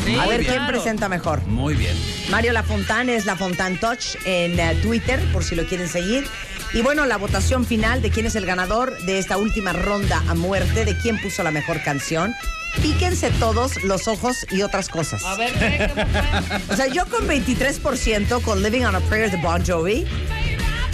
Sí, 0.04 0.16
a 0.16 0.26
ver 0.26 0.40
quién 0.40 0.54
claro. 0.56 0.72
presenta 0.72 1.08
mejor. 1.08 1.42
Muy 1.46 1.74
bien. 1.74 1.96
Mario 2.30 2.52
Lafontán 2.52 3.08
es 3.08 3.26
Lafontán 3.26 3.78
Touch 3.78 4.16
en 4.24 4.58
eh, 4.58 4.78
Twitter, 4.82 5.20
por 5.32 5.44
si 5.44 5.54
lo 5.54 5.64
quieren 5.66 5.88
seguir. 5.88 6.26
Y 6.74 6.80
bueno, 6.80 7.04
la 7.04 7.18
votación 7.18 7.66
final 7.66 8.00
de 8.00 8.10
quién 8.10 8.26
es 8.26 8.34
el 8.34 8.46
ganador 8.46 8.96
de 9.02 9.18
esta 9.18 9.36
última 9.36 9.72
ronda 9.72 10.22
a 10.28 10.34
muerte, 10.34 10.84
de 10.84 10.96
quién 10.96 11.20
puso 11.20 11.42
la 11.42 11.50
mejor 11.50 11.82
canción. 11.82 12.34
Píquense 12.80 13.30
todos 13.32 13.82
los 13.84 14.08
ojos 14.08 14.46
y 14.50 14.62
otras 14.62 14.88
cosas. 14.88 15.22
A 15.24 15.36
ver, 15.36 15.52
¿qué? 15.52 15.90
¿Cómo 15.94 16.06
fue? 16.06 16.60
O 16.70 16.76
sea, 16.76 16.86
yo 16.86 17.04
con 17.06 17.28
23% 17.28 18.40
con 18.40 18.62
Living 18.62 18.84
on 18.84 18.96
a 18.96 19.00
Prayer 19.00 19.30
de 19.30 19.36
Bon 19.36 19.62
Jovi. 19.64 20.06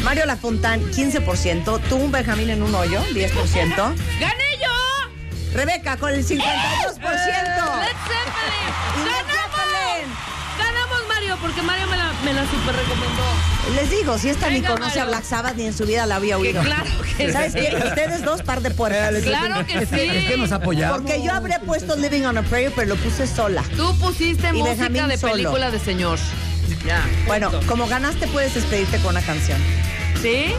Mario 0.02 0.26
Lafontán, 0.26 0.80
15%. 0.90 1.80
Tú, 1.88 1.96
un 1.96 2.10
Benjamín 2.10 2.50
en 2.50 2.62
un 2.62 2.74
hoyo, 2.74 3.00
10%. 3.12 3.94
¡Gané 4.20 4.44
yo! 4.60 4.77
Rebeca 5.54 5.96
con 5.96 6.10
el 6.10 6.24
52%. 6.24 6.38
¡Led 6.38 6.46
Zeppelin! 8.06 8.68
¡Ganamos! 9.04 9.48
¡Ganamos, 10.58 10.98
Mario! 11.08 11.36
Porque 11.40 11.62
Mario 11.62 11.86
me 11.88 11.96
la, 11.96 12.12
me 12.24 12.32
la 12.32 12.42
super 12.44 12.74
recomendó. 12.76 13.22
Les 13.74 13.90
digo, 13.90 14.18
si 14.18 14.28
esta 14.30 14.48
ni 14.48 14.56
Venga, 14.56 14.70
conoce 14.70 14.98
a 15.00 15.04
Mario. 15.04 15.18
Black 15.18 15.24
Sabbath 15.24 15.54
ni 15.56 15.66
en 15.66 15.74
su 15.76 15.84
vida 15.86 16.06
la 16.06 16.16
había 16.16 16.38
oído. 16.38 16.62
claro 16.62 16.84
que 17.16 17.32
¿Sabes 17.32 17.52
sí. 17.52 17.60
qué? 17.60 17.76
Ustedes 17.76 18.24
dos 18.24 18.42
par 18.42 18.60
de 18.60 18.70
puertas. 18.70 19.22
Claro 19.22 19.66
que 19.66 19.78
Es 19.78 19.88
que, 19.88 19.96
sí. 20.10 20.16
es 20.16 20.24
que 20.26 20.36
nos 20.36 20.52
apoyamos. 20.52 20.98
Porque 21.00 21.22
yo 21.22 21.32
habría 21.32 21.60
puesto 21.60 21.96
Living 21.96 22.22
on 22.24 22.38
a 22.38 22.42
Prayer, 22.42 22.72
pero 22.74 22.88
lo 22.88 22.96
puse 22.96 23.26
sola. 23.26 23.62
Tú 23.76 23.96
pusiste 23.98 24.48
Y 24.48 24.52
música 24.52 24.70
Benjamín 24.88 25.08
de 25.08 25.16
solo. 25.18 25.32
película 25.34 25.70
de 25.70 25.78
señor. 25.80 26.18
Ya. 26.86 27.02
Bueno, 27.26 27.50
punto. 27.50 27.66
como 27.66 27.86
ganaste, 27.88 28.26
puedes 28.28 28.54
despedirte 28.54 28.98
con 28.98 29.10
una 29.16 29.22
canción. 29.22 29.58
¿Sí? 30.22 30.54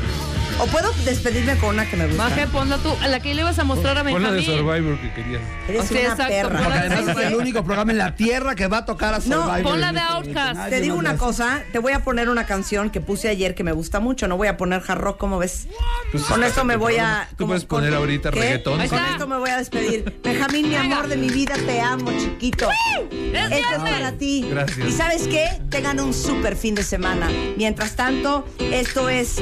O 0.61 0.65
puedo 0.68 0.91
despedirme 1.06 1.56
con 1.57 1.69
una 1.76 1.90
que 1.90 1.95
me 1.95 2.06
gusta. 2.07 2.23
Maje, 2.30 2.48
ponla 2.48 2.77
tú. 2.80 2.90
A 3.02 3.07
la 3.07 3.19
que 3.22 3.34
le 3.34 3.41
ibas 3.41 3.57
a 3.60 3.64
mostrar 3.64 3.98
a 3.98 4.03
Pon 4.03 4.22
la 4.22 4.30
de 4.31 4.38
Benjamín. 4.38 4.60
Survivor 4.60 4.99
que 4.99 5.14
querías. 5.14 5.41
Eres 5.69 5.81
O 5.81 5.86
sea, 5.88 5.99
una 6.02 6.10
exacto, 6.10 6.34
perra. 6.34 6.49
ponla 6.49 6.64
Porque 6.65 6.80
de 6.80 6.95
además 6.95 7.18
es 7.18 7.23
el 7.27 7.36
único 7.36 7.64
programa 7.64 7.91
en 7.94 7.98
la 7.98 8.15
tierra 8.15 8.56
que 8.56 8.68
va 8.68 8.77
a 8.80 8.86
tocar 8.86 9.14
a 9.14 9.19
No, 9.19 9.23
Survivor. 9.23 9.61
pon 9.64 9.80
la 9.81 9.90
en 9.90 9.95
de 9.95 10.02
este 10.02 10.34
momento. 10.34 10.69
Te 10.69 10.81
digo 10.81 10.94
no, 10.95 10.99
una 10.99 11.18
cosa, 11.18 11.64
te 11.72 11.80
voy 11.80 11.94
a 11.94 12.03
poner 12.03 12.27
una 12.30 12.45
canción 12.45 12.90
que 12.90 12.99
puse 12.99 13.30
ayer 13.30 13.56
que 13.56 13.64
me 13.64 13.72
gusta 13.72 14.02
mucho. 14.02 14.27
No 14.27 14.36
voy 14.36 14.49
a 14.49 14.57
poner 14.57 14.81
hard 14.86 14.99
rock, 14.99 15.18
¿cómo 15.18 15.38
ves? 15.40 15.68
Pues 16.11 16.23
con 16.26 16.44
esto 16.44 16.65
me 16.65 16.76
voy 16.76 16.98
a. 16.98 17.27
Tú 17.38 17.48
puedes 17.48 17.64
con- 17.64 17.80
poner 17.80 17.94
ahorita 17.95 18.31
¿Qué? 18.31 18.40
reggaetón. 18.41 18.86
Con 18.88 18.99
esto 19.06 19.27
me 19.27 19.38
voy 19.38 19.49
a 19.52 19.57
despedir. 19.57 20.19
Benjamín, 20.23 20.68
mi 20.68 20.76
amor 20.76 21.07
de 21.07 21.15
mi 21.15 21.30
vida, 21.30 21.53
te 21.56 21.80
amo, 21.80 22.11
chiquito. 22.19 22.68
¡Es 23.11 23.52
Esto 23.52 23.76
es 23.86 23.91
para 23.91 24.11
ti. 24.14 24.45
Gracias. 24.49 24.90
¿Y 24.90 24.91
sabes 24.91 25.27
qué? 25.30 25.48
Tengan 25.69 25.99
un 26.02 26.14
súper 26.14 26.57
fin 26.57 26.76
de 26.76 26.84
semana. 26.84 27.30
Mientras 27.56 27.95
tanto, 27.95 28.45
esto 28.60 29.07
es 29.07 29.38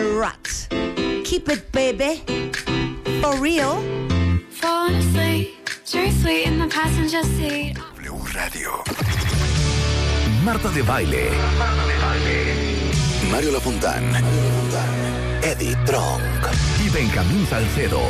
Marat. 0.00 0.68
Keep 1.24 1.48
it, 1.50 1.72
baby. 1.72 2.22
For 3.20 3.36
real. 3.36 3.76
Falling 4.50 4.96
asleep, 4.96 5.68
seriously 5.84 6.44
in 6.44 6.58
the 6.58 6.68
passenger 6.68 7.22
seat. 7.36 7.76
W 7.96 8.16
Radio. 8.34 8.82
Marta 10.42 10.70
de 10.70 10.82
baile. 10.82 11.30
Mario 13.30 13.52
Lafontán. 13.52 14.04
Eddie 15.42 15.76
Trunk. 15.84 16.48
Y 16.82 16.88
Benjamín 16.88 17.46
Salcedo. 17.46 18.00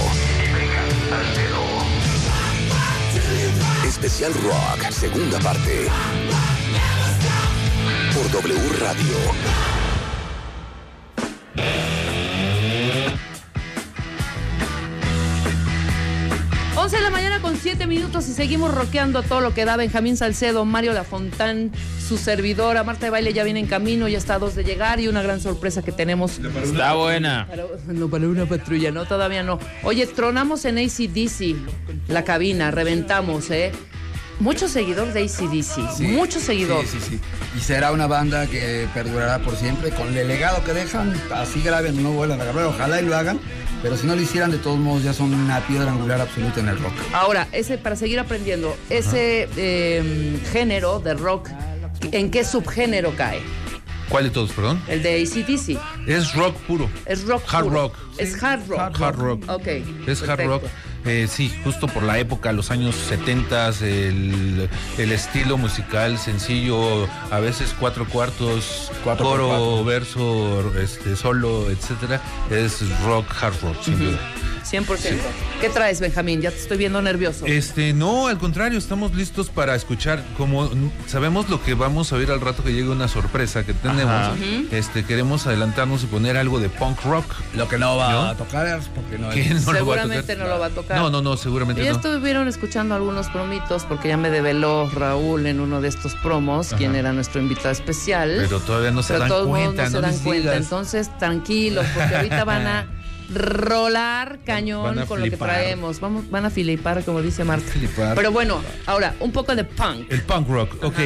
Especial 3.84 4.32
Rock, 4.44 4.92
segunda 4.92 5.40
parte. 5.40 5.88
Por 8.14 8.30
W 8.30 8.68
Radio. 8.78 9.79
11 16.76 16.96
de 16.96 17.02
la 17.02 17.10
mañana 17.10 17.40
con 17.42 17.56
7 17.56 17.86
minutos 17.86 18.28
y 18.28 18.32
seguimos 18.32 18.74
rockeando 18.74 19.22
todo 19.22 19.40
lo 19.40 19.52
que 19.52 19.64
da 19.64 19.76
Benjamín 19.76 20.16
Salcedo, 20.16 20.64
Mario 20.64 20.92
Lafontán, 20.92 21.72
su 22.06 22.16
servidora, 22.16 22.84
Marta 22.84 23.06
de 23.06 23.10
Baile 23.10 23.32
ya 23.32 23.44
viene 23.44 23.60
en 23.60 23.66
camino, 23.66 24.08
ya 24.08 24.18
está 24.18 24.34
a 24.34 24.38
dos 24.38 24.54
de 24.54 24.64
llegar 24.64 24.98
y 24.98 25.06
una 25.06 25.20
gran 25.22 25.40
sorpresa 25.40 25.82
que 25.82 25.92
tenemos. 25.92 26.38
Está 26.38 26.94
buena. 26.94 27.46
Para, 27.48 27.64
no, 27.88 28.08
para 28.08 28.28
una 28.28 28.46
patrulla, 28.46 28.90
no, 28.92 29.04
todavía 29.04 29.42
no. 29.42 29.58
Oye, 29.82 30.06
tronamos 30.06 30.64
en 30.64 30.78
ACDC 30.78 31.56
la 32.08 32.24
cabina, 32.24 32.70
reventamos, 32.70 33.50
¿eh? 33.50 33.72
Mucho 34.40 34.68
seguidor 34.68 35.12
de 35.12 35.24
ACDC, 35.24 35.96
Sí, 35.96 36.02
mucho 36.04 36.40
seguidor. 36.40 36.86
Sí, 36.86 36.98
sí, 36.98 37.10
sí. 37.10 37.20
Y 37.56 37.60
será 37.60 37.92
una 37.92 38.06
banda 38.06 38.46
que 38.46 38.88
perdurará 38.94 39.38
por 39.40 39.54
siempre 39.54 39.90
con 39.90 40.16
el 40.16 40.28
legado 40.28 40.64
que 40.64 40.72
dejan. 40.72 41.14
Así 41.32 41.60
graben, 41.62 42.02
no 42.02 42.12
vuelvan 42.12 42.40
a 42.40 42.44
grabar. 42.44 42.64
Ojalá 42.64 43.02
y 43.02 43.04
lo 43.04 43.14
hagan. 43.14 43.38
Pero 43.82 43.96
si 43.98 44.06
no 44.06 44.16
lo 44.16 44.22
hicieran, 44.22 44.50
de 44.50 44.58
todos 44.58 44.78
modos, 44.78 45.04
ya 45.04 45.12
son 45.12 45.32
una 45.34 45.60
piedra 45.66 45.90
angular 45.90 46.20
absoluta 46.20 46.60
en 46.60 46.68
el 46.68 46.78
rock. 46.78 46.92
Ahora, 47.12 47.48
ese, 47.52 47.76
para 47.76 47.96
seguir 47.96 48.18
aprendiendo, 48.18 48.76
ese 48.88 49.48
eh, 49.56 50.38
género 50.52 51.00
de 51.00 51.14
rock, 51.14 51.48
¿en 52.12 52.30
qué 52.30 52.44
subgénero 52.44 53.14
cae? 53.16 53.40
¿Cuál 54.08 54.24
de 54.24 54.30
todos, 54.30 54.52
perdón? 54.52 54.82
El 54.88 55.02
de 55.02 55.22
ACDC. 55.22 56.08
Es 56.08 56.34
rock 56.34 56.56
puro. 56.66 56.90
Es 57.06 57.24
rock. 57.24 57.42
Hard 57.46 57.64
puro. 57.64 57.82
rock. 57.82 57.94
Es 58.18 58.42
hard 58.42 58.68
rock. 58.68 59.00
Hard 59.00 59.16
rock. 59.16 59.48
Ok. 59.48 59.66
Es 60.06 60.22
hard 60.28 60.46
rock. 60.46 60.64
Eh, 61.06 61.26
sí, 61.30 61.50
justo 61.64 61.86
por 61.88 62.02
la 62.02 62.18
época, 62.18 62.52
los 62.52 62.70
años 62.70 62.94
70, 62.94 63.68
el, 63.80 64.68
el 64.98 65.12
estilo 65.12 65.56
musical 65.56 66.18
sencillo, 66.18 67.08
a 67.30 67.40
veces 67.40 67.74
cuatro 67.78 68.06
cuartos, 68.06 68.92
Cuatro 69.02 69.24
coro, 69.26 69.48
cuatro. 69.48 69.84
verso, 69.84 70.72
este, 70.78 71.16
solo, 71.16 71.70
etcétera. 71.70 72.20
Es 72.50 72.82
rock, 73.04 73.26
hard 73.42 73.54
rock, 73.62 73.82
sin 73.82 73.98
duda. 73.98 74.18
100%. 74.70 74.86
¿Qué 75.60 75.68
traes, 75.68 76.00
Benjamín? 76.00 76.40
Ya 76.40 76.50
te 76.50 76.58
estoy 76.58 76.78
viendo 76.78 77.02
nervioso. 77.02 77.46
Este, 77.46 77.92
no, 77.92 78.28
al 78.28 78.38
contrario, 78.38 78.78
estamos 78.78 79.14
listos 79.14 79.48
para 79.50 79.74
escuchar. 79.74 80.24
Como 80.36 80.70
sabemos 81.06 81.48
lo 81.50 81.62
que 81.62 81.74
vamos 81.74 82.12
a 82.12 82.16
oír 82.16 82.30
al 82.30 82.40
rato 82.40 82.62
que 82.62 82.72
llegue 82.72 82.88
una 82.88 83.08
sorpresa 83.08 83.64
que 83.64 83.72
tenemos, 83.74 84.04
Ajá. 84.12 84.36
este, 84.70 85.04
queremos 85.04 85.46
adelantarnos 85.46 86.02
y 86.04 86.06
poner 86.06 86.36
algo 86.36 86.60
de 86.60 86.68
punk 86.68 87.02
rock. 87.04 87.24
Lo 87.54 87.68
que 87.68 87.78
no 87.78 87.96
va 87.96 88.12
¿No? 88.12 88.20
a 88.22 88.36
tocar 88.36 88.66
es 88.78 88.86
porque 88.88 89.18
no 89.18 89.30
es. 89.32 89.66
no 89.66 89.72
lo 89.72 89.86
va 89.86 89.94
a 89.94 89.98
Seguramente 89.98 90.34
tocar. 90.34 90.38
no 90.38 90.54
lo 90.54 90.60
va 90.60 90.66
a 90.66 90.70
tocar. 90.70 90.98
No, 90.98 91.10
no, 91.10 91.20
no, 91.22 91.36
seguramente 91.36 91.82
Y 91.82 91.84
ya 91.84 91.90
no. 91.92 91.96
estuvieron 91.96 92.48
escuchando 92.48 92.94
algunos 92.94 93.28
promitos 93.28 93.84
porque 93.84 94.08
ya 94.08 94.16
me 94.16 94.30
develó 94.30 94.88
Raúl 94.90 95.46
en 95.46 95.60
uno 95.60 95.80
de 95.80 95.88
estos 95.88 96.14
promos, 96.16 96.68
Ajá. 96.68 96.76
quien 96.76 96.94
era 96.94 97.12
nuestro 97.12 97.40
invitado 97.40 97.70
especial. 97.70 98.36
Pero 98.36 98.60
todavía 98.60 98.90
no 98.92 99.02
se 99.02 99.08
Pero 99.14 99.20
dan 99.20 99.28
todos 99.28 99.48
cuenta, 99.48 99.84
no 99.84 99.90
se 99.90 99.96
no 99.96 100.02
dan 100.02 100.18
cuenta. 100.18 100.56
Entonces, 100.56 101.10
tranquilos, 101.18 101.86
porque 101.94 102.14
ahorita 102.16 102.44
van 102.44 102.66
a 102.66 102.86
rolar 103.32 104.40
cañón 104.44 105.06
con 105.06 105.20
lo 105.20 105.24
que 105.24 105.36
traemos. 105.36 106.00
Vamos, 106.00 106.30
van 106.30 106.46
a 106.46 106.50
filipar, 106.50 107.04
como 107.04 107.22
dice 107.22 107.44
Marta. 107.44 107.70
Flipar. 107.70 108.14
Pero 108.14 108.32
bueno, 108.32 108.60
ahora, 108.86 109.14
un 109.20 109.32
poco 109.32 109.54
de 109.54 109.64
punk. 109.64 110.10
El 110.10 110.22
punk 110.22 110.48
rock, 110.48 110.84
ok. 110.84 110.98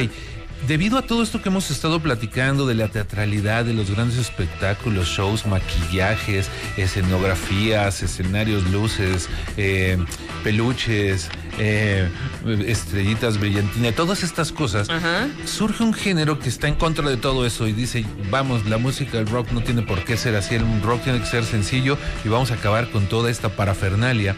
Debido 0.67 0.97
a 0.97 1.03
todo 1.03 1.21
esto 1.21 1.43
que 1.43 1.49
hemos 1.49 1.69
estado 1.69 1.99
platicando 1.99 2.65
de 2.65 2.73
la 2.73 2.87
teatralidad, 2.87 3.65
de 3.65 3.73
los 3.73 3.91
grandes 3.91 4.17
espectáculos, 4.17 5.07
shows, 5.07 5.45
maquillajes, 5.45 6.49
escenografías, 6.75 8.01
escenarios, 8.01 8.63
luces, 8.71 9.29
eh, 9.57 9.97
peluches, 10.43 11.29
eh, 11.59 12.09
estrellitas, 12.67 13.39
brillantina, 13.39 13.91
todas 13.91 14.23
estas 14.23 14.51
cosas, 14.51 14.89
Ajá. 14.89 15.27
surge 15.45 15.83
un 15.83 15.93
género 15.93 16.39
que 16.39 16.49
está 16.49 16.67
en 16.67 16.75
contra 16.75 17.09
de 17.09 17.17
todo 17.17 17.45
eso 17.45 17.67
y 17.67 17.73
dice, 17.73 18.05
vamos, 18.29 18.65
la 18.65 18.77
música, 18.77 19.17
el 19.19 19.27
rock 19.27 19.51
no 19.51 19.61
tiene 19.61 19.81
por 19.81 20.03
qué 20.03 20.17
ser 20.17 20.35
así, 20.35 20.55
el 20.55 20.81
rock 20.81 21.03
tiene 21.03 21.19
que 21.19 21.25
ser 21.25 21.43
sencillo 21.45 21.97
y 22.23 22.29
vamos 22.29 22.51
a 22.51 22.55
acabar 22.55 22.89
con 22.91 23.07
toda 23.07 23.29
esta 23.31 23.49
parafernalia. 23.49 24.35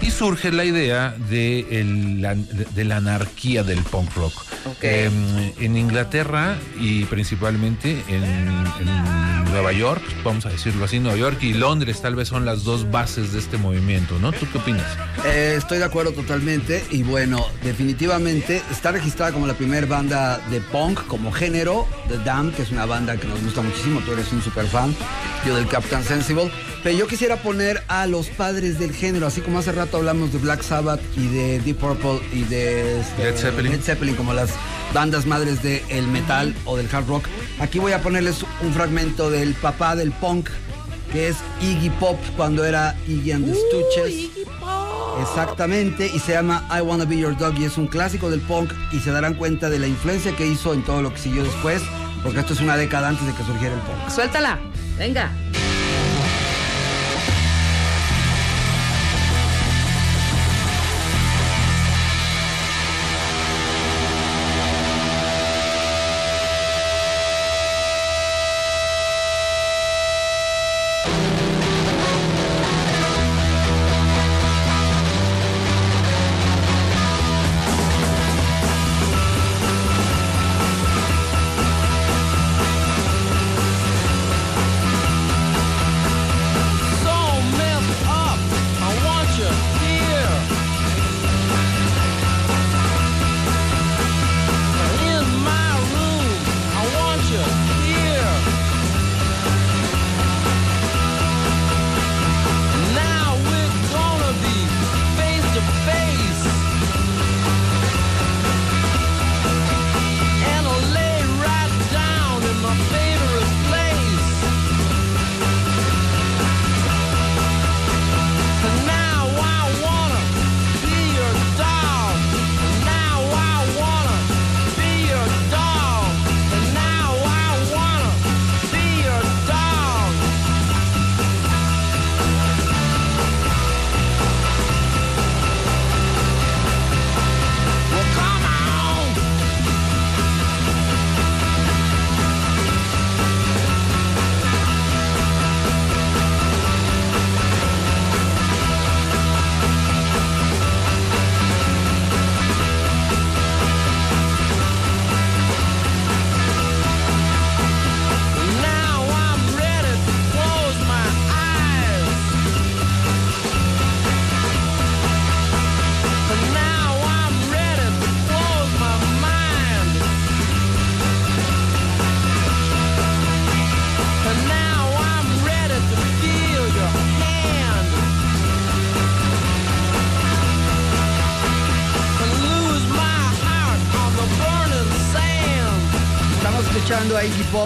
Y 0.00 0.10
surge 0.10 0.52
la 0.52 0.64
idea 0.64 1.14
de, 1.30 1.80
el- 1.80 2.22
la, 2.22 2.34
de 2.34 2.84
la 2.84 2.96
anarquía 2.98 3.62
del 3.64 3.80
punk 3.82 4.14
rock. 4.16 4.32
Eh, 4.80 5.10
en 5.60 5.76
Inglaterra 5.76 6.56
y 6.80 7.04
principalmente 7.04 8.02
en, 8.08 8.24
en 8.24 9.44
Nueva 9.52 9.72
York, 9.72 10.02
vamos 10.24 10.46
a 10.46 10.50
decirlo 10.50 10.84
así, 10.84 10.98
Nueva 11.00 11.18
York 11.18 11.42
y 11.42 11.52
Londres 11.54 12.00
tal 12.00 12.14
vez 12.14 12.28
son 12.28 12.44
las 12.44 12.64
dos 12.64 12.90
bases 12.90 13.32
de 13.32 13.38
este 13.40 13.56
movimiento, 13.58 14.18
¿no? 14.20 14.32
¿Tú 14.32 14.46
qué 14.50 14.58
opinas? 14.58 14.86
Eh, 15.26 15.54
estoy 15.58 15.78
de 15.78 15.84
acuerdo 15.84 16.12
totalmente 16.12 16.43
y 16.90 17.02
bueno, 17.04 17.42
definitivamente 17.62 18.60
está 18.70 18.92
registrada 18.92 19.32
como 19.32 19.46
la 19.46 19.54
primera 19.54 19.86
banda 19.86 20.38
de 20.50 20.60
punk 20.60 21.06
como 21.06 21.32
género, 21.32 21.86
The 22.08 22.18
Dam, 22.18 22.52
que 22.52 22.60
es 22.60 22.70
una 22.70 22.84
banda 22.84 23.16
que 23.16 23.26
nos 23.26 23.42
gusta 23.42 23.62
muchísimo, 23.62 24.00
tú 24.00 24.12
eres 24.12 24.30
un 24.30 24.42
super 24.42 24.66
fan, 24.66 24.94
yo 25.46 25.56
del 25.56 25.66
Captain 25.66 26.04
Sensible, 26.04 26.50
pero 26.82 26.98
yo 26.98 27.06
quisiera 27.06 27.36
poner 27.38 27.82
a 27.88 28.06
los 28.06 28.28
padres 28.28 28.78
del 28.78 28.92
género, 28.92 29.26
así 29.26 29.40
como 29.40 29.60
hace 29.60 29.72
rato 29.72 29.96
hablamos 29.96 30.34
de 30.34 30.38
Black 30.38 30.60
Sabbath 30.60 31.00
y 31.16 31.28
de 31.28 31.60
Deep 31.60 31.78
Purple 31.78 32.20
y 32.30 32.42
de 32.42 33.00
este, 33.00 33.24
Led 33.24 33.36
Zeppelin. 33.38 33.72
Led 33.72 33.80
Zeppelin 33.80 34.14
como 34.14 34.34
las 34.34 34.50
bandas 34.92 35.24
madres 35.24 35.62
del 35.62 36.06
metal 36.08 36.54
o 36.66 36.76
del 36.76 36.94
hard 36.94 37.08
rock. 37.08 37.24
Aquí 37.58 37.78
voy 37.78 37.92
a 37.92 38.02
ponerles 38.02 38.44
un 38.60 38.74
fragmento 38.74 39.30
del 39.30 39.54
papá 39.54 39.96
del 39.96 40.12
punk, 40.12 40.50
que 41.14 41.28
es 41.28 41.36
Iggy 41.60 41.90
Pop 41.90 42.18
cuando 42.36 42.64
era 42.64 42.96
Iggy 43.06 43.30
and 43.30 43.46
the 43.46 43.54
Stooges. 43.54 44.30
Exactamente, 45.22 46.10
y 46.12 46.18
se 46.18 46.32
llama 46.32 46.66
I 46.76 46.80
Wanna 46.80 47.04
Be 47.04 47.16
Your 47.16 47.36
Dog 47.36 47.54
y 47.56 47.64
es 47.64 47.78
un 47.78 47.86
clásico 47.86 48.28
del 48.30 48.40
punk 48.40 48.72
y 48.90 48.98
se 48.98 49.12
darán 49.12 49.34
cuenta 49.34 49.70
de 49.70 49.78
la 49.78 49.86
influencia 49.86 50.34
que 50.34 50.44
hizo 50.44 50.74
en 50.74 50.82
todo 50.82 51.02
lo 51.02 51.12
que 51.14 51.18
siguió 51.18 51.44
después, 51.44 51.82
porque 52.24 52.40
esto 52.40 52.52
es 52.52 52.60
una 52.60 52.76
década 52.76 53.10
antes 53.10 53.24
de 53.24 53.32
que 53.32 53.44
surgiera 53.44 53.76
el 53.76 53.80
punk. 53.82 54.10
Suéltala. 54.10 54.58
Venga. 54.98 55.30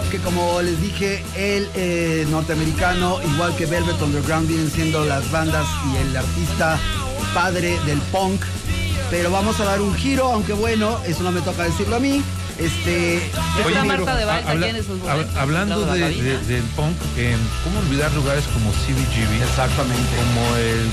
Que 0.09 0.17
como 0.19 0.61
les 0.61 0.81
dije, 0.81 1.23
el 1.35 1.69
eh, 1.75 2.25
norteamericano, 2.29 3.19
igual 3.33 3.55
que 3.55 3.65
Velvet 3.65 4.01
Underground, 4.01 4.47
vienen 4.47 4.71
siendo 4.71 5.05
las 5.05 5.29
bandas 5.31 5.67
y 5.93 5.97
el 5.97 6.17
artista 6.17 6.79
padre 7.33 7.77
del 7.85 7.99
punk. 8.11 8.41
Pero 9.09 9.29
vamos 9.29 9.59
a 9.59 9.65
dar 9.65 9.81
un 9.81 9.93
giro, 9.93 10.31
aunque 10.31 10.53
bueno, 10.53 10.99
eso 11.05 11.23
no 11.23 11.31
me 11.31 11.41
toca 11.41 11.63
decirlo 11.63 11.97
a 11.97 11.99
mí. 11.99 12.23
Este. 12.59 13.17
Está 13.25 13.83
Marta 13.85 14.15
de 14.17 14.25
Baile 14.25 14.83
habla- 15.07 15.27
hablando 15.41 15.85
de, 15.85 15.99
de- 16.09 16.37
del 16.39 16.63
punk, 16.75 16.95
eh, 17.17 17.37
¿cómo 17.63 17.79
olvidar 17.79 18.11
lugares 18.13 18.43
como 18.53 18.71
CBGB? 18.71 19.41
Exactamente. 19.43 20.11
Como 20.17 20.55
el. 20.57 20.85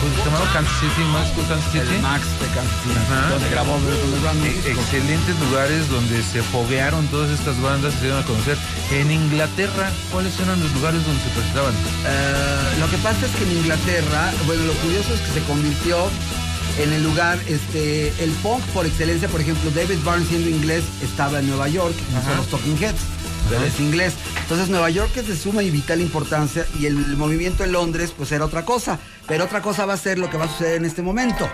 ¿Cómo 0.00 0.14
se 0.16 0.24
llamaba? 0.24 0.46
Kansas 0.52 0.72
City, 0.80 1.02
Max 1.12 1.28
Kansas 1.48 1.72
City. 1.72 1.94
El 1.96 2.00
Max 2.02 2.22
de 2.40 2.46
Kansas 2.54 2.78
City, 2.84 2.96
Ajá. 3.04 3.28
donde 3.30 3.50
grabó. 3.50 3.76
E- 3.76 4.70
Excelentes 4.72 5.34
lugares 5.40 5.88
donde 5.90 6.22
se 6.22 6.42
foguearon 6.42 7.06
todas 7.08 7.30
estas 7.30 7.60
bandas, 7.60 7.92
se 7.94 8.00
dieron 8.08 8.22
a 8.22 8.26
conocer. 8.26 8.56
En 8.92 9.10
Inglaterra, 9.10 9.90
¿cuáles 10.12 10.38
eran 10.40 10.60
los 10.62 10.72
lugares 10.72 11.04
donde 11.04 11.20
se 11.22 11.30
presentaban? 11.30 11.74
Eh, 12.06 12.80
lo 12.80 12.88
que 12.88 12.96
pasa 12.98 13.26
es 13.26 13.32
que 13.36 13.44
en 13.44 13.58
Inglaterra, 13.58 14.32
bueno, 14.46 14.64
lo 14.64 14.72
curioso 14.74 15.12
es 15.12 15.20
que 15.20 15.32
se 15.40 15.42
convirtió 15.46 16.08
en 16.78 16.92
el 16.92 17.02
lugar, 17.02 17.38
este, 17.46 18.08
el 18.22 18.30
punk 18.42 18.62
por 18.66 18.86
excelencia, 18.86 19.28
por 19.28 19.40
ejemplo, 19.40 19.70
David 19.70 19.98
Barnes 20.04 20.28
siendo 20.28 20.48
inglés 20.48 20.84
estaba 21.02 21.38
en 21.38 21.48
Nueva 21.48 21.68
York, 21.68 21.94
Ajá. 22.16 22.28
son 22.28 22.36
los 22.38 22.48
Talking 22.48 22.82
Heads, 22.82 23.00
pero 23.48 23.60
Ajá. 23.60 23.68
es 23.68 23.80
inglés. 23.80 24.14
Entonces 24.42 24.68
Nueva 24.68 24.90
York 24.90 25.10
es 25.16 25.28
de 25.28 25.36
suma 25.36 25.62
y 25.62 25.70
vital 25.70 26.00
importancia 26.00 26.66
y 26.78 26.86
el, 26.86 26.96
movimiento 27.16 27.64
en 27.64 27.72
Londres 27.72 28.12
pues 28.16 28.32
era 28.32 28.44
otra 28.44 28.64
cosa, 28.64 28.98
pero 29.26 29.44
otra 29.44 29.62
cosa 29.62 29.86
va 29.86 29.94
a 29.94 29.98
ser 29.98 30.18
lo 30.18 30.30
que 30.30 30.36
va 30.36 30.44
a 30.46 30.48
suceder 30.48 30.76
en 30.76 30.84
este 30.84 31.02
momento. 31.02 31.48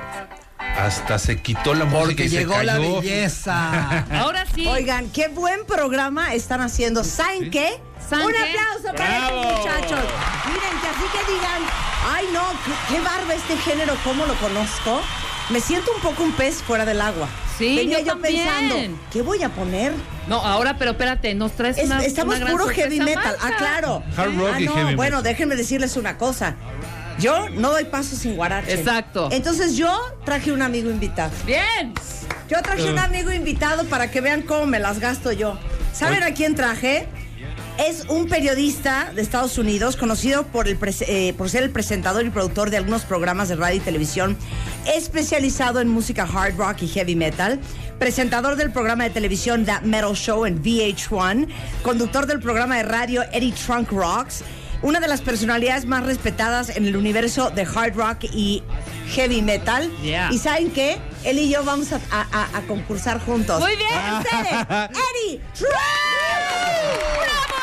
Hasta 0.59 1.19
se 1.19 1.43
quitó 1.43 1.75
la 1.75 1.85
música 1.85 2.05
Porque 2.07 2.25
y 2.25 2.29
se 2.29 2.39
llegó 2.39 2.63
la 2.63 2.79
belleza. 2.79 4.01
Ahora 4.21 4.47
sí. 4.55 4.67
Oigan, 4.67 5.11
qué 5.11 5.29
buen 5.29 5.67
programa 5.67 6.35
están 6.35 6.61
haciendo. 6.63 7.05
¿Saben 7.05 7.51
qué? 7.51 7.81
¿Saben 8.11 8.27
Un 8.27 8.35
aplauso 8.35 8.97
para 8.97 9.19
¡Bravo! 9.19 9.43
estos 9.43 9.59
muchachos. 9.59 10.01
Miren, 10.47 10.81
que 10.83 10.89
así 10.89 11.05
que 11.13 11.33
digan, 11.33 11.63
ay 12.13 12.27
no, 12.33 12.43
qué, 12.65 12.95
qué 12.95 13.01
barba 13.01 13.35
este 13.35 13.57
género, 13.59 13.95
¿cómo 14.05 14.27
lo 14.27 14.35
conozco? 14.35 15.01
Me 15.51 15.61
siento 15.61 15.91
un 15.95 16.01
poco 16.03 16.23
un 16.25 16.33
pez 16.33 16.57
fuera 16.63 16.85
del 16.85 17.01
agua. 17.01 17.29
Sí, 17.57 17.77
Venía 17.77 17.99
yo 18.01 18.07
yo, 18.07 18.13
también. 18.13 18.47
pensando, 18.47 18.99
¿qué 19.13 19.23
voy 19.23 19.43
a 19.43 19.49
poner? 19.51 19.93
No, 20.27 20.37
ahora, 20.45 20.77
pero 20.79 20.93
espérate, 20.93 21.35
nos 21.35 21.53
traes 21.53 21.79
Es- 21.79 21.87
una 21.87 22.03
estamos 22.05 22.37
una 22.37 22.45
gran 22.47 22.57
puro 22.57 22.69
heavy 22.69 23.01
metal. 23.01 23.37
Ah, 23.41 23.51
claro. 23.59 24.03
Hard 24.17 24.37
rock 24.37 24.51
ah, 24.55 24.61
y 24.61 24.65
no, 24.65 24.75
heavy 24.75 24.95
bueno, 24.97 25.17
metal. 25.19 25.33
déjenme 25.33 25.57
decirles 25.57 25.97
una 25.97 26.17
cosa. 26.19 26.57
Yo 27.19 27.49
no 27.51 27.71
doy 27.71 27.85
paso 27.85 28.17
sin 28.17 28.35
guarache. 28.37 28.73
Exacto. 28.73 29.29
Entonces 29.31 29.77
yo 29.77 29.95
traje 30.25 30.53
un 30.53 30.63
amigo 30.63 30.91
invitado. 30.91 31.33
Bien. 31.45 31.93
Yo 32.49 32.63
traje 32.63 32.91
un 32.91 32.99
amigo 32.99 33.31
invitado 33.31 33.85
para 33.85 34.11
que 34.11 34.21
vean 34.21 34.43
cómo 34.43 34.67
me 34.67 34.79
las 34.79 34.99
gasto 34.99 35.31
yo. 35.33 35.59
¿Saben 35.93 36.23
a 36.23 36.33
quién 36.33 36.55
traje? 36.55 37.09
Es 37.89 38.05
un 38.09 38.29
periodista 38.29 39.11
de 39.15 39.23
Estados 39.23 39.57
Unidos 39.57 39.97
conocido 39.97 40.45
por, 40.47 40.69
el 40.69 40.79
eh, 41.09 41.33
por 41.37 41.49
ser 41.49 41.63
el 41.63 41.71
presentador 41.71 42.25
y 42.27 42.31
productor 42.31 42.69
de 42.69 42.77
algunos 42.77 43.03
programas 43.03 43.49
de 43.49 43.57
radio 43.57 43.77
y 43.79 43.81
televisión, 43.81 44.37
especializado 44.87 45.81
en 45.81 45.89
música 45.89 46.25
hard 46.31 46.57
rock 46.59 46.83
y 46.83 46.89
heavy 46.89 47.17
metal, 47.17 47.59
presentador 47.99 48.57
del 48.57 48.71
programa 48.71 49.05
de 49.05 49.11
televisión 49.11 49.65
That 49.65 49.83
Metal 49.83 50.13
Show 50.15 50.45
en 50.45 50.63
VH1, 50.63 51.49
conductor 51.83 52.27
del 52.27 52.41
programa 52.41 52.77
de 52.77 52.83
radio 52.83 53.23
Eddie 53.33 53.53
Trunk 53.53 53.91
Rocks, 53.93 54.43
una 54.83 55.01
de 55.01 55.09
las 55.09 55.23
personalidades 55.23 55.87
más 55.87 56.05
respetadas 56.05 56.69
en 56.77 56.87
el 56.87 56.97
universo 56.97 57.51
de 57.51 57.63
hard 57.63 57.95
rock 57.97 58.25
y 58.25 58.63
heavy 59.15 59.41
metal. 59.41 59.91
Yeah. 60.03 60.31
¿Y 60.33 60.39
saben 60.39 60.71
qué? 60.71 60.99
Él 61.25 61.39
y 61.39 61.49
yo 61.49 61.65
vamos 61.65 61.93
a, 61.93 62.01
a- 62.11 62.27
a- 62.31 62.59
a 62.59 62.61
concursar 62.63 63.21
juntos. 63.25 63.59
Muy 63.61 63.77
bien. 63.77 63.89
Eddie 63.91 65.41
Trunk. 65.55 65.71
¡Bravo, 67.21 67.61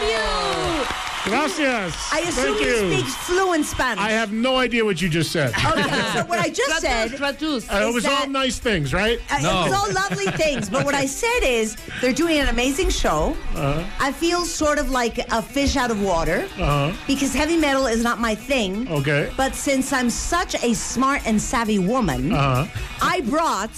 Eddie! 0.00 0.86
¡We 1.26 1.32
love 1.32 1.50
Gracias. 1.56 1.94
I 2.12 2.20
assume 2.20 2.54
Thank 2.56 2.58
he 2.60 2.64
you. 2.66 2.92
speak 2.92 3.06
fluent 3.06 3.66
Spanish. 3.66 4.02
I 4.02 4.10
have 4.12 4.32
no 4.32 4.56
idea 4.56 4.82
what 4.86 5.02
you 5.02 5.08
just 5.10 5.30
said. 5.30 5.50
Okay, 5.50 6.02
so 6.14 6.24
what 6.24 6.38
I 6.38 6.48
just 6.48 6.80
said 6.80 7.12
Uh, 7.20 7.26
it 7.36 7.88
is 7.88 7.94
was 7.94 8.06
all 8.06 8.26
nice 8.26 8.58
things, 8.58 8.94
right? 8.94 9.18
Uh, 9.30 9.36
It 9.38 9.42
was 9.44 9.72
all 9.72 9.92
lovely 9.92 10.26
things, 10.44 10.70
but 10.70 10.84
what 10.86 10.94
I 10.94 11.04
said 11.04 11.40
is 11.42 11.76
they're 12.00 12.14
doing 12.14 12.38
an 12.38 12.48
amazing 12.48 12.88
show. 12.88 13.36
Uh-huh. 13.54 13.84
I 14.00 14.12
feel 14.12 14.46
sort 14.46 14.78
of 14.78 14.90
like 14.90 15.18
a 15.30 15.42
fish 15.42 15.76
out 15.76 15.90
of 15.90 16.00
water 16.02 16.48
Uh-huh. 16.58 16.92
because 17.06 17.34
heavy 17.34 17.58
metal 17.58 17.86
is 17.86 18.02
not 18.02 18.18
my 18.18 18.34
thing. 18.34 18.88
Okay. 18.90 19.30
But 19.36 19.54
since 19.54 19.92
I'm 19.92 20.08
such 20.08 20.54
a 20.64 20.72
smart 20.74 21.20
and 21.26 21.40
savvy 21.40 21.78
woman, 21.78 22.32
Uh-huh. 22.32 22.64
I 23.02 23.20
brought 23.20 23.76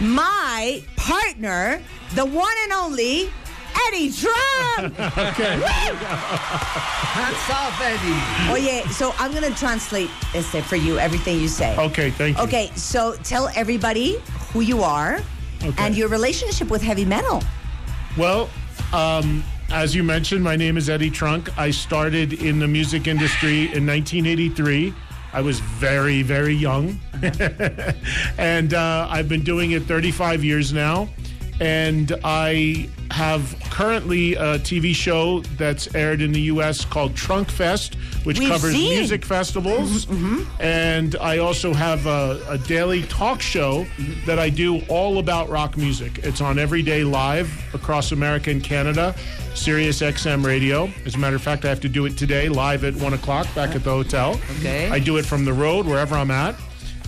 my 0.00 0.82
partner, 0.96 1.82
the 2.14 2.24
one 2.24 2.54
and 2.64 2.72
only 2.72 3.30
Eddie 3.86 4.12
Trump. 4.12 5.00
okay. 5.18 5.60
Hats 7.12 7.50
off, 7.50 7.80
Eddie. 7.80 8.52
Oye, 8.52 8.82
so 8.90 9.14
I'm 9.18 9.32
gonna 9.32 9.54
translate 9.54 10.10
este 10.34 10.62
for 10.62 10.76
you 10.76 10.98
everything 10.98 11.40
you 11.40 11.48
say. 11.48 11.76
Okay, 11.76 12.10
thank 12.10 12.38
you. 12.38 12.44
Okay, 12.44 12.70
so 12.74 13.14
tell 13.24 13.48
everybody 13.54 14.18
who 14.52 14.60
you 14.60 14.82
are 14.82 15.20
and 15.78 15.96
your 15.96 16.08
relationship 16.08 16.68
with 16.70 16.82
heavy 16.82 17.04
metal. 17.04 17.42
Well, 18.16 18.48
um, 18.92 19.44
as 19.70 19.94
you 19.94 20.02
mentioned, 20.02 20.44
my 20.44 20.56
name 20.56 20.76
is 20.76 20.90
Eddie 20.90 21.10
Trunk. 21.10 21.56
I 21.58 21.70
started 21.70 22.34
in 22.34 22.58
the 22.58 22.68
music 22.68 23.06
industry 23.06 23.72
in 23.72 23.86
1983. 23.86 24.92
I 25.32 25.40
was 25.40 25.60
very, 25.60 26.22
very 26.22 26.54
young. 26.54 27.00
and 28.38 28.74
uh, 28.74 29.06
I've 29.10 29.28
been 29.28 29.42
doing 29.42 29.70
it 29.70 29.84
35 29.84 30.44
years 30.44 30.72
now. 30.72 31.08
And 31.62 32.12
I 32.24 32.88
have 33.12 33.54
currently 33.70 34.34
a 34.34 34.58
TV 34.58 34.92
show 34.92 35.42
that's 35.56 35.94
aired 35.94 36.20
in 36.20 36.32
the 36.32 36.40
U.S. 36.42 36.84
called 36.84 37.14
Trunk 37.14 37.50
Fest, 37.50 37.94
which 38.24 38.40
We've 38.40 38.48
covers 38.48 38.72
seen. 38.72 38.98
music 38.98 39.24
festivals. 39.24 40.06
Mm-hmm, 40.06 40.38
mm-hmm. 40.38 40.62
And 40.62 41.14
I 41.20 41.38
also 41.38 41.72
have 41.72 42.06
a, 42.06 42.44
a 42.48 42.58
daily 42.58 43.04
talk 43.04 43.40
show 43.40 43.86
that 44.26 44.40
I 44.40 44.50
do 44.50 44.80
all 44.88 45.18
about 45.18 45.48
rock 45.50 45.76
music. 45.76 46.18
It's 46.24 46.40
on 46.40 46.58
every 46.58 46.82
day 46.82 47.04
live 47.04 47.48
across 47.72 48.10
America 48.10 48.50
and 48.50 48.64
Canada, 48.64 49.14
Sirius 49.54 50.00
XM 50.00 50.44
Radio. 50.44 50.90
As 51.06 51.14
a 51.14 51.18
matter 51.18 51.36
of 51.36 51.42
fact, 51.42 51.64
I 51.64 51.68
have 51.68 51.80
to 51.82 51.88
do 51.88 52.06
it 52.06 52.16
today 52.18 52.48
live 52.48 52.82
at 52.82 52.96
one 52.96 53.12
o'clock 53.12 53.46
back 53.54 53.76
at 53.76 53.84
the 53.84 53.90
hotel. 53.90 54.40
Okay. 54.58 54.88
I 54.90 54.98
do 54.98 55.16
it 55.16 55.24
from 55.24 55.44
the 55.44 55.52
road 55.52 55.86
wherever 55.86 56.16
I'm 56.16 56.32
at. 56.32 56.56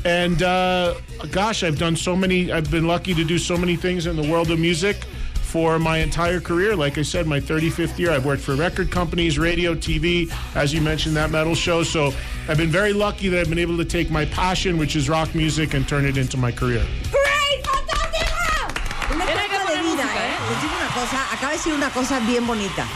And 0.05 0.43
uh, 0.43 0.95
gosh, 1.31 1.63
I've 1.63 1.79
done 1.79 1.97
so 1.97 2.15
many, 2.15 2.53
I've 2.53 2.71
been 2.71 2.87
lucky 2.87 3.15
to 3.15 3.25
do 3.25 3.39
so 3.39 3.57
many 3.57 3.77
things 3.77 4.07
in 4.07 4.17
the 4.17 4.29
world 4.31 4.51
of 4.51 4.59
music 4.59 4.97
for 5.55 5.79
my 5.79 5.99
entire 5.99 6.41
career. 6.41 6.77
Like 6.77 6.99
I 6.99 7.03
said, 7.03 7.27
my 7.27 7.41
35th 7.41 7.99
year, 7.99 8.11
I've 8.11 8.27
worked 8.27 8.43
for 8.43 8.55
record 8.55 8.91
companies, 8.91 9.39
radio, 9.39 9.75
TV, 9.75 10.29
as 10.57 10.75
you 10.75 10.81
mentioned, 10.83 11.17
that 11.17 11.31
metal 11.31 11.55
show. 11.55 11.85
So 11.85 12.13
I've 12.49 12.59
been 12.59 12.71
very 12.71 12.93
lucky 12.93 13.29
that 13.29 13.41
I've 13.41 13.49
been 13.49 13.61
able 13.61 13.79
to 13.79 13.85
take 13.85 14.11
my 14.11 14.27
passion, 14.27 14.77
which 14.77 14.97
is 14.97 15.09
rock 15.09 15.35
music, 15.35 15.73
and 15.75 15.89
turn 15.89 16.05
it 16.05 16.17
into 16.19 16.37
my 16.37 16.51
career. 16.51 16.85
¡Great! 17.11 17.65
¡Fantástica! 17.65 19.15
Una 19.15 19.25
etapa 19.25 19.71
de 19.71 19.83
vida, 19.83 20.05
¿eh? 20.05 20.35
Les 20.51 20.61
digo 20.61 20.75
una 20.77 20.93
cosa, 20.93 21.33
acaba 21.33 21.53
de 21.53 21.57
decir 21.57 21.73
una 21.73 21.91
cosa 21.91 22.21
bien 22.21 22.47
bonita. 22.47 22.87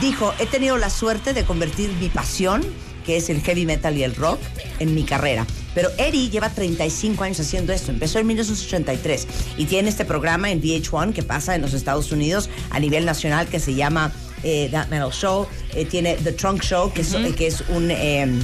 Dijo, 0.00 0.32
he 0.38 0.46
tenido 0.46 0.78
la 0.78 0.90
suerte 0.90 1.34
de 1.34 1.44
convertir 1.44 1.90
mi 2.00 2.08
pasión, 2.08 2.62
que 3.04 3.16
es 3.16 3.30
el 3.30 3.40
heavy 3.42 3.66
metal 3.66 3.96
y 3.96 4.02
el 4.02 4.14
rock, 4.14 4.40
en 4.78 4.94
mi 4.94 5.04
carrera. 5.04 5.46
Pero 5.74 5.90
Eddie 5.98 6.30
lleva 6.30 6.50
35 6.50 7.24
años 7.24 7.40
haciendo 7.40 7.72
esto. 7.72 7.90
Empezó 7.90 8.18
en 8.18 8.26
1983 8.28 9.26
y 9.58 9.66
tiene 9.66 9.88
este 9.88 10.04
programa 10.04 10.50
en 10.50 10.62
VH1 10.62 11.12
que 11.12 11.22
pasa 11.22 11.54
en 11.54 11.62
los 11.62 11.74
Estados 11.74 12.12
Unidos 12.12 12.48
a 12.70 12.78
nivel 12.78 13.04
nacional 13.04 13.48
que 13.48 13.58
se 13.60 13.74
llama 13.74 14.12
eh, 14.42 14.68
That 14.70 14.88
Metal 14.88 15.10
Show. 15.10 15.46
Eh, 15.74 15.84
tiene 15.84 16.14
The 16.14 16.32
Trunk 16.32 16.62
Show, 16.62 16.92
que 16.92 17.00
es, 17.02 17.14
que 17.36 17.46
es 17.46 17.62
un... 17.68 17.90
em, 17.90 18.42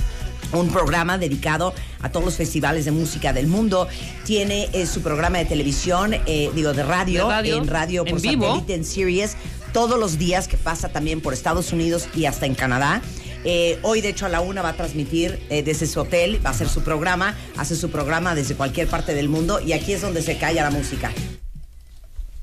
un 0.53 0.69
programa 0.69 1.17
dedicado 1.17 1.73
a 2.03 2.11
todos 2.11 2.25
los 2.27 2.35
festivales 2.35 2.85
de 2.85 2.91
música 2.91 3.33
del 3.33 3.47
mundo. 3.47 3.87
Tiene 4.25 4.69
eh, 4.73 4.87
su 4.87 5.01
programa 5.01 5.39
de 5.39 5.45
televisión, 5.45 6.15
eh, 6.27 6.51
digo, 6.55 6.73
de 6.73 6.83
radio, 6.83 7.27
De 7.29 7.31
radio, 7.35 7.57
en 7.59 7.67
radio 7.69 8.05
por 8.05 8.15
en 8.17 8.23
vivo. 8.23 8.47
satélite, 8.47 8.75
en 8.75 8.85
Sirius, 8.85 9.33
todos 9.73 9.99
los 9.99 10.19
días 10.19 10.49
que 10.49 10.57
pasa 10.57 10.89
también 10.89 11.21
por 11.21 11.35
Estados 11.35 11.73
Unidos 11.73 12.09
y 12.17 12.25
hasta 12.25 12.47
en 12.47 12.55
Canadá. 12.55 13.01
Eh, 13.45 13.79
hoy, 13.83 14.01
de 14.01 14.11
hecho, 14.11 14.27
a 14.27 14.29
la 14.29 14.41
una 14.41 14.63
va 14.63 14.71
a 14.71 14.73
transmitir 14.75 15.41
eh, 15.49 15.63
desde 15.63 15.87
su 15.87 16.01
hotel, 16.01 16.41
va 16.45 16.51
a 16.51 16.53
hacer 16.53 16.69
su 16.69 16.83
programa, 16.83 17.35
hace 17.57 17.75
su 17.75 17.91
programa 17.91 18.35
desde 18.35 18.55
cualquier 18.55 18.87
parte 18.89 19.15
del 19.15 19.29
mundo 19.29 19.61
y 19.61 19.73
aquí 19.73 19.93
es 19.93 20.03
donde 20.03 20.23
se 20.23 20.37
calla 20.39 20.65
la 20.65 20.71
música. 20.71 21.11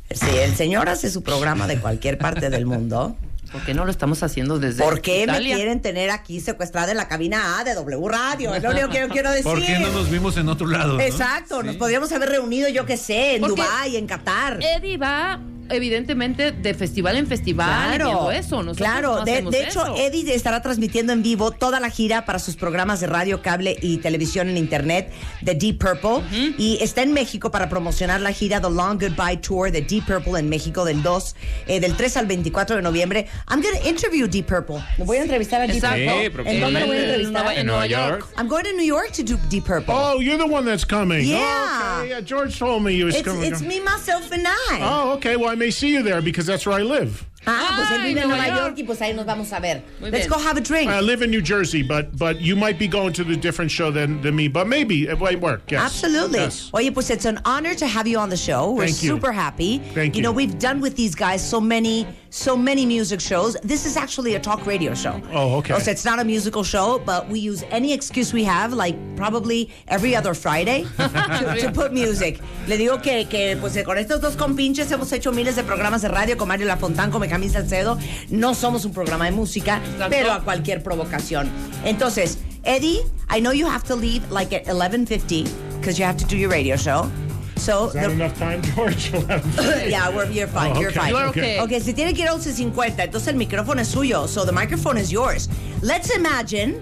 Sí, 0.10 0.38
el 0.38 0.56
señor 0.56 0.90
hace 0.90 1.12
su 1.12 1.22
programa 1.22 1.68
de 1.68 1.80
cualquier 1.80 2.18
parte 2.18 2.50
del 2.50 2.66
mundo. 2.66 3.16
¿Por 3.52 3.64
qué 3.64 3.74
no 3.74 3.86
lo 3.86 3.92
estamos 3.92 4.24
haciendo 4.24 4.60
desde 4.60 4.84
¿Por 4.84 5.02
qué 5.02 5.24
Italia? 5.24 5.56
me 5.56 5.56
quieren 5.56 5.82
tener 5.82 6.10
aquí 6.10 6.42
secuestrada 6.42 6.92
en 6.92 6.98
la 6.98 7.08
cabina 7.08 7.60
A 7.60 7.64
de 7.64 7.76
W 7.76 8.08
Radio? 8.10 8.54
Es 8.54 8.62
lo 8.62 8.72
único 8.72 8.90
que 8.90 9.00
yo 9.00 9.10
quiero 9.10 9.30
decir. 9.30 9.46
¿Por 9.46 9.66
qué 9.66 9.80
no 9.80 9.90
nos 9.90 10.10
vimos 10.10 10.36
en 10.36 10.50
otro 10.50 10.68
lado? 10.68 10.96
no? 10.96 11.00
Exacto, 11.00 11.64
nos 11.64 11.78
podríamos 11.78 12.12
haber 12.12 12.30
reunido, 12.30 12.68
yo 12.68 12.86
qué 12.86 12.98
sé, 12.98 13.36
en 13.36 13.42
Porque 13.42 13.62
Dubái, 13.62 13.96
en 13.96 14.06
Qatar. 14.06 14.60
Eddie 14.62 14.98
va, 14.98 15.40
evidentemente, 15.70 16.52
de 16.52 16.74
festival 16.74 17.18
en 17.18 17.28
festival 17.28 17.96
y 17.96 18.04
viendo 18.04 18.32
eso. 18.32 18.64
Nosotros 18.64 18.78
claro. 18.78 19.20
no 19.20 19.26
de, 19.26 19.64
hecho, 19.64 19.86
eso. 19.86 19.96
Eddie 19.98 20.34
estará 20.34 20.62
transmitiendo 20.62 21.14
en 21.14 21.24
vivo 21.24 21.52
toda 21.52 21.80
la 21.80 21.90
gira 21.90 22.26
para 22.26 22.40
sus 22.40 22.56
programas 22.56 23.00
de 23.00 23.08
radio, 23.08 23.42
cable 23.42 23.78
y 23.82 23.98
televisión 23.98 24.50
en 24.50 24.58
internet 24.58 25.12
de 25.42 25.56
Deep 25.56 25.80
Purple. 25.80 26.24
Y 26.58 26.78
está 26.82 27.04
en 27.04 27.14
México 27.14 27.52
para 27.52 27.70
promocionar 27.70 28.22
la 28.22 28.32
gira 28.32 28.62
The 28.62 28.70
Long 28.70 29.00
Goodbye 29.00 29.38
Tour 29.38 29.72
de 29.72 29.82
Deep 29.82 30.06
Purple 30.06 30.40
en 30.40 30.50
México 30.50 30.86
del 30.86 31.02
2, 31.04 31.36
eh, 31.68 31.80
del 31.80 31.96
3 31.96 32.18
al 32.18 32.26
24 32.28 32.78
de 32.78 32.82
noviembre. 32.82 33.28
I'm 33.50 33.62
going 33.62 33.76
to 33.80 33.88
interview 33.88 34.28
Deep 34.28 34.48
Purple. 34.48 34.84
Me 34.98 35.06
voy 35.06 35.18
a 35.18 35.22
entrevistar 35.22 35.62
a 35.62 35.68
Deep 35.68 35.78
Exacto. 35.78 36.32
Purple. 36.32 36.52
¿En 36.52 36.62
dónde 36.62 36.84
voy 36.86 36.98
a 36.98 37.04
entrevistar? 37.04 37.58
En 37.58 37.66
Nueva 37.68 37.88
York. 37.88 38.28
I'm 38.38 38.48
going 38.48 38.64
to 38.64 38.74
New 38.74 38.86
York 38.86 39.12
to 39.14 39.24
do 39.24 39.38
Deep 39.50 39.66
Purple. 39.66 39.94
Oh, 39.96 40.20
you're 40.20 40.38
the 40.38 40.46
one 40.46 40.66
that's 40.66 40.86
coming. 40.86 41.26
Yeah. 41.26 41.38
Oh, 41.40 42.00
okay. 42.00 42.10
Yeah, 42.10 42.22
George 42.22 42.58
told 42.58 42.84
me 42.84 42.94
you 42.94 43.06
was 43.06 43.16
it's, 43.16 43.28
coming. 43.28 43.52
it's 43.52 43.62
me, 43.62 43.80
myself, 43.80 44.32
and 44.32 44.46
I. 44.48 44.80
Oh, 44.82 45.14
okay. 45.14 45.36
Well, 45.36 45.56
may 45.58 45.72
see 45.72 45.92
you 45.92 46.04
there 46.04 46.22
because 46.22 46.46
that's 46.46 46.66
where 46.66 46.80
I 46.80 46.84
live. 46.84 47.26
Ah, 47.50 47.76
pues 47.78 47.90
él 47.98 48.04
vive 48.04 48.22
en 48.22 48.28
Nueva 48.28 48.44
Nueva 48.44 48.48
York. 48.48 48.78
York. 48.78 48.80
y 48.80 48.84
pues 48.84 49.00
ahí 49.02 49.16
nos 49.16 49.26
vamos 49.26 49.54
a 49.54 49.60
ver. 49.62 49.82
Muy 50.02 50.10
Let's 50.12 50.28
bien. 50.28 50.38
go 50.38 50.38
have 50.38 50.58
a 50.58 50.62
drink. 50.62 50.90
I 50.92 51.00
live 51.00 51.22
in 51.22 51.30
New 51.32 51.42
Jersey, 51.42 51.82
but 51.82 52.18
but 52.18 52.42
you 52.42 52.58
might 52.58 52.78
be 52.78 52.88
going 52.90 53.14
to 53.14 53.24
the 53.24 53.38
different 53.38 53.72
show 53.72 53.90
than, 53.90 54.22
than 54.22 54.36
me. 54.36 54.50
But 54.50 54.68
maybe 54.68 55.08
it 55.08 55.18
might 55.20 55.40
work. 55.40 55.72
Yes. 55.72 55.82
Absolutely. 55.82 56.40
Yes. 56.40 56.70
Oye, 56.74 56.90
pues 56.92 57.10
it's 57.10 57.24
an 57.26 57.40
honor 57.46 57.74
to 57.76 57.88
have 57.88 58.06
you 58.06 58.18
on 58.18 58.30
the 58.30 58.36
show. 58.38 58.72
We're 58.72 58.88
Thank 58.88 59.02
you. 59.04 59.10
super 59.16 59.32
happy. 59.32 59.80
Thank 59.94 60.16
You 60.16 60.20
You 60.20 60.24
know, 60.24 60.34
we've 60.34 60.60
done 60.60 60.82
with 60.82 60.98
these 60.98 61.16
guys 61.16 61.42
so 61.48 61.62
many, 61.62 62.06
so 62.38 62.56
many 62.56 62.86
music 62.86 63.20
shows. 63.20 63.58
This 63.64 63.86
is 63.86 63.98
actually 63.98 64.36
a 64.36 64.40
talk 64.40 64.66
radio 64.66 64.94
show. 64.94 65.22
Oh, 65.34 65.58
okay. 65.58 65.74
O 65.74 65.80
sea, 65.80 65.92
it's 65.92 66.06
not 66.06 66.20
a 66.20 66.24
musical 66.24 66.64
show, 66.64 67.00
but 67.06 67.28
we 67.28 67.40
use 67.40 67.64
any 67.72 67.94
excuse 67.94 68.32
we 68.34 68.44
have, 68.44 68.74
like 68.74 68.96
probably 69.16 69.70
every 69.88 70.16
other 70.16 70.34
Friday, 70.34 70.86
to, 70.98 71.56
to 71.60 71.72
put 71.74 71.94
music. 71.94 72.40
Le 72.68 72.78
digo 72.78 73.02
que, 73.02 73.26
que 73.26 73.58
pues 73.60 73.78
con 73.84 73.98
estos 73.98 74.22
dos 74.22 74.36
compinches 74.36 74.92
hemos 74.92 75.12
hecho 75.12 75.32
miles 75.32 75.56
de 75.56 75.64
programas 75.64 76.02
de 76.02 76.10
radio 76.10 76.38
con 76.38 76.48
Mario 76.48 76.68
Lafontán, 76.68 77.12
con 77.12 77.22
Benjamín 77.22 77.50
Salcedo. 77.50 77.98
No 78.30 78.54
somos 78.54 78.86
un 78.86 78.94
programa 78.94 79.26
de 79.26 79.32
música, 79.32 79.82
pero 80.10 80.32
a 80.32 80.44
cualquier 80.44 80.84
provocación. 80.84 81.50
Entonces, 81.84 82.38
Eddie, 82.64 83.02
I 83.30 83.40
know 83.40 83.52
you 83.52 83.68
have 83.68 83.84
to 83.86 83.96
leave 83.96 84.30
like 84.32 84.54
at 84.54 84.66
11.50 84.66 85.48
because 85.80 85.98
you 85.98 86.06
have 86.06 86.18
to 86.18 86.26
do 86.26 86.38
your 86.38 86.52
radio 86.52 86.76
show. 86.76 87.10
So 87.58 87.88
Is 87.88 87.94
that 87.94 88.08
the- 88.08 88.14
enough 88.14 88.38
time, 88.38 88.62
George? 88.76 89.12
yeah, 89.88 90.10
we're, 90.10 90.30
you're 90.30 90.48
fine. 90.48 90.78
Oh, 90.78 90.80
You're 90.82 90.92
fine. 90.92 91.10
You 91.10 91.18
are 91.18 91.28
okay. 91.28 91.60
Okay, 91.62 91.80
si 91.80 91.94
tiene 91.94 92.14
que 92.14 92.24
ir 92.24 92.30
a 92.30 92.34
11.50, 92.34 93.00
entonces 93.00 93.28
el 93.28 93.36
micrófono 93.36 93.80
es 93.82 93.88
suyo. 93.90 94.28
So 94.28 94.46
the 94.46 94.52
microphone 94.52 94.98
is 94.98 95.12
yours. 95.12 95.50
Let's 95.82 96.10
imagine 96.16 96.80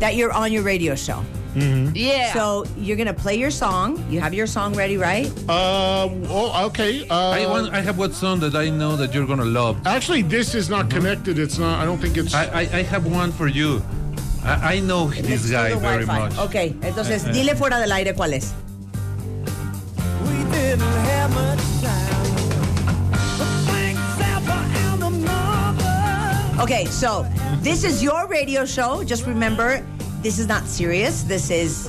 that 0.00 0.16
you're 0.16 0.32
on 0.32 0.52
your 0.52 0.62
radio 0.62 0.94
show. 0.94 1.22
Mm-hmm. 1.54 1.96
Yeah. 1.96 2.32
So 2.32 2.64
you're 2.78 2.96
gonna 2.96 3.12
play 3.12 3.34
your 3.36 3.50
song. 3.50 3.98
You 4.08 4.20
have 4.20 4.32
your 4.32 4.46
song 4.46 4.72
ready, 4.74 4.96
right? 4.96 5.26
Uh, 5.48 6.08
oh, 6.28 6.66
okay. 6.66 7.06
Uh, 7.08 7.30
I, 7.30 7.46
want, 7.46 7.72
I 7.74 7.80
have 7.80 7.98
one 7.98 8.12
song 8.12 8.38
that 8.40 8.54
I 8.54 8.70
know 8.70 8.94
that 8.96 9.12
you're 9.12 9.26
gonna 9.26 9.44
love. 9.44 9.76
Actually, 9.84 10.22
this 10.22 10.54
is 10.54 10.70
not 10.70 10.88
connected. 10.88 11.38
It's 11.38 11.58
not. 11.58 11.80
I 11.80 11.84
don't 11.84 11.98
think 11.98 12.16
it's. 12.16 12.34
I, 12.34 12.44
I, 12.44 12.60
I 12.60 12.82
have 12.84 13.04
one 13.06 13.32
for 13.32 13.48
you. 13.48 13.82
I, 14.44 14.76
I 14.76 14.80
know 14.80 15.06
Let's 15.06 15.22
this 15.22 15.50
guy 15.50 15.74
very 15.74 16.06
Wi-Fi. 16.06 16.18
much. 16.28 16.38
Okay, 16.38 16.70
entonces 16.82 17.26
eh. 17.26 17.32
dile 17.32 17.56
fuera 17.56 17.78
del 17.80 17.92
aire 17.92 18.14
cuál 18.14 18.32
es. 18.32 18.54
Okay, 26.60 26.84
so 26.84 27.26
this 27.58 27.82
is 27.82 28.00
your 28.00 28.28
radio 28.28 28.64
show. 28.64 29.02
Just 29.02 29.26
remember, 29.26 29.84
this 30.22 30.38
is 30.38 30.46
not 30.46 30.68
serious. 30.68 31.24
This 31.24 31.50
is 31.50 31.88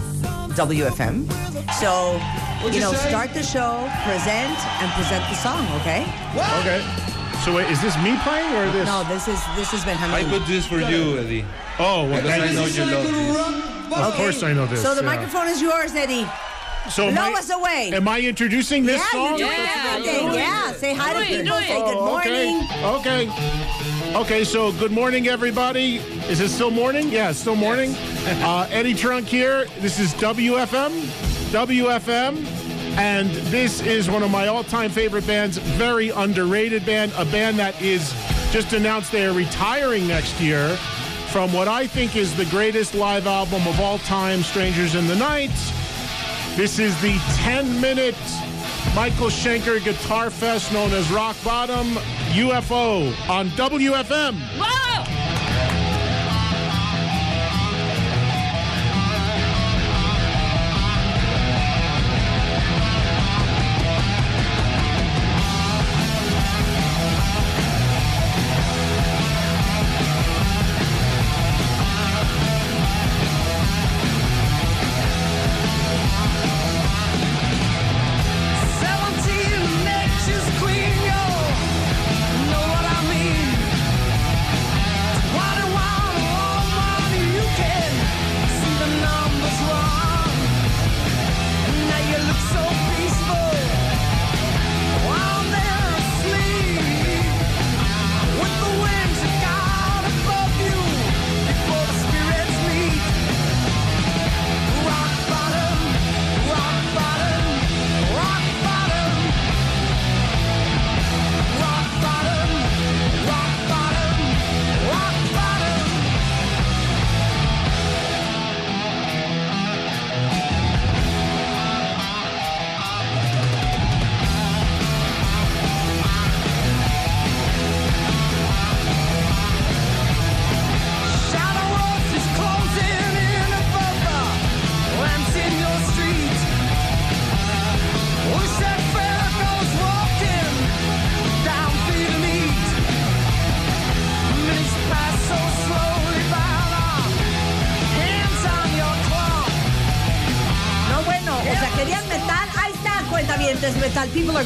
WFM. 0.57 1.29
So, 1.73 2.17
What'd 2.63 2.73
you 2.73 2.79
you 2.81 2.85
know, 2.87 2.93
say? 2.93 3.09
start 3.09 3.35
the 3.35 3.43
show, 3.43 3.87
present, 4.01 4.57
and 4.81 4.91
present 4.93 5.29
the 5.29 5.35
song. 5.35 5.61
Okay? 5.81 6.01
Okay. 6.61 6.81
So 7.45 7.55
wait, 7.55 7.69
is 7.69 7.79
this 7.83 7.95
me 7.97 8.17
playing 8.23 8.51
or 8.55 8.71
this? 8.71 8.87
No, 8.87 9.03
this 9.03 9.27
is 9.27 9.39
this 9.55 9.73
is 9.75 9.85
Benjamin. 9.85 10.15
I 10.15 10.23
put 10.27 10.47
this 10.47 10.65
for 10.65 10.79
you, 10.79 11.19
Eddie. 11.19 11.45
Oh, 11.77 12.09
well, 12.09 12.15
Because 12.15 12.29
thank 12.29 12.43
I 12.43 12.47
you. 12.47 12.53
know 12.53 12.65
you 12.65 12.85
love 13.37 13.89
this. 13.89 13.97
Of 13.99 14.13
course 14.15 14.41
I 14.41 14.53
know 14.53 14.65
this. 14.65 14.81
So 14.81 14.95
the 14.95 15.01
yeah. 15.01 15.07
microphone 15.07 15.47
is 15.49 15.61
yours, 15.61 15.93
Eddie. 15.93 16.25
So 16.93 17.07
am 17.07 17.13
Blow 17.15 17.23
I- 17.23 17.39
us 17.39 17.49
away. 17.49 17.91
Am 17.93 18.07
I 18.07 18.19
introducing 18.19 18.85
this 18.85 18.97
yeah, 18.99 19.11
song? 19.11 19.39
you're 19.39 19.47
doing 19.47 19.59
Yeah, 19.59 19.93
everything. 19.95 20.29
do. 20.31 20.35
Yeah, 20.35 20.73
say 20.73 20.93
hi 20.93 21.13
Do 21.13 21.19
to 21.19 21.25
people. 21.25 21.59
do. 21.59 21.65
Say 21.65 21.75
good 21.81 21.95
Oh, 21.97 22.05
morning. 22.05 22.67
okay. 22.83 23.29
Okay. 23.29 24.15
Okay, 24.15 24.43
so 24.43 24.73
good 24.73 24.91
morning, 24.91 25.29
everybody. 25.29 25.97
Is 26.29 26.41
it 26.41 26.49
still 26.49 26.69
morning? 26.71 27.09
Yeah, 27.09 27.29
it's 27.29 27.39
still 27.39 27.55
morning. 27.55 27.95
uh, 28.43 28.67
Eddie 28.69 28.93
Trunk 28.93 29.25
here. 29.27 29.67
This 29.79 29.99
is 29.99 30.13
WFM. 30.15 30.91
WFM. 31.51 32.45
And 32.97 33.29
this 33.49 33.81
is 33.81 34.09
one 34.09 34.21
of 34.21 34.29
my 34.31 34.47
all 34.47 34.65
time 34.65 34.89
favorite 34.89 35.25
bands, 35.25 35.57
very 35.59 36.09
underrated 36.09 36.85
band, 36.85 37.13
a 37.17 37.23
band 37.23 37.57
that 37.59 37.81
is 37.81 38.13
just 38.51 38.73
announced 38.73 39.13
they 39.13 39.25
are 39.25 39.31
retiring 39.31 40.07
next 40.09 40.41
year 40.41 40.75
from 41.29 41.53
what 41.53 41.69
I 41.69 41.87
think 41.87 42.17
is 42.17 42.35
the 42.35 42.43
greatest 42.45 42.93
live 42.93 43.27
album 43.27 43.65
of 43.65 43.79
all 43.79 43.97
time, 43.99 44.43
Strangers 44.43 44.95
in 44.95 45.07
the 45.07 45.15
Night. 45.15 45.51
This 46.55 46.79
is 46.79 46.99
the 47.01 47.17
10 47.37 47.79
minute 47.79 48.15
Michael 48.93 49.27
Schenker 49.27 49.83
Guitar 49.83 50.29
Fest 50.29 50.73
known 50.73 50.91
as 50.91 51.09
Rock 51.11 51.37
Bottom 51.43 51.93
UFO 52.33 53.07
on 53.29 53.47
WFM. 53.51 54.35
Seventeen 54.59 54.90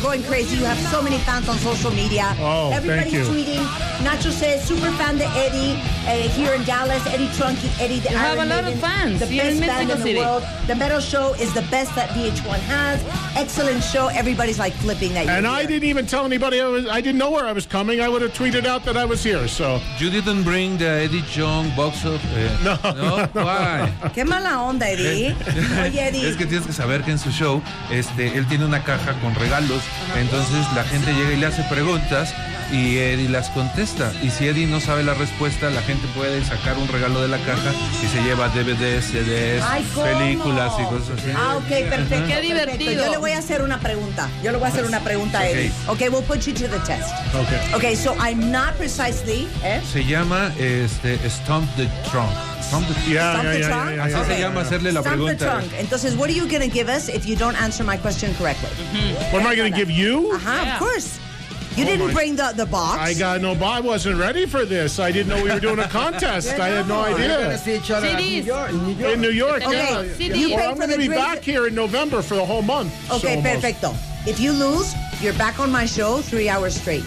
going 0.06 0.24
crazy. 0.24 0.58
You 0.58 0.66
have 0.66 0.78
so 0.94 1.02
many 1.02 1.18
fans 1.20 1.50
on 1.50 1.58
social 1.58 1.90
media. 1.92 2.36
Oh, 2.40 2.70
Everybody's 2.72 3.14
thank 3.14 3.14
you. 3.16 3.26
tweeting. 3.26 3.66
Nacho 4.06 4.32
says, 4.32 4.64
super 4.64 4.92
fan 5.02 5.18
de 5.18 5.26
Eddie 5.34 5.74
uh, 6.08 6.12
here 6.38 6.54
in 6.54 6.64
Dallas. 6.66 7.06
Eddie 7.08 7.28
Trunky, 7.38 7.70
Eddie 7.80 8.00
the 8.00 8.12
You 8.12 8.18
have 8.18 8.38
Iron 8.38 8.52
a 8.52 8.56
lot 8.56 8.60
of 8.60 8.66
Maiden, 8.66 8.82
fans 8.82 9.20
The 9.20 9.26
here 9.28 9.44
best 9.44 9.56
in 9.62 9.68
band 9.68 9.82
in 9.92 9.98
the 9.98 10.04
City. 10.04 10.20
world. 10.20 10.44
The 10.68 10.76
Metal 10.76 11.00
Show 11.00 11.34
is 11.36 11.54
the 11.54 11.62
best 11.72 11.94
that 11.96 12.10
VH1 12.10 12.60
has. 12.68 13.04
Excellent 13.36 13.84
show. 13.84 14.08
Everybody's 14.08 14.60
like 14.60 14.74
flipping 14.74 15.14
that. 15.14 15.28
And 15.28 15.46
you're 15.46 15.54
I 15.54 15.60
here. 15.62 15.68
didn't 15.68 15.90
even 15.90 16.06
tell 16.06 16.26
anybody 16.26 16.62
I 16.62 16.68
was. 16.68 16.86
I 16.88 17.02
didn't 17.02 17.18
know 17.18 17.32
where 17.32 17.46
I 17.46 17.52
was 17.52 17.66
coming. 17.66 18.00
I 18.02 18.08
would 18.10 18.22
have 18.22 18.34
tweeted 18.34 18.66
out 18.66 18.84
that 18.86 18.98
I 18.98 19.06
was 19.06 19.24
here. 19.24 19.48
So 19.48 19.80
You 20.00 20.10
didn't 20.10 20.44
bring 20.44 20.78
the 20.78 20.88
Eddie 21.06 21.24
Young 21.34 21.70
box 21.76 22.06
of. 22.06 22.20
eh, 22.38 22.50
No. 22.64 22.76
no. 22.96 23.28
Why? 23.34 23.92
Qué 24.14 24.26
mala 24.26 24.62
onda, 24.62 24.88
Eddie. 24.90 25.36
Oye, 25.84 26.00
Eddie. 26.08 26.28
Es 26.30 26.36
que 26.38 26.46
tienes 26.46 26.66
que 26.66 26.74
saber 26.74 27.04
que 27.04 27.12
en 27.12 27.20
su 27.20 27.32
show, 27.32 27.62
este, 27.92 28.38
él 28.38 28.46
tiene 28.48 28.66
una 28.66 28.84
caja 28.84 29.14
con 29.22 29.34
regalos, 29.36 29.82
entonces 30.18 30.66
la 30.76 30.84
gente 30.84 31.14
llega 31.14 31.34
y 31.34 31.38
le 31.38 31.46
hace 31.48 31.64
preguntas 31.64 32.34
y 32.72 32.98
Eddie 32.98 33.30
las 33.30 33.50
contesta. 33.50 34.12
Y 34.22 34.30
si 34.30 34.48
Eddie 34.48 34.66
no 34.68 34.80
sabe 34.80 35.04
la 35.04 35.14
respuesta, 35.14 35.70
la 35.70 35.82
gente 35.82 36.08
puede 36.16 36.44
sacar 36.44 36.78
un 36.78 36.88
regalo 36.88 37.22
de 37.22 37.28
la 37.28 37.38
caja 37.40 37.72
y 38.04 38.08
se 38.08 38.22
lleva 38.24 38.50
DVDs, 38.50 39.06
CDs, 39.06 39.64
Ay, 39.68 39.86
películas 39.96 40.74
y 40.80 40.84
cosas 40.86 41.20
así. 41.20 41.32
Ah, 41.36 41.56
ok, 41.58 41.64
perfecto. 41.68 41.90
Qué 41.90 42.34
perfecto. 42.34 42.42
divertido. 42.42 43.06
Yo 43.06 43.12
le 43.12 43.18
voy 43.18 43.32
a 43.32 43.40
hacer 43.40 43.62
una 43.62 43.80
pregunta. 43.80 44.30
Yo 44.44 44.52
le 44.52 44.58
voy 44.58 44.68
a 44.68 44.72
hacer 44.72 44.86
una 44.86 45.00
pregunta 45.02 45.40
a 45.40 45.48
Eddie. 45.50 45.72
Okay, 45.88 46.10
we'll 46.10 46.24
put 46.24 46.42
you 46.46 46.54
to 46.54 46.68
the 46.68 46.80
test. 46.86 47.14
okay. 47.36 47.74
Okay, 47.76 47.96
so 47.96 48.14
I'm 48.20 48.52
not 48.52 48.76
precisely. 48.78 49.48
Eh? 49.64 49.82
Se 49.92 50.04
llama 50.04 50.52
este, 50.60 51.18
Stomp 51.30 51.70
the 51.76 51.88
Trunk. 52.12 52.32
Stomp 52.62 52.88
the 52.88 53.12
Yeah, 53.12 53.34
Stomp 53.34 53.44
yeah, 53.44 53.52
the 53.54 53.60
yeah, 53.60 53.68
trunk? 53.70 54.00
Así 54.00 54.34
se 54.34 54.40
llama 54.40 54.62
hacerle 54.62 54.92
la 54.92 55.02
Stump 55.02 55.16
the 55.18 55.22
pregunta. 55.36 55.46
trunk. 55.60 55.74
Entonces, 55.78 56.16
what 56.16 56.30
are 56.30 56.34
you 56.36 56.48
going 56.48 56.68
to 56.68 56.74
give 56.74 56.90
us 56.90 57.10
if 57.10 57.26
you 57.28 57.36
don't 57.36 57.56
answer 57.62 57.84
my 57.86 57.96
question 57.98 58.34
correctly? 58.36 58.70
What 59.32 59.42
am 59.44 59.48
I 59.48 59.56
going 59.56 59.72
to 59.72 59.78
give 59.78 59.92
you? 59.92 60.32
Uh-huh, 60.34 60.50
Yeah. 60.64 60.74
of 60.74 60.80
course. 60.80 61.20
You 61.76 61.84
Oh 61.84 61.88
didn't 61.88 62.08
my- 62.08 62.14
bring 62.14 62.36
the, 62.38 62.54
the 62.56 62.66
box. 62.66 62.98
I 63.00 63.14
got 63.14 63.42
no. 63.42 63.54
box. 63.54 63.78
I 63.78 63.80
wasn't 63.82 64.18
ready 64.20 64.46
for 64.46 64.64
this. 64.66 64.98
I 65.00 65.12
didn't 65.12 65.28
know 65.30 65.44
we 65.44 65.52
were 65.52 65.60
doing 65.60 65.80
a 65.80 65.88
contest. 66.02 66.48
I 66.58 66.70
had 66.70 66.88
no 66.88 67.02
idea. 67.02 67.16
We're 67.16 67.28
gonna 67.28 67.46
idea. 67.48 67.58
see 67.58 67.76
each 67.76 67.92
other 67.92 68.08
in 68.08 68.16
CDs. 68.16 68.20
New 68.20 68.44
York. 68.44 68.70
in 68.72 68.84
New 68.86 68.94
York. 68.94 69.14
In 69.14 69.22
New 69.22 69.30
York, 69.32 69.68
Okay, 69.68 69.78
yeah. 70.08 70.14
CD. 70.16 70.40
You 70.40 70.50
Well, 70.52 70.58
pay 70.60 70.66
I'm 70.68 70.78
going 70.78 70.90
to 70.92 70.98
be 70.98 71.08
drinks. 71.08 71.26
back 71.26 71.42
here 71.44 71.68
in 71.68 71.76
November 71.76 72.22
for 72.22 72.36
the 72.36 72.46
whole 72.46 72.62
month. 72.62 72.94
Okay, 73.12 73.20
so 73.20 73.28
almost. 73.30 73.56
perfecto. 73.56 73.94
If 74.26 74.40
you 74.40 74.54
lose, 74.54 74.94
you're 75.22 75.34
back 75.34 75.60
on 75.60 75.70
my 75.72 75.86
show 75.86 76.22
three 76.22 76.48
hours 76.50 76.80
straight. 76.80 77.04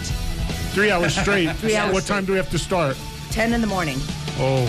Three 0.75 0.91
hours 0.91 1.15
straight. 1.15 1.49
Three 1.57 1.75
hours 1.75 1.93
What 1.93 2.05
time 2.05 2.25
do 2.25 2.33
we 2.33 2.37
have 2.37 2.49
to 2.51 2.59
start? 2.59 2.95
10 3.31 3.53
in 3.53 3.61
the 3.61 3.67
morning. 3.67 3.97
Oh, 4.37 4.67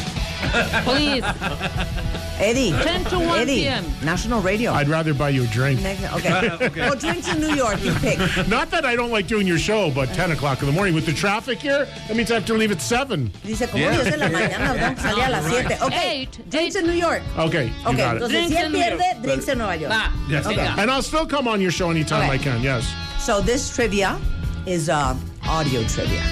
Please. 0.85 1.23
Eddie. 2.39 2.71
10 2.71 3.05
to 3.07 3.19
1 3.19 3.39
Eddie, 3.41 3.55
p.m. 3.63 3.85
National 4.03 4.41
Radio. 4.41 4.73
I'd 4.73 4.89
rather 4.89 5.13
buy 5.13 5.29
you 5.31 5.45
a 5.45 5.47
drink. 5.49 5.81
Next- 5.83 6.05
okay. 6.15 6.71
Well, 6.77 6.97
drinks 6.97 7.29
in 7.29 7.41
New 7.41 7.55
York, 7.55 7.83
you 7.83 7.93
pick. 7.95 8.19
Not 8.49 8.71
that 8.71 8.85
I 8.87 8.97
don't 8.97 9.11
like 9.11 9.27
doing 9.27 9.47
your 9.47 9.59
show, 9.59 9.91
but 9.91 10.09
10 10.11 10.33
o'clock 10.33 10.61
in 10.61 10.67
the 10.67 10.73
morning 10.73 10.95
with 10.95 11.05
the 11.07 11.13
traffic 11.13 11.59
here, 11.59 11.85
that 12.09 12.17
means 12.17 12.31
I 12.31 12.35
have 12.35 12.47
to 12.47 12.55
leave 12.55 12.71
at 12.73 12.81
7. 12.81 13.31
Dice, 13.45 13.67
como 13.71 13.83
Yeah. 13.85 13.97
10 14.03 14.11
de 14.13 14.17
la 14.17 14.29
mañana, 14.29 14.73
tengo 14.75 14.95
que 14.95 15.03
salir 15.03 15.27
a 15.27 15.31
las 15.31 15.45
7. 15.51 15.79
Okay, 15.83 16.21
Eight. 16.23 16.51
drinks 16.51 16.77
in 16.77 16.87
New 16.87 16.93
York. 16.95 17.23
Okay, 17.39 17.67
you 17.67 17.73
Okay, 17.89 17.97
got 17.99 18.17
it. 18.17 18.23
entonces 18.23 18.31
Drinks 18.31 18.51
si 18.51 18.57
él 18.57 18.67
in 18.67 18.73
New 18.73 18.79
York. 18.79 19.01
pierde, 19.01 19.23
drinks 19.23 19.49
in 19.49 19.59
Nueva 19.59 19.77
York. 19.77 19.93
Va. 19.93 20.13
Yes. 20.29 20.47
Venga. 20.47 20.75
And 20.79 20.91
I'll 20.91 21.03
still 21.03 21.27
come 21.27 21.47
on 21.49 21.61
your 21.61 21.71
show 21.73 21.91
anytime 21.91 22.25
Okay. 22.25 22.35
I 22.35 22.39
can, 22.39 22.63
yes. 22.63 22.87
So 23.19 23.41
this 23.41 23.75
trivia 23.75 24.19
is 24.67 24.89
uh, 24.89 25.15
audio 25.47 25.83
trivia. 25.85 26.23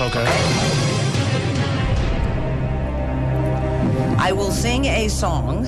Okay. 0.00 0.87
I 4.18 4.32
will 4.32 4.50
sing 4.50 4.84
a 4.86 5.08
song, 5.08 5.64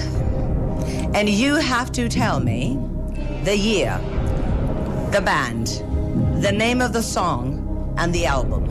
and 1.14 1.28
you 1.28 1.55
have 1.55 1.93
to 1.93 2.09
tell 2.09 2.40
me 2.40 2.78
the 3.44 3.56
year, 3.56 3.97
the 5.12 5.20
band, 5.20 5.68
the 6.43 6.51
name 6.51 6.81
of 6.81 6.93
the 6.93 7.02
song, 7.02 7.94
and 7.97 8.12
the 8.12 8.27
album. 8.27 8.68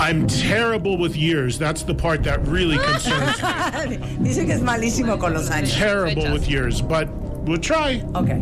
I'm 0.00 0.26
terrible 0.26 0.96
with 0.98 1.16
years. 1.16 1.58
That's 1.58 1.82
the 1.82 1.94
part 1.94 2.22
that 2.24 2.46
really 2.46 2.78
concerns 2.78 3.42
me. 3.90 3.96
Dice 4.24 4.44
que 4.44 4.54
es 4.54 4.60
malísimo 4.60 5.18
con 5.18 5.34
los 5.34 5.50
años. 5.50 5.76
terrible 5.76 6.32
with 6.32 6.48
years, 6.48 6.80
but 6.80 7.08
we'll 7.46 7.58
try. 7.58 8.02
Okay. 8.14 8.40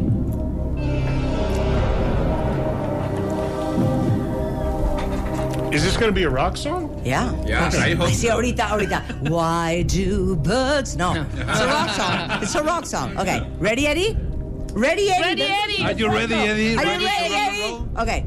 Is 5.72 5.82
this 5.82 5.96
going 5.96 6.10
to 6.10 6.14
be 6.14 6.24
a 6.24 6.30
rock 6.30 6.56
song? 6.56 7.00
Yeah. 7.04 7.32
Yeah, 7.46 7.70
I 7.72 7.94
hope 7.94 8.10
Sí, 8.10 8.28
ahorita, 8.28 8.68
ahorita. 8.68 9.30
Why 9.30 9.82
do 9.88 10.36
birds? 10.36 10.96
No. 10.96 11.14
It's 11.34 11.60
a 11.60 11.66
rock 11.66 11.90
song. 11.90 12.42
It's 12.42 12.54
a 12.54 12.62
rock 12.62 12.84
song. 12.84 13.16
Okay. 13.18 13.40
Ready, 13.58 13.86
Eddie? 13.86 14.16
Ready, 14.74 15.10
Eddie? 15.10 15.40
Ready, 15.40 15.42
Eddie. 15.42 15.82
Are 15.84 15.92
you 15.92 16.08
ready, 16.12 16.34
Eddie? 16.34 16.76
Are 16.76 16.84
you 16.84 16.88
Ready 16.88 17.04
ready, 17.04 17.28
to 17.28 17.34
Eddie? 17.34 17.72
rock 17.72 17.98
Okay. 17.98 18.26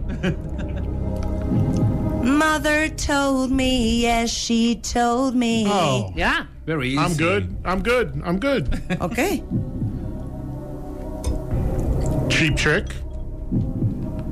Mother 2.26 2.90
told 2.90 3.52
me, 3.52 4.02
yes, 4.02 4.32
she 4.32 4.76
told 4.76 5.36
me. 5.36 5.68
Oh. 5.68 6.12
Yeah. 6.16 6.46
Very 6.66 6.90
easy. 6.90 6.98
I'm 6.98 7.14
good. 7.14 7.56
I'm 7.64 7.84
good. 7.84 8.22
I'm 8.26 8.40
good. 8.40 8.82
Okay. 9.02 9.44
Cheap 12.30 12.58
Trick. 12.58 12.88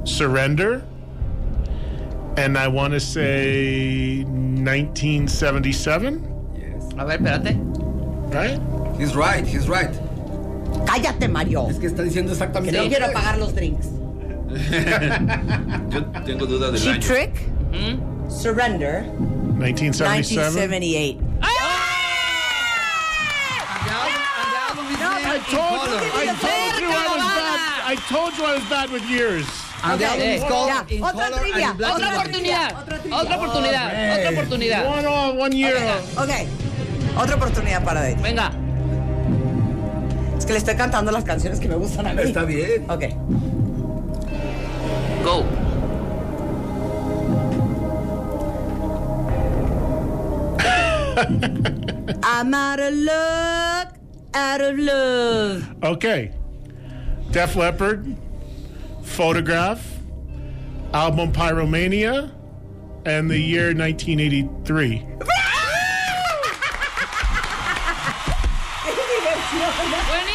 Surrender. 0.04 0.84
And 2.38 2.58
I 2.58 2.68
want 2.68 2.94
to 2.94 3.00
say 3.00 4.24
1977. 4.24 6.30
A 6.98 7.06
ver, 7.06 7.18
espérate. 7.18 7.56
Right? 8.34 8.60
He's 9.00 9.16
right, 9.16 9.46
he's 9.46 9.68
right. 9.70 9.92
Cállate, 10.86 11.28
Mario. 11.30 11.68
Es 11.70 11.78
que 11.80 11.88
está 11.88 12.04
diciendo 12.04 12.32
Que 12.32 12.34
exactamente. 12.34 12.78
no 12.78 12.88
quiero 12.90 13.12
pagar 13.14 13.38
los 13.38 13.54
drinks. 13.54 13.88
Yo 15.90 16.04
tengo 16.26 16.46
duda 16.46 16.70
del 16.72 16.80
Cheap 16.80 16.96
año. 16.96 17.02
Trick. 17.02 17.32
Mm-hmm. 17.72 18.30
Surrender. 18.30 19.04
1977. 19.58 20.70
1978. 20.70 21.20
I 25.26 25.38
told, 25.50 25.90
I 26.14 26.26
told 26.40 26.74
you 26.82 26.88
I 26.88 27.08
was 27.10 27.24
bad. 27.24 27.60
I 27.86 27.96
told 28.08 28.38
you 28.38 28.44
I 28.46 28.54
was 28.56 28.64
bad 28.70 28.90
with 28.92 29.04
years. 29.10 29.46
Album 29.84 30.20
is 30.22 30.42
called 30.44 30.68
Ya, 30.70 30.86
In 30.96 31.04
otra 31.04 31.28
trivia, 31.40 31.74
Otra 31.76 32.08
White. 32.08 32.16
oportunidad. 32.16 32.72
Otra. 32.72 32.98
Otra 33.20 33.36
oportunidad. 33.36 33.88
Otra 34.16 34.30
oportunidad. 34.32 34.86
One 34.88 35.06
all, 35.06 35.38
one 35.38 35.52
year. 35.56 35.76
Ok. 36.18 36.30
Otra 37.18 37.36
oportunidad 37.36 37.84
para 37.84 38.10
Eddie. 38.10 38.22
Venga. 38.24 38.52
Es 40.38 40.46
que 40.46 40.54
le 40.54 40.60
estoy 40.60 40.76
cantando 40.76 41.12
las 41.12 41.24
canciones 41.26 41.60
que 41.60 41.68
me 41.68 41.76
gustan 41.76 42.08
a 42.08 42.14
mí. 42.14 42.22
Está 42.24 42.44
bien. 42.44 42.86
Ok. 42.90 43.04
Go. 45.24 45.44
I'm 52.24 52.54
out 52.54 52.80
of 52.80 52.94
luck, 52.94 53.96
out 54.34 54.62
of 54.62 54.78
love. 54.80 55.76
Okay. 55.84 56.32
Def 57.32 57.56
Leppard, 57.56 58.16
Photograph, 59.04 60.00
album 60.94 61.32
Pyromania, 61.32 62.32
and 63.06 63.30
the 63.30 63.38
year 63.38 63.74
1983. 63.76 65.06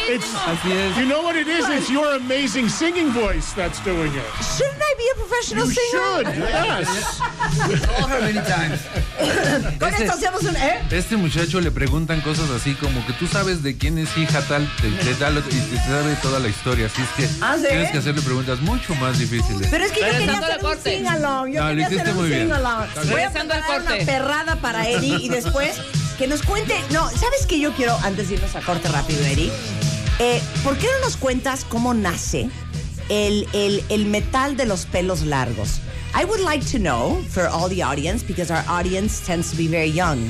It's, 0.09 0.25
Así 0.33 0.71
es. 0.71 0.97
you 0.97 1.05
know 1.05 1.21
what 1.21 1.35
it 1.35 1.47
is? 1.47 1.67
It's 1.69 1.89
your 1.89 2.15
amazing 2.15 2.67
singing 2.69 3.11
voice 3.11 3.53
that's 3.55 3.79
doing 3.83 4.11
it. 4.13 4.25
Shouldn't 4.57 4.81
I 4.81 4.95
be 4.97 5.05
a 5.13 5.15
professional 5.15 5.67
You 5.67 5.73
singer? 5.73 6.23
should, 6.23 6.35
yes. 6.35 7.17
Saw 7.85 8.07
her 8.07 8.21
many 8.21 8.41
times. 8.41 8.79
Con 9.79 9.93
esto 9.93 10.11
hacemos 10.13 10.41
un 10.43 10.55
¿eh? 10.55 10.79
Este 10.89 11.15
muchacho 11.15 11.61
le 11.61 11.69
preguntan 11.71 12.21
cosas 12.21 12.49
así 12.49 12.73
como 12.75 13.05
que 13.05 13.13
tú 13.13 13.27
sabes 13.27 13.61
de 13.61 13.77
quién 13.77 13.97
es 13.99 14.17
hija 14.17 14.41
tal, 14.47 14.67
de, 14.81 14.89
de 14.91 15.13
tal 15.15 15.37
otro, 15.37 15.51
y 15.51 15.59
te 15.59 15.77
sabe 15.77 16.15
toda 16.21 16.39
la 16.39 16.47
historia. 16.47 16.87
Así 16.87 17.01
es 17.01 17.09
que 17.09 17.29
¿Ah, 17.41 17.55
sí? 17.59 17.65
tienes 17.69 17.91
que 17.91 17.97
hacerle 17.99 18.21
preguntas 18.21 18.59
mucho 18.61 18.95
más 18.95 19.19
difíciles. 19.19 19.67
Pero 19.69 19.85
es 19.85 19.91
que 19.91 19.99
yo 19.99 20.05
quería 20.07 20.19
Regresando 20.19 20.45
hacer 20.47 20.59
al 20.59 20.65
un 20.65 20.71
corte. 20.73 20.89
sing-along. 20.97 21.47
Yo 21.51 21.59
No, 21.59 21.63
lo 21.63 21.69
quería 21.69 21.85
hiciste 21.85 22.01
hacer 22.01 22.13
un 22.15 22.19
muy 22.19 22.29
bien. 22.29 22.41
sing-along. 22.47 22.87
Voy 22.95 22.97
a 22.97 23.03
Regresando 23.03 23.53
al 23.53 23.59
preparar 23.59 23.81
una 23.81 23.89
corte. 23.91 24.05
perrada 24.05 24.55
para 24.55 24.89
Eddie 24.89 25.17
y 25.21 25.29
después 25.29 25.75
que 26.17 26.27
nos 26.27 26.41
cuente. 26.41 26.75
No, 26.91 27.07
¿sabes 27.09 27.45
qué 27.47 27.59
yo 27.59 27.71
quiero 27.73 27.97
antes 28.03 28.27
de 28.29 28.35
irnos 28.35 28.55
a 28.55 28.61
corte 28.61 28.87
rápido, 28.89 29.21
Eddie? 29.25 29.51
Eh, 30.19 30.41
¿Por 30.63 30.77
qué 30.77 30.87
no 30.87 31.05
nos 31.05 31.15
cuentas 31.15 31.63
cómo 31.63 31.93
nace 31.93 32.49
el, 33.09 33.47
el, 33.53 34.05
metal 34.05 34.57
de 34.57 34.65
los 34.65 34.85
pelos 34.85 35.23
largos? 35.23 35.79
I 36.13 36.25
would 36.25 36.41
like 36.41 36.65
to 36.71 36.77
know 36.77 37.23
for 37.29 37.47
all 37.47 37.69
the 37.69 37.81
audience, 37.81 38.23
because 38.23 38.51
our 38.51 38.63
audience 38.67 39.25
tends 39.25 39.51
to 39.51 39.57
be 39.57 39.67
very 39.67 39.89
young. 39.89 40.29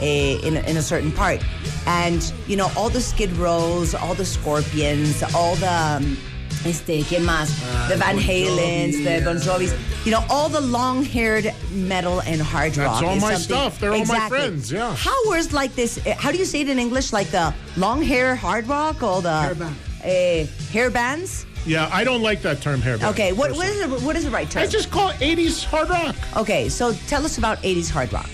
eh, 0.00 0.38
in, 0.42 0.56
in 0.56 0.76
a 0.76 0.82
certain 0.82 1.12
part. 1.12 1.40
And, 1.86 2.32
you 2.46 2.56
know, 2.56 2.70
all 2.76 2.88
the 2.88 3.00
Skid 3.00 3.32
Rows, 3.36 3.94
all 3.94 4.14
the 4.14 4.24
Scorpions, 4.24 5.22
all 5.34 5.54
the, 5.56 5.72
um, 5.72 6.16
este, 6.64 7.02
¿quién 7.04 7.22
más? 7.24 7.48
the 7.88 7.96
Van 7.96 8.16
Halens, 8.18 8.94
Jovi, 8.96 9.04
the 9.04 9.24
Bon. 9.24 9.36
Jovis, 9.38 9.74
you 10.04 10.10
know, 10.12 10.24
all 10.28 10.48
the 10.48 10.60
long-haired 10.60 11.52
metal 11.72 12.20
and 12.20 12.40
hard 12.40 12.76
rock. 12.76 13.00
That's 13.00 13.02
all 13.02 13.14
my 13.16 13.34
something- 13.34 13.38
stuff. 13.40 13.78
They're 13.80 13.92
all 13.92 14.04
my 14.04 14.28
friends, 14.28 14.70
yeah. 14.70 14.94
How 14.94 15.14
words 15.28 15.52
like 15.52 15.74
this, 15.74 15.98
eh, 16.06 16.14
how 16.18 16.30
do 16.30 16.38
you 16.38 16.44
say 16.44 16.60
it 16.62 16.68
in 16.68 16.78
English? 16.78 17.12
Like 17.12 17.28
the 17.30 17.52
long 17.76 18.02
hair 18.02 18.34
hard 18.36 18.66
rock 18.68 19.02
or 19.02 19.22
the 19.22 19.40
Hair 19.40 19.54
band. 19.54 19.76
eh, 20.04 20.46
hair 20.72 20.90
bands? 20.90 21.46
Yeah, 21.66 21.90
I 21.92 22.04
don't 22.04 22.22
like 22.22 22.40
that 22.42 22.62
term 22.62 22.80
hairband. 22.80 23.10
Okay, 23.10 23.32
what, 23.32 23.52
what, 23.52 23.66
is 23.66 23.80
the, 23.80 23.88
what 24.06 24.16
is 24.16 24.24
the 24.24 24.30
right 24.30 24.48
term? 24.50 24.62
I 24.62 24.66
just 24.66 24.90
call 24.90 25.10
it 25.10 25.16
80s 25.16 25.62
hard 25.64 25.90
rock. 25.90 26.16
okay, 26.36 26.68
so 26.70 26.92
tell 27.06 27.24
us 27.24 27.36
about 27.36 27.58
80s 27.62 27.90
hard 27.90 28.10
rock. 28.12 28.30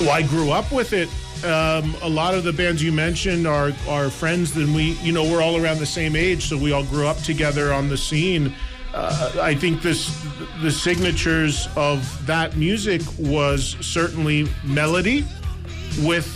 Well, 0.00 0.10
I 0.10 0.22
grew 0.22 0.50
up 0.50 0.70
with 0.72 0.92
it. 0.92 1.08
Um, 1.44 1.94
a 2.02 2.08
lot 2.08 2.34
of 2.34 2.42
the 2.42 2.52
bands 2.52 2.82
you 2.82 2.90
mentioned 2.90 3.46
are 3.46 3.72
are 3.88 4.10
friends, 4.10 4.56
and 4.56 4.74
we, 4.74 4.92
you 5.02 5.12
know, 5.12 5.22
we're 5.22 5.42
all 5.42 5.56
around 5.56 5.78
the 5.78 5.86
same 5.86 6.16
age, 6.16 6.48
so 6.48 6.56
we 6.56 6.72
all 6.72 6.84
grew 6.84 7.06
up 7.06 7.18
together 7.18 7.72
on 7.72 7.88
the 7.88 7.96
scene. 7.96 8.52
Uh, 8.92 9.32
I 9.40 9.54
think 9.54 9.80
this 9.80 10.10
the 10.62 10.70
signatures 10.70 11.68
of 11.76 12.26
that 12.26 12.56
music 12.56 13.02
was 13.18 13.76
certainly 13.80 14.48
melody 14.64 15.24
with 16.02 16.26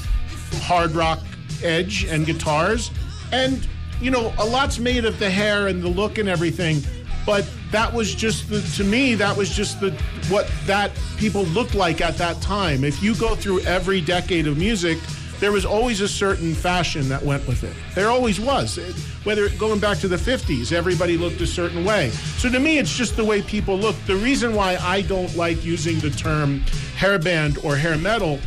hard 0.62 0.92
rock 0.92 1.20
edge 1.64 2.04
and 2.04 2.24
guitars, 2.24 2.90
and 3.32 3.66
you 4.00 4.10
know, 4.10 4.32
a 4.38 4.44
lot's 4.44 4.78
made 4.78 5.04
of 5.04 5.18
the 5.18 5.30
hair 5.30 5.68
and 5.68 5.82
the 5.82 5.88
look 5.88 6.18
and 6.18 6.28
everything. 6.28 6.80
But 7.24 7.48
that 7.72 7.92
was 7.92 8.14
just 8.14 8.48
the, 8.48 8.60
to 8.76 8.84
me, 8.84 9.14
that 9.16 9.36
was 9.36 9.50
just 9.50 9.80
the 9.80 9.90
what 10.28 10.50
that 10.66 10.92
people 11.16 11.44
looked 11.46 11.74
like 11.74 12.00
at 12.00 12.16
that 12.18 12.40
time. 12.40 12.84
If 12.84 13.02
you 13.02 13.14
go 13.16 13.34
through 13.34 13.60
every 13.60 14.00
decade 14.00 14.46
of 14.46 14.56
music, 14.58 14.98
there 15.40 15.50
was 15.50 15.64
always 15.64 16.00
a 16.00 16.08
certain 16.08 16.54
fashion 16.54 17.08
that 17.08 17.22
went 17.22 17.46
with 17.48 17.64
it. 17.64 17.74
There 17.94 18.08
always 18.08 18.38
was. 18.38 18.78
It- 18.78 18.94
whether 19.24 19.48
going 19.50 19.78
back 19.78 19.98
to 19.98 20.08
the 20.08 20.16
50s, 20.16 20.72
everybody 20.72 21.16
looked 21.16 21.40
a 21.40 21.46
certain 21.46 21.84
way. 21.84 22.10
So 22.38 22.50
to 22.50 22.58
me, 22.58 22.78
it's 22.78 22.96
just 22.96 23.16
the 23.16 23.24
way 23.24 23.40
people 23.40 23.78
look. 23.78 23.94
The 24.06 24.16
reason 24.16 24.52
why 24.52 24.76
I 24.80 25.02
don't 25.02 25.32
like 25.36 25.64
using 25.64 26.00
the 26.00 26.10
term 26.10 26.60
hairband 26.96 27.64
or 27.64 27.76
hair 27.76 27.96
metal 27.96 28.40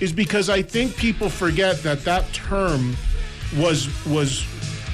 is 0.00 0.10
because 0.10 0.48
I 0.48 0.62
think 0.62 0.96
people 0.96 1.28
forget 1.28 1.82
that 1.82 2.02
that 2.04 2.32
term 2.32 2.96
was 3.58 3.88
was 4.06 4.46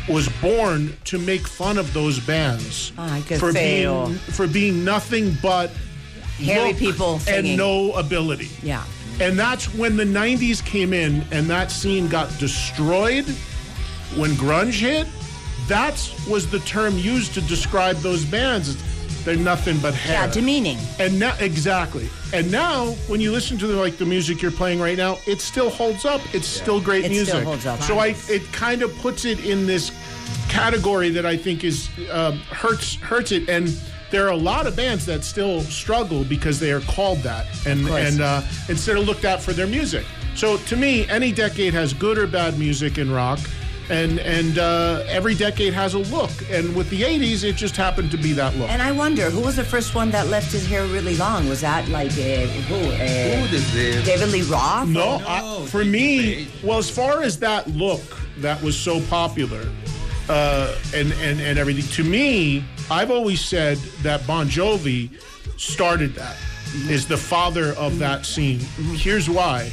was 0.09 0.29
born 0.41 0.95
to 1.05 1.19
make 1.19 1.47
fun 1.47 1.79
of 1.79 1.93
those 1.93 2.19
bands 2.21 2.93
ah, 2.99 3.15
Ay, 3.17 3.21
for 3.23 3.53
feo. 3.53 4.07
being 4.07 4.19
for 4.19 4.47
being 4.47 4.85
nothing 4.85 5.37
but 5.43 5.71
Hairy 6.39 6.73
people 6.75 7.19
singing. 7.19 7.51
and 7.51 7.59
no 7.59 7.93
ability. 7.93 8.49
Yeah. 8.63 8.85
And 9.21 9.37
that's 9.39 9.75
when 9.75 9.97
the 9.97 10.05
90s 10.05 10.65
came 10.65 10.93
in 10.93 11.25
and 11.33 11.49
that 11.51 11.71
scene 11.73 12.09
got 12.09 12.29
destroyed 12.39 13.25
when 14.17 14.31
grunge 14.33 14.79
hit. 14.81 15.07
That 15.67 15.95
was 16.29 16.49
the 16.51 16.61
term 16.61 16.97
used 16.97 17.35
to 17.35 17.41
describe 17.43 17.97
those 17.97 18.25
bands. 18.25 18.77
They're 19.29 19.37
nothing 19.37 19.77
but 19.81 19.93
hair. 19.93 20.15
Yeah, 20.15 20.27
demeaning. 20.27 20.79
And 20.99 21.19
now 21.19 21.37
exactly. 21.39 22.09
And 22.33 22.51
now 22.51 22.93
when 23.09 23.21
you 23.21 23.31
listen 23.31 23.59
to 23.59 23.67
the, 23.67 23.77
like 23.77 23.99
the 23.99 24.07
music 24.07 24.41
you're 24.41 24.51
playing 24.51 24.81
right 24.81 24.97
now, 24.97 25.19
it 25.27 25.43
still 25.43 25.69
holds 25.69 26.07
up. 26.07 26.23
It's 26.35 26.47
still 26.49 26.81
great 26.81 27.05
It 27.05 27.11
music. 27.11 27.29
still 27.35 27.45
holds 27.45 27.67
up. 27.67 27.79
So 27.83 27.99
I 27.99 28.15
it 28.31 28.51
kind 28.53 28.81
of 28.81 28.97
puts 29.01 29.27
it 29.27 29.45
in 29.45 29.67
this 29.67 29.93
category 30.49 31.11
that 31.11 31.27
I 31.27 31.37
think 31.37 31.63
is 31.63 31.91
um, 32.11 32.39
hurts 32.39 32.95
hurts 32.95 33.31
it 33.33 33.51
and 33.51 33.69
there 34.11 34.25
are 34.25 34.31
a 34.33 34.37
lot 34.37 34.67
of 34.67 34.75
bands 34.75 35.05
that 35.05 35.23
still 35.25 35.61
struggle 35.61 36.25
because 36.25 36.59
they 36.59 36.73
are 36.73 36.81
called 36.81 37.19
that 37.19 37.45
and 37.67 37.87
course. 37.87 38.11
and 38.11 38.23
uh, 38.23 38.41
instead 38.71 38.97
of 38.97 39.05
looked 39.07 39.27
at 39.27 39.43
for 39.43 39.53
their 39.53 39.67
music. 39.67 40.07
So 40.37 40.57
to 40.57 40.77
me, 40.77 41.07
any 41.11 41.33
decade 41.33 41.75
has 41.75 41.93
good 41.93 42.17
or 42.17 42.27
bad 42.27 42.59
music 42.59 42.97
in 42.97 43.11
rock, 43.11 43.41
and 43.91 44.19
and 44.21 44.59
uh, 44.59 45.03
every 45.09 45.35
decade 45.35 45.73
has 45.75 45.95
a 45.95 45.99
look. 45.99 46.31
And 46.51 46.75
with 46.77 46.89
the 46.91 47.03
'80s, 47.03 47.45
it 47.45 47.57
just 47.57 47.77
happened 47.77 48.11
to 48.11 48.17
be 48.17 48.33
that 48.35 48.57
look. 48.57 48.69
And 48.71 48.83
I 48.83 48.93
wonder, 48.93 49.31
who 49.31 49.41
was 49.41 49.57
the 49.57 49.65
first 49.65 49.95
one 49.95 50.11
that 50.11 50.27
left 50.29 50.53
his 50.53 50.67
hair 50.67 50.85
really 50.87 51.17
long? 51.17 51.49
Was 51.49 51.61
that 51.63 51.89
like 51.89 52.11
uh, 52.13 52.47
who? 52.69 52.75
Uh, 52.77 53.37
Who 53.37 53.49
desde- 53.49 54.05
David 54.05 54.29
Lee 54.29 54.43
Roth? 54.43 54.89
No, 54.89 55.23
I, 55.27 55.67
for 55.67 55.85
me, 55.85 56.49
well, 56.63 56.79
as 56.79 56.91
far 56.91 57.23
as 57.23 57.39
that 57.41 57.67
look 57.69 58.03
that 58.39 58.61
was 58.63 58.77
so 58.79 59.01
popular, 59.03 59.67
uh, 60.29 60.75
and 60.95 61.13
and 61.15 61.41
and 61.41 61.59
everything, 61.59 61.87
to 61.93 62.05
me, 62.05 62.65
I've 62.91 63.11
always 63.11 63.45
said 63.45 63.79
that 64.03 64.27
Bon 64.27 64.49
Jovi 64.49 65.11
started 65.57 66.15
that, 66.15 66.37
is 66.89 67.07
the 67.09 67.17
father 67.17 67.73
of 67.75 67.99
that 67.99 68.27
scene. 68.27 68.61
Here's 68.95 69.29
why. 69.29 69.71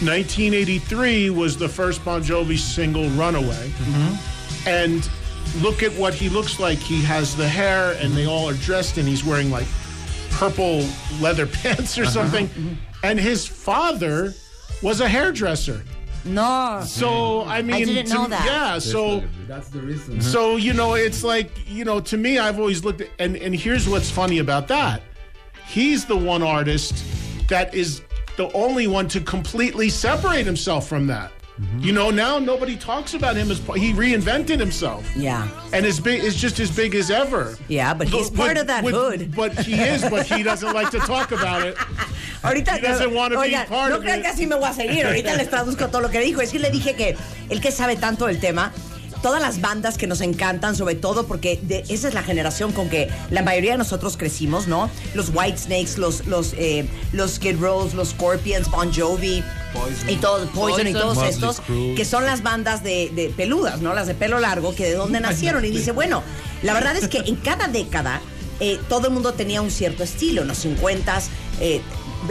1983 0.00 1.30
was 1.30 1.56
the 1.56 1.68
first 1.68 2.04
Bon 2.04 2.22
Jovi 2.22 2.56
single, 2.56 3.08
"Runaway," 3.10 3.68
mm-hmm. 3.68 4.68
and 4.68 5.08
look 5.62 5.82
at 5.82 5.92
what 5.92 6.14
he 6.14 6.28
looks 6.28 6.60
like. 6.60 6.78
He 6.78 7.02
has 7.02 7.36
the 7.36 7.48
hair, 7.48 7.96
and 8.00 8.12
they 8.12 8.26
all 8.26 8.48
are 8.48 8.54
dressed, 8.54 8.98
and 8.98 9.08
he's 9.08 9.24
wearing 9.24 9.50
like 9.50 9.66
purple 10.30 10.86
leather 11.20 11.46
pants 11.62 11.98
or 11.98 12.02
uh-huh. 12.02 12.10
something. 12.10 12.48
Mm-hmm. 12.48 12.74
And 13.02 13.18
his 13.18 13.46
father 13.46 14.34
was 14.82 15.00
a 15.00 15.08
hairdresser. 15.08 15.82
No. 16.24 16.82
So 16.86 17.44
I 17.44 17.62
mean, 17.62 17.86
didn't 17.86 18.06
to- 18.06 18.14
know 18.14 18.26
that. 18.28 18.44
Yeah. 18.44 18.78
So 18.78 19.24
That's 19.46 19.68
the 19.68 19.80
reason. 19.80 20.20
so 20.20 20.50
mm-hmm. 20.56 20.66
you 20.66 20.72
know, 20.74 20.94
it's 20.94 21.24
like 21.24 21.50
you 21.66 21.84
know, 21.84 22.00
to 22.00 22.16
me, 22.16 22.38
I've 22.38 22.58
always 22.58 22.84
looked 22.84 23.00
at, 23.00 23.08
and 23.18 23.36
and 23.36 23.54
here's 23.54 23.88
what's 23.88 24.10
funny 24.10 24.38
about 24.38 24.68
that. 24.68 25.02
He's 25.66 26.04
the 26.04 26.16
one 26.16 26.42
artist 26.42 27.04
that 27.48 27.74
is 27.74 28.02
the 28.38 28.50
only 28.52 28.86
one 28.86 29.08
to 29.08 29.20
completely 29.20 29.90
separate 29.90 30.46
himself 30.46 30.88
from 30.88 31.08
that. 31.08 31.32
Mm-hmm. 31.60 31.80
You 31.80 31.92
know, 31.92 32.10
now 32.10 32.38
nobody 32.38 32.76
talks 32.76 33.14
about 33.14 33.34
him 33.34 33.50
as 33.50 33.58
he 33.58 33.92
reinvented 33.92 34.60
himself. 34.60 35.04
Yeah. 35.16 35.48
And 35.72 35.84
is 35.84 35.98
big 35.98 36.22
is 36.22 36.36
just 36.36 36.60
as 36.60 36.70
big 36.70 36.94
as 36.94 37.10
ever. 37.10 37.58
Yeah, 37.66 37.94
but 37.94 38.06
he's 38.06 38.30
part 38.30 38.56
of 38.56 38.68
that 38.68 38.84
hood. 38.84 39.34
But 39.34 39.58
he 39.58 39.74
is, 39.74 40.02
but 40.08 40.24
he 40.24 40.44
doesn't 40.44 40.72
like 40.72 40.90
to 40.90 41.00
talk 41.00 41.32
about 41.32 41.66
it. 41.66 41.76
Ahorita 42.44 42.76
He 42.76 42.80
doesn't 42.80 43.12
want 43.12 43.32
to 43.32 43.40
be 43.40 43.48
Oigan, 43.48 43.66
part 43.66 43.90
no 43.90 43.96
of 43.96 44.02
crean 44.02 44.20
it. 44.20 44.22
que 44.22 44.30
así 44.30 44.46
me 44.46 44.54
voy 44.54 44.68
a 44.70 44.72
seguir. 44.72 45.04
Ahorita 45.04 45.36
les 45.36 45.48
traduzco 45.50 45.90
todo 45.90 46.00
lo 46.00 46.08
que 46.10 46.20
dijo. 46.20 46.40
Es 46.40 46.52
que 46.52 46.60
le 46.60 46.70
dije 46.70 46.94
que 46.94 47.16
el 47.50 47.60
que 47.60 47.72
sabe 47.72 47.96
tanto 47.96 48.26
del 48.26 48.38
tema, 48.38 48.72
todas 49.22 49.40
las 49.42 49.60
bandas 49.60 49.98
que 49.98 50.06
nos 50.06 50.20
encantan, 50.20 50.76
sobre 50.76 50.94
todo 50.94 51.26
porque 51.26 51.58
de- 51.62 51.84
esa 51.88 52.08
es 52.08 52.14
la 52.14 52.22
generación 52.22 52.72
con 52.72 52.88
que 52.88 53.08
la 53.30 53.42
mayoría 53.42 53.72
de 53.72 53.78
nosotros 53.78 54.16
crecimos, 54.16 54.66
¿no? 54.68 54.90
Los 55.14 55.30
White 55.34 55.58
Snakes, 55.58 55.96
los, 55.98 56.26
los, 56.26 56.52
eh, 56.56 56.86
los 57.12 57.32
Skid 57.32 57.58
Rows, 57.60 57.94
los 57.94 58.10
Scorpions, 58.10 58.70
Bon 58.70 58.92
Jovi. 58.92 59.42
Y 60.08 60.16
todos, 60.16 60.48
Poison, 60.50 60.80
y 60.88 60.92
Poison. 60.92 61.00
todos 61.00 61.14
Motley 61.16 61.30
estos, 61.32 61.60
que 61.96 62.04
son 62.04 62.24
las 62.24 62.42
bandas 62.42 62.82
de, 62.82 63.10
de 63.14 63.28
peludas, 63.28 63.80
¿no? 63.80 63.92
Las 63.94 64.06
de 64.06 64.14
pelo 64.14 64.38
largo, 64.40 64.74
que 64.74 64.84
de 64.84 64.94
dónde 64.94 65.20
nacieron. 65.20 65.64
Y 65.64 65.70
dice, 65.70 65.92
bueno, 65.92 66.22
la 66.62 66.72
verdad 66.72 66.96
es 66.96 67.06
que 67.08 67.18
en 67.18 67.36
cada 67.36 67.68
década 67.68 68.20
eh, 68.60 68.80
todo 68.88 69.08
el 69.08 69.12
mundo 69.12 69.34
tenía 69.34 69.60
un 69.62 69.70
cierto 69.70 70.02
estilo. 70.02 70.42
En 70.42 70.48
los 70.48 70.64
50s 70.64 71.24
eh, 71.60 71.80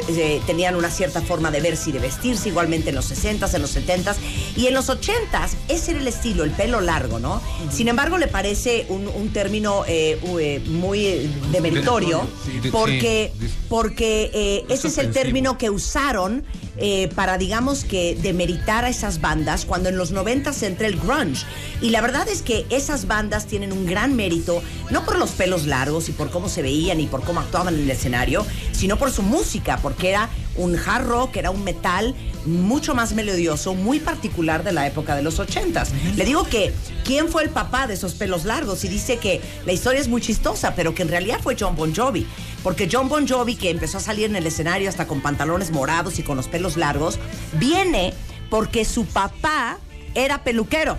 eh, 0.10 0.42
tenían 0.46 0.76
una 0.76 0.90
cierta 0.90 1.22
forma 1.22 1.52
de 1.52 1.62
verse 1.62 1.90
y 1.90 1.94
de 1.94 2.00
vestirse, 2.00 2.50
igualmente 2.50 2.90
en 2.90 2.96
los 2.96 3.12
60s, 3.12 3.54
en 3.54 3.62
los 3.62 3.76
70s. 3.76 4.16
Y 4.56 4.68
en 4.68 4.74
los 4.74 4.90
80s, 4.90 5.50
ese 5.68 5.92
era 5.92 6.00
el 6.00 6.08
estilo, 6.08 6.44
el 6.44 6.52
pelo 6.52 6.82
largo, 6.82 7.20
¿no? 7.20 7.42
Sin 7.72 7.88
embargo, 7.88 8.18
le 8.18 8.28
parece 8.28 8.86
un, 8.90 9.08
un 9.08 9.30
término 9.34 9.84
eh, 9.88 10.20
u- 10.24 10.40
eh, 10.40 10.60
muy 10.68 11.06
eh, 11.06 11.30
demeritorio, 11.52 12.28
porque, 12.72 13.32
porque 13.70 14.32
eh, 14.34 14.66
Es 14.70 14.80
ese 14.80 14.88
es 14.90 14.98
el 14.98 15.06
término 15.14 15.58
que 15.58 15.70
usaron 15.70 16.44
eh, 16.78 17.10
para, 17.16 17.38
digamos 17.38 17.84
que, 17.84 18.16
demeritar 18.22 18.86
a 18.86 18.90
esas 18.90 19.22
bandas 19.22 19.66
cuando 19.66 19.90
en 19.90 19.98
los 19.98 20.12
90 20.12 20.54
se 20.54 20.68
entra 20.68 20.88
el 20.88 20.98
grunge. 21.00 21.46
Y 21.82 21.90
la 21.90 22.02
verdad 22.02 22.28
es 22.30 22.42
que 22.42 22.66
esas 22.70 23.08
bandas 23.08 23.46
tienen 23.48 23.72
un 23.72 23.86
gran 23.86 24.16
mérito, 24.16 24.62
no 24.92 25.04
por 25.04 25.18
los 25.18 25.32
pelos 25.32 25.66
largos 25.66 26.10
y 26.10 26.12
por 26.12 26.30
cómo 26.30 26.50
se 26.50 26.62
veían 26.62 27.00
y 27.00 27.08
por 27.08 27.24
cómo 27.24 27.40
actuaban 27.40 27.76
en 27.76 27.82
el 27.82 27.92
escenario, 27.92 28.46
sino 28.72 28.98
por 28.98 29.12
su 29.12 29.24
música, 29.24 29.80
porque 29.82 30.10
era 30.10 30.30
un 30.56 30.76
hard 30.76 31.08
rock, 31.08 31.38
era 31.38 31.52
un 31.52 31.64
metal 31.64 32.16
mucho 32.48 32.96
más 32.96 33.14
melodioso, 33.14 33.76
muy 33.76 34.00
particular 34.00 34.64
de 34.64 34.72
la 34.72 34.88
época 34.88 35.16
de 35.16 35.22
los 35.22 35.40
80s. 35.40 35.90
Le 36.16 36.26
digo 36.26 36.46
que, 36.46 36.74
¿quién 37.04 37.28
fue 37.28 37.44
el 37.44 37.50
papá 37.50 37.88
de 37.88 37.94
esos 37.94 38.14
pelos 38.16 38.46
largos? 38.46 38.84
Y 38.84 38.88
dice 38.88 39.18
que 39.18 39.42
la 39.66 39.74
historia 39.74 40.00
es 40.00 40.08
muy 40.08 40.22
chistosa, 40.22 40.74
pero 40.76 40.96
que 40.96 41.04
en 41.04 41.10
realidad 41.10 41.40
fue 41.42 41.56
John 41.60 41.76
Bon 41.76 41.94
Jovi. 41.94 42.26
Porque 42.64 42.90
John 42.92 43.10
Bon 43.10 43.28
Jovi, 43.28 43.56
que 43.56 43.70
empezó 43.70 43.98
a 43.98 44.02
salir 44.02 44.26
en 44.26 44.36
el 44.36 44.48
escenario 44.48 44.90
hasta 44.90 45.08
con 45.08 45.22
pantalones 45.22 45.72
morados 45.72 46.20
y 46.20 46.24
con 46.24 46.38
los 46.38 46.48
pelos 46.48 46.78
largos, 46.78 47.20
viene 47.54 48.14
porque 48.50 48.86
su 48.86 49.06
papá 49.06 49.78
era 50.16 50.44
peluquero. 50.44 50.98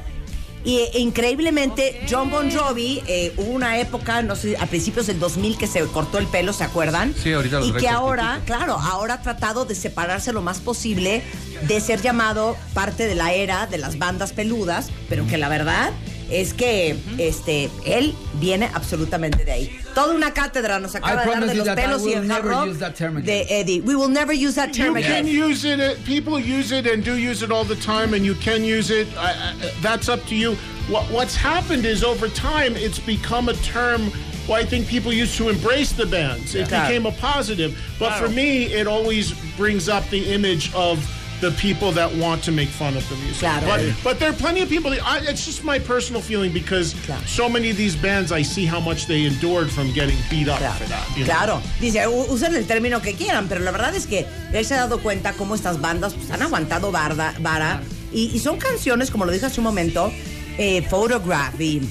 Y 0.65 0.79
eh, 0.79 0.91
increíblemente, 0.99 2.01
John 2.11 2.31
Bon 2.31 2.51
Jovi, 2.51 3.03
eh, 3.07 3.33
hubo 3.37 3.53
una 3.53 3.79
época, 3.79 4.23
no 4.23 4.37
sé, 4.37 4.57
a 4.57 4.67
principios 4.67 5.07
del 5.07 5.19
2000 5.19 5.57
que 5.57 5.67
se 5.67 5.83
cortó 5.87 6.19
el 6.19 6.27
pelo, 6.27 6.53
¿se 6.53 6.65
acuerdan? 6.65 7.15
Sí, 7.17 7.33
ahorita 7.33 7.61
lo 7.61 7.67
Y 7.67 7.73
que 7.73 7.89
ahora, 7.89 8.41
claro, 8.45 8.75
ahora 8.75 9.15
ha 9.15 9.23
tratado 9.23 9.65
de 9.65 9.75
separarse 9.75 10.33
lo 10.33 10.43
más 10.43 10.59
posible 10.59 11.23
de 11.63 11.81
ser 11.81 12.03
llamado 12.03 12.57
parte 12.75 13.07
de 13.07 13.15
la 13.15 13.33
era 13.33 13.67
de 13.67 13.79
las 13.79 13.99
bandas 13.99 14.33
peludas, 14.33 14.91
pero 15.09 15.27
que 15.27 15.39
la 15.39 15.49
verdad 15.49 15.93
es 16.31 16.53
que 16.53 16.97
este 17.19 17.71
él 17.87 18.15
viene 18.35 18.69
absolutamente 18.75 19.45
de 19.45 19.53
ahí. 19.53 19.81
Toda 19.95 20.15
una 20.15 20.33
cátedra 20.33 20.79
nos 20.79 20.95
acaba 20.95 21.15
I 21.15 21.17
de 21.17 21.31
dar 21.31 21.39
promise 21.39 21.49
de 21.53 21.55
los 21.65 21.69
I 21.69 21.75
pelos 21.75 22.03
y 22.03 22.05
will 22.07 22.15
el 22.25 22.31
hard 22.31 22.45
never 22.45 22.69
use 22.71 22.79
that 22.79 22.95
term 22.97 23.17
again. 23.17 23.25
de 23.27 23.61
Eddie. 23.61 23.81
We 23.81 23.95
will 23.97 24.09
never 24.11 24.33
use 24.33 24.55
that 24.55 24.73
term 24.73 24.97
You 24.97 25.05
again. 25.05 25.25
can 25.25 25.27
use 25.27 25.65
it. 25.65 25.81
uh, 25.81 25.95
People 26.05 26.39
use 26.39 26.71
it 26.73 26.87
and 26.87 27.03
do 27.05 27.17
use 27.17 27.43
it 27.43 27.51
all 27.51 27.65
the 27.65 27.77
time, 27.77 28.15
and 28.15 28.25
you 28.25 28.35
can 28.37 28.63
use 28.63 28.91
it. 28.91 29.09
I, 29.17 29.31
I, 29.33 29.73
that's 29.81 30.09
up 30.09 30.25
to 30.27 30.35
you. 30.37 30.57
What, 30.89 31.05
what's 31.11 31.35
happened 31.35 31.85
is 31.85 32.03
over 32.05 32.29
time, 32.29 32.77
it's 32.77 32.99
become 32.99 33.49
a 33.49 33.55
term. 33.55 34.11
Well, 34.49 34.57
I 34.59 34.65
think 34.65 34.87
people 34.87 35.13
used 35.13 35.37
to 35.37 35.49
embrace 35.51 35.93
the 35.93 36.07
bands. 36.07 36.55
It 36.55 36.69
Claro. 36.69 36.87
became 36.89 37.05
a 37.07 37.13
positive. 37.13 37.77
But 37.99 38.19
for 38.19 38.29
me, 38.29 38.73
it 38.73 38.87
always 38.87 39.33
brings 39.57 39.89
up 39.91 40.09
the 40.11 40.33
image 40.33 40.73
of 40.75 40.99
the 41.41 41.51
people 41.53 41.93
that 41.93 42.13
want 42.17 42.43
to 42.45 42.51
make 42.53 42.69
fun 42.69 42.97
of 42.97 43.09
the 43.09 43.15
music. 43.17 43.39
Claro. 43.41 43.67
But, 43.67 43.81
but 44.03 44.19
there 44.19 44.31
are 44.31 44.37
plenty 44.37 44.61
of 44.63 44.69
people. 44.69 44.91
That, 44.91 45.03
I, 45.05 45.19
it's 45.31 45.45
just 45.47 45.63
my 45.65 45.79
personal 45.79 46.21
feeling 46.21 46.53
because 46.53 46.95
Claro. 47.07 47.23
so 47.27 47.49
many 47.49 47.71
of 47.71 47.77
these 47.77 47.95
bands, 47.97 48.33
I 48.33 48.43
see 48.43 48.67
how 48.67 48.81
much 48.81 49.07
they 49.07 49.25
endured 49.25 49.71
from 49.71 49.93
getting 49.93 50.17
beat 50.29 50.49
up 50.49 50.59
Claro, 50.59 50.75
for 50.75 50.89
that. 50.89 51.09
you 51.17 51.25
know? 51.25 51.33
claro. 51.33 51.63
Dice, 51.81 52.07
usen 52.09 52.55
el 52.57 52.65
término 52.67 53.01
que 53.01 53.15
quieran, 53.15 53.49
pero 53.49 53.61
la 53.61 53.71
verdad 53.71 53.95
es 53.95 54.07
que 54.07 54.27
él 54.53 54.65
se 54.65 54.75
ha 54.75 54.79
dado 54.79 54.99
cuenta 55.01 55.33
cómo 55.35 55.55
estas 55.55 55.81
bandas 55.81 56.15
pues, 56.15 56.31
han 56.31 56.43
aguantado 56.43 56.91
barda, 56.91 57.35
vara. 57.41 57.83
Y, 58.13 58.31
y 58.35 58.39
son 58.41 58.59
canciones, 58.59 59.11
como 59.11 59.25
lo 59.25 59.33
dije 59.33 59.47
hace 59.47 59.61
un 59.61 59.65
momento, 59.65 60.13
eh, 60.59 60.83
Photograph 60.83 61.61
y 61.61 61.83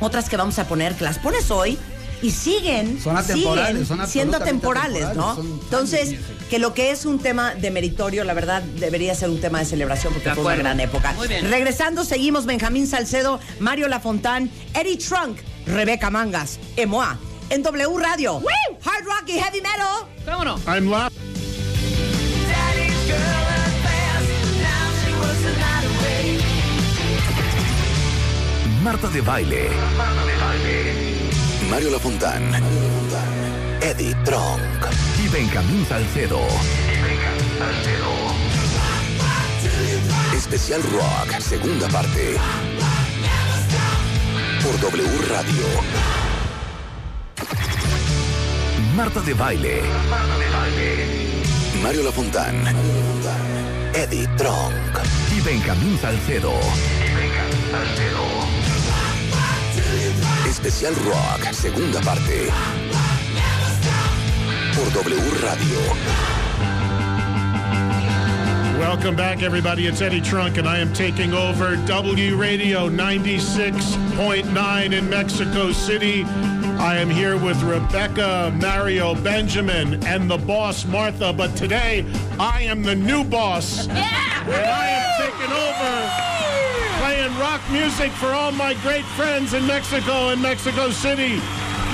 otras 0.00 0.28
que 0.28 0.36
vamos 0.36 0.58
a 0.58 0.66
poner, 0.66 0.94
que 0.94 1.04
las 1.04 1.18
pones 1.18 1.50
hoy 1.50 1.78
y 2.22 2.30
siguen, 2.30 3.00
Son 3.00 3.16
atemporales, 3.16 3.70
siguen 3.70 3.86
son 3.86 4.06
siendo 4.06 4.36
atemporales, 4.36 5.14
¿no? 5.14 5.38
Entonces, 5.40 6.16
que 6.48 6.58
lo 6.58 6.74
que 6.74 6.90
es 6.90 7.06
un 7.06 7.18
tema 7.18 7.54
de 7.54 7.70
meritorio, 7.70 8.24
la 8.24 8.34
verdad, 8.34 8.62
debería 8.62 9.14
ser 9.14 9.30
un 9.30 9.40
tema 9.40 9.60
de 9.60 9.64
celebración 9.64 10.12
porque 10.12 10.28
De 10.28 10.34
fue 10.34 10.44
una 10.44 10.56
gran 10.56 10.80
época. 10.80 11.12
Muy 11.12 11.28
bien. 11.28 11.48
Regresando, 11.50 12.04
seguimos 12.04 12.46
Benjamín 12.46 12.86
Salcedo, 12.86 13.40
Mario 13.58 13.88
Lafontán, 13.88 14.50
Eddie 14.74 14.98
Trunk, 14.98 15.38
Rebeca 15.66 16.10
Mangas, 16.10 16.58
Emoa, 16.76 17.18
en 17.48 17.62
W 17.62 17.98
Radio. 17.98 18.42
Hard 18.84 19.04
rock 19.04 19.28
y 19.28 19.38
heavy 19.38 19.60
metal. 19.60 20.06
¿Cómo 20.24 20.44
no? 20.44 20.60
I'm 20.66 20.90
laughing. 20.90 21.20
Marta 28.82 29.08
de 29.08 29.20
Baile. 29.20 29.68
Mario 31.70 31.90
Lafontán. 31.90 32.42
Eddie 33.80 34.14
Trunk. 34.24 34.60
Y 35.24 35.28
Benjamín 35.28 35.86
Salcedo. 35.86 36.40
Especial 40.34 40.82
Rock, 40.92 41.40
segunda 41.40 41.88
parte. 41.88 42.36
Por 44.62 44.80
W 44.80 45.08
Radio. 45.28 45.66
Marta 48.96 49.20
de 49.20 49.34
Baile. 49.34 49.82
Mario 51.82 52.02
Lafontán. 52.02 52.64
Eddie 53.94 54.26
Trunk. 54.36 54.98
Y 55.36 55.40
Benjamín 55.40 55.96
Salcedo. 56.00 56.52
Especial 60.50 60.92
Rock, 61.08 61.40
segunda 61.52 62.00
parte. 62.00 62.50
Por 64.74 64.90
W 64.90 65.20
Radio. 65.40 65.80
Welcome 68.80 69.14
back, 69.14 69.44
everybody. 69.44 69.86
It's 69.86 70.00
Eddie 70.00 70.20
Trunk, 70.20 70.58
and 70.58 70.68
I 70.68 70.78
am 70.78 70.92
taking 70.92 71.32
over 71.32 71.76
W 71.86 72.36
Radio 72.36 72.90
96.9 72.90 74.92
in 74.92 75.08
Mexico 75.08 75.70
City. 75.70 76.24
I 76.24 76.96
am 76.96 77.08
here 77.08 77.36
with 77.36 77.62
Rebecca, 77.62 78.52
Mario, 78.60 79.14
Benjamin, 79.14 80.04
and 80.04 80.28
the 80.28 80.38
boss, 80.38 80.84
Martha. 80.84 81.32
But 81.32 81.54
today, 81.54 82.04
I 82.40 82.62
am 82.62 82.82
the 82.82 82.96
new 82.96 83.22
boss. 83.22 83.86
Yeah! 83.86 84.42
And 84.46 84.66
I 84.66 84.88
am 84.88 85.30
taking 85.30 85.52
over 85.52 86.10
playing 86.20 86.39
rock 87.40 87.62
music 87.70 88.12
for 88.12 88.26
all 88.26 88.52
my 88.52 88.74
great 88.82 89.04
friends 89.16 89.54
in 89.54 89.66
Mexico 89.66 90.28
and 90.28 90.42
Mexico 90.42 90.90
City 90.90 91.40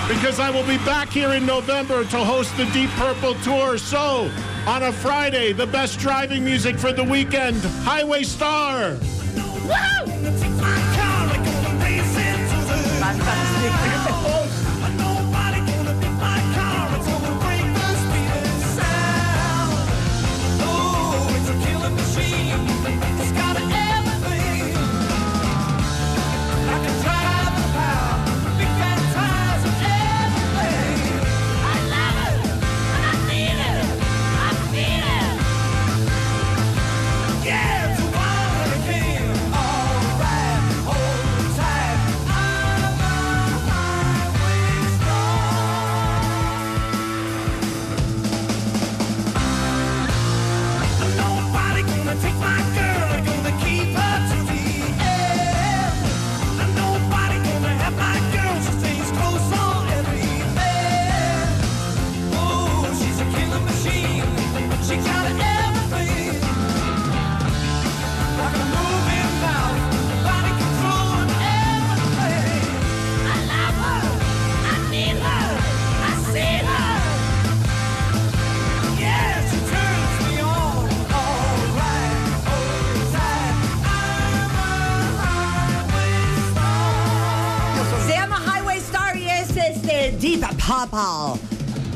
because 0.08 0.40
I 0.40 0.50
will 0.50 0.66
be 0.66 0.76
back 0.78 1.08
here 1.08 1.34
in 1.34 1.46
November 1.46 2.04
to 2.04 2.18
host 2.18 2.56
the 2.56 2.64
Deep 2.66 2.90
Purple 2.90 3.34
Tour. 3.36 3.78
So, 3.78 4.28
on 4.66 4.82
a 4.82 4.92
Friday, 4.92 5.52
the 5.52 5.66
best 5.66 6.00
driving 6.00 6.44
music 6.44 6.76
for 6.76 6.92
the 6.92 7.04
weekend, 7.04 7.56
Highway 7.84 8.24
Star. 8.24 8.96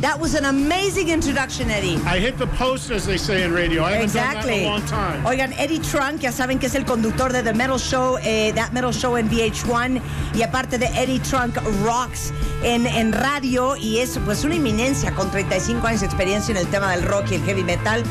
That 0.01 0.21
was 0.21 0.37
an 0.37 0.45
amazing 0.45 1.09
introduction, 1.09 1.73
Eddie. 1.73 1.97
I 2.07 2.21
hit 2.21 2.39
the 2.39 2.47
post, 2.47 2.93
as 2.93 3.05
they 3.05 3.19
say 3.19 3.43
in 3.43 3.53
radio. 3.53 3.83
I 3.83 3.95
haven't 3.95 4.15
done 4.15 4.35
that 4.35 4.47
in 4.47 4.65
a 4.65 4.71
long 4.71 4.87
time. 4.87 5.27
Oigan, 5.27 5.53
Eddie 5.59 5.81
Trunk, 5.81 6.21
ya 6.21 6.31
saben 6.31 6.61
que 6.61 6.69
es 6.69 6.77
el 6.77 6.85
conductor 6.85 7.33
de 7.33 7.43
The 7.43 7.53
Metal 7.53 7.81
Show, 7.81 8.17
eh, 8.23 8.53
That 8.55 8.71
Metal 8.71 8.93
Show 8.93 9.17
en 9.17 9.29
VH1, 9.29 10.01
y 10.35 10.43
aparte 10.43 10.79
de 10.79 10.87
Eddie 10.87 11.19
Trunk 11.19 11.57
Rocks 11.85 12.33
en, 12.63 12.87
en 12.87 13.13
radio, 13.13 13.77
y 13.77 13.99
es 13.99 14.21
pues 14.25 14.45
una 14.45 14.55
eminencia 14.55 15.13
con 15.17 15.33
35 15.33 15.85
años 15.89 16.01
de 16.03 16.07
experiencia 16.07 16.53
en 16.53 16.59
el 16.59 16.69
tema 16.69 16.93
del 16.93 17.03
rock 17.03 17.33
y 17.33 17.35
el 17.35 17.43
heavy 17.43 17.65
metal. 17.65 18.05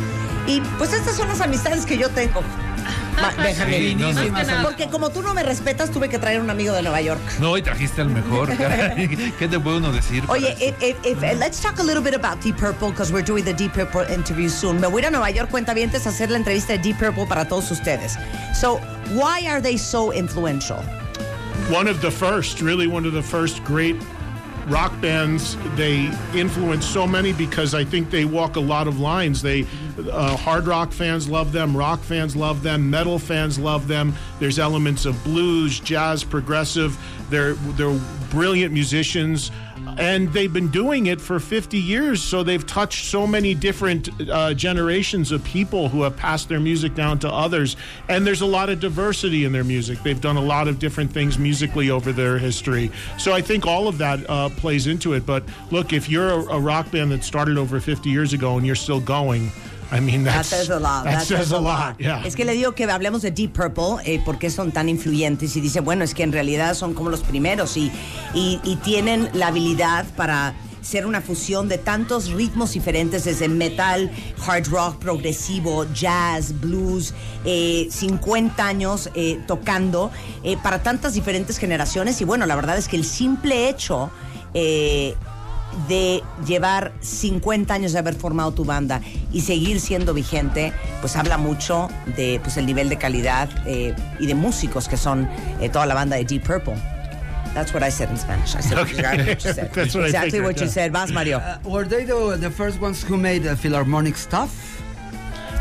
Y 0.46 0.60
pues 0.78 0.92
estas 0.92 1.16
son 1.16 1.30
las 1.30 1.40
amistades 1.40 1.86
que 1.86 1.98
yo 1.98 2.10
tengo. 2.10 2.44
Sí, 3.54 3.96
no. 3.96 4.64
Porque 4.64 4.88
como 4.88 5.10
tú 5.10 5.22
no 5.22 5.34
me 5.34 5.44
respetas, 5.44 5.92
tuve 5.92 6.10
que 6.10 6.20
traer 6.20 6.42
un 6.42 6.50
amigo 6.50 6.74
de 6.74 6.82
Nueva 6.82 7.02
York. 7.02 7.22
No, 7.40 7.58
y 7.58 7.62
trajiste 7.62 8.02
al 8.02 8.10
mejor. 8.10 8.50
¿Qué 9.38 9.48
te 9.50 9.60
puede 9.60 9.78
uno 9.78 9.92
decir? 9.92 10.24
Oye, 10.28 10.56
if, 10.60 10.82
if, 10.82 10.98
if, 11.06 11.22
let's 11.40 11.62
talk 11.62 11.80
a 11.80 11.84
little 11.84 12.04
bit 12.04 12.14
about 12.14 12.42
Deep 12.42 12.58
Purple 12.58 12.90
because 12.90 13.12
we're 13.12 13.26
doing 13.26 13.44
the 13.44 13.54
Deep 13.54 13.74
Purple 13.74 14.02
interview 14.14 14.50
soon. 14.50 14.80
Me 14.80 14.88
voy 14.88 15.02
a 15.02 15.06
ir 15.06 15.08
a 15.08 15.12
Nueva 15.12 15.32
York, 15.32 15.50
cuentavientes, 15.50 16.06
a 16.06 16.10
hacer 16.10 16.30
la 16.30 16.38
entrevista 16.38 16.74
de 16.74 16.80
Deep 16.80 16.98
Purple 16.98 17.26
para 17.26 17.46
todos 17.46 17.72
ustedes. 17.72 18.18
So, 18.54 18.80
why 19.14 19.46
are 19.48 19.62
they 19.62 19.78
so 19.78 20.12
influential? 20.12 20.84
one 21.70 21.88
of 21.88 22.02
the 22.02 22.10
first, 22.10 22.62
really 22.62 22.88
one 22.88 23.06
of 23.06 23.14
the 23.14 23.22
first 23.22 23.64
great 23.64 23.96
rock 24.70 25.00
bands. 25.02 25.58
They 25.76 26.12
influence 26.34 26.86
so 26.86 27.08
many 27.08 27.34
because 27.34 27.74
I 27.74 27.84
think 27.84 28.10
they 28.10 28.26
walk 28.26 28.56
a 28.56 28.60
lot 28.62 28.88
of 28.88 29.00
lines. 29.00 29.42
They 29.42 29.66
uh, 30.12 30.38
hard 30.38 30.68
rock 30.68 30.92
fans 30.92 31.28
love 31.28 31.52
them, 31.52 31.76
rock 31.76 32.00
fans 32.02 32.36
love 32.36 32.64
them, 32.64 32.90
metal 32.90 33.20
fans 33.20 33.60
love 33.60 33.88
them. 33.88 34.14
There's 34.40 34.60
elements 34.60 35.06
of 35.06 35.22
blues, 35.24 35.80
jazz, 35.80 36.24
progressive. 36.24 36.98
They're 37.30 37.54
they're 37.54 38.00
brilliant 38.30 38.74
musicians. 38.74 39.52
And 39.98 40.32
they've 40.34 40.52
been 40.52 40.70
doing 40.70 41.08
it 41.08 41.20
for 41.20 41.40
50 41.40 41.78
years, 41.78 42.22
so 42.22 42.44
they've 42.44 42.66
touched 42.66 43.06
so 43.06 43.26
many 43.26 43.54
different 43.54 44.10
uh, 44.30 44.54
generations 44.54 45.32
of 45.32 45.44
people 45.44 45.90
who 45.90 46.04
have 46.04 46.16
passed 46.16 46.50
their 46.50 46.60
music 46.60 46.96
down 46.96 47.20
to 47.20 47.32
others. 47.32 47.76
And 48.08 48.26
there's 48.26 48.42
a 48.42 48.46
lot 48.46 48.70
of 48.70 48.80
diversity 48.80 49.46
in 49.46 49.52
their 49.52 49.64
music. 49.64 50.02
They've 50.04 50.20
done 50.20 50.38
a 50.38 50.42
lot 50.42 50.68
of 50.68 50.80
different 50.80 51.12
things 51.12 51.38
musically 51.38 51.90
over 51.90 52.12
their 52.12 52.38
history. 52.38 52.92
So 53.18 53.34
I 53.34 53.42
think 53.42 53.66
all 53.66 53.88
of 53.88 53.98
that 53.98 54.30
uh, 54.30 54.50
plays 54.50 54.88
into 54.88 55.14
it. 55.14 55.26
But 55.26 55.44
look, 55.72 55.94
if 55.94 56.10
you're 56.10 56.30
a, 56.30 56.40
a 56.56 56.60
rock 56.60 56.92
band 56.92 57.12
that 57.12 57.24
started 57.24 57.58
over 57.58 57.80
50 57.80 58.10
years 58.10 58.34
ago 58.34 58.58
and 58.58 58.66
you're 58.66 58.76
still 58.76 59.02
going, 59.02 59.52
I 59.92 60.00
mean, 60.00 60.24
That 60.24 60.36
that's, 60.36 60.50
says 60.50 60.70
a 60.70 60.80
lot. 60.80 61.06
That, 61.06 61.24
says, 61.24 61.52
a 61.52 61.60
lot. 61.60 62.00
Yeah. 62.00 62.22
Es 62.26 62.36
que 62.36 62.46
le 62.46 62.54
digo 62.54 62.76
que 62.76 62.86
hablemos 62.86 63.22
de 63.22 63.32
Deep 63.32 63.54
Purple, 63.54 63.98
eh, 64.06 64.22
por 64.24 64.38
qué 64.38 64.50
son 64.50 64.72
tan 64.72 64.88
influyentes. 64.88 65.56
Y 65.56 65.62
dice, 65.62 65.80
bueno, 65.82 66.04
es 66.04 66.14
que 66.14 66.24
en 66.24 66.32
realidad 66.32 66.76
son 66.76 66.94
como 66.94 67.10
los 67.10 67.22
primeros 67.22 67.76
y, 67.76 67.92
y, 68.34 68.60
y 68.64 68.76
tienen 68.78 69.30
la 69.34 69.48
habilidad 69.48 70.06
para 70.16 70.54
ser 70.82 71.06
una 71.06 71.22
fusión 71.22 71.68
de 71.68 71.78
tantos 71.78 72.32
ritmos 72.32 72.74
diferentes, 72.74 73.26
desde 73.26 73.50
metal, 73.50 74.12
hard 74.46 74.68
rock, 74.68 74.98
progresivo, 74.98 75.86
jazz, 75.94 76.60
blues, 76.60 77.14
eh, 77.46 77.88
50 77.92 78.66
años 78.66 79.10
eh, 79.16 79.40
tocando 79.48 80.12
eh, 80.44 80.58
para 80.62 80.82
tantas 80.82 81.14
diferentes 81.14 81.58
generaciones. 81.58 82.22
Y 82.22 82.26
bueno, 82.26 82.46
la 82.46 82.56
verdad 82.56 82.78
es 82.78 82.88
que 82.88 82.96
el 82.96 83.06
simple 83.06 83.70
hecho 83.70 84.10
eh, 84.54 85.16
de 85.88 86.24
llevar 86.46 86.92
50 87.02 87.74
años 87.74 87.94
de 87.94 88.00
haber 88.00 88.16
formado 88.16 88.52
tu 88.54 88.66
banda 88.66 89.02
y 89.32 89.42
seguir 89.42 89.80
siendo 89.80 90.14
vigente, 90.14 90.74
pues 91.02 91.16
habla 91.16 91.38
mucho 91.38 91.90
de 92.18 92.40
pues, 92.44 92.58
el 92.58 92.66
nivel 92.66 92.90
de 92.90 92.98
calidad 92.98 93.50
eh, 93.66 93.96
y 94.20 94.28
de 94.28 94.36
músicos 94.36 94.88
que 94.88 94.98
son 94.98 95.28
eh, 95.62 95.70
toda 95.70 95.86
la 95.86 95.94
banda 95.94 96.16
de 96.18 96.26
Deep 96.26 96.44
Purple. 96.44 96.76
That's 97.54 97.74
what 97.74 97.82
I 97.82 97.90
said 97.90 98.10
in 98.12 98.18
Spanish. 98.18 98.56
I 98.56 98.62
said 98.62 98.78
Okay. 98.78 98.92
exactly 98.94 99.26
what 99.28 99.44
you 99.44 99.54
said. 99.54 99.72
That's 99.74 99.96
what 99.96 100.04
I 100.04 100.08
exactly 100.08 100.32
figured, 100.32 100.46
what 100.46 100.60
you 100.60 100.66
yeah. 100.68 100.72
said. 100.72 100.92
Vas, 100.92 101.12
Mario. 101.12 101.38
Uh, 101.38 101.58
were 101.66 101.84
they 101.84 102.04
the, 102.06 102.38
the 102.40 102.52
first 102.52 102.80
ones 102.80 103.02
who 103.02 103.18
made 103.18 103.44
the 103.44 103.56
Philharmonic 103.56 104.18
stuff? 104.18 104.76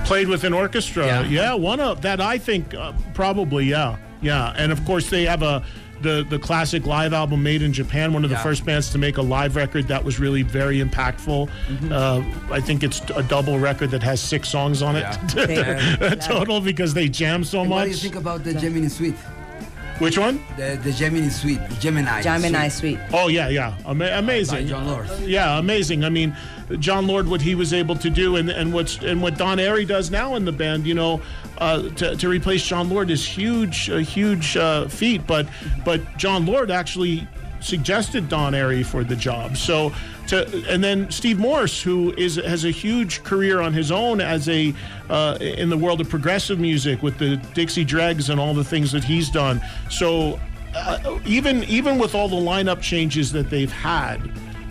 played 0.04 0.28
with 0.28 0.44
an 0.44 0.54
orchestra. 0.54 1.26
Yeah, 1.28 1.52
one 1.52 1.80
of 1.80 2.00
that 2.00 2.18
I 2.18 2.38
think 2.38 2.74
uh, 2.74 2.92
probably 3.12 3.66
yeah, 3.66 3.98
yeah. 4.22 4.54
And 4.56 4.72
of 4.72 4.82
course 4.86 5.10
they 5.10 5.26
have 5.26 5.42
a 5.42 5.62
the 6.02 6.24
the 6.28 6.38
classic 6.38 6.86
live 6.86 7.12
album 7.12 7.42
made 7.42 7.62
in 7.62 7.72
Japan. 7.72 8.12
One 8.12 8.24
of 8.24 8.30
the 8.30 8.36
first 8.38 8.64
bands 8.64 8.90
to 8.92 8.98
make 8.98 9.16
a 9.16 9.22
live 9.22 9.56
record 9.56 9.88
that 9.88 10.04
was 10.04 10.18
really 10.20 10.42
very 10.42 10.80
impactful. 10.82 11.48
Uh, 11.90 12.22
I 12.52 12.60
think 12.60 12.82
it's 12.82 13.00
a 13.16 13.22
double 13.22 13.58
record 13.58 13.90
that 13.90 14.02
has 14.02 14.20
six 14.20 14.48
songs 14.48 14.82
on 14.82 14.96
it 14.96 15.06
Yeah. 15.34 16.14
total 16.20 16.60
because 16.60 16.94
they 16.94 17.08
jam 17.08 17.44
so 17.44 17.60
And 17.60 17.70
much. 17.70 17.76
What 17.78 17.84
do 17.84 17.90
you 17.90 17.96
think 17.96 18.16
about 18.16 18.44
the 18.44 18.54
Gemini 18.54 18.88
Suite? 18.88 19.16
Which 19.98 20.16
one? 20.16 20.40
The, 20.56 20.78
the 20.82 20.92
Gemini 20.92 21.28
Suite. 21.28 21.60
Gemini. 21.80 22.22
Gemini 22.22 22.68
Suite. 22.68 23.00
Oh 23.12 23.26
yeah, 23.28 23.48
yeah, 23.48 23.74
Ama- 23.84 24.12
amazing. 24.18 24.64
By 24.64 24.70
John 24.70 24.86
Lord. 24.86 25.08
Yeah, 25.22 25.58
amazing. 25.58 26.04
I 26.04 26.08
mean, 26.08 26.36
John 26.78 27.06
Lord, 27.06 27.28
what 27.28 27.40
he 27.40 27.54
was 27.54 27.72
able 27.72 27.96
to 27.96 28.10
do, 28.10 28.36
and 28.36 28.50
and 28.50 28.72
what's 28.72 28.98
and 28.98 29.22
what 29.22 29.38
Don 29.38 29.58
Airy 29.58 29.84
does 29.84 30.10
now 30.10 30.34
in 30.36 30.44
the 30.44 30.52
band, 30.52 30.86
you 30.86 30.94
know, 30.94 31.20
uh, 31.58 31.88
to 31.90 32.16
to 32.16 32.28
replace 32.28 32.64
John 32.64 32.88
Lord 32.88 33.10
is 33.10 33.24
huge, 33.24 33.88
a 33.88 34.02
huge 34.02 34.56
uh, 34.56 34.88
feat. 34.88 35.26
But 35.26 35.48
but 35.84 36.00
John 36.16 36.46
Lord 36.46 36.70
actually 36.70 37.26
suggested 37.60 38.28
Don 38.28 38.54
Airy 38.54 38.82
for 38.82 39.02
the 39.02 39.16
job. 39.16 39.56
So 39.56 39.92
to 40.28 40.46
and 40.68 40.82
then 40.82 41.10
Steve 41.10 41.38
Morse, 41.38 41.82
who 41.82 42.12
is 42.16 42.36
has 42.36 42.64
a 42.64 42.70
huge 42.70 43.22
career 43.24 43.60
on 43.60 43.72
his 43.72 43.90
own 43.90 44.20
as 44.20 44.48
a 44.48 44.74
uh, 45.08 45.38
in 45.40 45.70
the 45.70 45.76
world 45.76 46.00
of 46.00 46.08
progressive 46.08 46.58
music 46.58 47.02
with 47.02 47.18
the 47.18 47.36
Dixie 47.54 47.84
Dregs 47.84 48.30
and 48.30 48.38
all 48.38 48.54
the 48.54 48.64
things 48.64 48.92
that 48.92 49.04
he's 49.04 49.30
done. 49.30 49.60
So 49.90 50.38
uh, 50.74 51.18
even 51.24 51.64
even 51.64 51.98
with 51.98 52.14
all 52.14 52.28
the 52.28 52.36
lineup 52.36 52.80
changes 52.80 53.32
that 53.32 53.50
they've 53.50 53.72
had, 53.72 54.20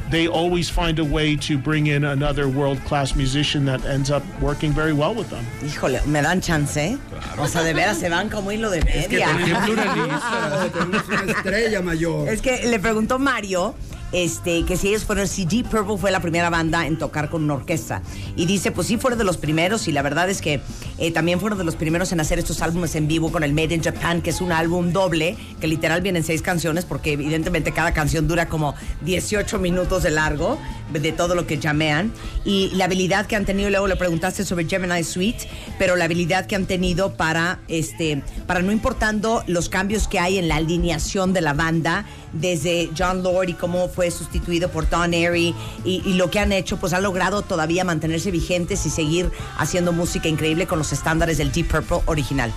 they 0.10 0.28
always 0.28 0.70
find 0.70 1.00
a 1.00 1.04
way 1.04 1.36
to 1.36 1.58
bring 1.58 1.88
in 1.88 2.06
another 2.06 2.48
world 2.48 2.80
class 2.86 3.16
musician 3.16 3.66
that 3.66 3.84
ends 3.86 4.10
up 4.10 4.24
working 4.42 4.72
very 4.74 4.94
well 4.94 5.14
with 5.14 5.30
them. 5.30 5.46
Híjole, 5.62 6.02
¿me 6.06 6.22
dan 6.22 6.42
chance? 6.42 6.78
eh? 6.78 6.98
O 7.38 7.48
sea, 7.48 7.64
de 7.64 7.74
veras 7.74 7.98
se 7.98 8.10
van 8.10 8.30
como 8.30 8.52
hilo 8.52 8.70
de 8.70 8.82
media. 8.84 9.28
Tenemos 9.28 11.08
una 11.10 11.32
estrella 11.34 11.82
mayor. 11.82 12.30
Es 12.30 12.42
que 12.42 12.68
le 12.68 12.80
preguntó 12.80 13.20
Mario 13.20 13.76
este, 14.12 14.64
que 14.64 14.78
si 14.78 14.90
ellos 14.90 15.04
fueron, 15.04 15.28
si 15.28 15.46
Deep 15.46 15.70
Purple 15.70 15.98
fue 15.98 16.12
la 16.12 16.22
primera 16.22 16.50
banda 16.50 16.88
en 16.88 16.98
tocar 16.98 17.30
con 17.30 17.44
una 17.44 17.56
orquesta. 17.56 18.02
Y 18.36 18.46
dice, 18.46 18.72
pues 18.72 18.88
sí, 18.88 18.98
fueron 18.98 19.20
de 19.20 19.26
los 19.26 19.38
primeros. 19.38 19.88
Y 19.88 19.92
la 19.92 20.02
verdad 20.02 20.30
es 20.30 20.42
que 20.42 20.62
eh, 20.98 21.12
también 21.12 21.40
fueron 21.40 21.58
de 21.58 21.64
los 21.64 21.76
primeros 21.76 22.12
en 22.12 22.20
hacer 22.20 22.40
estos 22.40 22.62
álbumes 22.62 22.96
en 22.96 23.08
vivo 23.08 23.32
con 23.32 23.44
el 23.44 23.54
Made 23.54 23.76
in 23.76 23.84
Japan, 23.84 24.22
que 24.22 24.30
es 24.30 24.42
un 24.42 24.52
álbum 24.52 24.92
doble, 24.92 25.36
que 25.60 25.68
literal 25.68 26.02
vienen 26.02 26.24
seis 26.24 26.42
canciones, 26.42 26.86
porque 26.86 27.14
evidentemente 27.14 27.72
cada 27.72 27.94
canción 27.94 28.28
dura 28.28 28.48
como 28.48 28.76
18 29.02 29.60
minutos 29.60 30.04
de 30.04 30.12
largo, 30.12 30.58
de 30.92 31.12
todo 31.12 31.36
lo 31.36 31.46
que 31.46 31.58
llamean. 31.58 32.14
Y 32.46 32.70
la 32.76 32.86
habilidad 32.86 33.26
que 33.26 33.36
han 33.36 33.46
tenido, 33.46 33.70
luego 33.70 33.88
le 33.88 33.96
preguntaste 33.96 34.46
sobre 34.46 34.66
Gemini 34.66 35.04
Suite, 35.04 35.48
pero 35.78 35.96
la 35.96 36.06
habilidad 36.06 36.46
que 36.46 36.56
han 36.56 36.66
tenido 36.66 37.14
para, 37.14 37.60
este, 37.68 38.24
para 38.46 38.62
no 38.62 38.72
importando 38.72 39.44
los 39.48 39.70
cambios 39.70 40.08
que 40.08 40.20
hay 40.20 40.38
en 40.38 40.48
la 40.48 40.56
alineación 40.56 41.34
de 41.34 41.42
la 41.42 41.54
banda, 41.54 42.06
desde 42.34 42.90
John 42.98 43.24
Lord 43.24 43.50
y 43.50 43.54
cómo 43.54 43.88
fue 43.98 44.12
sustituido 44.12 44.70
por 44.70 44.88
Don 44.88 45.12
Airy 45.12 45.56
y, 45.84 46.04
y 46.06 46.14
lo 46.14 46.30
que 46.30 46.38
han 46.38 46.52
hecho, 46.52 46.78
pues 46.78 46.94
han 46.94 47.02
logrado 47.02 47.42
todavía 47.42 47.84
mantenerse 47.84 48.30
vigentes 48.30 48.86
y 48.86 48.92
seguir 48.92 49.32
haciendo 49.58 49.92
música 49.92 50.30
increíble 50.30 50.68
con 50.68 50.78
los 50.78 50.94
estándares 50.94 51.40
del 51.40 51.52
Deep 51.52 51.68
Purple 51.68 52.02
original. 52.06 52.54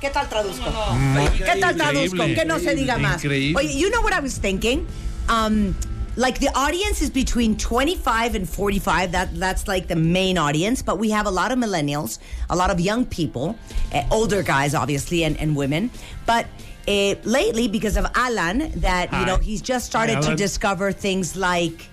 ¿Qué 0.00 0.10
tal 0.10 0.28
traduzco? 0.28 0.70
¿Qué 1.36 1.60
tal 1.60 1.76
traduzco? 1.76 2.24
Que 2.26 2.44
no 2.44 2.60
se 2.60 2.76
diga 2.76 2.96
más. 2.96 3.24
Increíble. 3.24 3.60
Oye, 3.60 3.76
you 3.76 3.90
know 3.90 4.02
what 4.02 4.12
I 4.12 4.20
was 4.20 4.38
thinking? 4.38 4.86
Um, 5.28 5.74
like 6.14 6.38
the 6.38 6.50
audience 6.54 7.02
is 7.02 7.10
between 7.10 7.56
25 7.56 8.36
and 8.36 8.48
45. 8.48 9.10
That 9.10 9.34
that's 9.34 9.66
like 9.66 9.88
the 9.88 9.96
main 9.96 10.38
audience, 10.38 10.80
but 10.80 11.00
we 11.00 11.10
have 11.10 11.26
a 11.26 11.30
lot 11.32 11.50
of 11.50 11.58
millennials, 11.58 12.20
a 12.48 12.54
lot 12.54 12.70
of 12.70 12.78
young 12.78 13.04
people, 13.04 13.56
uh, 13.92 14.02
older 14.12 14.44
guys 14.44 14.76
obviously, 14.76 15.24
and, 15.24 15.36
and 15.40 15.56
women. 15.56 15.90
But 16.24 16.46
uh, 16.88 17.14
lately, 17.24 17.68
because 17.68 17.96
of 17.96 18.06
Alan, 18.14 18.70
that 18.80 19.12
you 19.12 19.26
know 19.26 19.36
he's 19.36 19.62
just 19.62 19.86
started 19.86 20.16
Hi, 20.16 20.30
to 20.30 20.36
discover 20.36 20.92
things 20.92 21.36
like 21.36 21.88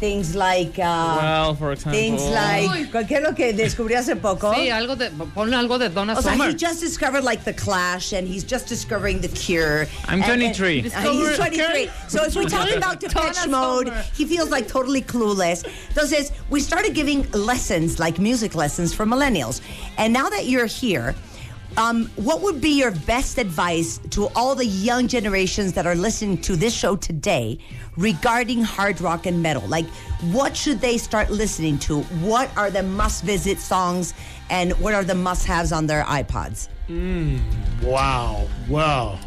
things 0.00 0.34
like 0.34 0.78
uh, 0.78 1.16
Well, 1.20 1.54
for 1.54 1.72
example. 1.72 2.00
things 2.00 2.22
like 2.22 2.90
¿qué 3.06 3.18
es 3.18 3.22
lo 3.22 3.34
que 3.34 3.52
descubrí 3.52 3.94
hace 3.94 4.16
poco? 4.16 4.50
Sí, 4.54 4.70
algo 4.70 4.96
de, 4.96 5.10
ponle 5.34 5.54
algo 5.54 5.78
de 5.78 5.90
Donna 5.90 6.14
O 6.16 6.22
sea, 6.22 6.32
he 6.36 6.54
just 6.54 6.80
discovered 6.80 7.22
like 7.22 7.44
the 7.44 7.52
Clash, 7.52 8.14
and 8.14 8.26
he's 8.26 8.42
just 8.42 8.66
discovering 8.66 9.20
the 9.20 9.28
Cure. 9.28 9.86
I'm 10.08 10.22
And- 10.22 10.30
and- 10.42 10.54
23. 10.54 10.78
and 10.78 11.08
he's 11.08 11.36
23. 11.36 11.90
So 12.08 12.24
if 12.24 12.34
we 12.34 12.46
talk 12.46 12.70
about 12.74 13.00
Depeche 13.00 13.46
Mode, 13.46 13.92
he 14.16 14.24
feels 14.24 14.48
like 14.48 14.66
totally 14.68 15.02
clueless. 15.02 15.66
Entonces, 15.92 16.32
we 16.48 16.60
started 16.60 16.94
giving 16.94 17.30
lessons, 17.32 17.98
like 17.98 18.18
music 18.18 18.54
lessons 18.54 18.94
for 18.94 19.04
millennials. 19.04 19.60
And 19.98 20.14
now 20.14 20.30
that 20.30 20.46
you're 20.46 20.64
here, 20.64 21.14
um, 21.76 22.06
what 22.16 22.42
would 22.42 22.60
be 22.60 22.70
your 22.70 22.90
best 22.90 23.38
advice 23.38 23.98
to 24.10 24.28
all 24.34 24.54
the 24.54 24.66
young 24.66 25.06
generations 25.08 25.72
that 25.74 25.86
are 25.86 25.94
listening 25.94 26.38
to 26.42 26.56
this 26.56 26.74
show 26.74 26.96
today 26.96 27.58
regarding 27.96 28.62
hard 28.62 29.00
rock 29.00 29.26
and 29.26 29.42
metal? 29.42 29.66
Like, 29.68 29.86
what 30.32 30.56
should 30.56 30.80
they 30.80 30.98
start 30.98 31.30
listening 31.30 31.78
to? 31.80 32.02
What 32.02 32.54
are 32.56 32.70
the 32.70 32.82
must 32.82 33.24
visit 33.24 33.58
songs 33.58 34.14
and 34.50 34.72
what 34.80 34.94
are 34.94 35.04
the 35.04 35.14
must 35.14 35.46
haves 35.46 35.72
on 35.72 35.86
their 35.86 36.02
iPods? 36.04 36.68
Wow. 37.82 38.48
Wow. 38.68 39.18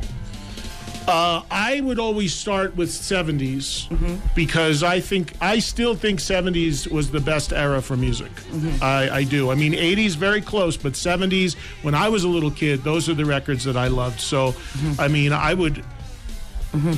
Uh, 1.07 1.41
I 1.51 1.81
would 1.81 1.99
always 1.99 2.33
start 2.33 2.75
with 2.75 2.89
70s 2.89 3.87
Mm-hmm. 3.89 4.15
because 4.35 4.83
I 4.83 4.99
think 4.99 5.33
I 5.41 5.59
still 5.59 5.95
think 5.95 6.19
70s 6.19 6.89
was 6.91 7.11
the 7.11 7.19
best 7.19 7.51
era 7.53 7.81
for 7.81 7.97
music. 7.97 8.31
Mm-hmm. 8.31 8.83
I, 8.83 9.09
I 9.17 9.23
do. 9.23 9.51
I 9.51 9.55
mean, 9.55 9.73
80s 9.73 10.15
very 10.15 10.41
close, 10.41 10.77
but 10.77 10.93
70s 10.93 11.55
when 11.81 11.93
I 11.95 12.07
was 12.09 12.23
a 12.23 12.27
little 12.29 12.51
kid, 12.51 12.83
those 12.83 13.09
are 13.09 13.13
the 13.13 13.25
records 13.25 13.63
that 13.65 13.75
I 13.77 13.87
loved. 13.87 14.19
So, 14.19 14.51
Mm-hmm. 14.53 15.01
I 15.01 15.07
mean, 15.07 15.33
I 15.33 15.53
would. 15.53 15.83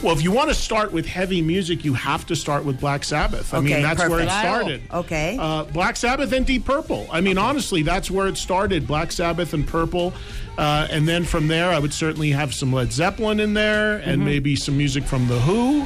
Well, 0.02 0.14
if 0.16 0.24
you 0.24 0.32
want 0.32 0.48
to 0.50 0.56
start 0.56 0.94
with 0.94 1.06
heavy 1.06 1.42
music, 1.42 1.84
you 1.84 1.94
have 1.96 2.26
to 2.28 2.36
start 2.36 2.64
with 2.64 2.80
Black 2.80 3.04
Sabbath. 3.04 3.54
I 3.54 3.58
Okay, 3.58 3.74
mean, 3.74 3.82
that's 3.84 4.08
where 4.08 4.22
it 4.22 4.30
started. 4.30 4.82
Okay. 4.94 5.38
Uh, 5.40 5.66
Black 5.66 5.98
Sabbath 5.98 6.32
and 6.32 6.46
Deep 6.46 6.64
Purple. 6.64 7.08
I 7.12 7.20
mean, 7.20 7.38
honestly, 7.38 7.82
that's 7.82 8.10
where 8.10 8.28
it 8.28 8.38
started. 8.38 8.88
Black 8.88 9.12
Sabbath 9.12 9.54
and 9.54 9.68
Purple. 9.68 10.14
Uh, 10.58 10.88
and 10.90 11.06
then 11.06 11.26
from 11.26 11.50
there, 11.50 11.72
I 11.72 11.80
would 11.80 11.94
certainly 11.94 12.32
have 12.32 12.54
some 12.54 12.72
Led 12.72 12.94
Zeppelin 12.94 13.42
in 13.42 13.54
there 13.54 13.98
and 13.98 14.16
Mm-hmm. 14.20 14.26
maybe 14.26 14.56
some 14.56 14.78
music 14.78 15.04
from 15.04 15.28
The 15.28 15.40
Who 15.42 15.82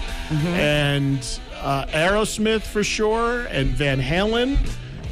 and 0.53 1.39
uh, 1.55 1.85
Aerosmith 1.87 2.61
for 2.61 2.83
sure 2.83 3.45
and 3.47 3.69
Van 3.69 3.99
Halen. 3.99 4.57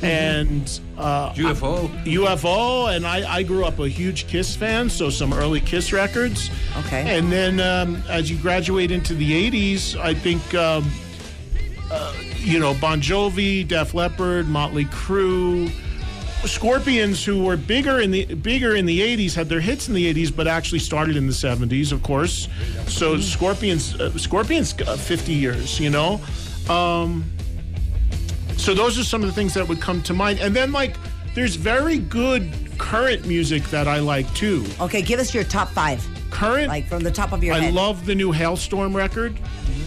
And 0.01 0.79
uh, 0.97 1.33
UFO. 1.33 1.89
UFO, 2.05 2.95
and 2.95 3.05
I, 3.05 3.37
I 3.37 3.43
grew 3.43 3.65
up 3.65 3.79
a 3.79 3.89
huge 3.89 4.27
Kiss 4.27 4.55
fan, 4.55 4.89
so 4.89 5.09
some 5.09 5.33
early 5.33 5.59
Kiss 5.59 5.91
records. 5.91 6.49
Okay. 6.79 7.17
And 7.17 7.31
then 7.31 7.59
um, 7.59 8.03
as 8.07 8.29
you 8.29 8.37
graduate 8.37 8.91
into 8.91 9.15
the 9.15 9.49
80s, 9.49 9.99
I 9.99 10.13
think, 10.13 10.53
um, 10.53 10.89
uh, 11.91 12.13
you 12.37 12.59
know, 12.59 12.75
Bon 12.75 13.01
Jovi, 13.01 13.67
Def 13.67 13.93
Leppard, 13.93 14.47
Motley 14.47 14.85
Crue, 14.85 15.71
Scorpions, 16.45 17.25
who 17.25 17.43
were 17.43 17.57
bigger 17.57 17.99
in 17.99 18.11
the 18.11 18.25
bigger 18.35 18.75
in 18.75 18.85
the 18.85 18.99
80s, 18.99 19.33
had 19.33 19.49
their 19.49 19.59
hits 19.59 19.87
in 19.87 19.93
the 19.93 20.13
80s, 20.13 20.33
but 20.33 20.47
actually 20.47 20.79
started 20.79 21.17
in 21.17 21.27
the 21.27 21.33
70s, 21.33 21.91
of 21.91 22.03
course. 22.03 22.47
So 22.87 23.19
Scorpions, 23.19 23.99
uh, 23.99 24.15
Scorpions, 24.17 24.79
uh, 24.81 24.95
50 24.95 25.33
years, 25.33 25.79
you 25.79 25.89
know. 25.89 26.21
Um, 26.69 27.25
so 28.57 28.73
those 28.73 28.99
are 28.99 29.03
some 29.03 29.21
of 29.21 29.27
the 29.27 29.33
things 29.33 29.53
that 29.53 29.67
would 29.67 29.79
come 29.81 30.01
to 30.03 30.13
mind. 30.13 30.39
And 30.39 30.55
then, 30.55 30.71
like, 30.71 30.95
there's 31.35 31.55
very 31.55 31.97
good 31.97 32.51
current 32.77 33.25
music 33.25 33.63
that 33.65 33.87
I 33.87 33.99
like 33.99 34.31
too. 34.33 34.65
Okay, 34.79 35.01
give 35.01 35.19
us 35.19 35.33
your 35.33 35.43
top 35.43 35.69
five. 35.69 36.05
Current, 36.29 36.67
like 36.67 36.87
from 36.87 37.03
the 37.03 37.11
top 37.11 37.31
of 37.31 37.43
your 37.43 37.53
head. 37.53 37.63
I 37.63 37.65
head. 37.67 37.73
love 37.73 38.05
the 38.05 38.13
new 38.13 38.31
Hailstorm 38.31 38.95
record, 38.95 39.37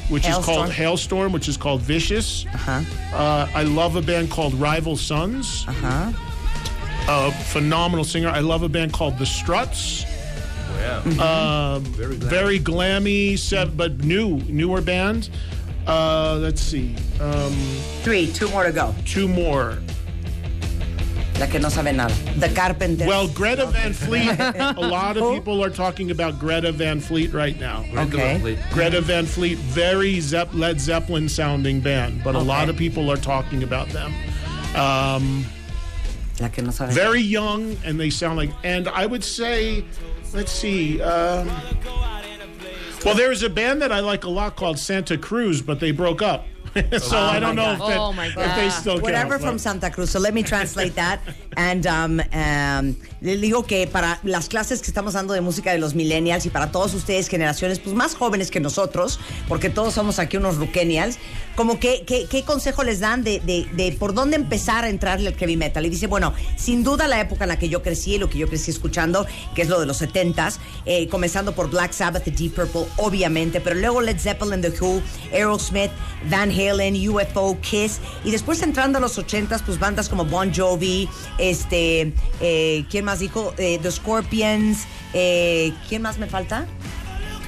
which 0.09 0.23
is 0.23 0.29
Hailstorm? 0.29 0.57
called 0.57 0.71
Hailstorm, 0.71 1.33
which 1.33 1.49
is 1.49 1.57
called 1.57 1.83
Vicious. 1.83 2.47
Uh-huh. 2.47 3.47
I 3.55 3.63
love 3.65 3.97
a 3.97 4.03
band 4.03 4.31
called 4.31 4.55
Rival 4.55 4.97
Sons. 4.97 5.65
Uh-huh. 5.69 6.13
A 7.09 7.31
phenomenal 7.31 8.05
singer. 8.05 8.29
I 8.29 8.41
love 8.41 8.63
a 8.63 8.69
band 8.69 8.93
called 8.93 9.19
The 9.19 9.27
Struts. 9.27 10.05
Yeah. 10.79 11.75
Um, 11.75 11.85
very, 11.85 12.15
very 12.17 12.59
glammy, 12.59 13.39
set, 13.39 13.77
but 13.77 13.99
new, 14.03 14.39
newer 14.49 14.81
band. 14.81 15.29
Uh, 15.91 16.37
let's 16.41 16.61
see. 16.63 16.95
Um, 17.21 17.53
Three, 18.03 18.31
two 18.33 18.49
more 18.51 18.63
to 18.65 18.71
go. 18.73 18.95
Two 19.05 19.27
more. 19.27 19.79
La 21.41 21.47
que 21.47 21.59
no 21.59 21.69
sabe 21.69 21.93
nada. 21.93 22.15
The 22.39 22.49
Carpenters. 22.51 23.09
Well, 23.09 23.27
Greta 23.29 23.67
Van 23.67 23.93
Fleet. 23.93 24.29
a 24.39 24.75
lot 24.79 25.17
of 25.17 25.33
people 25.35 25.65
are 25.65 25.71
talking 25.71 26.11
about 26.11 26.39
Greta 26.39 26.71
Van 26.71 27.01
Fleet 27.01 27.33
right 27.33 27.59
now. 27.59 27.83
Greta 27.91 28.03
Okay. 28.03 28.17
Van 28.19 28.41
Fleet. 28.41 28.59
Greta 28.71 29.01
Van 29.01 29.27
Fleet, 29.27 29.59
very 29.59 30.21
Zepp- 30.21 30.55
Led 30.55 30.79
Zeppelin 30.81 31.29
sounding 31.29 31.81
band, 31.81 32.23
but 32.23 32.35
a 32.35 32.39
lot 32.39 32.63
Okay. 32.65 32.71
of 32.71 32.77
people 32.77 33.11
are 33.11 33.17
talking 33.17 33.63
about 33.65 33.89
them. 33.89 34.13
Um, 34.77 35.45
La 36.41 36.49
que 36.49 36.63
no 36.63 36.71
sabe 36.71 36.93
very 36.93 37.21
young, 37.23 37.77
and 37.85 37.99
they 37.99 38.11
sound 38.11 38.37
like. 38.37 38.51
And 38.63 38.87
I 38.89 39.07
would 39.07 39.25
say, 39.25 39.83
let's 40.33 40.53
see. 40.53 41.01
Um, 41.03 41.49
well, 43.05 43.15
there's 43.15 43.43
a 43.43 43.51
band 43.51 43.81
that 43.83 43.93
I 43.93 44.01
like 44.01 44.25
a 44.25 44.31
lot 44.31 44.57
called 44.57 44.79
Santa 44.79 45.17
Cruz, 45.19 45.63
but 45.63 45.81
they 45.81 45.91
broke 45.93 46.23
up. 46.23 46.47
so 46.75 47.17
Oh 47.17 47.19
I 47.19 47.41
don't 47.41 47.57
know 47.57 47.73
if, 47.73 47.79
God. 47.81 47.91
that, 47.91 47.99
Oh 47.99 48.13
my 48.13 48.27
if 48.29 48.35
they 48.55 48.71
still 48.71 49.01
Whatever 49.01 49.31
count, 49.31 49.43
from 49.43 49.55
but- 49.55 49.61
Santa 49.61 49.91
Cruz. 49.91 50.11
So 50.11 50.21
let 50.21 50.33
me 50.35 50.45
translate 50.45 50.95
that. 50.95 51.19
And 51.57 51.85
um, 51.87 52.21
um, 52.33 52.97
le 53.23 53.37
digo 53.39 53.67
que 53.67 53.89
para 53.89 54.21
las 54.23 54.49
clases 54.49 54.81
que 54.81 54.87
estamos 54.93 55.15
dando 55.15 55.35
de 55.35 55.41
música 55.41 55.73
de 55.73 55.79
los 55.79 55.95
millennials 55.95 56.47
y 56.47 56.51
para 56.51 56.71
todos 56.71 56.95
ustedes, 56.95 57.27
generaciones 57.29 57.81
pues 57.81 57.93
más 57.97 58.15
jóvenes 58.15 58.53
que 58.53 58.61
nosotros, 58.61 59.19
porque 59.49 59.69
todos 59.69 59.95
somos 59.95 60.21
aquí 60.21 60.37
unos 60.37 60.59
ruquenials, 60.59 61.19
como 61.61 61.79
que, 61.79 62.07
¿qué 62.07 62.43
consejo 62.43 62.85
les 62.85 63.01
dan 63.01 63.23
de, 63.23 63.39
de- 63.41 63.69
de 63.75 63.93
por 63.93 64.15
dónde 64.15 64.37
empezar 64.37 64.85
a 64.85 64.89
entrarle 64.89 65.29
al 65.29 65.35
heavy 65.37 65.59
metal? 65.59 65.85
Y 65.85 65.91
dice, 65.91 66.07
bueno, 66.07 66.33
sin 66.57 66.83
duda 66.83 67.07
la 67.07 67.21
época 67.21 67.45
en 67.45 67.49
la 67.49 67.59
que 67.59 67.69
yo 67.69 67.83
crecí, 67.83 68.17
lo 68.17 68.31
que 68.31 68.39
yo 68.39 68.49
crecí 68.49 68.71
escuchando, 68.71 69.27
que 69.55 69.61
es 69.61 69.69
lo 69.69 69.79
de 69.79 69.85
los 69.85 70.01
70s, 70.01 70.57
eh, 70.87 71.07
comenzando 71.09 71.53
por 71.55 71.69
Black 71.69 71.93
Sabbath, 71.93 72.25
Deep 72.25 72.55
Purple, 72.55 72.87
obviamente, 72.97 73.61
pero 73.61 73.77
luego 73.77 74.01
Led 74.01 74.19
Zeppelin, 74.19 74.63
The 74.63 74.71
Who, 74.81 75.03
Aerosmith, 75.35 75.91
Van 76.31 76.51
Halen, 76.51 76.97
UFO, 77.11 77.59
Kiss, 77.61 77.99
y 78.25 78.31
después 78.31 78.63
entrando 78.63 78.97
a 78.97 79.03
los 79.03 79.19
80s, 79.19 79.61
pues 79.67 79.79
bandas 79.79 80.09
como 80.09 80.25
Bon 80.25 80.51
Jovi, 80.55 81.11
este, 81.37 82.15
eh, 82.41 82.87
¿quién 82.91 83.05
más 83.05 83.19
dijo? 83.19 83.53
Eh, 83.59 83.79
The 83.83 83.91
Scorpions, 83.93 84.79
¿quién 85.13 86.01
más 86.01 86.17
me 86.17 86.27
falta? 86.27 86.67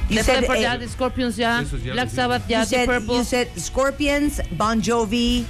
You 0.09 0.23
said, 0.23 0.43
Leppard 0.43 0.61
ya, 0.61 0.77
The 0.77 0.89
Scorpions 0.89 1.39
ya 1.39 1.63
Black 1.93 2.11
Sabbath 2.11 2.49
ya, 2.49 2.61
you 2.61 2.65
said, 2.67 2.79
Deep 2.87 2.89
Purple. 2.89 3.17
you 3.17 3.25
said 3.25 3.49
Scorpions, 3.57 4.41
Bon 4.53 4.81
Jovi, 4.83 5.45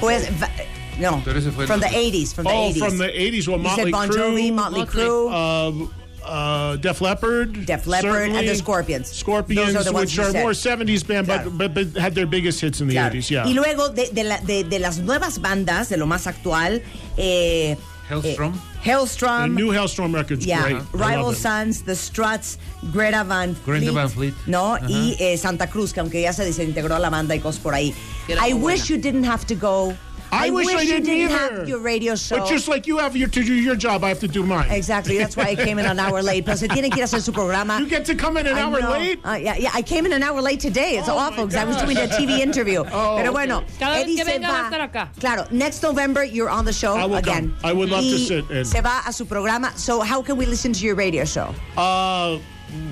pues, 0.00 0.28
va- 0.38 0.50
no, 1.00 1.22
Pero 1.24 1.38
ese 1.38 1.50
fue 1.50 1.66
from 1.66 1.80
the 1.80 1.86
el- 1.86 1.92
80s, 2.12 2.34
from 2.34 2.44
the 2.44 2.50
oh, 2.50 2.70
80s. 2.70 2.78
from 2.78 2.98
the 2.98 3.08
80s. 3.08 3.48
Well, 3.48 3.56
You 3.58 3.62
Motley 3.64 3.82
said 3.84 3.92
Bon 3.92 4.08
Crue. 4.08 4.16
Jovi, 4.18 4.52
Motley 4.52 4.86
Crue. 4.86 5.32
Uh, 5.32 5.88
uh, 6.24 6.76
Def 6.76 7.00
Leppard. 7.00 7.66
Def 7.66 7.86
Leppard 7.86 8.30
and 8.30 8.46
the. 8.48 8.54
Scorpions. 8.54 9.08
Scorpions, 9.10 9.72
Those 9.72 9.76
are 9.76 9.84
the 9.84 9.92
ones 9.92 10.10
which 10.12 10.18
you 10.18 10.22
are 10.22 10.30
said. 10.30 10.42
more 10.42 10.52
70s 10.52 11.02
band, 11.04 11.26
Claro. 11.26 11.50
but, 11.50 11.74
but, 11.74 11.92
but 11.92 12.00
had 12.00 12.14
their 12.14 12.26
biggest 12.26 12.60
hits 12.60 12.80
in 12.80 12.86
the 12.88 12.94
Claro. 12.94 13.14
80s, 13.14 13.30
yeah. 13.30 13.44
Y 13.46 13.54
luego 13.54 13.88
de, 13.88 14.08
de 14.12 14.22
la- 14.22 14.38
de- 14.40 14.62
de 14.64 14.78
las 14.78 14.98
nuevas 14.98 15.40
bandas, 15.40 15.88
de 15.88 15.96
lo 15.96 16.06
más 16.06 16.26
actual, 16.28 16.80
eh, 17.16 17.76
Hellstrom. 18.08 18.54
eh, 18.54 18.88
Hellstrom, 18.90 19.42
the 19.42 19.48
new 19.48 19.68
Hellstrom 19.70 20.14
record's 20.14 20.44
yeah, 20.44 20.62
great. 20.62 20.82
Rival. 20.92 21.32
Sons, 21.34 21.82
The 21.82 21.94
Struts, 21.94 22.58
Greta 22.92 23.24
Van 23.24 23.54
Fleet, 23.54 23.80
Greta 23.80 23.92
Van 23.92 24.08
Fleet. 24.08 24.34
¿no? 24.46 24.74
Ajá. 24.74 24.86
Y 24.88 25.16
eh, 25.20 25.36
Santa 25.38 25.68
Cruz, 25.68 25.92
que 25.92 26.00
aunque 26.00 26.20
ya 26.20 26.32
se 26.32 26.44
desintegró 26.44 26.98
la 26.98 27.10
banda 27.10 27.34
y 27.34 27.40
cosas 27.40 27.60
por 27.60 27.74
ahí. 27.74 27.94
I 28.28 28.52
muy 28.52 28.72
wish 28.72 28.88
you 28.88 28.96
didn't 28.96 29.24
have 29.24 29.46
to 29.46 29.54
go. 29.54 29.94
I, 30.32 30.50
wish, 30.50 30.66
I 30.68 30.84
didn't, 30.84 31.04
didn't 31.04 31.30
either. 31.30 31.56
have 31.58 31.68
your 31.68 31.78
radio 31.80 32.14
show. 32.14 32.38
But 32.38 32.48
just 32.48 32.66
like 32.68 32.86
you 32.86 32.98
have 32.98 33.14
your, 33.16 33.28
to 33.28 33.42
do 33.44 33.54
your 33.54 33.76
job, 33.76 34.02
I 34.02 34.08
have 34.08 34.20
to 34.20 34.28
do 34.28 34.42
mine. 34.44 34.70
Exactly, 34.70 35.18
that's 35.18 35.36
why 35.36 35.44
I 35.44 35.54
came 35.54 35.78
in 35.78 35.84
an 35.86 35.98
hour 36.00 36.22
late. 36.22 36.44
Pero 36.44 36.56
se 36.56 36.68
tienen 36.68 36.90
que 36.90 36.98
ir 36.98 37.02
a 37.02 37.06
hacer 37.06 37.20
su 37.20 37.32
programa. 37.32 37.78
You 37.78 37.86
get 37.86 38.04
to 38.06 38.14
come 38.14 38.36
in 38.38 38.46
an 38.46 38.56
I 38.56 38.62
hour 38.62 38.80
know. 38.80 38.90
late? 38.92 39.20
Uh, 39.24 39.32
yeah, 39.34 39.56
yeah, 39.56 39.70
I 39.74 39.82
came 39.82 40.06
in 40.06 40.12
an 40.12 40.22
hour 40.22 40.40
late 40.40 40.60
today. 40.60 40.96
It's 40.96 41.08
Oh, 41.08 41.16
awful 41.18 41.46
because 41.46 41.56
I 41.56 41.64
was 41.64 41.76
doing 41.76 41.96
a 41.98 42.06
TV 42.08 42.40
interview. 42.40 42.82
Oh, 42.92 43.16
Pero 43.18 43.32
bueno, 43.32 43.62
Cada 43.78 43.94
vez 43.96 44.04
Eddie 44.04 44.16
que 44.16 44.24
se 44.24 44.30
venga 44.32 44.48
va 44.48 44.68
a 44.68 44.70
estar 44.70 44.80
acá. 44.80 45.08
Claro, 45.20 45.46
next 45.50 45.82
November 45.82 46.24
you're 46.24 46.48
on 46.50 46.64
the 46.64 46.72
show 46.72 46.94
I 46.96 47.04
will 47.06 47.16
again. 47.16 47.54
come. 47.60 47.70
I 47.70 47.72
would 47.72 47.90
love 47.90 48.02
to 48.04 48.18
sit 48.18 48.50
in. 48.50 48.64
Se 48.64 48.80
va 48.80 49.02
a 49.06 49.12
su 49.12 49.24
programa. 49.24 49.72
So 49.76 50.00
how 50.00 50.22
can 50.22 50.36
we 50.36 50.46
listen 50.46 50.72
to 50.72 50.84
your 50.84 50.94
radio 50.94 51.24
show? 51.24 51.54
Uh, 51.76 52.38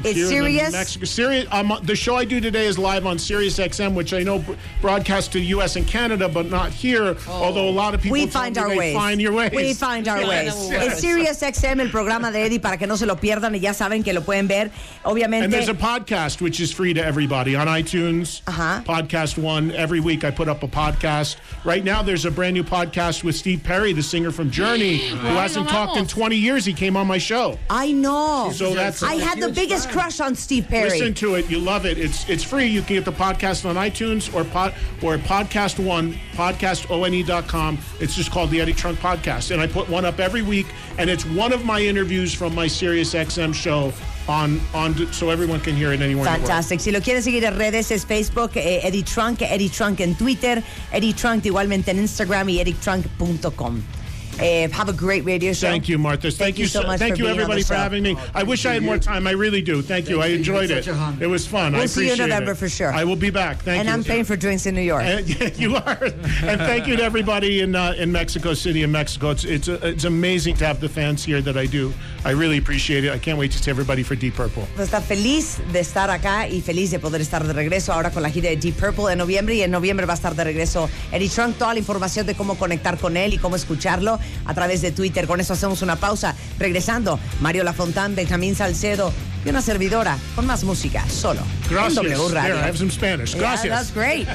It's 0.05 0.29
Sirius? 0.29 0.73
Mexico. 0.73 1.05
Sirius. 1.05 1.47
Um, 1.51 1.73
the 1.83 1.97
show 1.97 2.17
I 2.17 2.25
do 2.25 2.41
today 2.41 2.67
is 2.67 2.79
live 2.79 3.07
on 3.07 3.19
Sirius 3.19 3.59
XM, 3.59 3.95
which 3.95 4.13
I 4.13 4.23
know 4.23 4.39
br- 4.41 4.53
broadcasts 4.81 5.29
to 5.33 5.39
the 5.39 5.47
U.S. 5.47 5.77
and 5.77 5.87
Canada, 5.87 6.29
but 6.29 6.47
not 6.51 6.71
here. 6.71 7.17
Although 7.29 7.69
a 7.69 7.71
lot 7.71 7.95
of 7.95 8.01
people 8.03 8.13
We 8.13 8.27
find 8.27 8.57
our 8.59 8.75
ways. 8.77 8.95
find 8.95 9.21
your 9.21 9.33
ways. 9.33 9.53
We 9.53 9.75
find 9.75 10.07
our 10.09 10.19
ways. 10.29 10.55
Es 10.71 11.01
Sirius 11.01 11.41
XM, 11.41 11.81
el 11.81 11.89
programa 11.89 12.31
de 12.31 12.39
Eddie, 12.41 12.59
para 12.59 12.77
que 12.77 12.87
no 12.87 12.97
se 12.97 13.07
lo 13.07 13.17
pierdan 13.17 13.53
y 13.55 13.59
ya 13.61 13.73
saben 13.73 14.03
que 14.05 14.13
lo 14.13 14.21
pueden 14.23 14.47
ver. 14.49 14.71
Obviamente. 15.05 15.45
And 15.45 15.53
there's 15.53 15.69
a 15.69 15.75
podcast 15.75 16.41
which 16.41 16.61
is 16.61 16.73
free 16.73 16.93
to 16.95 17.05
everybody 17.05 17.55
on 17.57 17.67
iTunes. 17.67 18.43
Uh-huh. 18.47 18.83
Podcast 18.85 19.39
One. 19.39 19.71
Every 19.73 20.01
week 20.01 20.25
I 20.25 20.31
put 20.31 20.49
up 20.49 20.63
a 20.63 20.69
podcast. 20.69 21.37
Right 21.65 21.85
now 21.85 22.03
there's 22.03 22.25
a 22.25 22.31
brand 22.31 22.55
new 22.55 22.65
podcast 22.65 23.25
with 23.25 23.35
Steve 23.37 23.63
Perry, 23.65 23.93
the 23.93 24.03
singer 24.03 24.31
from 24.31 24.51
Journey, 24.51 24.99
who 25.09 25.17
hasn't 25.29 25.69
talked 25.69 25.97
in 25.97 26.07
20 26.07 26.37
years. 26.37 26.65
He 26.65 26.73
came 26.73 26.97
on 26.97 27.07
my 27.07 27.19
show. 27.19 27.59
I 27.69 27.93
know. 27.93 28.51
So 28.55 28.75
that's 28.75 29.03
I 29.03 29.15
had 29.15 29.41
the 29.41 29.51
biggest 29.71 29.91
crush 29.91 30.21
on 30.21 30.35
Steve 30.35 30.69
Perry. 30.69 30.91
Listen 30.91 31.15
to 31.15 31.35
it. 31.37 31.51
You 31.51 31.59
love 31.59 31.87
it. 31.87 31.99
It's 31.99 32.29
it's 32.29 32.45
free. 32.45 32.67
You 32.67 32.83
can 32.83 32.97
get 32.97 33.05
the 33.05 33.13
podcast 33.13 33.69
on 33.69 33.77
iTunes 33.77 34.33
or 34.35 34.45
pod 34.45 34.75
or 35.03 35.17
Podcast 35.19 35.85
One, 35.85 36.15
podcastone.com. 36.35 37.79
It's 38.01 38.15
just 38.15 38.31
called 38.31 38.51
the 38.51 38.61
Eddie 38.61 38.73
Trunk 38.73 38.99
Podcast. 38.99 39.51
And 39.51 39.61
I 39.61 39.67
put 39.67 39.89
one 39.89 40.05
up 40.05 40.19
every 40.19 40.43
week, 40.43 40.67
and 40.99 41.09
it's 41.09 41.25
one 41.25 41.53
of 41.53 41.65
my 41.65 41.81
interviews 41.81 42.35
from 42.35 42.55
my 42.55 42.67
Sirius 42.67 43.15
XM 43.15 43.55
show 43.55 43.93
on 44.29 44.61
on 44.75 44.95
so 45.13 45.31
everyone 45.31 45.61
can 45.61 45.75
hear 45.75 45.93
it 45.93 46.01
anywhere 46.01 46.27
in 46.27 46.33
the 46.33 46.39
world. 46.39 46.41
Fantastic. 46.41 46.81
Si 46.81 46.91
lo 46.91 47.01
quieren 47.01 47.23
seguir 47.23 47.45
en 47.45 47.57
redes 47.57 47.91
es 47.91 48.05
Facebook, 48.05 48.57
eh, 48.57 48.81
Eddie 48.83 49.03
Trunk, 49.03 49.43
Eddie 49.43 49.71
Trunk 49.71 50.01
en 50.01 50.15
Twitter, 50.15 50.63
Eddie 50.93 51.15
Trunk 51.15 51.47
igualmente 51.47 51.91
en 51.91 51.99
Instagram 51.99 52.49
y 52.49 52.61
eddietrunk.com. 52.61 54.00
Eh, 54.41 54.69
have 54.69 54.89
a 54.89 54.93
great 54.93 55.25
radio 55.25 55.53
show. 55.53 55.69
Thank 55.69 55.89
you, 55.89 55.99
Martha. 55.99 56.31
Thank, 56.31 56.59
you 56.59 56.67
so 56.67 56.83
much 56.83 56.99
Thank 56.99 57.15
for 57.15 57.19
you, 57.19 57.25
being 57.25 57.35
on 57.35 57.41
everybody, 57.41 57.63
the 57.63 57.69
for 57.69 57.75
having 57.75 58.03
me. 58.03 58.17
I 58.35 58.43
wish 58.43 58.65
I 58.67 58.75
had 58.75 58.83
more 58.83 58.99
time. 58.99 59.27
I 59.27 59.33
really 59.33 59.63
do. 59.63 59.83
Thank 59.83 60.09
you. 60.09 60.23
I 60.23 60.29
enjoyed 60.29 60.71
it. 60.71 60.85
such 60.85 60.95
a 60.95 60.99
honor. 60.99 61.23
It 61.23 61.27
was 61.27 61.47
fun. 61.47 61.75
I 61.75 61.79
We'll 61.79 61.89
see 61.89 62.03
you 62.03 62.07
in 62.09 62.13
appreciate 62.15 62.29
November 62.29 62.53
it. 62.53 62.57
for 62.57 62.69
sure. 62.69 62.93
I 62.93 63.05
will 63.05 63.17
be 63.17 63.31
back. 63.31 63.59
Thank 63.59 63.81
and 63.81 63.87
you. 63.89 63.95
And 63.95 64.01
I'm 64.01 64.05
paying 64.05 64.25
for 64.25 64.37
drinks 64.37 64.67
in 64.67 64.75
New 64.75 64.81
York. 64.83 65.03
And, 65.05 65.29
yeah, 65.41 65.51
you 65.57 65.77
are. 65.77 65.99
and 66.03 66.61
thank 66.61 66.87
you 66.87 66.97
to 66.97 67.03
everybody 67.03 67.61
in 67.61 67.75
uh, 67.75 67.95
in 67.99 68.11
Mexico 68.11 68.55
City 68.55 68.83
in 68.83 68.91
Mexico. 68.91 69.31
It's 69.31 69.45
it's 69.45 69.69
uh, 69.69 69.79
it's 69.83 70.05
amazing 70.05 70.57
to 70.57 70.67
have 70.67 70.81
the 70.81 70.89
fans 70.89 71.25
here 71.25 71.41
that 71.43 71.57
I 71.57 71.67
do. 71.67 71.93
I 72.25 72.31
really 72.33 72.59
appreciate 72.59 73.05
it. 73.05 73.13
I 73.13 73.19
can't 73.19 73.39
wait 73.39 73.53
to 73.53 73.59
see 73.59 73.71
everybody 73.71 74.03
for 74.03 74.15
Deep 74.15 74.35
Purple. 74.35 74.67
Pues 74.77 74.89
está 74.89 75.01
feliz 75.01 75.59
de 75.73 75.81
estar 75.81 76.11
acá 76.11 76.49
y 76.49 76.61
feliz 76.61 76.91
de 76.91 76.99
poder 76.99 77.21
estar 77.21 77.47
de 77.47 77.53
regreso 77.53 77.93
ahora 77.93 78.11
con 78.11 78.23
la 78.23 78.31
gira 78.31 78.51
de 78.51 78.57
Deep 78.57 78.75
Purple 78.77 79.11
de 79.11 79.17
noviembre 79.17 79.55
y 79.55 79.63
en 79.63 79.71
noviembre 79.71 80.07
va 80.07 80.15
a 80.15 80.17
estar 80.17 80.35
de 80.35 80.45
regreso 80.45 80.89
Eddie 81.13 81.29
Trunk. 81.29 81.57
Toda 81.57 81.73
la 81.75 81.79
información 81.79 82.27
de 82.27 82.35
cómo 82.35 82.57
conectar 82.57 82.99
con 82.99 83.17
él 83.17 83.35
y 83.35 83.39
cómo 83.39 83.57
escucharlo 83.57 84.19
a 84.47 84.55
través 84.55 84.83
de 84.83 84.93
Twitter. 84.93 85.27
Con 85.27 85.41
eso 85.41 85.53
hacemos 85.53 85.83
una 85.83 85.97
pausa. 85.97 86.35
Regresando, 86.59 87.19
Mario 87.41 87.65
Lafontán, 87.65 88.15
Benjamín 88.15 88.55
Salcedo 88.55 89.13
y 89.45 89.49
una 89.49 89.63
servidora 89.63 90.19
con 90.37 90.47
más 90.47 90.65
música 90.65 91.05
solo 91.09 91.41
Gracias. 91.71 92.05
en 92.05 92.13
W 92.13 92.35
Radio. 92.35 92.55
There, 92.55 92.65
I 92.65 92.69
have 92.69 92.79
some 92.79 92.91
Spanish. 92.91 93.33
Yeah, 93.33 93.41
Gracias. 93.41 93.91
that's 93.91 93.95
great. 93.95 94.27